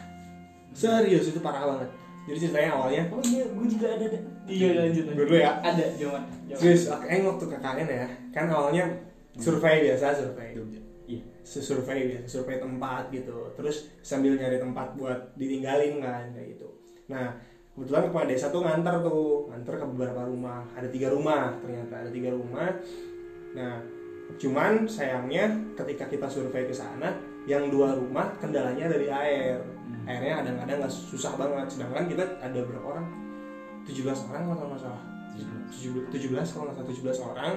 Serius 0.76 1.32
itu 1.32 1.40
parah 1.40 1.64
banget. 1.64 1.88
Jadi 2.22 2.38
ceritanya 2.38 2.70
awalnya 2.78 3.02
oh 3.10 3.18
iya 3.24 3.44
gue 3.48 3.66
juga 3.66 3.86
ada 3.96 4.04
ada. 4.06 4.20
Iya 4.46 4.68
lanjut 4.78 5.04
lanjut. 5.08 5.16
Gue 5.16 5.26
dulu 5.26 5.38
ya. 5.40 5.52
ada 5.64 5.84
zaman. 5.96 6.22
serius 6.54 6.84
Aing 6.92 7.24
waktu 7.24 7.44
KKN 7.48 7.88
ya. 7.88 8.08
Kan 8.30 8.46
awalnya 8.52 8.84
survei 9.40 9.88
biasa 9.88 10.12
survei. 10.20 10.52
Jogja 10.52 10.81
survei 11.43 12.09
biasa 12.09 12.26
survei 12.26 12.62
tempat 12.62 13.11
gitu. 13.11 13.51
Terus 13.59 13.90
sambil 14.01 14.38
nyari 14.38 14.62
tempat 14.62 14.95
buat 14.95 15.34
ditinggalin 15.34 15.99
kan 15.99 16.30
kayak 16.30 16.59
gitu. 16.59 16.68
Nah 17.11 17.34
kebetulan 17.72 18.12
kepala 18.12 18.26
desa 18.28 18.47
tuh 18.53 18.62
nganter 18.62 18.95
tuh 19.03 19.51
nganter 19.51 19.74
ke 19.82 19.86
beberapa 19.90 20.22
rumah. 20.26 20.62
Ada 20.78 20.88
tiga 20.88 21.11
rumah 21.11 21.59
ternyata 21.59 21.95
ada 22.07 22.11
tiga 22.14 22.30
rumah. 22.30 22.70
Nah 23.59 23.82
cuman 24.38 24.88
sayangnya 24.88 25.51
ketika 25.76 26.09
kita 26.09 26.26
survei 26.30 26.64
ke 26.64 26.72
sana 26.72 27.12
yang 27.45 27.68
dua 27.68 27.99
rumah 27.99 28.32
kendalanya 28.38 28.86
dari 28.86 29.11
air. 29.11 29.59
Airnya 30.07 30.43
kadang-kadang 30.43 30.86
nggak 30.86 30.95
susah 30.95 31.34
banget. 31.34 31.66
Sedangkan 31.78 32.07
kita 32.07 32.24
ada 32.38 32.59
berapa 32.62 32.86
orang? 32.86 33.07
17 33.82 34.30
orang 34.30 34.43
kalau 34.47 34.70
nggak 34.70 34.82
salah. 34.82 35.03
17 35.74 36.07
17 36.11 36.55
kalau 36.55 36.64
nggak 36.70 36.76
salah 36.78 36.88
17 36.88 37.30
orang. 37.34 37.55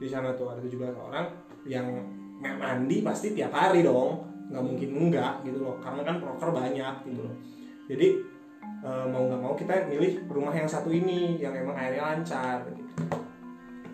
Di 0.00 0.08
sana 0.08 0.32
tuh 0.32 0.48
ada 0.48 0.60
17 0.64 0.96
orang 0.96 1.28
yang 1.68 1.86
mandi 2.40 2.96
pasti 3.04 3.36
tiap 3.36 3.52
hari 3.52 3.84
dong. 3.84 4.24
Nggak 4.50 4.64
mungkin 4.66 4.88
enggak 4.96 5.34
gitu 5.46 5.58
loh. 5.62 5.76
Karena 5.78 6.02
kan 6.02 6.16
proker 6.18 6.50
banyak 6.50 6.94
gitu 7.06 7.20
loh. 7.24 7.36
Jadi 7.90 8.08
eh, 8.86 9.04
mau 9.10 9.22
nggak 9.28 9.40
mau 9.40 9.54
kita 9.54 9.86
milih 9.90 10.24
rumah 10.30 10.54
yang 10.54 10.68
satu 10.68 10.88
ini 10.88 11.36
yang 11.36 11.52
emang 11.52 11.76
airnya 11.76 12.16
lancar 12.16 12.64
gitu. 12.70 12.82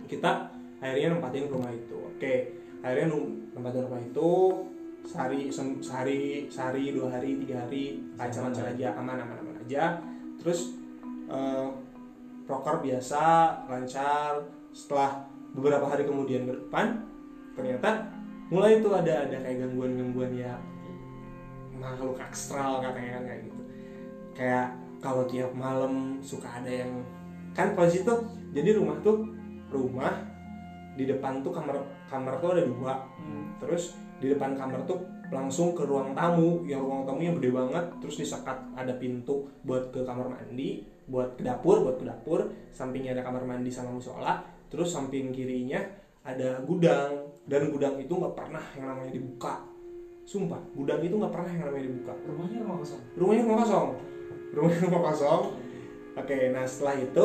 kita 0.07 0.47
akhirnya 0.79 1.19
nempatin 1.19 1.51
rumah 1.51 1.73
itu. 1.75 1.97
Oke 2.15 2.55
akhirnya 2.85 3.19
nempatin 3.57 3.83
rumah 3.91 3.99
itu 3.99 4.31
sehari 5.07 5.51
sehari 5.83 6.51
sehari 6.51 6.91
dua 6.91 7.11
hari 7.15 7.39
tiga 7.43 7.63
hari 7.63 8.03
lancar-lancar 8.19 8.75
aja 8.75 8.95
aman 8.95 9.19
aman 9.23 9.39
aman 9.43 9.57
aja. 9.67 9.99
Terus 10.39 10.79
eh, 11.27 11.67
proker 12.47 12.85
biasa 12.85 13.23
lancar. 13.67 14.47
Setelah 14.77 15.25
beberapa 15.57 15.89
hari 15.89 16.05
kemudian 16.05 16.45
ke 16.45 16.53
depan 16.53 17.01
ternyata 17.57 18.13
mulai 18.47 18.79
itu 18.79 18.89
ada 18.95 19.27
ada 19.27 19.37
kayak 19.43 19.67
gangguan-gangguan 19.67 20.33
ya 20.39 20.55
makhluk 21.77 22.19
astral 22.23 22.81
katanya 22.81 23.21
kan 23.21 23.25
kayak 23.27 23.41
gitu. 23.47 23.63
Kayak 24.37 24.67
kalau 25.03 25.23
tiap 25.29 25.53
malam 25.53 26.19
suka 26.25 26.49
ada 26.49 26.71
yang 26.71 27.05
kan 27.53 27.73
posisi 27.77 28.05
tuh 28.05 28.25
jadi 28.53 28.77
rumah 28.77 28.97
tuh 29.01 29.29
rumah 29.73 30.13
di 30.97 31.05
depan 31.05 31.45
tuh 31.45 31.53
kamar 31.53 31.77
kamar 32.09 32.39
tuh 32.39 32.57
ada 32.57 32.63
dua. 32.65 32.95
Terus 33.61 33.97
di 34.17 34.33
depan 34.33 34.57
kamar 34.57 34.89
tuh 34.89 35.17
langsung 35.31 35.75
ke 35.75 35.83
ruang 35.83 36.15
tamu 36.15 36.63
yang 36.65 36.87
ruang 36.87 37.03
tamunya 37.03 37.35
gede 37.35 37.51
banget 37.51 37.85
terus 37.99 38.17
disekat 38.23 38.59
ada 38.79 38.95
pintu 38.95 39.51
buat 39.67 39.91
ke 39.91 40.07
kamar 40.07 40.31
mandi 40.31 40.87
buat 41.11 41.35
ke 41.35 41.43
dapur 41.43 41.83
buat 41.83 41.99
ke 41.99 42.07
dapur 42.07 42.47
sampingnya 42.71 43.19
ada 43.19 43.27
kamar 43.27 43.43
mandi 43.43 43.71
sama 43.71 43.91
musola 43.91 44.47
terus 44.71 44.95
samping 44.95 45.35
kirinya 45.35 45.83
ada 46.23 46.63
gudang 46.63 47.26
dan 47.47 47.71
gudang 47.71 47.95
itu 48.03 48.11
nggak 48.11 48.35
pernah 48.35 48.65
yang 48.75 48.87
namanya 48.91 49.13
dibuka. 49.15 49.63
Sumpah 50.27 50.59
gudang 50.75 51.01
itu 51.07 51.15
nggak 51.15 51.33
pernah 51.33 51.51
yang 51.51 51.63
namanya 51.71 51.85
dibuka. 51.87 52.13
Rumahnya 52.27 52.59
rumah 52.67 52.77
kosong? 52.83 53.03
Rumahnya 53.15 53.43
rumah 53.47 53.59
kosong. 53.63 53.89
Rumahnya 54.55 54.81
rumah 54.91 55.03
kosong. 55.11 55.43
Oke 56.17 56.37
nah 56.51 56.65
setelah 56.67 56.97
itu 56.99 57.25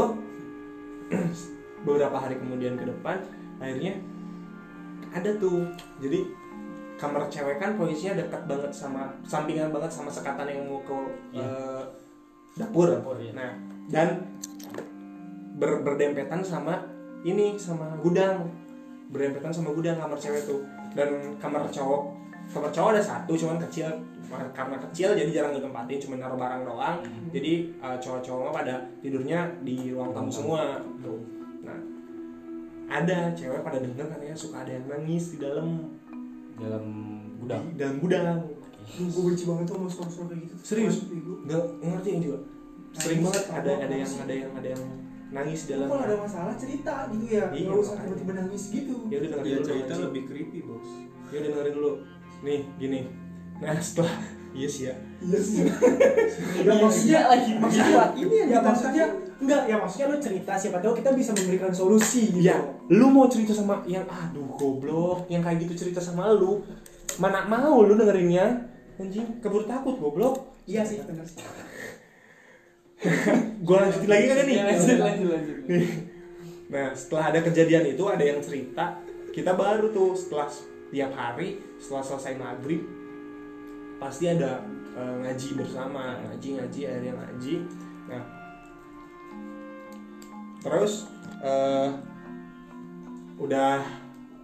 beberapa 1.86 2.18
hari 2.22 2.36
kemudian 2.38 2.78
ke 2.78 2.86
depan 2.86 3.18
akhirnya 3.58 3.98
ada 5.10 5.30
tuh. 5.42 5.66
Jadi 5.98 6.20
kamar 7.02 7.26
cewek 7.34 7.58
kan 7.58 7.82
posisinya 7.82 8.22
dekat 8.22 8.46
banget 8.46 8.70
sama 8.70 9.10
sampingan 9.26 9.74
banget 9.74 9.90
sama 9.90 10.14
sekatan 10.14 10.46
yang 10.46 10.70
mau 10.70 10.86
ke 10.86 10.98
eh, 11.34 11.84
dapur. 12.54 12.94
Dapur, 12.94 13.18
iya. 13.18 13.34
nah 13.34 13.52
dan 13.90 14.38
ber- 15.58 15.82
berdempetan 15.82 16.46
sama 16.46 16.86
ini 17.26 17.58
sama 17.58 17.98
gudang 17.98 18.61
berdempetan 19.12 19.52
sama 19.52 19.76
gudang 19.76 20.00
kamar 20.00 20.18
cewek 20.18 20.48
tuh. 20.48 20.64
Dan 20.96 21.36
kamar 21.38 21.68
cowok 21.68 22.02
kamar 22.52 22.72
cowok 22.72 22.90
ada 22.98 23.04
satu 23.04 23.32
cuman 23.36 23.60
kecil. 23.68 23.92
Karena 24.32 24.80
kecil 24.90 25.12
jadi 25.12 25.32
jarang 25.32 25.54
ditempatin 25.60 26.00
cuma 26.08 26.16
naruh 26.18 26.40
barang 26.40 26.64
doang. 26.64 26.98
Jadi 27.36 27.76
uh, 27.84 28.00
cowok-cowok 28.00 28.40
mah 28.48 28.54
pada 28.64 28.76
tidurnya 29.04 29.52
di 29.62 29.92
ruang 29.92 30.16
tamu 30.16 30.32
semua. 30.32 30.80
tuh. 31.04 31.20
Nah 31.68 31.80
ada 32.92 33.32
cewek 33.32 33.64
pada 33.64 33.80
denger 33.80 34.04
katanya 34.04 34.36
suka 34.36 34.68
ada 34.68 34.72
yang 34.76 34.86
nangis 34.92 35.36
di 35.36 35.38
dalam 35.40 35.96
dalam 36.60 36.86
gudang? 37.40 37.64
Di 37.76 37.78
dalam 37.80 37.98
gudang. 38.04 38.38
Gue 38.92 39.24
benci 39.32 39.48
banget 39.48 39.66
tuh 39.72 39.76
sama 39.80 39.88
suara-suara 39.88 40.28
kayak 40.36 40.42
gitu. 40.44 40.56
Serius? 40.60 40.96
Nggak 41.48 41.64
ngerti 41.80 42.10
yang 42.12 42.22
juga 42.28 42.38
sering 42.92 43.20
banget. 43.24 43.44
Ada 43.48 43.72
ada 43.88 43.96
yang 43.96 44.12
ada 44.12 44.34
yang 44.34 44.52
ada 44.52 44.68
yang 44.76 44.84
nangis 45.32 45.66
di 45.66 45.70
dalam 45.74 45.88
kalau 45.88 46.04
ada 46.04 46.16
masalah? 46.20 46.54
Cerita 46.60 47.08
gitu 47.10 47.26
ya. 47.32 47.48
Iya, 47.56 47.64
nggak 47.72 47.80
usah 47.80 47.96
tiba-tiba 48.04 48.32
nangis 48.36 48.64
gitu. 48.68 48.96
Ya 49.08 49.18
udah 49.24 49.30
dengerin 49.32 49.48
Dia 49.48 49.56
dulu 49.58 49.68
cerita. 49.68 49.94
lebih 50.12 50.24
creepy 50.28 50.60
bos. 50.68 50.90
Ya 51.32 51.38
udah 51.40 51.50
dengerin 51.56 51.74
dulu. 51.74 51.92
Nih 52.44 52.60
gini. 52.78 53.00
Nah 53.62 53.78
setelah 53.80 54.16
iya 54.52 54.68
sih 54.68 54.84
ya 54.92 54.96
iya 55.24 55.40
sih 55.40 55.64
ya 56.60 56.74
maksudnya 56.76 57.20
lagi 57.32 57.56
maksudnya 57.56 58.04
ini 58.20 58.36
ya 58.52 58.60
maksudnya 58.60 59.06
enggak 59.40 59.62
ya 59.64 59.76
maksudnya 59.80 60.08
lu 60.12 60.18
cerita 60.20 60.52
siapa 60.60 60.84
tahu 60.84 60.92
kita 61.00 61.16
bisa 61.16 61.32
memberikan 61.32 61.72
solusi 61.72 62.36
gitu. 62.36 62.44
Ya 62.52 62.60
lu 62.92 63.08
mau 63.08 63.32
cerita 63.32 63.56
sama 63.56 63.80
yang 63.88 64.04
aduh 64.12 64.52
goblok. 64.60 65.32
Yang 65.32 65.42
kayak 65.48 65.58
gitu 65.64 65.74
cerita 65.88 66.04
sama 66.04 66.36
lu. 66.36 66.60
Mana 67.16 67.48
mau 67.48 67.80
lu 67.86 67.96
dengerinnya? 67.96 68.68
Anjing 69.00 69.40
keburu 69.40 69.64
takut 69.66 69.96
goblok. 69.96 70.52
Iya 70.68 70.84
sih 70.84 71.00
benar 71.02 71.24
gua 73.66 73.88
lanjutin 73.88 74.10
lagi 74.10 74.26
kan 74.30 74.46
nih 74.46 74.56
Ya, 74.56 74.64
lanjut 74.70 74.98
lanjut 75.02 75.30
lanjut 75.34 75.58
Nah, 76.72 76.96
setelah 76.96 77.36
ada 77.36 77.40
kejadian 77.44 77.84
itu 77.84 78.04
ada 78.08 78.24
yang 78.24 78.40
cerita, 78.40 78.96
kita 79.36 79.52
baru 79.60 79.92
tuh 79.92 80.16
setelah 80.16 80.48
tiap 80.88 81.12
hari 81.12 81.60
setelah 81.76 82.04
selesai 82.04 82.40
maghrib 82.40 82.84
pasti 84.00 84.32
ada 84.32 84.64
eh, 84.96 85.16
ngaji 85.20 85.60
bersama, 85.60 86.16
ngaji 86.24 86.48
ngaji 86.58 86.82
akhirnya 86.88 87.14
ngaji. 87.20 87.56
Nah, 88.08 88.24
terus 90.64 91.12
eh, 91.44 91.90
udah 93.36 93.84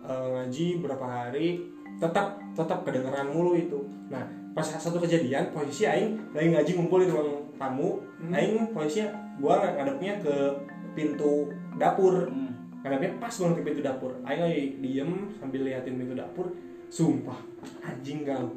eh, 0.04 0.28
ngaji 0.36 0.84
berapa 0.84 1.08
hari 1.08 1.64
tetap 1.98 2.44
tetap 2.52 2.84
kedengeran 2.84 3.32
mulu 3.32 3.56
itu. 3.56 3.88
Nah, 4.12 4.28
pas 4.52 4.68
satu 4.68 5.00
kejadian 5.00 5.56
posisi 5.56 5.88
aing 5.88 6.36
lagi 6.36 6.52
ngaji 6.52 6.72
ngumpul 6.76 7.08
di 7.08 7.08
ruang 7.08 7.47
tamu, 7.58 8.02
Hmm. 8.22 8.34
aing 8.34 8.72
posisinya 8.72 9.14
gua 9.42 9.62
ngadepnya 9.62 10.22
ke 10.22 10.36
pintu 10.98 11.52
dapur. 11.78 12.30
Hmm. 12.30 12.54
ngadepnya 12.82 13.20
pas 13.20 13.34
banget 13.34 13.56
ke 13.60 13.64
pintu 13.66 13.82
dapur. 13.84 14.12
Aing 14.24 14.42
lagi 14.42 14.64
diem 14.80 15.12
sambil 15.38 15.62
liatin 15.68 15.98
pintu 16.00 16.14
dapur 16.16 16.54
sumpah 16.88 17.36
anjing 17.84 18.24
galau 18.24 18.56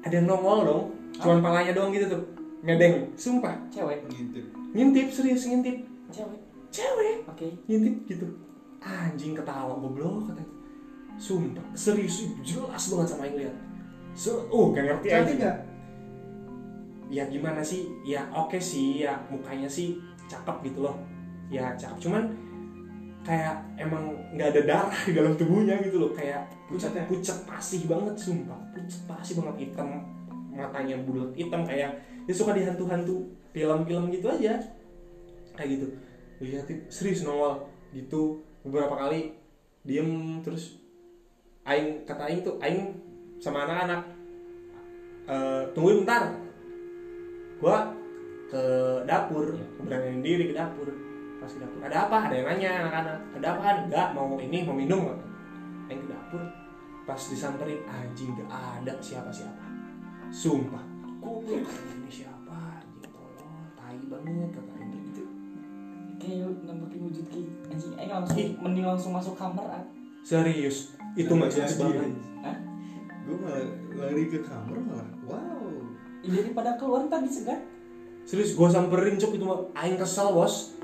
ada 0.00 0.14
yang 0.16 0.24
nongol 0.24 0.58
dong 0.64 0.84
cuman 1.20 1.44
palanya 1.44 1.76
doang 1.76 1.92
gitu 1.92 2.08
tuh 2.08 2.22
ngedeng 2.64 3.12
sumpah. 3.20 3.52
Cewek? 3.68 4.00
Gitu 4.08 4.40
ngintip 4.72 5.12
serius 5.12 5.44
ngintip. 5.44 5.84
Cewek? 6.08 6.40
Cewek? 6.72 7.16
Oke. 7.28 7.48
Ngintip 7.68 7.94
gitu. 8.08 8.26
Anjing 8.80 9.36
ketawa 9.36 9.76
goblok 9.76 10.32
katanya. 10.32 10.48
Sumpah 11.20 11.66
serius 11.76 12.24
jelas 12.40 12.82
banget 12.88 13.08
sama 13.12 13.26
yang 13.28 13.36
lihat 13.44 13.56
so, 14.18 14.50
oh 14.50 14.74
gak 14.74 14.82
ngerti 14.82 15.06
cantik 15.14 15.38
aja 15.38 15.38
nggak 15.38 15.56
ya 17.08 17.24
gimana 17.28 17.60
sih? 17.64 17.88
Ya 18.04 18.28
oke 18.32 18.60
sih. 18.60 19.04
Ya 19.04 19.16
mukanya 19.32 19.68
sih 19.68 19.98
cakep 20.28 20.72
gitu 20.72 20.84
loh. 20.84 20.96
Ya 21.48 21.72
cakep. 21.74 22.08
Cuman 22.08 22.32
kayak 23.26 23.60
emang 23.76 24.14
nggak 24.32 24.48
ada 24.56 24.62
darah 24.64 25.00
di 25.04 25.12
dalam 25.12 25.34
tubuhnya 25.36 25.76
gitu 25.84 26.00
loh. 26.00 26.12
Kayak 26.12 26.48
pucat 26.68 26.92
Pucat 26.92 26.92
ya? 26.94 27.04
pucat 27.08 27.38
pasih 27.48 27.80
banget 27.88 28.14
sumpah. 28.16 28.60
Pucat 28.72 29.00
pasih 29.08 29.34
banget. 29.40 29.54
Hitam. 29.68 29.88
Matanya 30.52 30.96
bulat 31.02 31.32
hitam. 31.34 31.64
Kayak 31.64 31.96
dia 32.28 32.34
suka 32.34 32.52
di 32.52 32.62
hantu-hantu 32.64 33.24
film-film 33.52 34.12
gitu 34.12 34.28
aja. 34.28 34.60
Kayak 35.56 35.68
gitu. 35.76 35.86
Lihatin 36.44 36.78
serius 36.88 37.24
nongol. 37.24 37.66
Gitu. 37.90 38.44
Beberapa 38.62 38.94
kali 39.00 39.32
diem 39.86 40.44
terus 40.44 40.76
aing 41.64 42.04
kata 42.04 42.28
aing 42.28 42.40
tuh 42.44 42.60
aing 42.60 42.92
sama 43.40 43.64
anak-anak 43.64 44.02
eh 45.28 45.62
tungguin 45.76 46.04
bentar 46.04 46.32
gua 47.58 47.90
ke 48.48 48.62
dapur 49.04 49.52
Iya. 49.52 49.66
beraniin 49.84 50.20
diri 50.24 50.44
ke 50.50 50.54
dapur. 50.56 50.88
Pas 51.38 51.50
ke 51.50 51.58
dapur 51.60 51.78
ada 51.84 51.96
apa? 52.08 52.18
Ada 52.30 52.34
yang 52.34 52.46
nanya 52.48 52.70
anak-anak 52.86 53.16
ada 53.38 53.46
apa? 53.52 53.60
Kan 53.60 53.76
enggak? 53.90 54.08
Mau 54.16 54.38
ini 54.40 54.58
mau 54.64 54.74
minum? 54.74 55.02
Aing 55.90 56.00
ke 56.02 56.08
dapur 56.08 56.42
pas 57.08 57.16
disamperin 57.16 57.80
anjing 57.88 58.36
gak 58.36 58.48
ada 58.52 58.94
siapa-siapa. 59.00 59.64
Sumpah 60.28 60.84
goblok 61.18 61.64
ini 61.66 62.10
siapa 62.12 62.56
anjing 62.78 63.00
tolong 63.08 63.64
tai 63.74 64.00
banget 64.06 64.48
kata 64.54 64.72
aing 64.76 64.92
gitu. 65.08 65.24
Kayak 66.20 66.52
nambahin 66.68 67.00
wujud 67.08 67.26
ki 67.32 67.42
anjing 67.72 67.92
aing 67.96 68.12
langsung 68.12 68.38
Ih. 68.38 68.50
mending 68.60 68.86
langsung 68.86 69.12
masuk 69.16 69.34
kamar 69.34 69.66
ah. 69.72 69.84
serius? 70.22 70.92
Itu 71.16 71.32
mah 71.34 71.48
jelas 71.48 71.74
banget. 71.80 72.12
Hah? 72.44 72.56
gue 73.28 73.36
malah 73.44 73.60
lari 73.92 74.24
ke 74.32 74.40
kamar 74.40 74.76
malah 74.88 75.08
wow 75.28 75.57
Ih, 76.26 76.30
daripada 76.34 76.74
keluar 76.74 77.06
ntar 77.06 77.22
disegat. 77.22 77.62
Serius 78.28 78.52
gua 78.52 78.68
samperin 78.68 79.16
cok 79.16 79.32
itu 79.38 79.44
mah 79.46 79.60
aing 79.78 79.96
kesel 79.96 80.34
bos. 80.34 80.76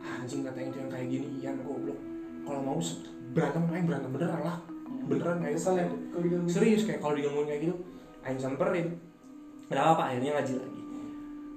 Anjing 0.00 0.46
kata 0.46 0.58
itu 0.64 0.80
yang 0.80 0.88
kayak 0.88 1.06
gini 1.12 1.28
iyan 1.42 1.60
goblok. 1.60 1.98
Kalau 2.46 2.60
mau 2.64 2.80
berantem 3.36 3.62
aing 3.68 3.84
berantem 3.84 4.10
beneran 4.14 4.40
lah. 4.40 4.56
Beneran 5.04 5.44
kayak 5.44 5.54
kesel 5.60 5.74
ya 5.76 5.86
serius 6.48 6.88
kayak 6.88 7.04
kalau 7.04 7.18
digangguin 7.18 7.46
kayak 7.50 7.60
gitu 7.68 7.76
aing 8.24 8.40
samperin. 8.40 8.96
Ada 9.68 9.92
apa 9.92 10.02
akhirnya 10.08 10.40
ngaji 10.40 10.54
lagi. 10.56 10.82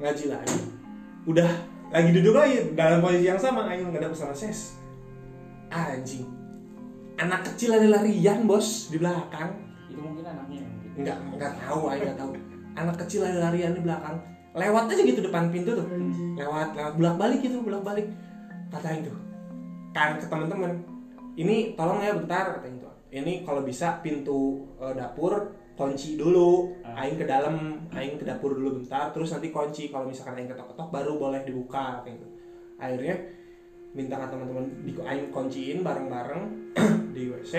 Ngaji 0.04 0.26
lagi. 0.28 0.62
Udah 1.24 1.50
lagi 1.94 2.10
duduk 2.10 2.36
lagi 2.36 2.74
dalam 2.76 3.00
posisi 3.00 3.30
yang 3.30 3.40
sama 3.40 3.70
aing 3.72 3.96
nggak 3.96 4.04
ada 4.04 4.12
sama 4.12 4.36
ses. 4.36 4.76
Anjing. 5.72 6.28
Anak 7.16 7.48
kecil 7.48 7.80
lari-larian 7.80 8.44
bos 8.44 8.92
di 8.92 9.00
belakang. 9.00 9.56
Itu 9.88 10.02
mungkin 10.04 10.28
anaknya 10.28 10.68
yang 10.68 10.74
gitu. 10.84 10.96
Nggak 11.00 11.18
nggak 11.40 11.54
tahu 11.64 11.82
aing 11.94 12.04
nggak 12.12 12.20
tahu 12.20 12.30
anak 12.74 12.96
kecil 13.06 13.26
lari-larian 13.26 13.78
di 13.78 13.82
belakang. 13.82 14.18
Lewat 14.54 14.86
aja 14.90 15.02
gitu 15.02 15.22
depan 15.26 15.50
pintu 15.50 15.74
tuh. 15.74 15.88
Lewat 16.38 16.78
lewat 16.78 16.94
bolak 16.98 17.16
balik 17.18 17.40
gitu 17.42 17.62
bolak 17.62 17.82
balik 17.82 18.08
kata 18.70 18.88
Aing 18.90 19.04
tuh. 19.06 19.18
Kan 19.94 20.18
ke 20.18 20.26
teman-teman 20.26 20.94
ini 21.34 21.74
tolong 21.74 22.02
ya 22.02 22.14
bentar 22.14 22.58
kata 22.58 22.68
itu 22.70 22.88
ini 23.14 23.46
kalau 23.46 23.62
bisa 23.62 24.02
pintu 24.02 24.66
eh, 24.82 24.94
dapur 24.94 25.54
kunci 25.74 26.18
dulu 26.18 26.78
Ah. 26.86 27.06
aing 27.06 27.18
ke 27.18 27.26
dalam 27.26 27.82
aing 27.90 28.22
ke 28.22 28.26
dapur 28.26 28.54
dulu 28.54 28.82
bentar 28.82 29.10
terus 29.10 29.34
nanti 29.34 29.50
kunci 29.50 29.90
kalau 29.90 30.06
misalkan 30.06 30.38
aing 30.38 30.50
ketok-ketok 30.50 30.90
baru 30.94 31.14
boleh 31.18 31.42
dibuka 31.42 32.06
kayak 32.06 32.22
gitu 32.22 32.28
akhirnya 32.78 33.16
minta 33.94 34.18
ke 34.22 34.28
teman-teman 34.30 34.66
di 34.86 34.92
aing 35.02 35.28
kunciin 35.34 35.82
bareng-bareng 35.82 36.44
di 37.18 37.22
WC 37.30 37.54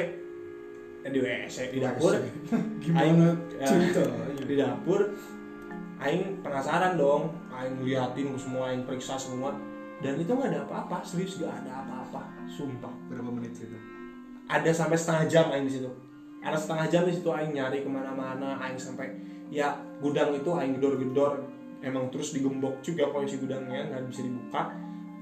di 1.05 1.19
WC 1.21 1.57
di 1.73 1.79
dapur. 1.85 2.13
Gimana? 2.83 3.37
Ya, 3.61 3.67
ceritanya? 3.69 4.45
di 4.45 4.55
dapur 4.57 5.01
aing 6.01 6.41
penasaran 6.41 6.97
dong. 6.97 7.33
Aing 7.53 7.85
liatin 7.85 8.33
semua 8.41 8.73
aing 8.73 8.89
periksa 8.89 9.21
semua. 9.21 9.53
Dan 10.01 10.21
itu 10.21 10.31
nggak 10.33 10.51
ada 10.53 10.61
apa-apa 10.69 11.01
serius 11.07 11.41
gak 11.41 11.65
ada 11.65 11.85
apa-apa 11.85 12.29
sumpah. 12.51 12.93
Berapa 13.09 13.31
menit 13.31 13.57
itu? 13.57 13.95
ada 14.49 14.71
sampai 14.73 14.97
setengah 14.97 15.25
jam 15.29 15.47
aing 15.53 15.67
di 15.69 15.73
situ. 15.81 15.91
Ada 16.45 16.57
setengah 16.61 16.87
jam 16.93 17.03
di 17.09 17.13
situ 17.17 17.29
aing 17.33 17.53
nyari 17.57 17.81
ke 17.81 17.89
mana-mana 17.89 18.61
aing 18.61 18.77
sampai 18.77 19.17
ya 19.49 19.81
gudang 20.05 20.37
itu 20.37 20.51
aing 20.53 20.77
gedor-gedor. 20.77 21.49
Emang 21.85 22.09
terus 22.09 22.33
digembok 22.33 22.81
juga 22.81 23.13
posisi 23.13 23.41
gudangnya 23.41 23.89
nggak 23.93 24.09
bisa 24.09 24.25
dibuka. 24.25 24.73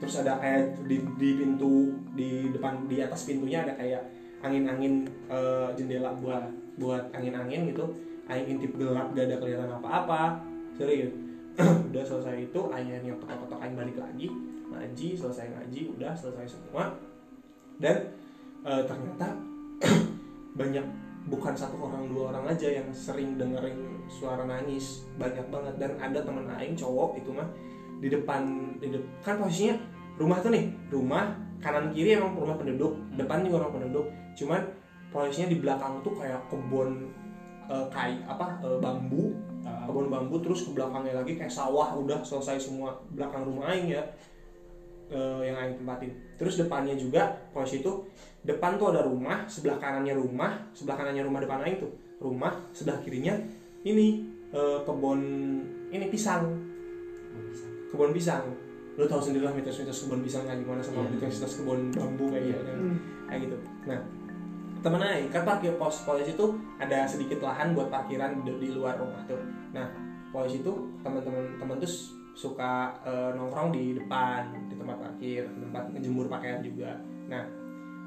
Terus 0.03 0.15
ada 0.19 0.39
kayak 0.43 0.83
di, 0.91 0.99
di 1.19 1.31
pintu 1.39 1.95
di 2.15 2.51
depan 2.51 2.91
di 2.91 2.99
atas 2.99 3.23
pintunya 3.23 3.63
ada 3.63 3.79
kayak 3.79 4.03
angin-angin 4.43 5.06
eh, 5.31 5.69
jendela 5.78 6.12
buat 6.19 6.51
buat 6.77 7.09
angin-angin 7.14 7.70
gitu. 7.70 7.86
Aing 8.27 8.59
intip 8.59 8.74
gelap 8.78 9.14
gak 9.14 9.31
ada 9.31 9.36
kelihatan 9.39 9.70
apa-apa. 9.70 10.43
Serius 10.74 11.14
udah 11.90 12.05
selesai 12.05 12.48
itu 12.51 12.60
aing 12.70 12.90
yang 12.90 13.19
ketok-ketok 13.23 13.59
aing 13.62 13.77
balik 13.78 13.97
lagi. 13.98 14.27
Ngaji 14.73 15.09
selesai 15.14 15.47
ngaji 15.52 15.81
udah 15.97 16.12
selesai 16.12 16.59
semua. 16.59 16.90
Dan 17.78 17.97
eh, 18.66 18.82
ternyata 18.86 19.39
banyak 20.60 20.86
bukan 21.31 21.55
satu 21.55 21.78
orang 21.78 22.10
dua 22.10 22.35
orang 22.35 22.51
aja 22.51 22.66
yang 22.66 22.89
sering 22.90 23.39
dengerin 23.39 24.02
suara 24.10 24.43
nangis. 24.43 25.06
Banyak 25.16 25.47
banget. 25.48 25.74
Dan 25.78 25.93
ada 26.02 26.19
teman 26.19 26.51
aing 26.59 26.74
cowok 26.74 27.23
itu 27.23 27.31
mah 27.31 27.47
di 28.02 28.10
depan 28.10 28.43
di 28.82 28.90
depan 28.90 29.14
kan 29.23 29.35
posisinya 29.39 29.78
rumah 30.19 30.39
tuh 30.43 30.51
nih. 30.51 30.66
Rumah 30.90 31.52
kanan 31.63 31.95
kiri 31.95 32.19
emang 32.19 32.35
rumah 32.35 32.59
penduduk 32.59 32.99
depan 33.15 33.47
juga 33.47 33.63
rumah 33.63 33.75
penduduk. 33.79 34.07
Cuman 34.35 34.61
posisinya 35.15 35.49
di 35.49 35.59
belakang 35.63 36.03
tuh 36.03 36.19
kayak 36.19 36.43
kebun 36.51 37.09
eh, 37.71 37.87
kai 37.89 38.19
apa 38.27 38.59
eh, 38.67 38.79
bambu 38.83 39.33
Ah, 39.63 39.87
kebun 39.87 40.11
bambu 40.11 40.43
terus 40.43 40.67
ke 40.67 40.75
belakangnya 40.75 41.23
lagi 41.23 41.39
kayak 41.39 41.55
sawah 41.55 41.95
udah 41.95 42.19
selesai 42.27 42.59
semua 42.59 42.99
belakang 43.15 43.47
rumah 43.47 43.71
aing 43.71 43.95
ya 43.95 44.03
eh, 45.07 45.41
yang 45.47 45.55
aing 45.55 45.79
tempatin. 45.79 46.11
Terus 46.35 46.59
depannya 46.59 46.99
juga 46.99 47.31
posisi 47.55 47.79
itu 47.79 48.03
depan 48.43 48.75
tuh 48.75 48.91
ada 48.91 49.07
rumah 49.07 49.47
sebelah 49.47 49.79
kanannya 49.79 50.19
rumah 50.19 50.67
sebelah 50.75 50.99
kanannya 50.99 51.23
rumah 51.23 51.41
depan 51.47 51.63
aing 51.63 51.79
tuh. 51.79 51.95
Rumah 52.19 52.75
sebelah 52.75 52.99
kirinya 53.07 53.39
ini 53.87 54.27
eh, 54.51 54.79
kebun 54.83 55.21
ini 55.95 56.11
pisang. 56.11 56.59
Kebun 57.95 58.11
pisang 58.11 58.52
lo 58.93 59.05
tau 59.09 59.20
sendiri 59.24 59.48
lah 59.48 59.55
mitos-mitos 59.56 60.05
kebun 60.05 60.20
pisang 60.20 60.44
kayak 60.44 60.60
gimana 60.60 60.81
sama 60.85 61.09
Iya. 61.09 61.16
mitos-mitos 61.16 61.55
kebun 61.60 61.81
bambu 61.97 62.24
kayak 62.28 62.44
gitu 62.52 62.62
kan 62.69 62.77
kayak 63.28 63.40
gitu. 63.48 63.56
Nah 63.89 64.01
temen 64.82 64.98
aing 65.01 65.31
kan 65.31 65.43
parkir 65.47 65.73
pos 65.78 66.02
polisi 66.02 66.35
itu 66.35 66.47
ada 66.77 67.06
sedikit 67.06 67.39
lahan 67.40 67.73
buat 67.73 67.86
parkiran 67.89 68.43
di, 68.43 68.51
di 68.59 68.69
luar 68.74 68.98
rumah 68.98 69.23
tuh. 69.24 69.40
Nah 69.73 69.86
polisi 70.28 70.60
itu 70.60 70.73
teman-teman 71.01 71.56
teman 71.56 71.77
tuh 71.81 71.93
suka 72.36 72.93
eh, 73.05 73.31
nongkrong 73.32 73.73
di 73.73 73.97
depan 73.97 74.52
di 74.69 74.74
tempat 74.77 74.97
parkir 75.01 75.44
di 75.48 75.59
tempat 75.64 75.89
ngejemur 75.97 76.27
pakaian 76.28 76.60
juga. 76.60 76.98
Nah 77.31 77.44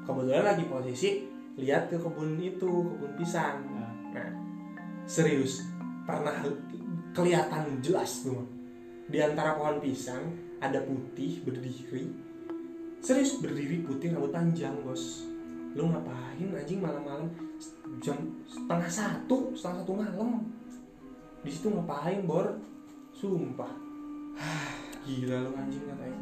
kebetulan 0.06 0.44
lagi 0.46 0.64
posisi 0.70 1.26
lihat 1.56 1.88
ke 1.90 1.96
kebun 1.98 2.38
itu 2.38 2.70
kebun 2.94 3.12
pisang. 3.18 3.58
Ah. 3.74 3.90
nah 4.14 4.28
serius 5.08 5.66
pernah 6.06 6.34
kelihatan 7.10 7.80
jelas 7.80 8.22
tuh 8.22 8.44
di 9.08 9.18
antara 9.22 9.56
pohon 9.56 9.80
pisang 9.80 10.20
ada 10.66 10.82
putih 10.82 11.42
berdiri. 11.46 12.10
Serius 12.98 13.38
berdiri 13.38 13.86
putih 13.86 14.14
rambut 14.14 14.34
panjang 14.34 14.74
bos. 14.82 15.26
Lu 15.78 15.86
ngapain 15.92 16.48
anjing 16.50 16.82
malam-malam? 16.82 17.30
Jam 18.02 18.18
setengah 18.50 18.90
satu 18.90 19.54
setengah 19.54 19.86
satu 19.86 19.92
malam. 19.94 20.42
Di 21.46 21.50
situ 21.52 21.70
ngapain 21.70 22.26
bor? 22.26 22.58
Sumpah. 23.14 23.72
Gila 25.06 25.46
lu 25.46 25.50
anjing 25.54 25.82
ngatain 25.86 26.16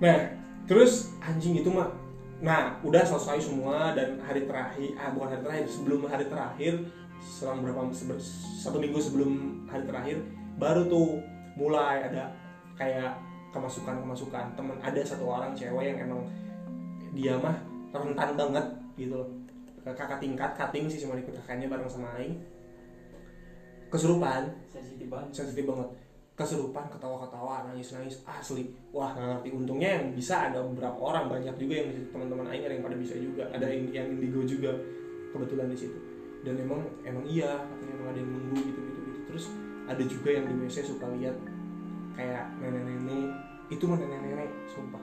nah 0.00 0.32
terus 0.64 1.12
anjing 1.20 1.60
itu 1.60 1.68
mah 1.68 1.92
nah 2.40 2.80
udah 2.80 3.04
selesai 3.04 3.52
semua 3.52 3.92
dan 3.92 4.16
hari 4.24 4.48
terakhir 4.48 4.96
ah 4.96 5.12
bukan 5.12 5.28
hari 5.36 5.42
terakhir 5.44 5.64
sebelum 5.68 6.08
hari 6.08 6.24
terakhir 6.24 6.72
selang 7.20 7.60
berapa 7.60 7.92
satu 8.64 8.80
minggu 8.80 8.96
sebelum 8.96 9.32
hari 9.68 9.84
terakhir 9.84 10.24
baru 10.56 10.88
tuh 10.88 11.20
mulai 11.52 12.08
ada 12.08 12.32
kayak 12.80 13.12
kemasukan 13.52 14.00
kemasukan 14.00 14.56
temen 14.56 14.76
ada 14.80 15.00
satu 15.04 15.28
orang 15.28 15.52
cewek 15.52 15.92
yang 15.92 16.08
emang 16.08 16.24
dia 17.12 17.36
mah 17.36 17.56
rentan 17.92 18.32
banget 18.38 18.66
gitu 18.96 19.20
loh. 19.20 19.28
Kakak 19.84 20.22
tingkat 20.22 20.56
cutting 20.56 20.86
sih 20.88 21.04
cuma 21.04 21.20
ikut 21.20 21.34
kakaknya 21.44 21.68
bareng 21.68 21.90
sama 21.90 22.08
Aing. 22.16 22.40
Kesurupan. 23.90 24.48
Sensitif 24.70 25.10
banget. 25.10 25.28
Sensitif 25.34 25.64
banget. 25.66 25.88
Kesurupan 26.38 26.86
ketawa-ketawa 26.94 27.66
nangis-nangis 27.68 28.22
asli. 28.22 28.70
Wah 28.94 29.10
nggak 29.12 29.28
ngerti. 29.40 29.48
Untungnya 29.50 29.98
yang 29.98 30.14
bisa 30.14 30.52
ada 30.52 30.62
beberapa 30.62 30.96
orang 31.00 31.26
banyak 31.26 31.56
juga 31.58 31.74
yang 31.82 31.88
teman-teman 32.14 32.46
Aing 32.48 32.64
ada 32.70 32.74
yang 32.78 32.84
pada 32.86 32.96
bisa 32.96 33.18
juga. 33.18 33.44
Ada 33.50 33.66
yang, 33.66 33.84
yang 33.90 34.06
indigo 34.14 34.46
juga 34.46 34.70
kebetulan 35.34 35.66
di 35.72 35.78
situ. 35.80 35.98
Dan 36.46 36.54
emang 36.60 36.86
emang 37.02 37.24
iya 37.26 37.66
katanya 37.66 37.92
emang 37.98 38.08
ada 38.14 38.18
yang 38.22 38.30
nunggu 38.30 38.56
gitu 38.62 38.80
gitu 38.80 39.00
gitu 39.10 39.20
terus 39.28 39.44
ada 39.90 40.02
juga 40.06 40.30
yang 40.32 40.44
di 40.46 40.54
WC 40.64 40.86
suka 40.86 41.06
lihat 41.18 41.36
kayak 42.20 42.44
nenek-nenek 42.60 43.32
itu 43.72 43.84
mah 43.88 43.96
nenek-nenek 43.96 44.50
sumpah. 44.68 45.00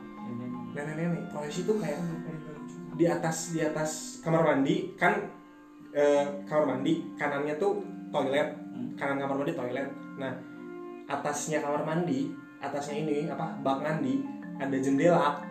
Nenek-nenek. 0.77 1.33
Polisi 1.33 1.65
tuh 1.65 1.81
kayak 1.81 1.97
di 2.93 3.05
atas 3.09 3.57
di 3.57 3.61
atas 3.65 4.21
kamar 4.21 4.45
mandi 4.45 4.93
kan 4.93 5.25
eh, 5.97 6.25
kamar 6.45 6.77
mandi 6.77 7.09
kanannya 7.17 7.57
tuh 7.57 7.81
toilet. 8.13 8.53
Hmm. 8.77 8.93
kanan 8.93 9.17
kamar 9.17 9.41
mandi 9.41 9.57
toilet. 9.57 9.89
Nah 10.21 10.33
atasnya 11.09 11.65
kamar 11.65 11.81
mandi 11.81 12.29
atasnya 12.61 13.01
ini 13.01 13.25
apa 13.25 13.57
bak 13.65 13.81
mandi 13.81 14.21
ada 14.61 14.77
jendela. 14.77 15.41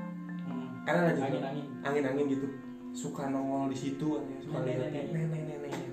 Hmm. 0.47 0.87
kan 0.87 1.03
ada 1.03 1.11
jendela. 1.11 1.51
Angin-angin. 1.51 1.67
Angin-angin 1.83 2.27
gitu. 2.31 2.47
Suka 2.95 3.27
nongol 3.27 3.75
di 3.75 3.77
situ 3.77 4.23
suka 4.39 4.63
lihat. 4.63 4.95
Nenek-nenek. 4.95 5.35
nenek-neneknya 5.35 5.91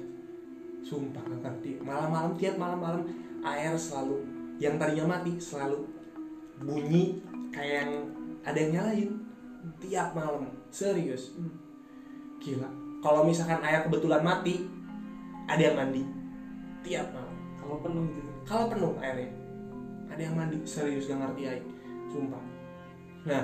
sumpah 0.83 1.23
gak 1.25 1.39
ngerti. 1.41 1.79
Malam-malam 1.79 2.35
tiap 2.35 2.59
malam-malam 2.59 3.07
air 3.41 3.73
selalu 3.79 4.32
yang 4.63 4.79
tadinya 4.79 5.19
mati 5.19 5.35
selalu 5.35 5.83
bunyi 6.63 7.19
kayak 7.51 7.83
yang 7.83 7.91
ada 8.47 8.57
yang 8.63 8.71
nyalain 8.79 9.11
tiap 9.83 10.15
malam. 10.15 10.47
Serius. 10.71 11.35
Gila. 12.39 12.71
Kalau 13.03 13.27
misalkan 13.27 13.59
air 13.59 13.83
kebetulan 13.83 14.23
mati 14.23 14.63
ada 15.51 15.59
yang 15.59 15.75
mandi 15.75 16.07
tiap 16.79 17.11
malam. 17.11 17.35
Kalau 17.59 17.83
penuh 17.83 18.07
gitu. 18.15 18.31
Kalau 18.47 18.71
penuh 18.71 18.95
airnya 19.03 19.35
ada 20.07 20.21
yang 20.23 20.35
mandi. 20.39 20.63
Serius 20.63 21.11
gak 21.11 21.19
ngerti 21.19 21.43
aing 21.43 21.67
sumpah. 22.07 22.43
Nah 23.27 23.43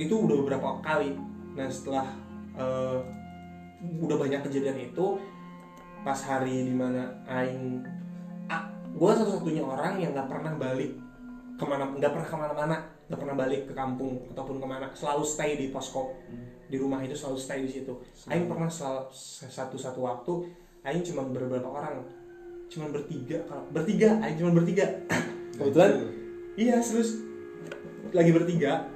itu 0.00 0.16
udah 0.16 0.36
beberapa 0.40 0.80
kali. 0.80 1.12
Nah 1.52 1.68
setelah 1.68 2.08
eh, 2.56 2.98
udah 4.00 4.16
banyak 4.16 4.40
kejadian 4.48 4.80
itu 4.80 5.20
pas 6.00 6.16
hari 6.24 6.64
di 6.64 6.72
mana 6.72 7.12
aing 7.28 7.84
gue 8.98 9.10
satu-satunya 9.14 9.62
orang 9.62 10.02
yang 10.02 10.10
nggak 10.10 10.26
pernah 10.26 10.52
balik 10.58 10.90
ke 11.58 11.64
mana 11.66 11.84
nggak 11.90 12.10
pernah 12.10 12.28
ke 12.28 12.36
mana-mana 12.38 12.76
nggak 13.06 13.18
pernah 13.18 13.36
balik 13.38 13.60
ke 13.70 13.72
kampung 13.72 14.14
ataupun 14.34 14.56
ke 14.58 14.66
mana 14.66 14.86
selalu 14.92 15.22
stay 15.22 15.54
di 15.54 15.70
posko. 15.70 16.18
Di 16.68 16.76
rumah 16.76 17.00
itu 17.00 17.16
selalu 17.16 17.38
stay 17.40 17.64
di 17.64 17.70
situ. 17.70 17.94
Aing 18.28 18.50
pernah 18.50 18.68
selalu 18.68 19.08
satu-satu 19.48 19.98
waktu 20.02 20.34
aing 20.82 21.02
cuma 21.06 21.26
beberapa 21.30 21.66
orang 21.66 22.04
cuma 22.68 22.92
bertiga 22.92 23.40
kalau 23.48 23.64
bertiga 23.70 24.18
aing 24.20 24.36
cuma 24.36 24.50
bertiga. 24.52 24.86
Kebetulan? 25.58 25.90
Iya 26.58 26.82
terus 26.82 27.22
lagi 28.10 28.30
bertiga 28.34 28.88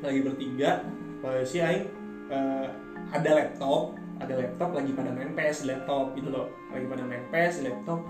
lagi 0.00 0.20
bertiga 0.24 0.80
eh, 1.22 1.42
si 1.46 1.62
aing 1.62 1.86
eh, 2.32 2.66
ada 3.10 3.30
laptop 3.36 3.94
ada 4.20 4.36
laptop 4.36 4.76
lagi 4.76 4.92
pada 4.92 5.10
main 5.16 5.32
PS 5.32 5.64
di 5.64 5.66
laptop 5.72 6.12
gitu 6.12 6.28
loh. 6.28 6.46
Lagi 6.74 6.86
pada 6.86 7.02
main 7.08 7.24
PS 7.32 7.64
di 7.64 7.72
laptop 7.72 8.04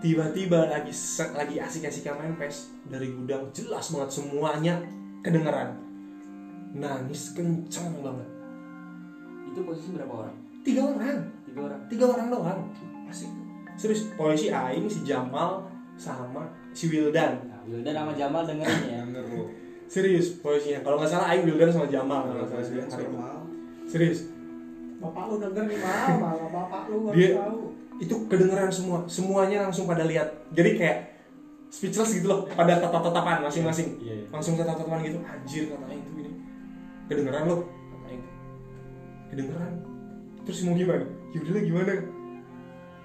tiba-tiba 0.00 0.68
lagi 0.68 0.92
lagi 1.34 1.56
asik-asik 1.56 2.06
main 2.14 2.36
PS 2.36 2.72
dari 2.86 3.10
gudang 3.12 3.48
jelas 3.52 3.92
banget 3.92 4.10
semuanya 4.12 4.74
kedengeran. 5.24 5.76
Nangis 6.76 7.32
kencang 7.32 8.04
banget. 8.04 8.28
Itu 9.52 9.60
posisi 9.64 9.96
berapa 9.96 10.12
orang? 10.12 10.36
Tiga 10.60 10.82
orang. 10.92 11.18
Tiga 11.48 11.60
orang. 11.64 11.80
Tiga 11.88 12.04
orang 12.12 12.26
doang. 12.28 12.60
Asik. 13.08 13.30
Serius 13.76 14.08
polisi 14.16 14.48
aing 14.52 14.88
si 14.88 15.04
Jamal 15.04 15.64
sama 15.96 16.48
si 16.76 16.92
Wildan. 16.92 17.40
Nah, 17.48 17.60
Wildan 17.64 17.92
sama 17.96 18.12
Jamal 18.12 18.42
dengerin 18.44 18.82
ya. 18.84 19.00
Serius 19.92 20.42
posisinya 20.42 20.82
kalau 20.82 20.98
nggak 20.98 21.10
salah 21.10 21.30
Aing 21.30 21.46
Wildan 21.46 21.70
sama 21.70 21.86
Jamal. 21.86 22.26
Kalau 22.26 22.42
nggak 22.42 22.50
salah 22.90 23.46
serius. 23.86 24.26
Bapak 24.98 25.30
lu 25.30 25.34
denger 25.38 25.64
nih 25.70 25.78
mal. 25.78 26.18
Malah 26.18 26.50
bapak 26.50 26.82
lu 26.90 26.96
harus 27.06 27.14
Dia- 27.14 27.38
tahu 27.38 27.58
itu 27.96 28.14
kedengeran 28.28 28.68
semua. 28.68 29.04
Semuanya 29.08 29.64
langsung 29.68 29.88
pada 29.88 30.04
lihat. 30.04 30.28
Jadi 30.52 30.76
kayak 30.76 30.98
speechless 31.72 32.16
gitu 32.16 32.26
loh. 32.28 32.40
Pada 32.52 32.80
tatap-tatapan 32.80 33.44
masing-masing. 33.44 34.00
Iya, 34.00 34.14
iya. 34.22 34.26
langsung 34.28 34.54
tatap-tatapan 34.56 35.00
gitu. 35.06 35.18
Anjir 35.24 35.64
kata 35.72 35.84
Aing 35.88 36.02
tuh 36.04 36.14
ini. 36.20 36.30
Kedengeran 37.08 37.42
loh. 37.48 37.60
Kata 37.64 38.06
Aing 38.12 38.24
kedengeran. 39.32 39.72
Terus 40.46 40.58
mau 40.68 40.74
gimana? 40.78 41.04
Yaudahlah 41.34 41.62
gimana? 41.64 41.92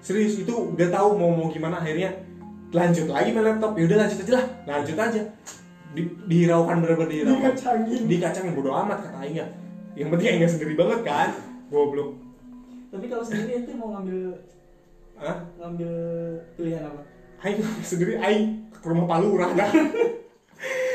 Serius 0.02 0.34
itu 0.42 0.54
udah 0.54 0.88
tahu 0.90 1.08
mau 1.18 1.30
mau 1.32 1.48
gimana. 1.48 1.80
Akhirnya 1.80 2.10
lanjut 2.72 3.06
lagi 3.08 3.30
main 3.32 3.44
laptop. 3.48 3.72
Yaudah 3.78 3.96
lanjut 4.06 4.18
aja 4.22 4.32
lah. 4.36 4.46
Lanjut 4.68 4.96
aja. 4.98 5.22
Di, 5.92 6.02
dihiraukan 6.28 6.80
bener-bener 6.80 7.10
dihiraukan. 7.10 7.52
Dikacangin. 7.52 8.00
Dikacangin 8.08 8.52
bodo 8.56 8.70
amat 8.76 8.98
kata 9.08 9.18
Aing 9.24 9.36
ya. 9.40 9.46
Yang 9.96 10.08
penting 10.16 10.26
Aing 10.28 10.38
nggak 10.44 10.52
sendiri 10.52 10.74
banget 10.76 11.00
kan? 11.04 11.28
Goblok. 11.72 12.10
Tapi 12.92 13.08
kalau 13.08 13.24
sendiri 13.24 13.64
ente 13.64 13.72
mau 13.72 13.96
ngambil 13.96 14.36
Hah? 15.22 15.38
ngambil 15.54 15.92
pilihan 16.58 16.82
apa? 16.82 17.00
Aing 17.46 17.62
sendiri 17.86 18.18
Aing. 18.18 18.66
Ke 18.74 18.90
rumah 18.90 19.06
Pak 19.06 19.18
Lurah 19.22 19.50
kan 19.54 19.70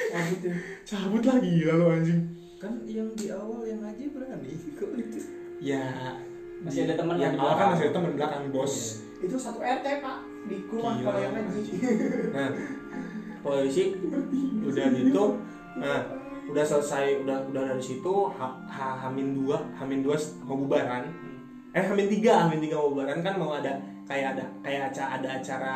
lanjutin 0.08 0.54
cabut 0.88 1.24
lagi 1.24 1.48
gila 1.48 1.74
lo 1.80 1.86
anjing. 1.96 2.22
Kan 2.60 2.84
yang 2.84 3.08
di 3.16 3.32
awal 3.32 3.64
yang 3.64 3.80
aja 3.84 4.04
berani 4.12 4.52
kok 4.80 4.90
itu. 5.00 5.20
ya 5.64 5.84
Masih 6.58 6.90
ada 6.90 7.00
teman 7.00 7.16
yang 7.22 7.34
di 7.36 7.40
awal 7.40 7.56
kan 7.56 7.68
masih 7.72 7.88
ada 7.88 7.94
teman 7.96 8.10
di 8.12 8.18
belakang 8.20 8.44
bos. 8.52 8.76
Itu 9.24 9.36
satu 9.40 9.64
RT 9.64 9.88
pak. 10.04 10.18
Di 10.48 10.58
rumah 10.68 10.94
Gila. 11.00 11.06
kalau 11.08 11.20
yang 11.24 11.34
ngaji 11.36 11.74
nah 12.36 12.50
polisi 13.44 13.96
udah 14.64 14.86
gitu 14.92 15.24
nah 15.78 16.00
udah 16.48 16.64
selesai 16.64 17.24
udah 17.24 17.48
udah 17.52 17.64
dari 17.76 17.84
situ 17.84 18.14
ha, 18.32 18.56
ha, 18.68 18.96
hamin 19.08 19.36
dua 19.36 19.60
hamin 19.80 20.04
dua 20.04 20.20
mau 20.44 20.60
bubaran. 20.60 21.08
Eh 21.76 21.84
hamin 21.84 22.08
tiga 22.12 22.48
hamin 22.48 22.60
tiga 22.64 22.80
mau 22.80 22.92
bubaran 22.92 23.20
kan 23.24 23.36
mau 23.40 23.56
ada 23.56 23.76
kayak 24.08 24.40
ada 24.40 24.46
kayak 24.64 24.82
acara 24.90 25.10
ada 25.20 25.30
acara 25.38 25.74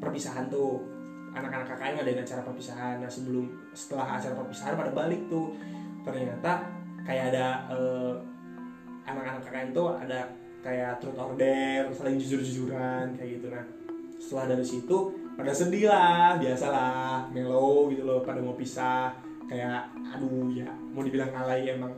perpisahan 0.00 0.48
tuh. 0.48 0.80
Anak-anak 1.36 1.68
kakaknya 1.68 2.00
ngadain 2.00 2.20
acara 2.24 2.40
perpisahan. 2.48 2.96
Nah 3.04 3.10
sebelum 3.12 3.44
setelah 3.76 4.16
acara 4.16 4.32
perpisahan 4.32 4.72
pada 4.72 4.92
balik 4.96 5.20
tuh. 5.28 5.52
Ternyata 6.00 6.64
kayak 7.04 7.36
ada 7.36 7.46
eh, 7.76 8.14
anak-anak 9.04 9.44
kakaknya 9.44 9.70
tuh 9.76 9.88
ada 9.94 10.20
kayak 10.64 10.98
truth 10.98 11.20
order 11.20 11.86
saling 11.92 12.16
jujur-jujuran 12.16 13.12
kayak 13.14 13.38
gitu. 13.38 13.52
Nah 13.52 13.64
setelah 14.16 14.56
dari 14.56 14.64
situ 14.64 15.12
pada 15.36 15.52
sedih 15.52 15.92
lah 15.92 16.40
biasalah 16.40 17.28
melo 17.28 17.92
gitu 17.92 18.02
loh 18.08 18.24
pada 18.24 18.40
mau 18.40 18.56
pisah. 18.56 19.12
Kayak 19.46 19.92
aduh 20.10 20.50
ya 20.50 20.66
mau 20.90 21.04
dibilang 21.04 21.30
alay 21.36 21.70
emang 21.70 21.92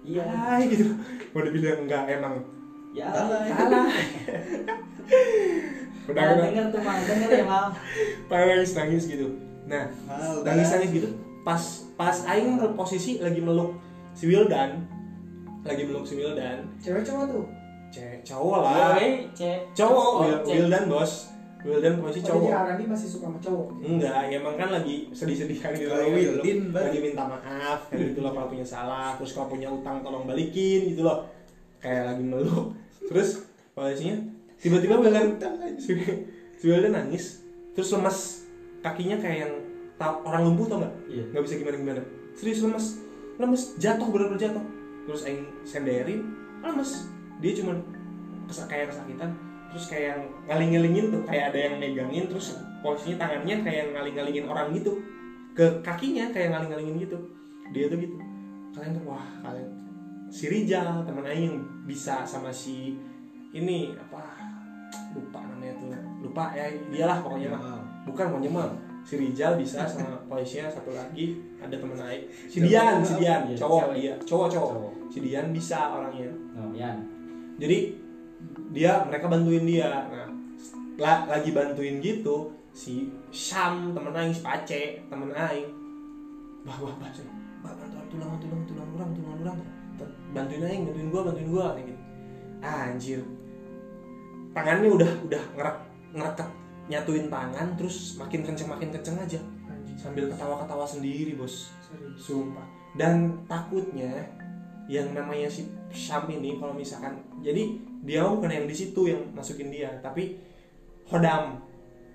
Iya. 0.00 0.24
gitu. 0.72 0.96
Mau 1.36 1.44
dibilang 1.44 1.84
enggak 1.84 2.08
emang 2.08 2.40
Ya, 2.96 3.12
Alay. 3.12 3.52
alay 3.68 4.00
udah 6.08 6.24
udah 6.24 6.44
denger 6.48 6.64
tuh 6.72 6.80
mal, 6.80 6.96
denger 7.04 7.28
ya 7.28 7.44
mal. 7.44 7.68
pada 8.32 8.44
nangis 8.48 8.72
nangis 8.72 9.04
gitu. 9.12 9.28
Nah 9.68 9.92
Mal, 10.08 10.40
nangis 10.40 10.72
dah. 10.72 10.80
nangis 10.80 10.90
gitu. 10.96 11.08
Pas 11.44 11.60
pas 12.00 12.16
aing 12.32 12.56
posisi 12.72 13.20
lagi 13.20 13.44
meluk 13.44 13.76
si 14.16 14.24
Wildan 14.24 14.88
lagi 15.68 15.84
meluk 15.84 16.08
si 16.08 16.16
Wildan. 16.16 16.64
Cewek 16.80 17.04
cowok 17.04 17.24
tuh? 17.28 17.44
Cewek 17.92 18.24
cowok 18.24 18.58
lah. 18.64 18.96
Wewe, 18.96 19.28
cek. 19.36 19.60
cowok 19.76 20.08
Oh. 20.08 20.48
Wildan 20.48 20.84
bos. 20.88 21.12
Wildan 21.58 22.00
posisi 22.00 22.24
oh, 22.24 22.24
jadi 22.24 22.32
cowok. 22.32 22.50
Arani 22.54 22.84
masih 22.88 23.08
suka 23.10 23.26
sama 23.28 23.38
cowok? 23.42 23.66
Enggak 23.84 24.20
ya 24.32 24.36
emang 24.40 24.56
kan 24.56 24.68
lagi 24.72 24.96
sedih-sedihan 25.12 25.70
gitu. 25.76 25.92
Kalau 25.92 26.08
Wildin, 26.14 26.60
Bang. 26.72 26.88
lagi 26.88 26.98
minta 27.04 27.22
maaf 27.26 27.80
kayak 27.92 28.14
gitu 28.14 28.24
loh 28.24 28.32
kalau 28.32 28.48
punya 28.48 28.64
salah. 28.64 29.12
Terus 29.20 29.36
kalau 29.36 29.52
punya 29.52 29.68
utang 29.68 30.00
tolong 30.00 30.24
balikin 30.24 30.94
gitu 30.94 31.04
loh 31.04 31.28
kayak 31.78 32.14
lagi 32.14 32.24
meluk 32.24 32.74
terus 33.08 33.46
posisinya 33.72 34.18
tiba-tiba 34.58 34.98
Wildan 34.98 35.38
si, 35.78 35.94
Wildan 36.62 36.92
nangis 36.94 37.42
terus 37.74 37.94
lemas 37.94 38.48
kakinya 38.82 39.18
kayak 39.18 39.38
yang 39.46 39.52
tau, 39.98 40.22
orang 40.24 40.42
lumpuh 40.46 40.66
tau 40.70 40.78
nggak? 40.80 40.94
Iya. 41.10 41.24
nggak 41.34 41.42
bisa 41.44 41.54
gimana 41.58 41.76
gimana. 41.76 42.02
Serius 42.38 42.60
lemes. 42.62 42.86
Lemes 43.38 43.62
jatuh 43.82 44.06
bener-bener 44.08 44.40
jatuh. 44.40 44.64
Terus 45.10 45.20
aing 45.26 45.42
senderin 45.66 46.20
lemes. 46.62 47.10
Dia 47.42 47.52
cuman 47.58 47.76
kesa 48.46 48.64
kayak 48.70 48.94
kesakitan. 48.94 49.30
Terus 49.68 49.84
kayak 49.90 50.04
yang 50.06 50.22
ngaling-ngalingin 50.48 51.06
tuh 51.12 51.22
kayak 51.26 51.44
ada 51.52 51.58
yang 51.58 51.74
megangin. 51.82 52.24
Terus 52.30 52.56
posisinya 52.80 53.26
tangannya 53.26 53.56
kayak 53.66 53.78
yang 53.84 53.90
ngaling-ngalingin 53.98 54.44
orang 54.46 54.66
gitu. 54.72 54.92
Ke 55.52 55.82
kakinya 55.82 56.30
kayak 56.30 56.54
ngaling-ngalingin 56.54 56.96
gitu. 57.02 57.18
Dia 57.74 57.90
tuh 57.90 57.98
gitu. 57.98 58.16
Kalian 58.72 58.92
tuh 58.94 59.04
wah 59.10 59.26
kalian 59.42 59.68
si 60.28 60.44
Rijal 60.46 61.02
teman 61.02 61.24
aing 61.24 61.44
yang 61.48 61.56
bisa 61.84 62.22
sama 62.22 62.48
si 62.48 62.96
ini 63.50 63.96
apa 63.96 64.20
lupa 65.12 65.40
namanya 65.42 65.72
tuh. 65.76 65.88
Lupa 66.20 66.52
ya 66.52 66.68
dialah 66.88 67.18
pokoknya 67.20 67.50
Mal. 67.52 67.80
bukan 68.04 68.26
maunya 68.32 68.50
mah. 68.50 68.70
Si 69.02 69.16
Rijal 69.16 69.56
bisa 69.56 69.88
sama 69.88 70.20
polisinya 70.30 70.68
satu 70.68 70.92
lagi 70.92 71.40
ada 71.56 71.72
temen 71.72 71.96
naik 71.96 72.28
si 72.46 72.60
Dian 72.60 73.00
si 73.00 73.16
Dian. 73.16 73.48
Iya, 73.48 73.56
cowok 73.56 73.84
dia 73.96 74.14
cowok 74.20 74.48
cowok. 74.52 74.92
Si 75.08 75.18
Dian 75.20 75.48
bisa 75.50 75.96
orangnya. 75.96 76.28
Yan. 76.76 76.96
jadi 77.56 77.78
dia 78.70 79.02
mereka 79.08 79.26
bantuin 79.26 79.64
dia. 79.64 79.88
Nah 79.88 80.28
la- 80.98 81.24
lagi 81.24 81.54
bantuin 81.54 82.02
gitu 82.02 82.52
si 82.74 83.08
Syam 83.32 83.96
temen 83.96 84.12
aing 84.12 84.34
si 84.34 84.42
Pace 84.44 85.02
temen 85.08 85.32
aing. 85.32 85.66
Bah 86.66 86.76
bah 86.76 86.94
bah 87.00 87.08
Cen. 87.08 87.24
bah 87.64 87.72
bantuan 87.72 88.04
tulang 88.12 88.36
tulang 88.36 88.62
tulang 88.68 88.88
orang 88.94 89.10
tulang 89.16 89.36
orang 89.40 89.58
T- 89.58 89.77
bantuin 90.32 90.64
aing 90.64 90.84
bantuin 90.88 91.08
gua 91.08 91.22
bantuin 91.28 91.48
gua 91.48 91.66
kayak 91.76 91.86
gitu. 91.92 92.02
Anjir. 92.58 93.20
Tangannya 94.52 94.88
udah 94.90 95.10
udah 95.28 95.42
ngerak 95.54 95.76
ngereket 96.12 96.48
nyatuin 96.88 97.26
tangan 97.28 97.68
terus 97.76 98.16
makin 98.16 98.40
kenceng 98.42 98.68
makin 98.68 98.88
kenceng 98.90 99.16
aja. 99.20 99.40
Anjing. 99.68 99.96
Sambil 99.96 100.24
ketawa-ketawa 100.32 100.84
sendiri 100.88 101.36
bos. 101.36 101.70
Serius? 101.84 102.16
Sumpah. 102.18 102.66
Dan 102.96 103.44
takutnya 103.46 104.26
yang 104.88 105.12
namanya 105.12 105.46
si 105.46 105.68
Syam 105.92 106.24
ini 106.32 106.56
kalau 106.56 106.72
misalkan 106.72 107.20
jadi 107.44 107.76
dia 108.02 108.24
bukan 108.24 108.48
yang 108.48 108.64
di 108.64 108.72
situ 108.72 109.04
yang 109.04 109.20
masukin 109.36 109.68
dia 109.68 109.92
tapi 110.00 110.40
Hodam. 111.08 111.56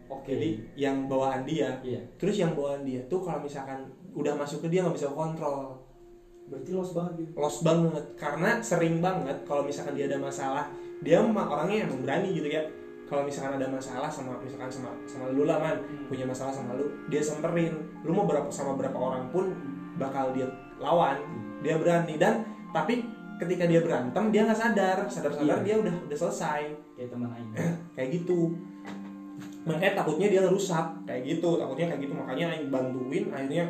Oke. 0.06 0.38
jadi 0.38 0.50
yang 0.78 1.10
bawaan 1.10 1.42
dia. 1.42 1.74
Iya. 1.82 1.98
terus 2.22 2.38
yang 2.38 2.54
bawaan 2.54 2.86
dia 2.86 3.02
tuh 3.10 3.26
kalau 3.26 3.42
misalkan 3.42 3.90
udah 4.14 4.38
masuk 4.38 4.62
ke 4.66 4.68
dia 4.70 4.86
nggak 4.86 4.94
bisa 4.94 5.10
kontrol 5.10 5.73
Berarti 6.54 6.72
los 6.78 6.92
banget 6.94 7.14
gitu. 7.18 7.32
lost 7.34 7.60
banget. 7.66 8.06
Karena 8.14 8.50
sering 8.62 9.02
banget 9.02 9.38
kalau 9.50 9.66
misalkan 9.66 9.98
dia 9.98 10.06
ada 10.06 10.22
masalah 10.22 10.70
dia 11.02 11.20
orangnya 11.20 11.90
emang 11.90 12.06
berani 12.06 12.30
gitu 12.38 12.46
ya. 12.46 12.62
Kalau 13.10 13.26
misalkan 13.26 13.58
ada 13.58 13.68
masalah 13.68 14.08
sama 14.08 14.38
misalkan 14.40 14.70
sama 14.70 14.94
sama 15.10 15.34
lu 15.34 15.50
lah 15.50 15.58
man. 15.58 15.82
Punya 16.06 16.30
masalah 16.30 16.54
sama 16.54 16.78
lu 16.78 16.86
dia 17.10 17.26
samperin. 17.26 17.74
Lu 18.06 18.14
mau 18.14 18.30
berapa 18.30 18.48
sama 18.54 18.78
berapa 18.78 18.94
orang 18.94 19.34
pun 19.34 19.50
bakal 19.98 20.30
dia 20.38 20.46
lawan 20.78 21.18
dia 21.66 21.82
berani. 21.82 22.22
Dan 22.22 22.46
tapi 22.70 23.02
ketika 23.42 23.66
dia 23.66 23.82
berantem 23.82 24.30
dia 24.30 24.46
nggak 24.46 24.60
sadar. 24.62 24.98
Sadar 25.10 25.34
sadar 25.34 25.58
Iya. 25.62 25.66
dia 25.66 25.76
udah 25.82 25.96
udah 26.06 26.18
selesai. 26.18 26.62
Kayak 26.94 27.10
teman 27.10 27.30
aing. 27.34 27.50
kayak 27.98 28.10
gitu. 28.22 28.54
Makanya 29.66 30.04
takutnya 30.04 30.28
dia 30.30 30.42
rusak. 30.46 30.86
Kayak 31.10 31.22
gitu 31.26 31.58
takutnya 31.58 31.86
kayak 31.92 32.02
gitu. 32.06 32.14
Makanya 32.14 32.46
Aing 32.54 32.68
bantuin 32.70 33.26
akhirnya 33.32 33.66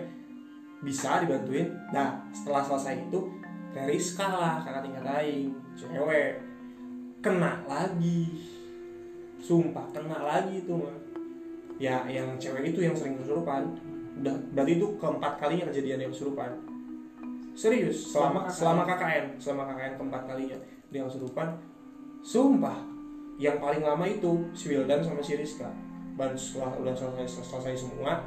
bisa 0.84 1.24
dibantuin. 1.24 1.72
Nah 1.96 2.20
setelah 2.36 2.62
selesai 2.62 3.08
itu 3.08 3.20
Teriska 3.74 4.28
lah 4.30 4.62
kakak 4.62 4.86
tingkat 4.86 5.06
Aing 5.08 5.50
cewek. 5.74 6.38
Kena 7.24 7.64
lagi. 7.66 8.38
Sumpah 9.42 9.90
kena 9.92 10.20
lagi 10.24 10.62
itu 10.62 10.72
mah 10.76 10.96
ya 11.82 12.06
yang 12.06 12.38
cewek 12.38 12.76
itu 12.76 12.86
yang 12.86 12.94
sering 12.94 13.18
kesurupan. 13.18 13.74
Udah 14.22 14.36
berarti 14.54 14.78
itu 14.78 14.88
keempat 15.02 15.42
kalinya 15.42 15.66
kejadian 15.74 16.06
yang 16.06 16.12
kesurupan. 16.14 16.52
Serius 17.58 18.14
selama 18.14 18.46
selama 18.46 18.86
KKN 18.86 19.42
selama 19.42 19.74
KKN 19.74 19.94
keempat 19.98 20.22
kalinya 20.30 20.58
dia 20.94 21.02
kesurupan. 21.08 21.58
Sumpah 22.22 22.78
yang 23.42 23.58
paling 23.58 23.82
lama 23.82 24.06
itu 24.06 24.48
si 24.54 24.70
Wildan 24.70 25.02
sama 25.02 25.24
si 25.26 25.34
Rizka. 25.34 25.74
Dan 26.14 26.38
setelah 26.38 26.78
udah 26.78 26.94
selesai 26.94 27.42
selesai 27.42 27.74
semua 27.90 28.22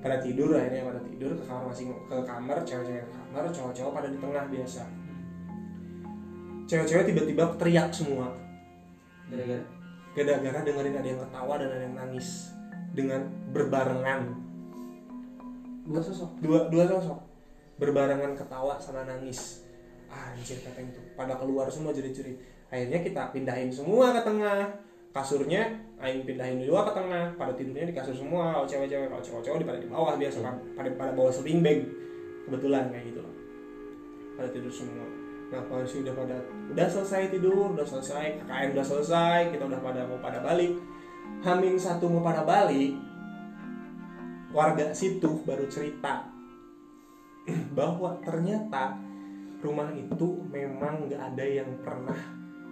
pada 0.00 0.16
tidur 0.20 0.52
akhirnya 0.54 0.86
pada 0.86 1.00
tidur 1.02 1.30
ke 1.34 1.44
kamar 1.44 1.64
masing 1.72 1.88
ke 2.06 2.16
kamar 2.22 2.56
cewek-cewek 2.62 3.04
ke 3.04 3.12
kamar 3.12 3.44
cowok-cowok 3.50 3.92
pada 3.92 4.08
di 4.12 4.18
tengah 4.20 4.44
biasa. 4.48 4.82
Cewek-cewek 6.66 7.04
tiba-tiba 7.14 7.44
teriak 7.56 7.88
semua. 7.94 8.26
Gara-gara. 9.30 9.64
gara-gara 10.16 10.64
dengerin 10.64 10.96
ada 10.96 11.08
yang 11.12 11.20
ketawa 11.20 11.54
dan 11.60 11.68
ada 11.76 11.84
yang 11.84 11.96
nangis 11.96 12.56
dengan 12.96 13.20
berbarengan. 13.52 14.32
Dua 15.84 16.00
sosok? 16.00 16.40
Dua 16.40 16.72
dua 16.72 16.84
sosok. 16.88 17.20
Berbarengan 17.76 18.32
ketawa 18.32 18.80
sama 18.80 19.04
nangis. 19.04 19.62
Anjir 20.08 20.62
kata 20.64 20.80
itu 20.80 21.02
pada 21.18 21.36
keluar 21.36 21.68
semua 21.68 21.92
jerit-jerit 21.92 22.38
akhirnya 22.70 23.02
kita 23.02 23.22
pindahin 23.30 23.70
semua 23.70 24.16
ke 24.16 24.22
tengah. 24.26 24.74
Kasurnya 25.12 25.85
aing 25.96 26.28
pindahin 26.28 26.60
juga 26.60 26.92
ke 26.92 26.92
tengah 26.92 27.24
pada 27.40 27.52
tidurnya 27.56 27.88
di 27.88 27.94
kasur 27.96 28.12
semua 28.12 28.52
kalau 28.52 28.66
cewek-cewek 28.68 29.08
kalau 29.08 29.22
cowok-cowok 29.24 29.58
di 29.60 29.66
pada 29.66 29.78
di 29.80 29.88
bawah 29.88 30.14
biasa 30.20 30.38
pada 30.44 30.60
pada, 30.76 30.88
pada 30.92 31.10
bawa 31.16 31.30
sleeping 31.32 31.64
bag 31.64 31.88
kebetulan 32.44 32.92
kayak 32.92 33.04
gitu 33.12 33.20
pada 34.36 34.48
tidur 34.52 34.68
semua. 34.68 35.08
Nah 35.46 35.62
polisi 35.70 36.04
udah 36.04 36.12
pada 36.12 36.36
udah 36.68 36.86
selesai 36.90 37.32
tidur 37.32 37.72
udah 37.72 37.86
selesai 37.86 38.44
KKN 38.44 38.68
udah 38.76 38.84
selesai 38.84 39.40
kita 39.56 39.64
udah 39.64 39.80
pada 39.80 40.00
mau 40.04 40.20
pada 40.20 40.38
balik. 40.44 40.76
Hamin 41.40 41.80
satu 41.80 42.12
mau 42.12 42.20
pada 42.20 42.44
balik 42.44 42.92
warga 44.52 44.92
situ 44.92 45.44
baru 45.48 45.64
cerita 45.68 46.28
bahwa 47.78 48.20
ternyata 48.20 48.96
rumah 49.64 49.88
itu 49.96 50.44
memang 50.52 51.08
nggak 51.08 51.22
ada 51.32 51.44
yang 51.44 51.70
pernah 51.80 52.20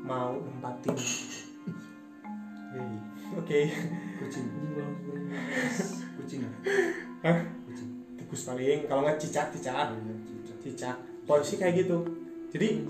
mau 0.05 0.37
nempatin 0.37 0.97
Oke 3.35 3.61
kucing 4.21 4.47
kucing 6.21 6.41
ya? 6.45 6.51
Hah? 7.25 7.39
kucing 7.67 7.89
tikus 8.15 8.43
paling 8.45 8.85
kalau 8.85 9.01
nggak 9.03 9.17
cicak 9.17 9.49
cicak 9.51 9.91
Iya, 9.91 10.15
cicak. 10.61 10.97
polisi 11.25 11.57
kayak 11.57 11.85
gitu 11.85 12.05
jadi 12.53 12.85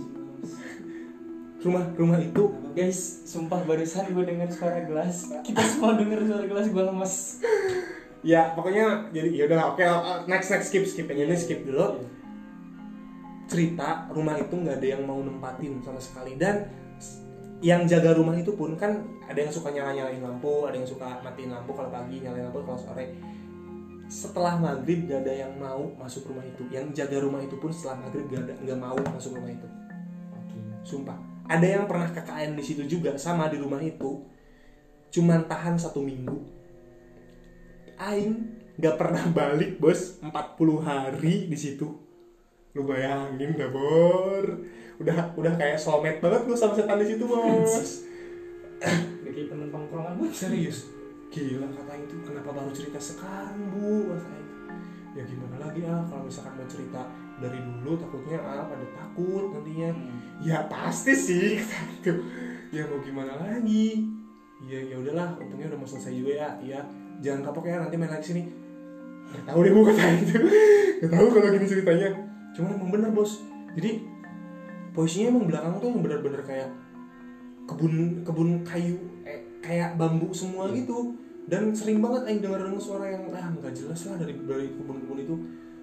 rumah 1.64 1.84
rumah 1.96 2.20
itu 2.20 2.44
Guys, 2.74 3.22
sumpah 3.22 3.62
barusan 3.62 4.10
gue 4.10 4.26
denger 4.26 4.50
suara 4.50 4.82
gelas. 4.82 5.30
Kita 5.46 5.62
semua 5.62 5.94
denger 5.94 6.26
suara 6.26 6.42
gelas 6.42 6.66
gue 6.66 6.82
lemes. 6.82 7.14
ya 8.26 8.50
pokoknya 8.50 9.14
jadi 9.14 9.30
ya 9.30 9.44
udah 9.46 9.60
oke 9.70 9.84
next 10.26 10.50
next 10.50 10.74
skip 10.74 10.82
skip 10.82 11.06
yang 11.06 11.30
ini 11.30 11.38
skip 11.38 11.62
dulu 11.62 12.02
cerita 13.46 14.10
rumah 14.10 14.34
itu 14.34 14.50
nggak 14.50 14.80
ada 14.80 14.88
yang 14.96 15.06
mau 15.06 15.20
nempatin 15.20 15.78
sama 15.84 16.00
sekali 16.02 16.34
dan 16.34 16.66
yang 17.64 17.88
jaga 17.88 18.12
rumah 18.12 18.36
itu 18.36 18.52
pun 18.52 18.76
kan 18.76 19.08
ada 19.24 19.40
yang 19.40 19.48
suka 19.48 19.72
nyala 19.72 19.96
nyalain 19.96 20.20
lampu 20.20 20.68
ada 20.68 20.76
yang 20.76 20.84
suka 20.84 21.24
matiin 21.24 21.48
lampu 21.48 21.72
kalau 21.72 21.88
pagi 21.88 22.20
nyalain 22.20 22.52
lampu 22.52 22.60
kalau 22.60 22.76
sore. 22.76 23.16
Setelah 24.04 24.60
maghrib 24.60 25.08
gak 25.08 25.24
ada 25.24 25.32
yang 25.32 25.56
mau 25.56 25.88
masuk 25.96 26.28
rumah 26.28 26.44
itu. 26.44 26.68
Yang 26.68 26.92
jaga 26.92 27.24
rumah 27.24 27.40
itu 27.40 27.56
pun 27.56 27.72
setelah 27.72 28.04
maghrib 28.04 28.28
gak 28.28 28.44
ada 28.44 28.54
nggak 28.60 28.76
mau 28.76 29.00
masuk 29.00 29.40
rumah 29.40 29.48
itu. 29.48 29.64
Sumpah. 30.84 31.16
Ada 31.48 31.80
yang 31.80 31.84
pernah 31.88 32.12
KKN 32.12 32.52
di 32.52 32.64
situ 32.68 32.84
juga 32.84 33.16
sama 33.16 33.48
di 33.48 33.56
rumah 33.56 33.80
itu. 33.80 34.20
Cuman 35.08 35.48
tahan 35.48 35.80
satu 35.80 36.04
minggu. 36.04 36.36
Aing 37.96 38.60
nggak 38.76 38.96
pernah 39.00 39.24
balik 39.32 39.80
bos. 39.80 40.20
40 40.20 40.84
hari 40.84 41.48
di 41.48 41.56
situ 41.56 42.03
lu 42.74 42.82
bayangin 42.82 43.54
dah 43.54 43.70
bor 43.70 44.44
udah 44.98 45.30
udah 45.38 45.52
kayak 45.54 45.78
soulmate 45.78 46.18
banget 46.18 46.42
lu 46.46 46.54
sama 46.58 46.74
setan 46.74 46.98
di 46.98 47.06
situ 47.06 47.24
bos. 47.26 48.06
Kayak 49.22 49.46
temen 49.50 49.70
tongkrongan 49.70 50.18
banget. 50.18 50.34
serius? 50.34 50.90
Gila 51.30 51.66
kata 51.70 51.94
itu 51.98 52.14
kenapa 52.22 52.50
baru 52.50 52.70
cerita 52.74 52.98
sekarang 52.98 53.74
bu? 53.74 54.14
Kata 54.14 54.26
Aing. 54.30 54.50
ya 55.14 55.22
gimana 55.22 55.56
lagi 55.62 55.86
ah 55.86 56.02
kalau 56.10 56.26
misalkan 56.26 56.58
mau 56.58 56.66
cerita 56.66 57.02
dari 57.38 57.58
dulu 57.62 57.94
takutnya 57.94 58.38
ah 58.42 58.66
pada 58.66 58.86
takut 58.90 59.54
nantinya. 59.54 59.90
Ya 60.42 60.66
pasti 60.66 61.14
sih 61.14 61.62
kata 61.62 61.78
itu. 61.94 62.12
Ya 62.74 62.82
mau 62.90 62.98
gimana 62.98 63.38
lagi? 63.38 64.02
Ya 64.66 64.82
ya 64.82 64.98
udahlah 64.98 65.38
untungnya 65.38 65.70
udah 65.70 65.78
mau 65.78 65.86
selesai 65.86 66.10
juga 66.10 66.32
ya 66.34 66.50
ya. 66.62 66.80
Jangan 67.22 67.50
kapok 67.50 67.70
ya 67.70 67.78
nanti 67.78 67.94
main 67.94 68.10
lagi 68.10 68.34
sini. 68.34 68.42
Nggak 69.30 69.46
tahu 69.46 69.58
deh 69.62 69.70
bu 69.70 69.80
kata 69.86 70.02
itu. 70.18 70.38
Nggak 70.98 71.10
tahu 71.14 71.26
kalau 71.30 71.48
gini 71.54 71.66
ceritanya 71.66 72.33
cuman 72.54 72.78
emang 72.78 72.90
bener 72.94 73.10
bos. 73.10 73.42
Jadi 73.74 74.06
posisinya 74.94 75.34
emang 75.34 75.44
belakang 75.50 75.74
tuh 75.82 75.88
yang 75.90 76.00
bener-bener 76.00 76.42
kayak 76.46 76.70
kebun 77.66 78.22
kebun 78.22 78.62
kayu 78.62 78.96
eh, 79.26 79.42
kayak 79.58 79.98
bambu 79.98 80.30
semua 80.30 80.70
gitu. 80.70 81.18
Dan 81.44 81.76
sering 81.76 82.00
banget 82.00 82.24
aing 82.24 82.40
denger 82.40 82.64
denger 82.64 82.80
suara 82.80 83.04
yang 83.12 83.28
ah 83.34 83.52
nggak 83.52 83.74
jelas 83.76 84.00
lah 84.08 84.16
dari 84.16 84.32
dari 84.46 84.70
kebun-kebun 84.72 85.18
itu. 85.20 85.36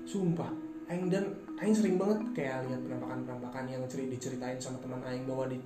Sumpah. 0.07 0.49
Aing 0.89 1.07
dan 1.11 1.37
aing 1.61 1.75
sering 1.75 1.95
banget 2.01 2.19
kayak 2.33 2.65
lihat 2.65 2.81
penampakan-penampakan 2.81 3.69
yang 3.69 3.83
ceri 3.85 4.09
diceritain 4.09 4.57
sama 4.57 4.81
teman 4.81 5.03
aing 5.05 5.29
bahwa 5.29 5.45
di 5.45 5.61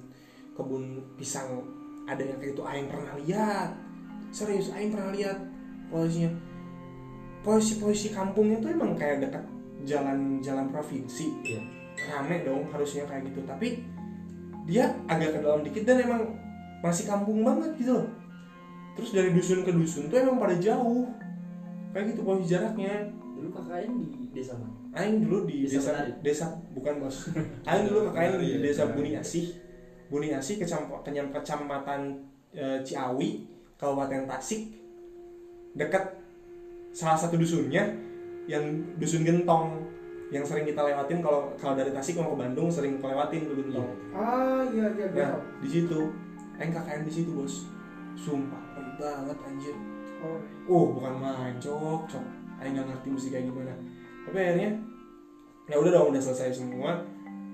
kebun 0.52 1.00
pisang 1.16 1.64
ada 2.06 2.22
yang 2.22 2.38
kayak 2.38 2.54
itu 2.58 2.64
aing 2.66 2.88
pernah 2.92 3.14
lihat. 3.24 3.70
Serius 4.36 4.74
aing 4.76 4.92
pernah 4.92 5.16
lihat 5.16 5.38
posisinya. 5.88 6.34
Posisi-posisi 7.46 8.10
kampungnya 8.10 8.58
tuh 8.58 8.74
emang 8.74 8.98
kayak 8.98 9.22
dekat 9.22 9.46
jalan-jalan 9.86 10.68
provinsi 10.68 11.26
Iya. 11.42 11.62
rame 12.08 12.44
dong 12.44 12.68
harusnya 12.68 13.06
kayak 13.06 13.30
gitu 13.30 13.46
tapi 13.46 13.86
dia 14.66 14.92
agak 15.06 15.32
ke 15.32 15.40
dalam 15.40 15.62
dikit 15.62 15.84
dan 15.86 16.02
emang 16.02 16.22
masih 16.82 17.06
kampung 17.06 17.42
banget 17.42 17.72
gitu 17.78 17.96
loh 17.96 18.08
terus 18.94 19.12
dari 19.12 19.32
dusun 19.32 19.62
ke 19.62 19.72
dusun 19.72 20.08
tuh 20.08 20.18
emang 20.18 20.36
pada 20.36 20.56
jauh 20.56 21.08
kayak 21.92 22.12
gitu 22.12 22.22
posisi 22.22 22.52
jaraknya 22.52 23.10
Dulu 23.36 23.52
kakaknya 23.52 23.92
di 23.92 24.32
desa 24.32 24.56
mana? 24.56 24.72
Aing 24.96 25.20
dulu 25.22 25.44
di 25.44 25.68
Desa 25.68 25.76
desa 25.76 25.92
Menari? 25.92 26.12
desa 26.24 26.46
bukan 26.72 26.94
bos. 26.98 27.16
Aing 27.68 27.84
dulu 27.86 28.00
kakaknya 28.08 28.30
di 28.32 28.36
Menari, 28.40 28.48
ya, 28.48 28.58
desa. 28.64 28.84
Buni 28.88 29.12
Asih. 29.14 29.46
Buni 30.08 30.28
Asih 30.32 30.56
kecam, 30.56 30.88
kenyam- 31.04 31.36
kecamatan 31.36 32.24
eh, 32.56 32.80
Ciawi, 32.80 33.44
Kabupaten 33.76 34.24
Tasik. 34.24 34.72
Dekat 35.76 36.16
salah 36.96 37.20
satu 37.20 37.36
dusunnya 37.36 37.92
yang 38.46 38.64
dusun 38.98 39.26
Gentong 39.26 39.82
yang 40.34 40.42
sering 40.42 40.66
kita 40.66 40.82
lewatin 40.82 41.22
kalau 41.22 41.54
kalau 41.56 41.78
dari 41.78 41.94
Tasik 41.94 42.18
mau 42.18 42.34
ke 42.34 42.42
Bandung 42.42 42.68
sering 42.70 42.98
kelewatin 42.98 43.46
tuh 43.46 43.56
Gentong. 43.62 43.90
ah 44.14 44.66
iya 44.74 44.90
iya 44.98 45.08
Nah, 45.14 45.38
di 45.62 45.70
situ 45.70 46.00
Aing 46.56 46.72
KKN 46.72 47.04
di 47.04 47.12
situ, 47.12 47.36
Bos. 47.36 47.68
Sumpah, 48.16 48.64
keren 48.72 48.96
banget 48.96 49.38
anjir. 49.44 49.76
oh 50.24 50.40
Oh, 50.72 50.86
bukan 50.96 51.20
main, 51.20 51.56
cok, 51.60 52.08
cok. 52.08 52.26
Aing 52.64 52.80
nggak 52.80 52.88
ngerti 52.88 53.08
musik 53.12 53.30
kayak 53.36 53.52
gimana. 53.52 53.76
Tapi 54.24 54.38
akhirnya 54.40 54.72
ya 55.68 55.76
udah 55.76 55.92
dong, 55.92 56.16
udah 56.16 56.22
selesai 56.24 56.64
semua. 56.64 57.04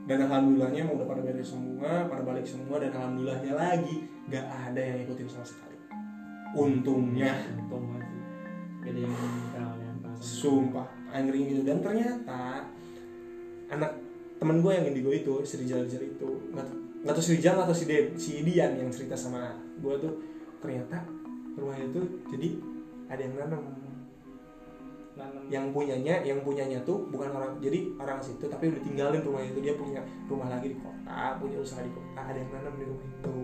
Dan 0.06 0.22
alhamdulillahnya 0.30 0.86
udah 0.86 1.06
pada 1.06 1.22
beres 1.26 1.50
semua, 1.50 2.06
pada 2.10 2.22
balik 2.22 2.46
semua 2.46 2.78
dan 2.78 2.94
alhamdulillahnya 2.94 3.54
lagi 3.58 4.06
nggak 4.30 4.46
ada 4.46 4.82
yang 4.82 4.98
ikutin 5.10 5.30
sama 5.30 5.46
sekali. 5.46 5.78
Untungnya, 6.54 7.32
Untung 7.58 7.90
sih. 7.98 8.22
Gak 8.86 8.92
ada 8.92 9.00
yang 9.02 9.14
perasaan. 9.14 9.91
Sumpah, 10.22 10.88
ngeri 11.10 11.52
gitu. 11.52 11.62
Dan 11.66 11.82
ternyata 11.82 12.70
anak 13.74 13.92
temen 14.38 14.62
gue 14.62 14.72
yang 14.72 14.86
indigo 14.86 15.10
itu, 15.10 15.34
si 15.42 15.58
Rijal 15.60 15.90
Rijal 15.90 16.06
itu, 16.06 16.30
nggak 16.54 16.66
tau- 16.66 16.82
nggak 17.02 17.14
tahu 17.18 17.24
si 17.26 17.32
Rijal 17.36 17.58
atau 17.58 17.74
si, 17.74 17.84
De, 17.90 17.98
si 18.16 18.32
Dian 18.46 18.78
yang 18.78 18.90
cerita 18.94 19.18
sama 19.18 19.58
gue 19.82 19.94
tuh, 19.98 20.14
ternyata 20.62 21.02
rumah 21.58 21.76
itu 21.76 22.00
jadi 22.32 22.48
ada 23.12 23.22
yang 23.22 23.36
nanam 23.36 23.62
Nanam 25.12 25.44
yang 25.52 25.76
punyanya 25.76 26.24
yang 26.24 26.40
punyanya 26.40 26.80
tuh 26.88 27.04
bukan 27.12 27.36
orang 27.36 27.60
jadi 27.60 27.84
orang 28.00 28.24
situ 28.24 28.48
tapi 28.48 28.72
udah 28.72 28.80
tinggalin 28.80 29.20
rumah 29.20 29.44
itu 29.44 29.60
dia 29.60 29.76
punya 29.76 30.00
rumah 30.32 30.48
lagi 30.48 30.72
di 30.72 30.78
kota 30.80 31.36
punya 31.36 31.60
usaha 31.60 31.84
di 31.84 31.92
kota 31.92 32.22
ada 32.32 32.40
yang 32.40 32.48
nanam 32.56 32.74
di 32.80 32.86
rumah 32.88 33.04
itu 33.04 33.36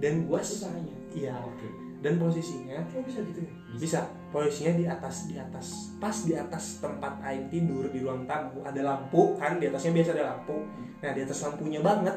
dan 0.00 0.12
buas 0.24 0.48
usahanya. 0.48 0.96
iya 1.12 1.36
Oke. 1.44 1.83
Dan 2.04 2.20
posisinya 2.20 2.84
oh 2.84 3.00
bisa 3.00 3.24
gitu 3.24 3.40
ya? 3.40 3.52
Bisa. 3.80 4.00
Posisinya 4.28 4.72
di 4.76 4.84
atas 4.84 5.24
di 5.24 5.40
atas 5.40 5.96
pas 5.96 6.12
di 6.12 6.36
atas 6.36 6.84
tempat 6.84 7.16
aing 7.24 7.48
tidur 7.48 7.88
di 7.88 8.04
ruang 8.04 8.28
tamu 8.28 8.60
ada 8.60 8.76
lampu 8.84 9.32
kan 9.40 9.56
di 9.56 9.72
atasnya 9.72 9.96
biasa 9.96 10.10
ada 10.12 10.36
lampu. 10.36 10.52
Nah 11.00 11.10
di 11.16 11.20
atas 11.24 11.40
lampunya 11.40 11.80
banget 11.80 12.12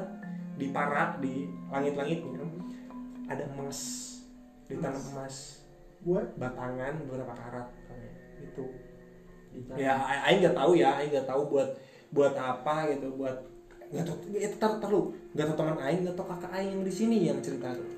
di 0.59 0.67
parak 0.75 1.23
di 1.23 1.47
langit-langitnya 1.71 2.43
ada 3.31 3.47
emas 3.47 3.79
ditanam 4.67 4.99
emas. 5.15 5.63
buat? 6.03 6.35
Batangan 6.35 6.99
beberapa 7.07 7.31
karat 7.31 7.67
Ditanam. 9.47 9.79
ya 9.79 9.97
aing 10.27 10.43
nggak 10.43 10.53
tahu 10.59 10.71
ya 10.75 10.99
aing 10.99 11.09
nggak 11.15 11.25
tahu 11.25 11.47
buat 11.47 11.69
buat 12.11 12.35
apa 12.35 12.91
gitu 12.91 13.07
buat 13.15 13.39
nggak 13.89 14.03
tahu 14.03 14.17
ya 14.35 14.51
tar 14.59 14.83
tar 14.83 14.91
lu. 14.91 15.15
Nggak 15.31 15.55
tahu 15.55 15.55
teman 15.63 15.79
aing 15.79 16.03
nggak 16.03 16.15
tahu 16.19 16.27
kakak 16.27 16.51
aing 16.59 16.69
yang 16.75 16.83
di 16.83 16.93
sini 16.93 17.15
yang 17.31 17.39
cerita 17.39 17.71
tuh 17.71 17.96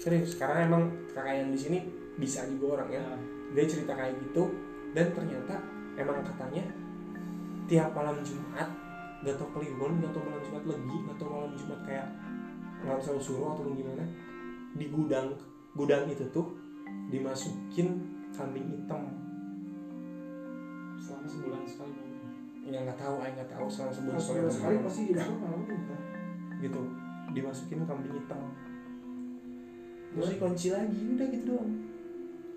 serius 0.00 0.40
karena 0.40 0.64
emang 0.64 0.88
kakak 1.12 1.44
yang 1.44 1.52
di 1.52 1.60
sini 1.60 1.78
bisa 2.16 2.48
juga 2.48 2.80
orang 2.80 2.88
ya. 2.88 3.00
Nah, 3.04 3.20
dia 3.52 3.64
cerita 3.68 3.92
kayak 3.92 4.16
gitu 4.24 4.48
dan 4.96 5.12
ternyata 5.12 5.60
emang 6.00 6.24
katanya 6.24 6.64
tiap 7.68 7.92
malam 7.92 8.16
Jumat 8.24 8.68
gak 9.20 9.36
tau 9.36 9.46
kliwon 9.52 10.00
gak 10.00 10.10
tau 10.16 10.24
malam 10.24 10.42
Jumat 10.42 10.64
lagi 10.64 10.96
gak 11.04 11.16
tau 11.20 11.28
malam 11.28 11.52
Jumat 11.54 11.80
kayak 11.84 12.08
malam 12.80 13.00
sama 13.04 13.20
suruh 13.20 13.52
atau 13.52 13.68
gimana 13.76 14.04
di 14.72 14.88
gudang 14.88 15.36
gudang 15.76 16.08
itu 16.08 16.24
tuh 16.32 16.56
dimasukin 17.12 18.00
kambing 18.32 18.66
hitam. 18.72 19.02
Selama 20.96 21.26
sebulan 21.28 21.62
sekali. 21.68 21.92
yang 22.70 22.86
nggak 22.86 23.02
tahu 23.02 23.18
aing 23.18 23.34
nggak 23.34 23.50
tahu 23.50 23.66
selama 23.66 23.90
sebulan 23.90 24.46
sekali. 24.46 24.78
pasti 24.86 25.10
kan 25.10 25.26
gitu 26.62 26.80
dimasukin 27.34 27.82
kambing 27.82 28.14
hitam 28.14 28.46
terus 30.10 30.28
dikunci 30.34 30.68
lagi 30.74 30.98
udah 31.14 31.26
gitu 31.30 31.44
doang 31.54 31.72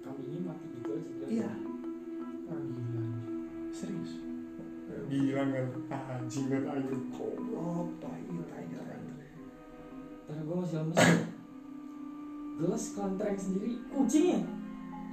Kambingnya 0.03 0.39
mati 0.43 0.65
gitu 0.73 0.89
aja. 0.91 1.09
kan? 1.09 1.27
iya 1.29 1.49
ah 2.49 2.59
gila 2.59 3.03
serius 3.69 4.11
bilang 5.07 5.49
kan 5.53 5.65
ah 5.93 6.03
anjing 6.17 6.45
banget 6.49 6.67
ayu 6.73 6.95
goblok 7.13 7.87
tai 8.01 8.21
tai 8.49 8.65
tai 8.65 8.99
Ntar 10.23 10.39
gue 10.39 10.55
masih 10.55 10.77
lemes. 10.81 10.97
gelas 12.53 12.83
kelentreng 12.95 13.37
sendiri 13.37 13.71
kucing 13.91 14.25
ya 14.33 14.41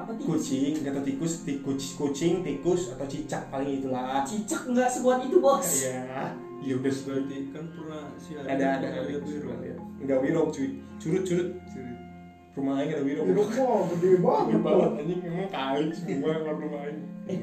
apa 0.00 0.16
tikus 0.16 0.32
kucing 0.48 0.72
tahu 0.80 1.02
tikus 1.04 1.32
tikus 1.44 1.84
kucing 2.00 2.34
tikus 2.40 2.82
atau 2.96 3.04
cicak 3.04 3.52
paling 3.52 3.84
itulah 3.84 4.24
cicak 4.24 4.64
nggak 4.64 4.88
sekuat 4.88 5.28
itu 5.28 5.36
bos 5.44 5.68
ya 5.84 6.32
ya 6.60 6.72
udah 6.76 6.92
sudah 6.92 7.20
berarti 7.20 7.36
kan 7.52 7.64
pernah 7.72 8.04
si 8.16 8.30
ada 8.36 8.48
ada 8.48 8.64
ada 8.80 8.86
ada 8.92 8.98
ada 9.08 9.20
biru 9.24 9.48
nggak 10.04 10.18
wirong 10.24 10.48
cuy 10.48 10.68
curut 11.00 11.22
curut 11.24 11.48
rumah 12.51 12.82
aing 12.82 12.90
ada 12.90 13.02
wirong 13.06 13.27
Hidup 13.31 13.48
mah 13.55 13.81
gede 13.94 14.10
banget 14.18 14.47
Gede 14.51 14.59
banget. 14.60 14.90
anjing. 14.98 15.20
Emang 15.22 15.51
kali 15.51 15.85
semua 15.94 16.32
keluar 16.35 16.56
rumah 16.59 16.81
aing 16.85 17.01
eh 17.27 17.40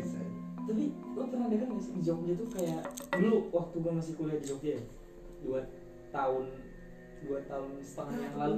tapi 0.68 0.84
lo 1.16 1.24
pernah 1.32 1.48
dengar 1.48 1.68
nggak 1.72 1.80
sih 1.80 1.94
di 1.96 2.02
Jogja 2.04 2.34
tuh 2.36 2.48
kayak 2.52 2.82
dulu 3.16 3.38
waktu 3.56 3.76
gue 3.80 3.94
masih 3.96 4.14
kuliah 4.20 4.36
di 4.36 4.48
Jogja 4.52 4.72
ya 4.76 4.84
dua 5.40 5.60
tahun 6.12 6.44
dua 7.24 7.40
tahun 7.48 7.70
setengah 7.80 8.16
yang 8.20 8.36
lalu. 8.36 8.56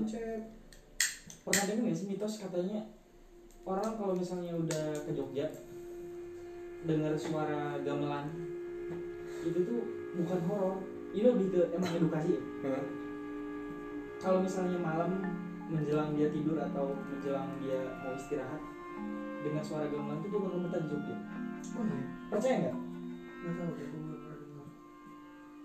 Pernah 1.45 1.63
dengar 1.69 1.81
nggak 1.85 1.97
sih 1.97 2.07
mitos 2.09 2.33
katanya 2.41 2.81
orang 3.61 3.91
kalau 3.93 4.13
misalnya 4.17 4.57
udah 4.57 4.85
ke 5.05 5.11
Jogja 5.13 5.45
dengar 6.81 7.13
suara 7.13 7.77
gamelan 7.85 8.25
itu 9.45 9.59
tuh 9.61 9.81
bukan 10.17 10.39
horor. 10.49 10.75
Ini 11.09 11.25
lebih 11.25 11.47
ke 11.53 11.61
emang 11.73 11.93
edukasi 11.93 12.37
ya? 12.37 12.41
Kalau 14.17 14.41
misalnya 14.41 14.77
malam 14.77 15.09
menjelang 15.69 16.17
dia 16.17 16.27
tidur 16.33 16.57
atau 16.57 16.97
menjelang 16.97 17.53
dia 17.61 17.77
mau 18.01 18.17
istirahat 18.17 18.61
dengan 19.39 19.63
suara 19.63 19.87
gamelan 19.87 20.19
itu 20.19 20.27
dia 20.33 20.39
bakal 20.41 20.59
betah 20.65 20.81
di 20.81 20.87
Jogja. 20.89 21.15
Oh 21.77 21.83
iya. 21.85 22.05
percaya 22.29 22.55
nggak? 22.59 22.77
Nggak 23.39 23.55
tahu 23.55 23.71
deh, 23.77 23.85
gue 23.85 24.01
nggak 24.01 24.19
pernah 24.19 24.37
dengar. 24.41 24.67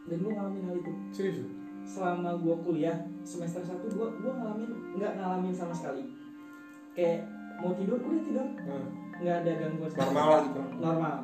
dan 0.04 0.16
gue 0.20 0.32
ngalamin 0.36 0.62
hal 0.68 0.76
itu. 0.78 0.92
Serius? 1.10 1.38
Selama 1.84 2.30
gue 2.40 2.56
kuliah 2.64 2.96
semester 3.24 3.64
1 3.64 3.80
gue 3.80 4.06
gua 4.20 4.32
ngalamin 4.36 4.70
nggak 5.00 5.12
ngalamin 5.16 5.54
sama 5.56 5.72
sekali. 5.72 6.04
Kayak 6.92 7.24
mau 7.58 7.72
tidur 7.74 7.98
udah 7.98 8.22
tidur. 8.22 8.46
Hah. 8.68 8.86
nggak 9.14 9.46
ada 9.46 9.52
gangguan 9.62 9.90
sama 9.90 10.10
normal 10.10 10.26
lah 10.28 10.42
gitu. 10.44 10.60
Normal. 10.82 11.16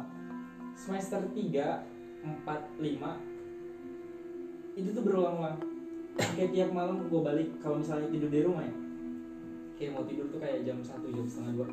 Semester 0.72 1.20
3 1.28 2.46
4 2.46 2.80
5 2.80 4.78
itu 4.78 4.88
tuh 4.94 5.02
berulang-ulang 5.04 5.58
kayak 6.36 6.50
tiap 6.52 6.70
malam 6.70 7.08
gue 7.08 7.20
balik 7.20 7.48
kalau 7.60 7.80
misalnya 7.80 8.08
tidur 8.12 8.30
di 8.30 8.40
rumah 8.44 8.64
ya. 8.64 8.74
Kayak 9.80 9.90
mau 9.96 10.04
tidur 10.04 10.26
tuh 10.28 10.40
kayak 10.40 10.64
jam 10.68 10.78
1 10.84 11.16
jam 11.16 11.26
setengah 11.26 11.52
dua. 11.56 11.68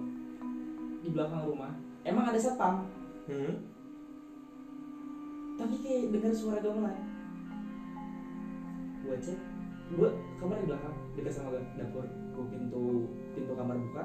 Di 1.04 1.10
belakang 1.12 1.44
rumah. 1.44 1.72
Emang 2.08 2.32
ada 2.32 2.40
satpam 2.40 2.88
hmm? 3.28 3.54
tapi 5.58 5.76
kayak 5.82 6.14
dengar 6.14 6.34
suara 6.34 6.62
gamelan. 6.62 6.98
Gue 9.04 9.18
cek 9.20 9.40
gue 9.88 10.10
kamar 10.38 10.60
di 10.60 10.66
belakang 10.68 10.96
dekat 11.18 11.34
sama 11.34 11.60
dapur. 11.76 12.06
Gue 12.08 12.46
pintu 12.54 12.84
pintu 13.34 13.54
kamar 13.58 13.76
buka. 13.76 14.04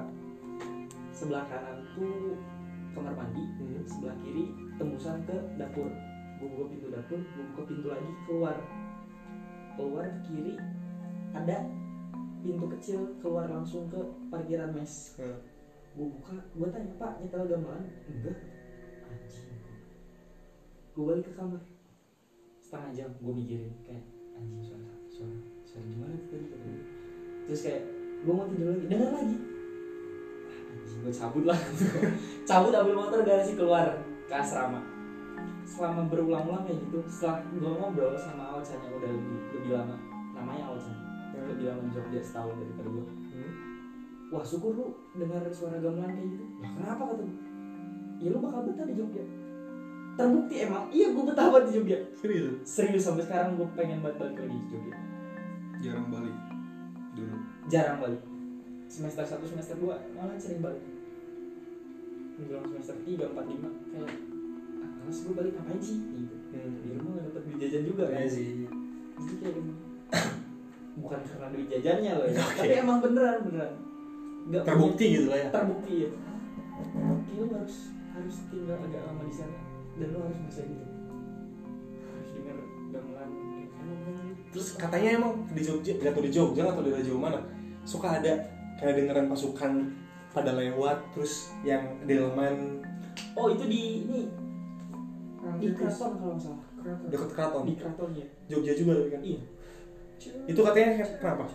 Sebelah 1.13 1.45
kanan 1.47 1.85
tuh 1.93 2.35
kamar 2.97 3.13
mandi 3.13 3.43
Hmm? 3.57 3.85
sebelah 3.85 4.17
kiri 4.21 4.49
tembusan 4.81 5.23
ke 5.29 5.37
dapur. 5.55 5.87
Gue 6.41 6.47
buka 6.51 6.65
pintu 6.73 6.87
dapur 6.89 7.19
gue 7.21 7.43
buka 7.53 7.61
pintu 7.69 7.87
lagi 7.87 8.11
keluar 8.25 8.57
keluar 9.77 10.05
ke 10.07 10.19
kiri 10.29 10.53
ada. 11.33 11.57
Pintu 12.43 12.67
kecil 12.75 12.99
keluar 13.23 13.47
langsung 13.47 13.87
ke 13.87 13.95
parkiran 14.27 14.75
mes 14.75 15.15
Hah. 15.15 15.39
gue 15.95 16.07
buka 16.11 16.35
gue 16.35 16.67
tanya 16.67 16.91
pak 16.99 17.11
nyetel 17.23 17.47
gamelan 17.47 17.87
enggak. 18.11 18.35
Anjing. 19.07 19.47
Gue 20.91 21.03
balik 21.07 21.23
ke 21.23 21.33
kamar. 21.39 21.63
Setengah 22.59 22.91
jam 22.91 23.09
gue 23.15 23.33
mikirin 23.33 23.71
kayak 23.87 24.03
anjing 24.35 24.59
suara 24.59 24.91
suara 25.07 25.37
suara 25.63 25.87
gimana 25.87 26.19
tuh 26.19 26.35
tadi? 26.35 26.45
Kata 26.51 26.65
gue. 26.67 26.85
terus 27.47 27.61
kayak 27.63 27.81
gue 28.27 28.33
mau 28.35 28.45
tidur 28.51 28.67
lagi. 28.75 28.85
Dengar 28.91 29.09
lagi. 29.15 29.37
Ah, 30.43 30.59
anjing 30.75 30.99
gue 30.99 31.13
cabut 31.15 31.43
lah. 31.47 31.59
Cabut 32.51 32.75
ambil 32.75 32.95
motor 32.99 33.19
garasi 33.23 33.55
keluar 33.55 33.87
ke 34.27 34.33
asrama 34.35 34.92
selama 35.63 36.11
berulang-ulang 36.11 36.63
kayak 36.67 36.79
gitu 36.87 36.99
setelah 37.07 37.39
gue 37.49 37.71
ngobrol 37.71 38.13
sama 38.19 38.43
Aocan 38.53 38.79
yang 38.83 38.93
udah 38.99 39.09
lebih, 39.09 39.39
lebih 39.55 39.71
lama 39.73 39.95
namanya 40.35 40.63
Aocan 40.71 40.95
lebih 41.33 41.65
lama 41.71 41.83
Jogja 41.89 42.21
setahun 42.21 42.55
daripada 42.59 42.89
gue 42.91 43.05
Hmm? 43.33 43.53
wah 44.29 44.45
syukur 44.45 44.77
lu 44.77 44.85
dengar 45.17 45.41
suara 45.49 45.81
gamelan 45.81 46.13
kayak 46.13 46.29
gitu. 46.37 46.45
Lah 46.61 46.71
kenapa 46.77 47.01
kata 47.09 47.21
gue 47.25 47.37
ya 48.21 48.27
lu 48.29 48.37
bakal 48.41 48.61
betah 48.69 48.85
di 48.85 48.95
Jogja. 48.97 49.23
Terbukti 50.13 50.55
emang 50.61 50.85
iya 50.93 51.07
gue 51.09 51.23
betah 51.25 51.47
banget 51.49 51.63
di 51.69 51.73
Jogja. 51.77 51.97
Serius? 52.13 52.53
Serius 52.61 53.03
sampai 53.05 53.25
sekarang 53.25 53.57
gue 53.57 53.65
pengen 53.73 54.05
banget 54.05 54.17
balik 54.21 54.37
lagi 54.41 54.57
di 54.57 54.67
Jogja. 54.69 54.95
Jarang 55.81 56.07
balik? 56.13 56.37
Dulu 57.13 57.35
jarang 57.69 57.97
balik. 58.01 58.21
Semester 58.89 59.25
1 59.25 59.49
semester 59.49 59.75
2 59.81 59.89
malah 60.17 60.37
sering 60.37 60.61
balik. 60.61 60.83
Menjelang 62.37 62.65
semester 62.69 62.95
3, 63.05 63.33
4, 63.33 63.33
5 63.33 63.93
kayak 63.93 64.32
males 65.03 65.19
gue 65.19 65.33
balik 65.35 65.53
ngapain 65.59 65.81
sih? 65.83 65.97
Gitu. 65.99 66.35
Hmm. 66.55 66.73
di 66.79 66.89
rumah 66.95 67.11
gak 67.19 67.25
dapet 67.27 67.41
duit 67.43 67.57
jajan 67.59 67.83
juga 67.83 68.03
kan? 68.07 68.19
Iya 68.23 68.29
sih. 68.31 68.47
Jadi 69.19 69.33
kayak 69.43 69.55
bukan 71.03 71.19
karena 71.27 71.47
duit 71.51 71.67
jajannya 71.67 72.11
loh 72.15 72.27
ya. 72.31 72.39
Oke. 72.39 72.55
tapi 72.63 72.75
emang 72.79 72.99
beneran 73.03 73.37
beneran. 73.43 73.73
Nggak 74.43 74.63
terbukti 74.63 75.05
gitu 75.11 75.27
lah 75.27 75.39
ya? 75.39 75.49
terbukti 75.51 75.93
ya 76.07 76.09
Kayak 77.23 77.35
lu 77.35 77.53
harus 77.55 77.77
harus 78.15 78.35
tinggal 78.47 78.77
agak 78.79 79.01
lama 79.03 79.23
di 79.27 79.35
sana 79.35 79.59
dan 79.99 80.07
lu 80.07 80.19
harus 80.23 80.39
bisa 80.47 80.61
gitu. 80.63 80.85
Harus 82.07 82.29
dengar 82.31 82.57
gamelan. 82.95 83.29
Emang 83.83 83.99
bener 84.07 84.25
terus 84.53 84.67
katanya 84.77 85.09
emang 85.17 85.33
di 85.51 85.61
Jogja 85.65 85.91
nggak 85.99 86.13
tahu 86.15 86.23
di 86.29 86.31
Jogja 86.31 86.61
tahu 86.71 86.85
di 86.87 86.93
Raja 86.93 87.11
mana 87.17 87.41
suka 87.83 88.21
ada 88.21 88.37
kayak 88.77 88.95
dengeran 89.01 89.27
pasukan 89.27 89.91
pada 90.31 90.55
lewat 90.55 91.01
terus 91.11 91.51
yang 91.67 91.83
delman. 92.05 92.79
Oh 93.33 93.49
itu 93.49 93.65
di 93.65 93.81
ini 94.05 94.42
di 95.59 95.67
keraton 95.75 96.11
kalau 96.19 96.33
nggak 96.35 96.43
salah. 96.43 96.61
Keraton. 96.83 97.07
deket 97.11 97.29
keraton 97.31 97.63
di 97.63 97.73
keraton 97.79 98.09
ya 98.11 98.27
Jogja 98.51 98.73
juga 98.75 98.91
tapi 98.99 99.09
kan 99.11 99.21
iya. 99.23 99.41
Itu 100.47 100.59
katanya 100.63 101.03
kenapa? 101.19 101.45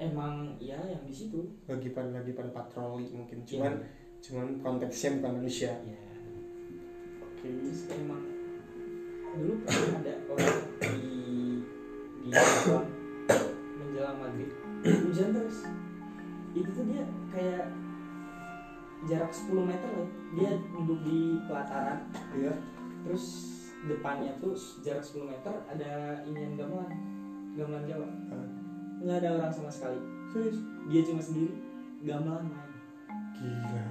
Emang 0.00 0.56
ya 0.58 0.80
yang 0.88 1.04
di 1.06 1.14
situ. 1.14 1.38
Lagi 1.68 1.92
pada 1.92 2.10
lagi 2.10 2.32
pada 2.32 2.50
patroli 2.50 3.06
mungkin. 3.12 3.44
Cuman 3.46 3.72
Iya. 3.78 3.86
cuman 4.20 4.46
konteksnya 4.64 5.20
bukan 5.20 5.32
manusia. 5.38 5.70
Ya 5.86 5.98
oke. 7.22 7.46
Terus 7.46 7.80
emang 7.94 8.22
dulu 9.30 9.54
pernah 9.62 10.02
ada 10.02 10.14
orang 10.26 10.56
di 10.82 10.98
di 12.26 12.28
keraton 12.32 12.84
menjelang 13.78 14.18
maghrib. 14.18 14.50
Hujan 14.82 15.30
terus. 15.36 15.58
Itu 16.56 16.70
tuh 16.74 16.84
dia 16.90 17.04
kayak 17.30 17.70
jarak 19.06 19.32
10 19.32 19.64
meter 19.64 19.90
lah 19.94 20.08
dia 20.34 20.50
duduk 20.74 20.98
di 21.06 21.18
pelataran. 21.46 21.98
Iya 22.34 22.79
terus 23.04 23.24
depannya 23.88 24.36
tuh 24.40 24.52
jarak 24.84 25.00
10 25.00 25.30
meter 25.32 25.54
ada 25.68 26.20
inian 26.28 26.52
gamelan. 26.56 26.92
Gamelan 27.56 27.84
Jawa. 27.88 28.08
Nggak 29.00 29.16
ada 29.24 29.28
orang 29.40 29.52
sama 29.52 29.70
sekali. 29.72 30.00
Serius? 30.30 30.58
Dia 30.92 31.00
cuma 31.08 31.22
sendiri. 31.24 31.54
Gamelan 32.04 32.44
main. 32.48 32.72
Gila. 33.40 33.84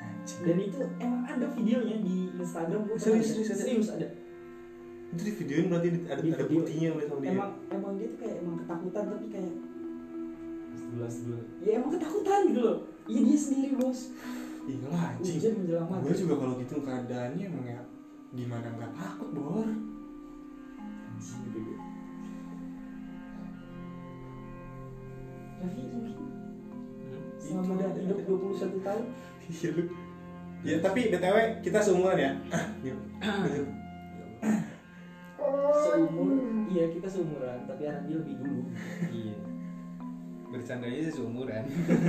Anjing. 0.00 0.40
dan 0.44 0.56
itu 0.60 0.80
emang 1.00 1.22
ada 1.24 1.46
videonya 1.56 1.96
di 2.04 2.16
Instagram. 2.36 2.80
Serius, 2.96 3.00
pernah 3.00 3.24
serius 3.24 3.48
lihat. 3.48 3.56
ada? 3.56 3.64
serius 3.64 3.88
ada. 3.88 4.08
Itu 5.10 5.22
di 5.26 5.32
videoin 5.42 5.66
berarti 5.66 5.88
ada 6.06 6.20
Di 6.22 6.30
ada 6.30 6.44
video. 6.44 6.60
buktinya 6.60 6.88
oleh 6.94 7.06
sama 7.08 7.20
dia? 7.24 7.30
Emang 7.32 7.50
emang 7.72 7.92
dia 7.96 8.06
tuh 8.12 8.18
kayak 8.20 8.36
emang 8.44 8.56
ketakutan 8.62 9.04
tapi 9.08 9.26
kayak 9.32 9.54
ya 11.62 11.70
emang 11.80 11.90
ketakutan 11.96 12.40
gitu 12.52 12.60
loh. 12.60 12.78
Iya 13.10 13.20
dia 13.26 13.38
sendiri 13.38 13.72
bos 13.80 14.00
Iya 14.70 14.86
lah 14.86 15.02
anjing 15.10 15.34
hujan 15.36 15.52
menjelang 15.58 15.84
gue 15.84 15.94
maghrib 15.96 16.16
juga 16.16 16.34
kalau 16.38 16.54
gitu 16.56 16.74
keadaannya 16.80 17.44
emang 17.44 17.66
ya 17.66 17.80
gimana 18.30 18.68
nggak 18.70 18.92
takut 18.94 19.28
bor 19.34 19.66
Raffi 25.60 25.82
mungkin 25.84 26.16
selama 27.36 27.72
ada- 27.76 27.98
hidup 27.98 28.16
ada. 28.16 28.24
21 28.24 28.80
tahun 28.80 29.04
Iya 29.50 29.68
lu. 29.74 29.82
Ya 30.60 30.76
tapi 30.78 31.00
btw 31.10 31.36
kita 31.60 31.78
seumuran 31.80 32.16
ya. 32.16 32.32
Gitu. 32.80 33.00
Gitu. 33.20 33.64
seumur 35.80 36.30
iya 36.68 36.84
kita 36.86 37.08
seumuran 37.08 37.58
tapi 37.66 37.82
Ardi 37.82 38.12
lebih 38.12 38.34
dulu 38.38 38.60
iya 39.10 39.34
bercandanya 40.50 41.00
sih 41.00 41.14
seumuran. 41.14 41.64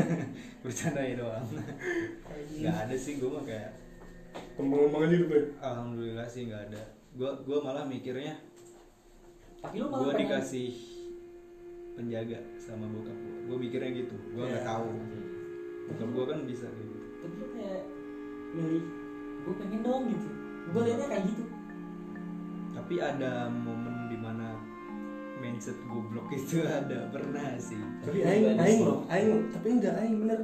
Bercandanya 0.65 1.13
doang. 1.15 1.45
Nggak 2.51 2.75
ada 2.81 2.95
sih 2.95 3.17
gue 3.17 3.29
mah 3.29 3.43
kayak 3.43 3.71
Kembang-kembangan 4.53 5.11
hidup 5.11 5.29
ya. 5.29 5.41
alhamdulillah 5.61 6.25
sih 6.25 6.41
nggak 6.47 6.63
ada. 6.67 6.81
Gue 7.13 7.29
gue 7.39 7.57
malah 7.59 7.85
mikirnya 7.85 8.35
tapi 9.61 9.77
lu 9.77 9.87
malah 9.87 10.01
gue 10.01 10.13
pengen 10.17 10.21
dikasih 10.25 10.69
penjaga 11.93 12.39
sama 12.57 12.85
bokap 12.87 13.13
gue 13.13 13.33
gue 13.45 13.57
mikirnya 13.59 13.91
gitu. 13.95 14.15
Gue 14.31 14.43
nggak 14.43 14.63
Ya. 14.63 14.69
tahu. 14.69 14.89
bokap 15.87 16.09
gue 16.09 16.25
kan 16.25 16.39
bisa 16.49 16.65
kayak 16.65 16.87
gitu. 16.87 17.05
Tapi 17.21 17.35
lu 17.35 17.47
kayak 17.53 17.83
milih 18.51 18.83
gue 19.41 19.53
pengen 19.55 19.79
dong 19.81 20.03
gitu. 20.09 20.29
Gue 20.71 20.81
liatnya 20.83 21.07
kayak 21.07 21.25
gitu. 21.29 21.43
Tapi 22.71 22.93
ada 22.97 23.31
momen 23.47 24.07
di 24.07 24.17
mana 24.17 24.40
mindset 25.41 25.75
goblok 25.89 26.29
itu 26.29 26.61
ada 26.79 27.09
pernah 27.09 27.57
sih. 27.57 27.81
Tapi 28.05 28.21
aing 28.21 28.55
aing 28.55 28.79
loh 28.85 29.01
aing 29.09 29.49
tapi 29.49 29.67
enggak 29.73 29.97
aing 29.97 30.21
bener. 30.21 30.41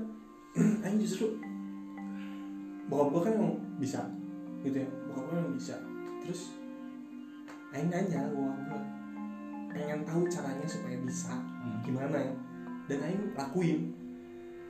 Aing 0.89 0.97
justru 0.97 1.37
bokap 2.89 3.07
gua 3.13 3.21
kan 3.29 3.33
emang 3.37 3.61
bisa 3.77 4.01
gitu 4.65 4.81
ya. 4.81 4.89
Bokap 5.05 5.23
gua 5.29 5.35
emang 5.37 5.53
bisa. 5.53 5.75
Terus 6.25 6.57
aing 7.77 7.93
nanya 7.93 8.25
ke 8.25 8.33
bokap 8.33 8.59
gua 8.65 8.81
pengen 9.69 10.01
tahu 10.01 10.25
caranya 10.25 10.65
supaya 10.65 10.97
bisa 11.05 11.29
Hmm. 11.37 11.77
gimana? 11.85 12.17
Ya 12.17 12.33
dan 12.87 12.99
aing 13.03 13.23
lakuin. 13.35 13.91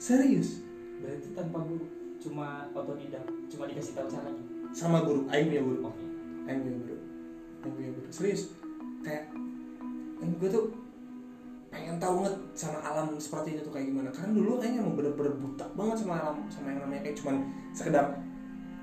Serius. 0.01 0.65
Berarti 0.99 1.31
tanpa 1.37 1.61
guru 1.63 1.85
cuma 2.17 2.65
otodidak 2.73 3.21
cuma 3.47 3.69
dikasih 3.69 3.93
tahu 3.93 4.09
caranya? 4.09 4.43
Sama 4.73 5.05
guru 5.05 5.23
aing 5.31 5.47
punya 5.47 5.63
guru. 5.63 5.79
Aing 6.49 6.59
punya 6.65 6.75
guru. 6.83 6.95
Aing 7.63 7.73
punya 7.77 7.89
guru. 7.95 8.07
Serius. 8.09 8.51
Kayak 9.05 9.29
aing 10.22 10.35
gua 10.41 10.49
tuh 10.49 10.65
pengen 11.68 11.99
tahu 11.99 12.23
banget 12.23 12.35
sama 12.56 12.80
alam 12.80 13.07
seperti 13.19 13.57
itu 13.57 13.61
tuh 13.68 13.73
kayak 13.76 13.91
gimana. 13.91 14.10
Karena 14.10 14.31
dulu 14.34 14.52
aing 14.61 14.76
emang 14.81 14.95
bener-bener 14.95 15.34
buta 15.38 15.65
banget 15.76 15.98
sama 16.06 16.14
alam 16.18 16.38
sama 16.48 16.68
yang 16.73 16.80
namanya 16.85 17.02
kayak 17.06 17.18
cuman 17.19 17.35
sekedar 17.76 18.06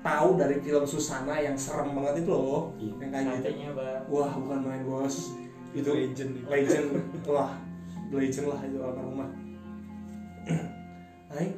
tahu 0.05 0.37
dari 0.37 0.55
film 0.61 0.85
Susana 0.85 1.35
yang 1.41 1.57
serem 1.57 1.97
banget 1.97 2.23
itu 2.23 2.31
loh. 2.31 2.71
Iya. 2.77 2.93
yang 3.01 3.11
kayak 3.41 3.55
gitu. 3.57 3.73
bang 3.73 4.01
wah 4.07 4.31
bukan 4.37 4.59
main 4.61 4.83
bos. 4.85 5.33
Itu 5.75 5.91
legend 5.91 6.31
itu. 6.39 6.47
legend. 6.47 6.87
Wah 7.27 7.51
legend 8.13 8.47
lah 8.47 8.59
itu 8.63 8.77
almarhumah 8.79 9.45
aing 11.35 11.53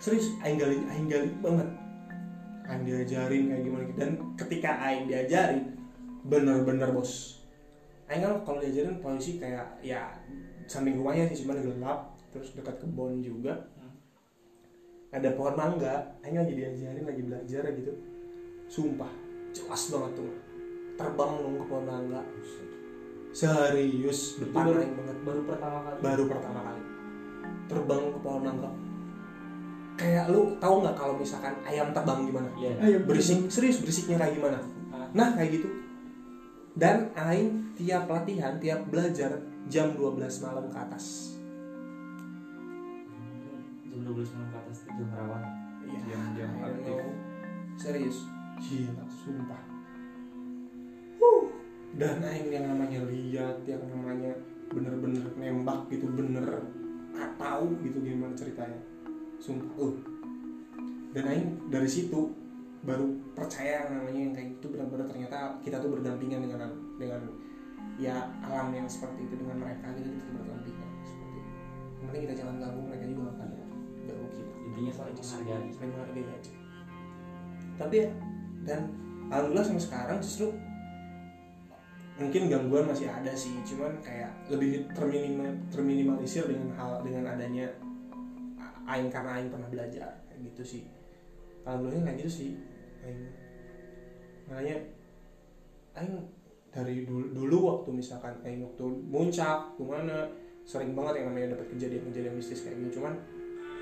serius 0.00 0.32
aing 0.40 0.56
gali 0.56 0.78
aing 0.88 1.06
gali 1.10 1.28
banget. 1.44 1.68
Aing 2.70 2.82
diajarin 2.86 3.42
kayak 3.50 3.62
gimana. 3.66 3.82
Gitu. 3.84 3.98
dan 3.98 4.10
ketika 4.38 4.70
aing 4.88 5.04
diajarin 5.10 5.62
bener-bener 6.24 6.88
bos 6.94 7.39
aing 8.10 8.22
kan 8.26 8.42
kalau 8.42 8.58
diajarin 8.58 8.98
posisi 8.98 9.38
kayak 9.38 9.78
ya 9.86 10.10
samping 10.66 10.98
rumahnya 10.98 11.30
sih 11.30 11.46
cuma 11.46 11.54
gelap 11.54 12.18
terus 12.34 12.58
dekat 12.58 12.82
kebun 12.82 13.22
juga. 13.22 13.70
Hmm. 13.78 13.94
ada 15.14 15.34
pohon 15.34 15.54
mangga 15.54 16.18
aing 16.26 16.38
lagi 16.38 16.54
diajarin 16.58 17.06
lagi 17.06 17.22
belajar 17.22 17.62
gitu. 17.70 17.92
Sumpah 18.66 19.10
jelas 19.54 19.82
banget 19.94 20.12
tuh. 20.18 20.34
Terbang 20.98 21.32
dong 21.38 21.54
ke 21.62 21.64
pohon 21.70 21.86
mangga. 21.86 22.22
Serius 23.30 24.42
depan 24.42 24.66
baru, 24.66 24.78
aing 24.82 24.94
banget. 24.98 25.16
baru 25.22 25.40
pertama 25.46 25.78
kali. 25.86 25.96
Baru 26.02 26.24
pertama 26.26 26.60
kali. 26.66 26.82
Terbang 27.70 28.02
ke 28.10 28.18
pohon 28.18 28.42
mangga. 28.42 28.70
Kayak 29.94 30.24
lu 30.34 30.58
tahu 30.58 30.74
nggak 30.82 30.96
kalau 30.98 31.14
misalkan 31.14 31.54
ayam 31.62 31.94
terbang 31.94 32.26
gimana? 32.26 32.50
Iya. 32.58 32.74
Ayo 32.82 32.98
berisik 33.06 33.46
serius 33.46 33.78
berisiknya 33.78 34.18
kayak 34.18 34.34
gimana? 34.34 34.58
Ah. 34.90 35.06
nah 35.14 35.38
kayak 35.38 35.62
gitu 35.62 35.79
dan 36.80 37.12
aing 37.12 37.76
tiap 37.76 38.08
latihan 38.08 38.56
tiap 38.56 38.88
belajar 38.88 39.36
jam 39.68 39.92
12 39.92 40.16
malam 40.40 40.64
ke 40.72 40.78
atas. 40.80 41.36
Jam 43.92 44.00
12 44.00 44.16
malam 44.32 44.48
ke 44.48 44.58
atas 44.64 44.76
itu 44.88 44.92
jam 44.96 45.10
rawan. 45.12 45.44
Iya, 45.84 46.00
Jam-jam 46.08 46.50
I 46.56 46.60
don't 46.64 46.80
aktif. 46.80 47.04
serius? 47.76 48.18
Gila 48.56 49.04
sumpah. 49.12 49.62
Huh. 51.20 51.44
dan 52.00 52.24
aing 52.24 52.48
yang 52.48 52.64
namanya 52.64 53.04
lihat 53.04 53.60
yang 53.68 53.84
namanya 53.92 54.32
bener-bener 54.72 55.28
nembak 55.36 55.84
gitu 55.92 56.08
bener. 56.08 56.64
Tahu 57.36 57.76
gitu 57.84 58.00
gimana 58.00 58.32
ceritanya. 58.32 58.80
Sumpah 59.36 59.68
uh. 59.84 59.96
dan 61.12 61.28
aing 61.28 61.68
dari 61.68 61.88
situ 61.88 62.39
baru 62.80 63.12
percaya 63.36 63.92
namanya 63.92 64.20
yang 64.24 64.32
kayak 64.32 64.48
gitu 64.56 64.72
benar-benar 64.72 65.04
ternyata 65.04 65.60
kita 65.60 65.76
tuh 65.84 65.92
berdampingan 65.92 66.40
dengan 66.48 66.72
dengan 66.96 67.20
ya 68.00 68.32
alam 68.40 68.72
yang 68.72 68.88
seperti 68.88 69.28
itu 69.28 69.36
dengan 69.36 69.60
mereka 69.60 69.92
gitu 70.00 70.08
kita 70.08 70.24
tuh 70.24 70.34
berdampingan 70.40 70.88
seperti 71.04 71.36
itu. 71.36 71.52
Yang 72.00 72.06
penting 72.08 72.22
kita 72.24 72.34
jangan 72.40 72.54
ganggu 72.56 72.80
mereka 72.88 73.04
juga 73.04 73.22
akan 73.36 73.48
ya 73.52 73.66
ganggu 74.08 74.26
kita 74.32 74.52
intinya 74.64 74.92
saling 74.96 75.16
menghargai. 75.16 75.68
saling 75.76 75.92
menghargai 75.92 76.24
aja. 76.24 76.52
Tapi 77.76 77.94
ya 78.00 78.08
dan 78.64 78.80
alhamdulillah 79.28 79.66
sampai 79.68 79.84
sekarang 79.84 80.18
justru 80.24 80.46
mungkin 82.16 82.42
gangguan 82.52 82.84
masih 82.84 83.08
ada 83.08 83.32
sih 83.32 83.56
cuman 83.64 83.96
kayak 84.04 84.28
lebih 84.52 84.88
terminimal 84.92 85.56
terminimalisir 85.72 86.44
dengan 86.48 86.68
hal 86.76 87.00
dengan 87.00 87.32
adanya 87.32 87.68
aing 88.88 89.08
karena 89.08 89.40
aing 89.40 89.48
pernah 89.52 89.68
belajar 89.68 90.16
kayak 90.32 90.40
gitu 90.48 90.64
sih. 90.64 90.82
Alhamdulillah 91.68 92.08
kayak 92.08 92.24
gitu 92.24 92.32
sih 92.32 92.69
aing. 93.04 93.22
Makanya 94.48 94.76
aing 95.98 96.14
dari 96.70 97.02
dulu, 97.02 97.34
dulu 97.34 97.56
waktu 97.66 97.90
misalkan 97.98 98.34
aing 98.46 98.62
waktu 98.62 98.84
muncak 98.86 99.74
ke 99.74 99.82
mana 99.82 100.30
sering 100.62 100.94
banget 100.94 101.22
yang 101.22 101.34
namanya 101.34 101.58
dapat 101.58 101.66
kejadian-kejadian 101.74 102.34
mistis 102.38 102.62
kayak 102.62 102.78
gitu 102.78 103.02
cuman 103.02 103.18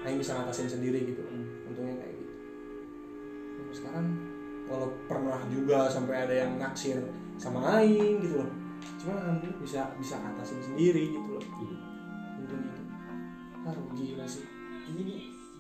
aing 0.08 0.16
bisa 0.16 0.32
ngatasin 0.38 0.70
sendiri 0.70 1.04
gitu. 1.04 1.20
Untungnya 1.68 2.00
kayak 2.00 2.14
gitu. 2.16 2.32
Sampai 3.58 3.74
sekarang 3.76 4.06
walau 4.68 4.90
pernah 5.08 5.40
juga 5.48 5.88
sampai 5.88 6.28
ada 6.28 6.34
yang 6.46 6.56
naksir 6.56 7.00
sama 7.36 7.80
aing 7.80 8.24
gitu 8.24 8.40
loh. 8.40 8.50
Cuma 8.98 9.18
alhamdulillah 9.20 9.58
bisa 9.60 9.80
bisa 9.98 10.14
ngatasin 10.16 10.60
sendiri 10.62 11.12
gitu 11.12 11.28
loh. 11.36 11.44
Iya. 11.44 11.76
untung 12.38 12.62
gitu. 12.62 12.82
Ah 13.66 13.74
gila 13.92 14.24
sih. 14.24 14.46
Jadi 14.88 15.14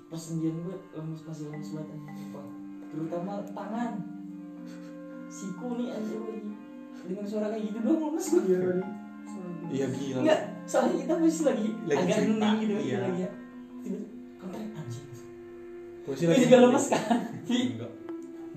persendian 0.08 0.56
gue 0.64 0.76
lemes 0.96 1.20
masih 1.28 1.52
lemes 1.52 1.68
banget. 1.74 2.67
Terutama 2.88 3.32
tangan. 3.48 3.90
Siku 5.28 5.76
nih 5.76 5.88
anjir 5.92 6.18
lagi. 6.18 6.42
Dengan 7.04 7.24
suara 7.24 7.46
kayak 7.48 7.62
gitu 7.64 7.78
doang 7.80 8.00
lemes 8.06 8.26
gue. 8.28 8.42
iya 9.68 9.86
gila 9.86 10.20
Enggak, 10.24 10.40
soalnya 10.64 10.94
kita 10.98 11.12
masih 11.14 11.44
lagi, 11.44 11.68
Lagi 11.84 12.00
agak 12.00 12.16
cerita, 12.18 12.48
gitu 12.58 12.74
iya. 12.80 12.98
lagi 12.98 13.20
ya. 13.20 13.30
Tiba-tiba 13.78 14.08
kontak 14.36 14.62
anjing. 14.72 15.06
Sih 16.08 16.26
lagi 16.26 16.40
juga 16.42 16.58
lemes 16.64 16.84
kan? 16.88 17.04
Enggak 17.44 17.92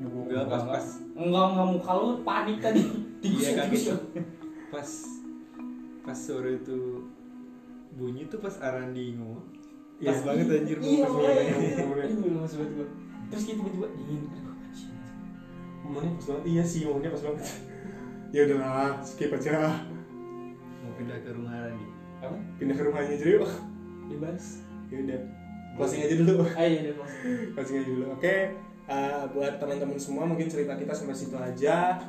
enggak 0.02 0.44
pas 0.48 0.64
pas 0.66 0.86
Enggak, 1.14 1.45
enggak 1.52 1.68
muka 1.70 1.91
lu 1.94 2.08
panik 2.24 2.58
tadi. 2.60 2.82
Iya 3.22 3.49
kan. 3.53 3.68
Pas 4.72 4.90
pas 6.02 6.18
sore 6.18 6.58
itu 6.58 7.06
bunyi 7.94 8.26
tuh 8.26 8.40
pas 8.40 8.56
Arandi 8.58 9.14
ngomong 9.14 9.44
pas 10.02 10.10
Iya. 10.10 10.26
banget 10.26 10.45
anjir 10.49 10.78
gua 10.80 10.88
Iya, 10.88 10.98
pas 10.98 11.12
mulai. 11.14 11.45
ngomongnya. 11.45 12.86
Terus 13.32 13.44
kita 13.48 13.58
tiba-tiba 13.58 13.88
dingin. 13.95 14.22
Aduh, 14.28 14.53
anjing. 14.53 14.91
pas 16.14 16.26
banget 16.28 16.44
iya 16.45 16.64
sih 16.64 16.86
momennya 16.86 17.10
pas 17.10 17.24
banget 17.26 17.41
ya 18.36 18.40
udahlah 18.45 19.02
skip 19.02 19.32
aja 19.32 19.76
mau 20.80 20.91
pindah 20.95 21.18
ke 21.20 21.30
rumah 21.32 21.52
Arandi 21.52 21.88
Apa? 22.22 22.38
pindah 22.56 22.76
ke 22.76 22.84
rumahnya 22.86 23.12
aja 23.12 23.26
yuk 23.28 23.49
Bebas. 24.08 24.64
ya 24.88 24.98
udah 24.99 25.20
closing 25.76 26.02
aja 26.03 26.16
dulu 26.16 26.44
Ayo, 26.53 26.76
udah 26.78 26.94
maksudnya. 26.95 27.36
closing 27.52 27.76
aja 27.76 27.88
dulu 27.90 28.06
oke 28.14 28.36
eh, 28.88 29.22
buat 29.32 29.53
teman-teman 29.58 29.98
semua 29.98 30.24
mungkin 30.24 30.48
cerita 30.48 30.74
kita 30.76 30.91
sampai 30.91 31.16
situ 31.16 31.36
aja 31.36 31.99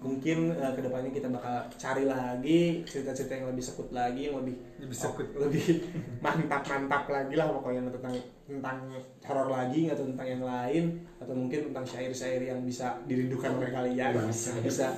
mungkin 0.00 0.56
eh, 0.56 0.72
ke 0.72 0.80
depannya 0.80 1.12
kita 1.12 1.28
bakal 1.28 1.68
cari 1.76 2.08
lagi 2.08 2.80
cerita-cerita 2.88 3.36
yang 3.36 3.48
lebih 3.52 3.64
sekut 3.64 3.88
lagi 3.92 4.32
yang 4.32 4.40
lebih 4.40 4.56
lebih 4.80 4.96
sekut. 4.96 5.28
lebih 5.44 5.64
mantap-mantap 6.24 7.04
lagi 7.12 7.34
lah 7.36 7.52
pokoknya 7.52 7.92
tentang 7.92 8.16
tentang 8.48 8.78
horor 9.28 9.48
lagi 9.52 9.92
atau 9.92 10.08
tentang 10.08 10.26
yang 10.26 10.42
lain 10.42 10.84
atau 11.20 11.34
mungkin 11.36 11.70
tentang 11.70 11.84
syair-syair 11.84 12.48
yang 12.48 12.64
bisa 12.64 12.96
dirindukan 13.04 13.60
oleh 13.60 13.70
kalian 13.70 14.12
bisa. 14.26 14.56
bisa 14.64 14.88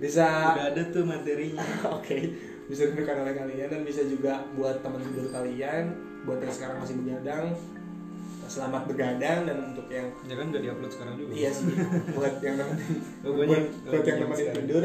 bisa. 0.00 0.26
Udah 0.56 0.66
ada 0.72 0.82
tuh 0.90 1.04
materinya. 1.06 1.62
Oke. 2.00 2.32
Bisa 2.66 2.88
dirindukan 2.88 3.22
oleh 3.22 3.34
kalian 3.36 3.68
dan 3.68 3.82
bisa 3.84 4.02
juga 4.08 4.40
buat 4.56 4.80
teman 4.80 4.98
tidur 5.04 5.28
kalian 5.28 5.92
buat 6.22 6.38
yang 6.38 6.54
sekarang 6.54 6.76
masih 6.78 6.96
begadang 7.02 7.46
selamat 8.52 8.82
begadang 8.84 9.48
dan 9.48 9.56
untuk 9.72 9.88
yang 9.88 10.12
ya 10.28 10.34
kan 10.36 10.46
nggak 10.52 10.62
diupload 10.62 10.92
sekarang 10.92 11.14
juga. 11.16 11.32
Iya 11.32 11.50
sih. 11.56 11.72
Buat 12.12 12.34
yang 12.44 12.56
nemenin. 13.24 13.48
Buat, 13.48 13.64
buat 13.88 14.04
yang 14.04 14.18
nemenin 14.20 14.48
tidur 14.52 14.84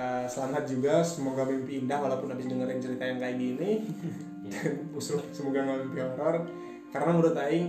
uh, 0.00 0.24
selamat 0.24 0.62
juga. 0.64 0.94
Semoga 1.04 1.42
mimpi 1.44 1.84
indah 1.84 1.98
walaupun 2.00 2.32
habis 2.32 2.48
dengerin 2.48 2.80
cerita 2.80 3.04
yang 3.04 3.18
kayak 3.20 3.36
gini. 3.36 3.70
Dan 4.48 4.88
usul 4.96 5.20
semoga 5.36 5.60
nggak 5.60 5.78
mimpi 5.84 5.98
horor. 6.00 6.36
Karena 6.88 7.10
menurut 7.12 7.36
Aing 7.36 7.66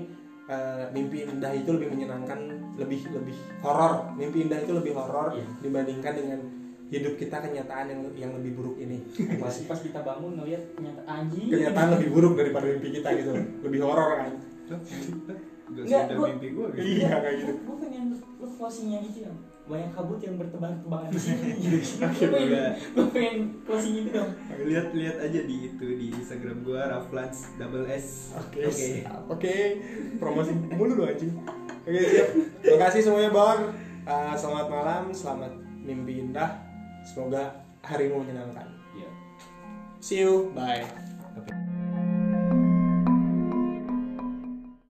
uh, 0.47 0.87
mimpi 0.95 1.27
indah 1.27 1.51
itu 1.51 1.69
lebih 1.75 1.89
menyenangkan 1.91 2.39
lebih 2.79 3.11
lebih 3.11 3.35
horor. 3.59 4.15
Mimpi 4.15 4.47
indah 4.47 4.63
itu 4.63 4.71
lebih 4.71 4.95
horor 4.95 5.35
Iya. 5.35 5.45
dibandingkan 5.59 6.13
dengan 6.15 6.39
hidup 6.87 7.19
kita 7.19 7.43
kenyataan 7.43 7.91
yang 7.91 8.01
yang 8.15 8.31
lebih 8.39 8.55
buruk 8.55 8.79
ini. 8.79 9.03
Pas 9.43 9.51
pas 9.67 9.75
kita 9.75 9.99
bangun 10.07 10.39
ngeliat 10.39 10.71
ternyata 10.71 11.03
anjing. 11.03 11.51
Kenyataan 11.51 11.99
lebih 11.99 12.15
buruk 12.15 12.39
daripada 12.39 12.63
mimpi 12.71 12.95
kita 12.95 13.11
gitu. 13.19 13.35
Lebih 13.67 13.83
horor 13.83 14.23
kan 14.23 14.31
Gak 14.67 14.79
Nggak, 15.67 15.85
sudah 15.85 16.15
gua- 16.15 16.27
mimpi 16.29 16.47
gua 16.51 16.67
gitu 16.71 16.83
iya 16.85 17.11
kayak 17.17 17.35
gitu 17.37 17.51
gue 17.59 17.77
pengen 17.77 18.03
lu 18.37 18.47
closingnya 18.49 18.99
gitu 19.01 19.19
ya 19.23 19.31
banyak 19.67 19.91
kabut 19.91 20.19
yang 20.19 20.35
bertebangan-tebangan 20.35 21.09
di 21.09 21.19
sini 21.19 21.47
gitu 21.59 21.77
gue 21.99 22.29
pengen 22.29 22.47
udah. 22.47 22.71
gue 22.73 23.05
pengen 23.11 23.35
closing 23.63 23.93
itu 23.97 24.09
dong 24.09 24.31
lihat 24.61 24.87
lihat 24.93 25.17
aja 25.19 25.39
di 25.41 25.55
itu 25.67 25.85
di 25.89 26.07
Instagram 26.13 26.57
gua 26.61 26.81
Raflans 26.89 27.37
double 27.55 27.83
S 27.85 28.31
Oke, 28.37 28.63
oke, 29.27 29.55
promosi 30.17 30.51
mulu 30.55 30.93
lu 30.93 31.03
anjing. 31.03 31.35
Oke, 31.83 31.99
siap. 31.99 32.29
Terima 32.59 32.79
kasih 32.83 32.99
semuanya, 33.01 33.31
Bang. 33.31 33.71
Uh, 34.03 34.33
selamat 34.33 34.67
malam, 34.67 35.03
selamat 35.09 35.51
mimpi 35.77 36.19
indah. 36.21 36.59
Semoga 37.01 37.63
harimu 37.81 38.19
menyenangkan 38.21 38.67
Iya. 38.93 39.09
see 39.97 40.19
you 40.21 40.51
bye 40.51 40.83
Oke. 41.35 41.66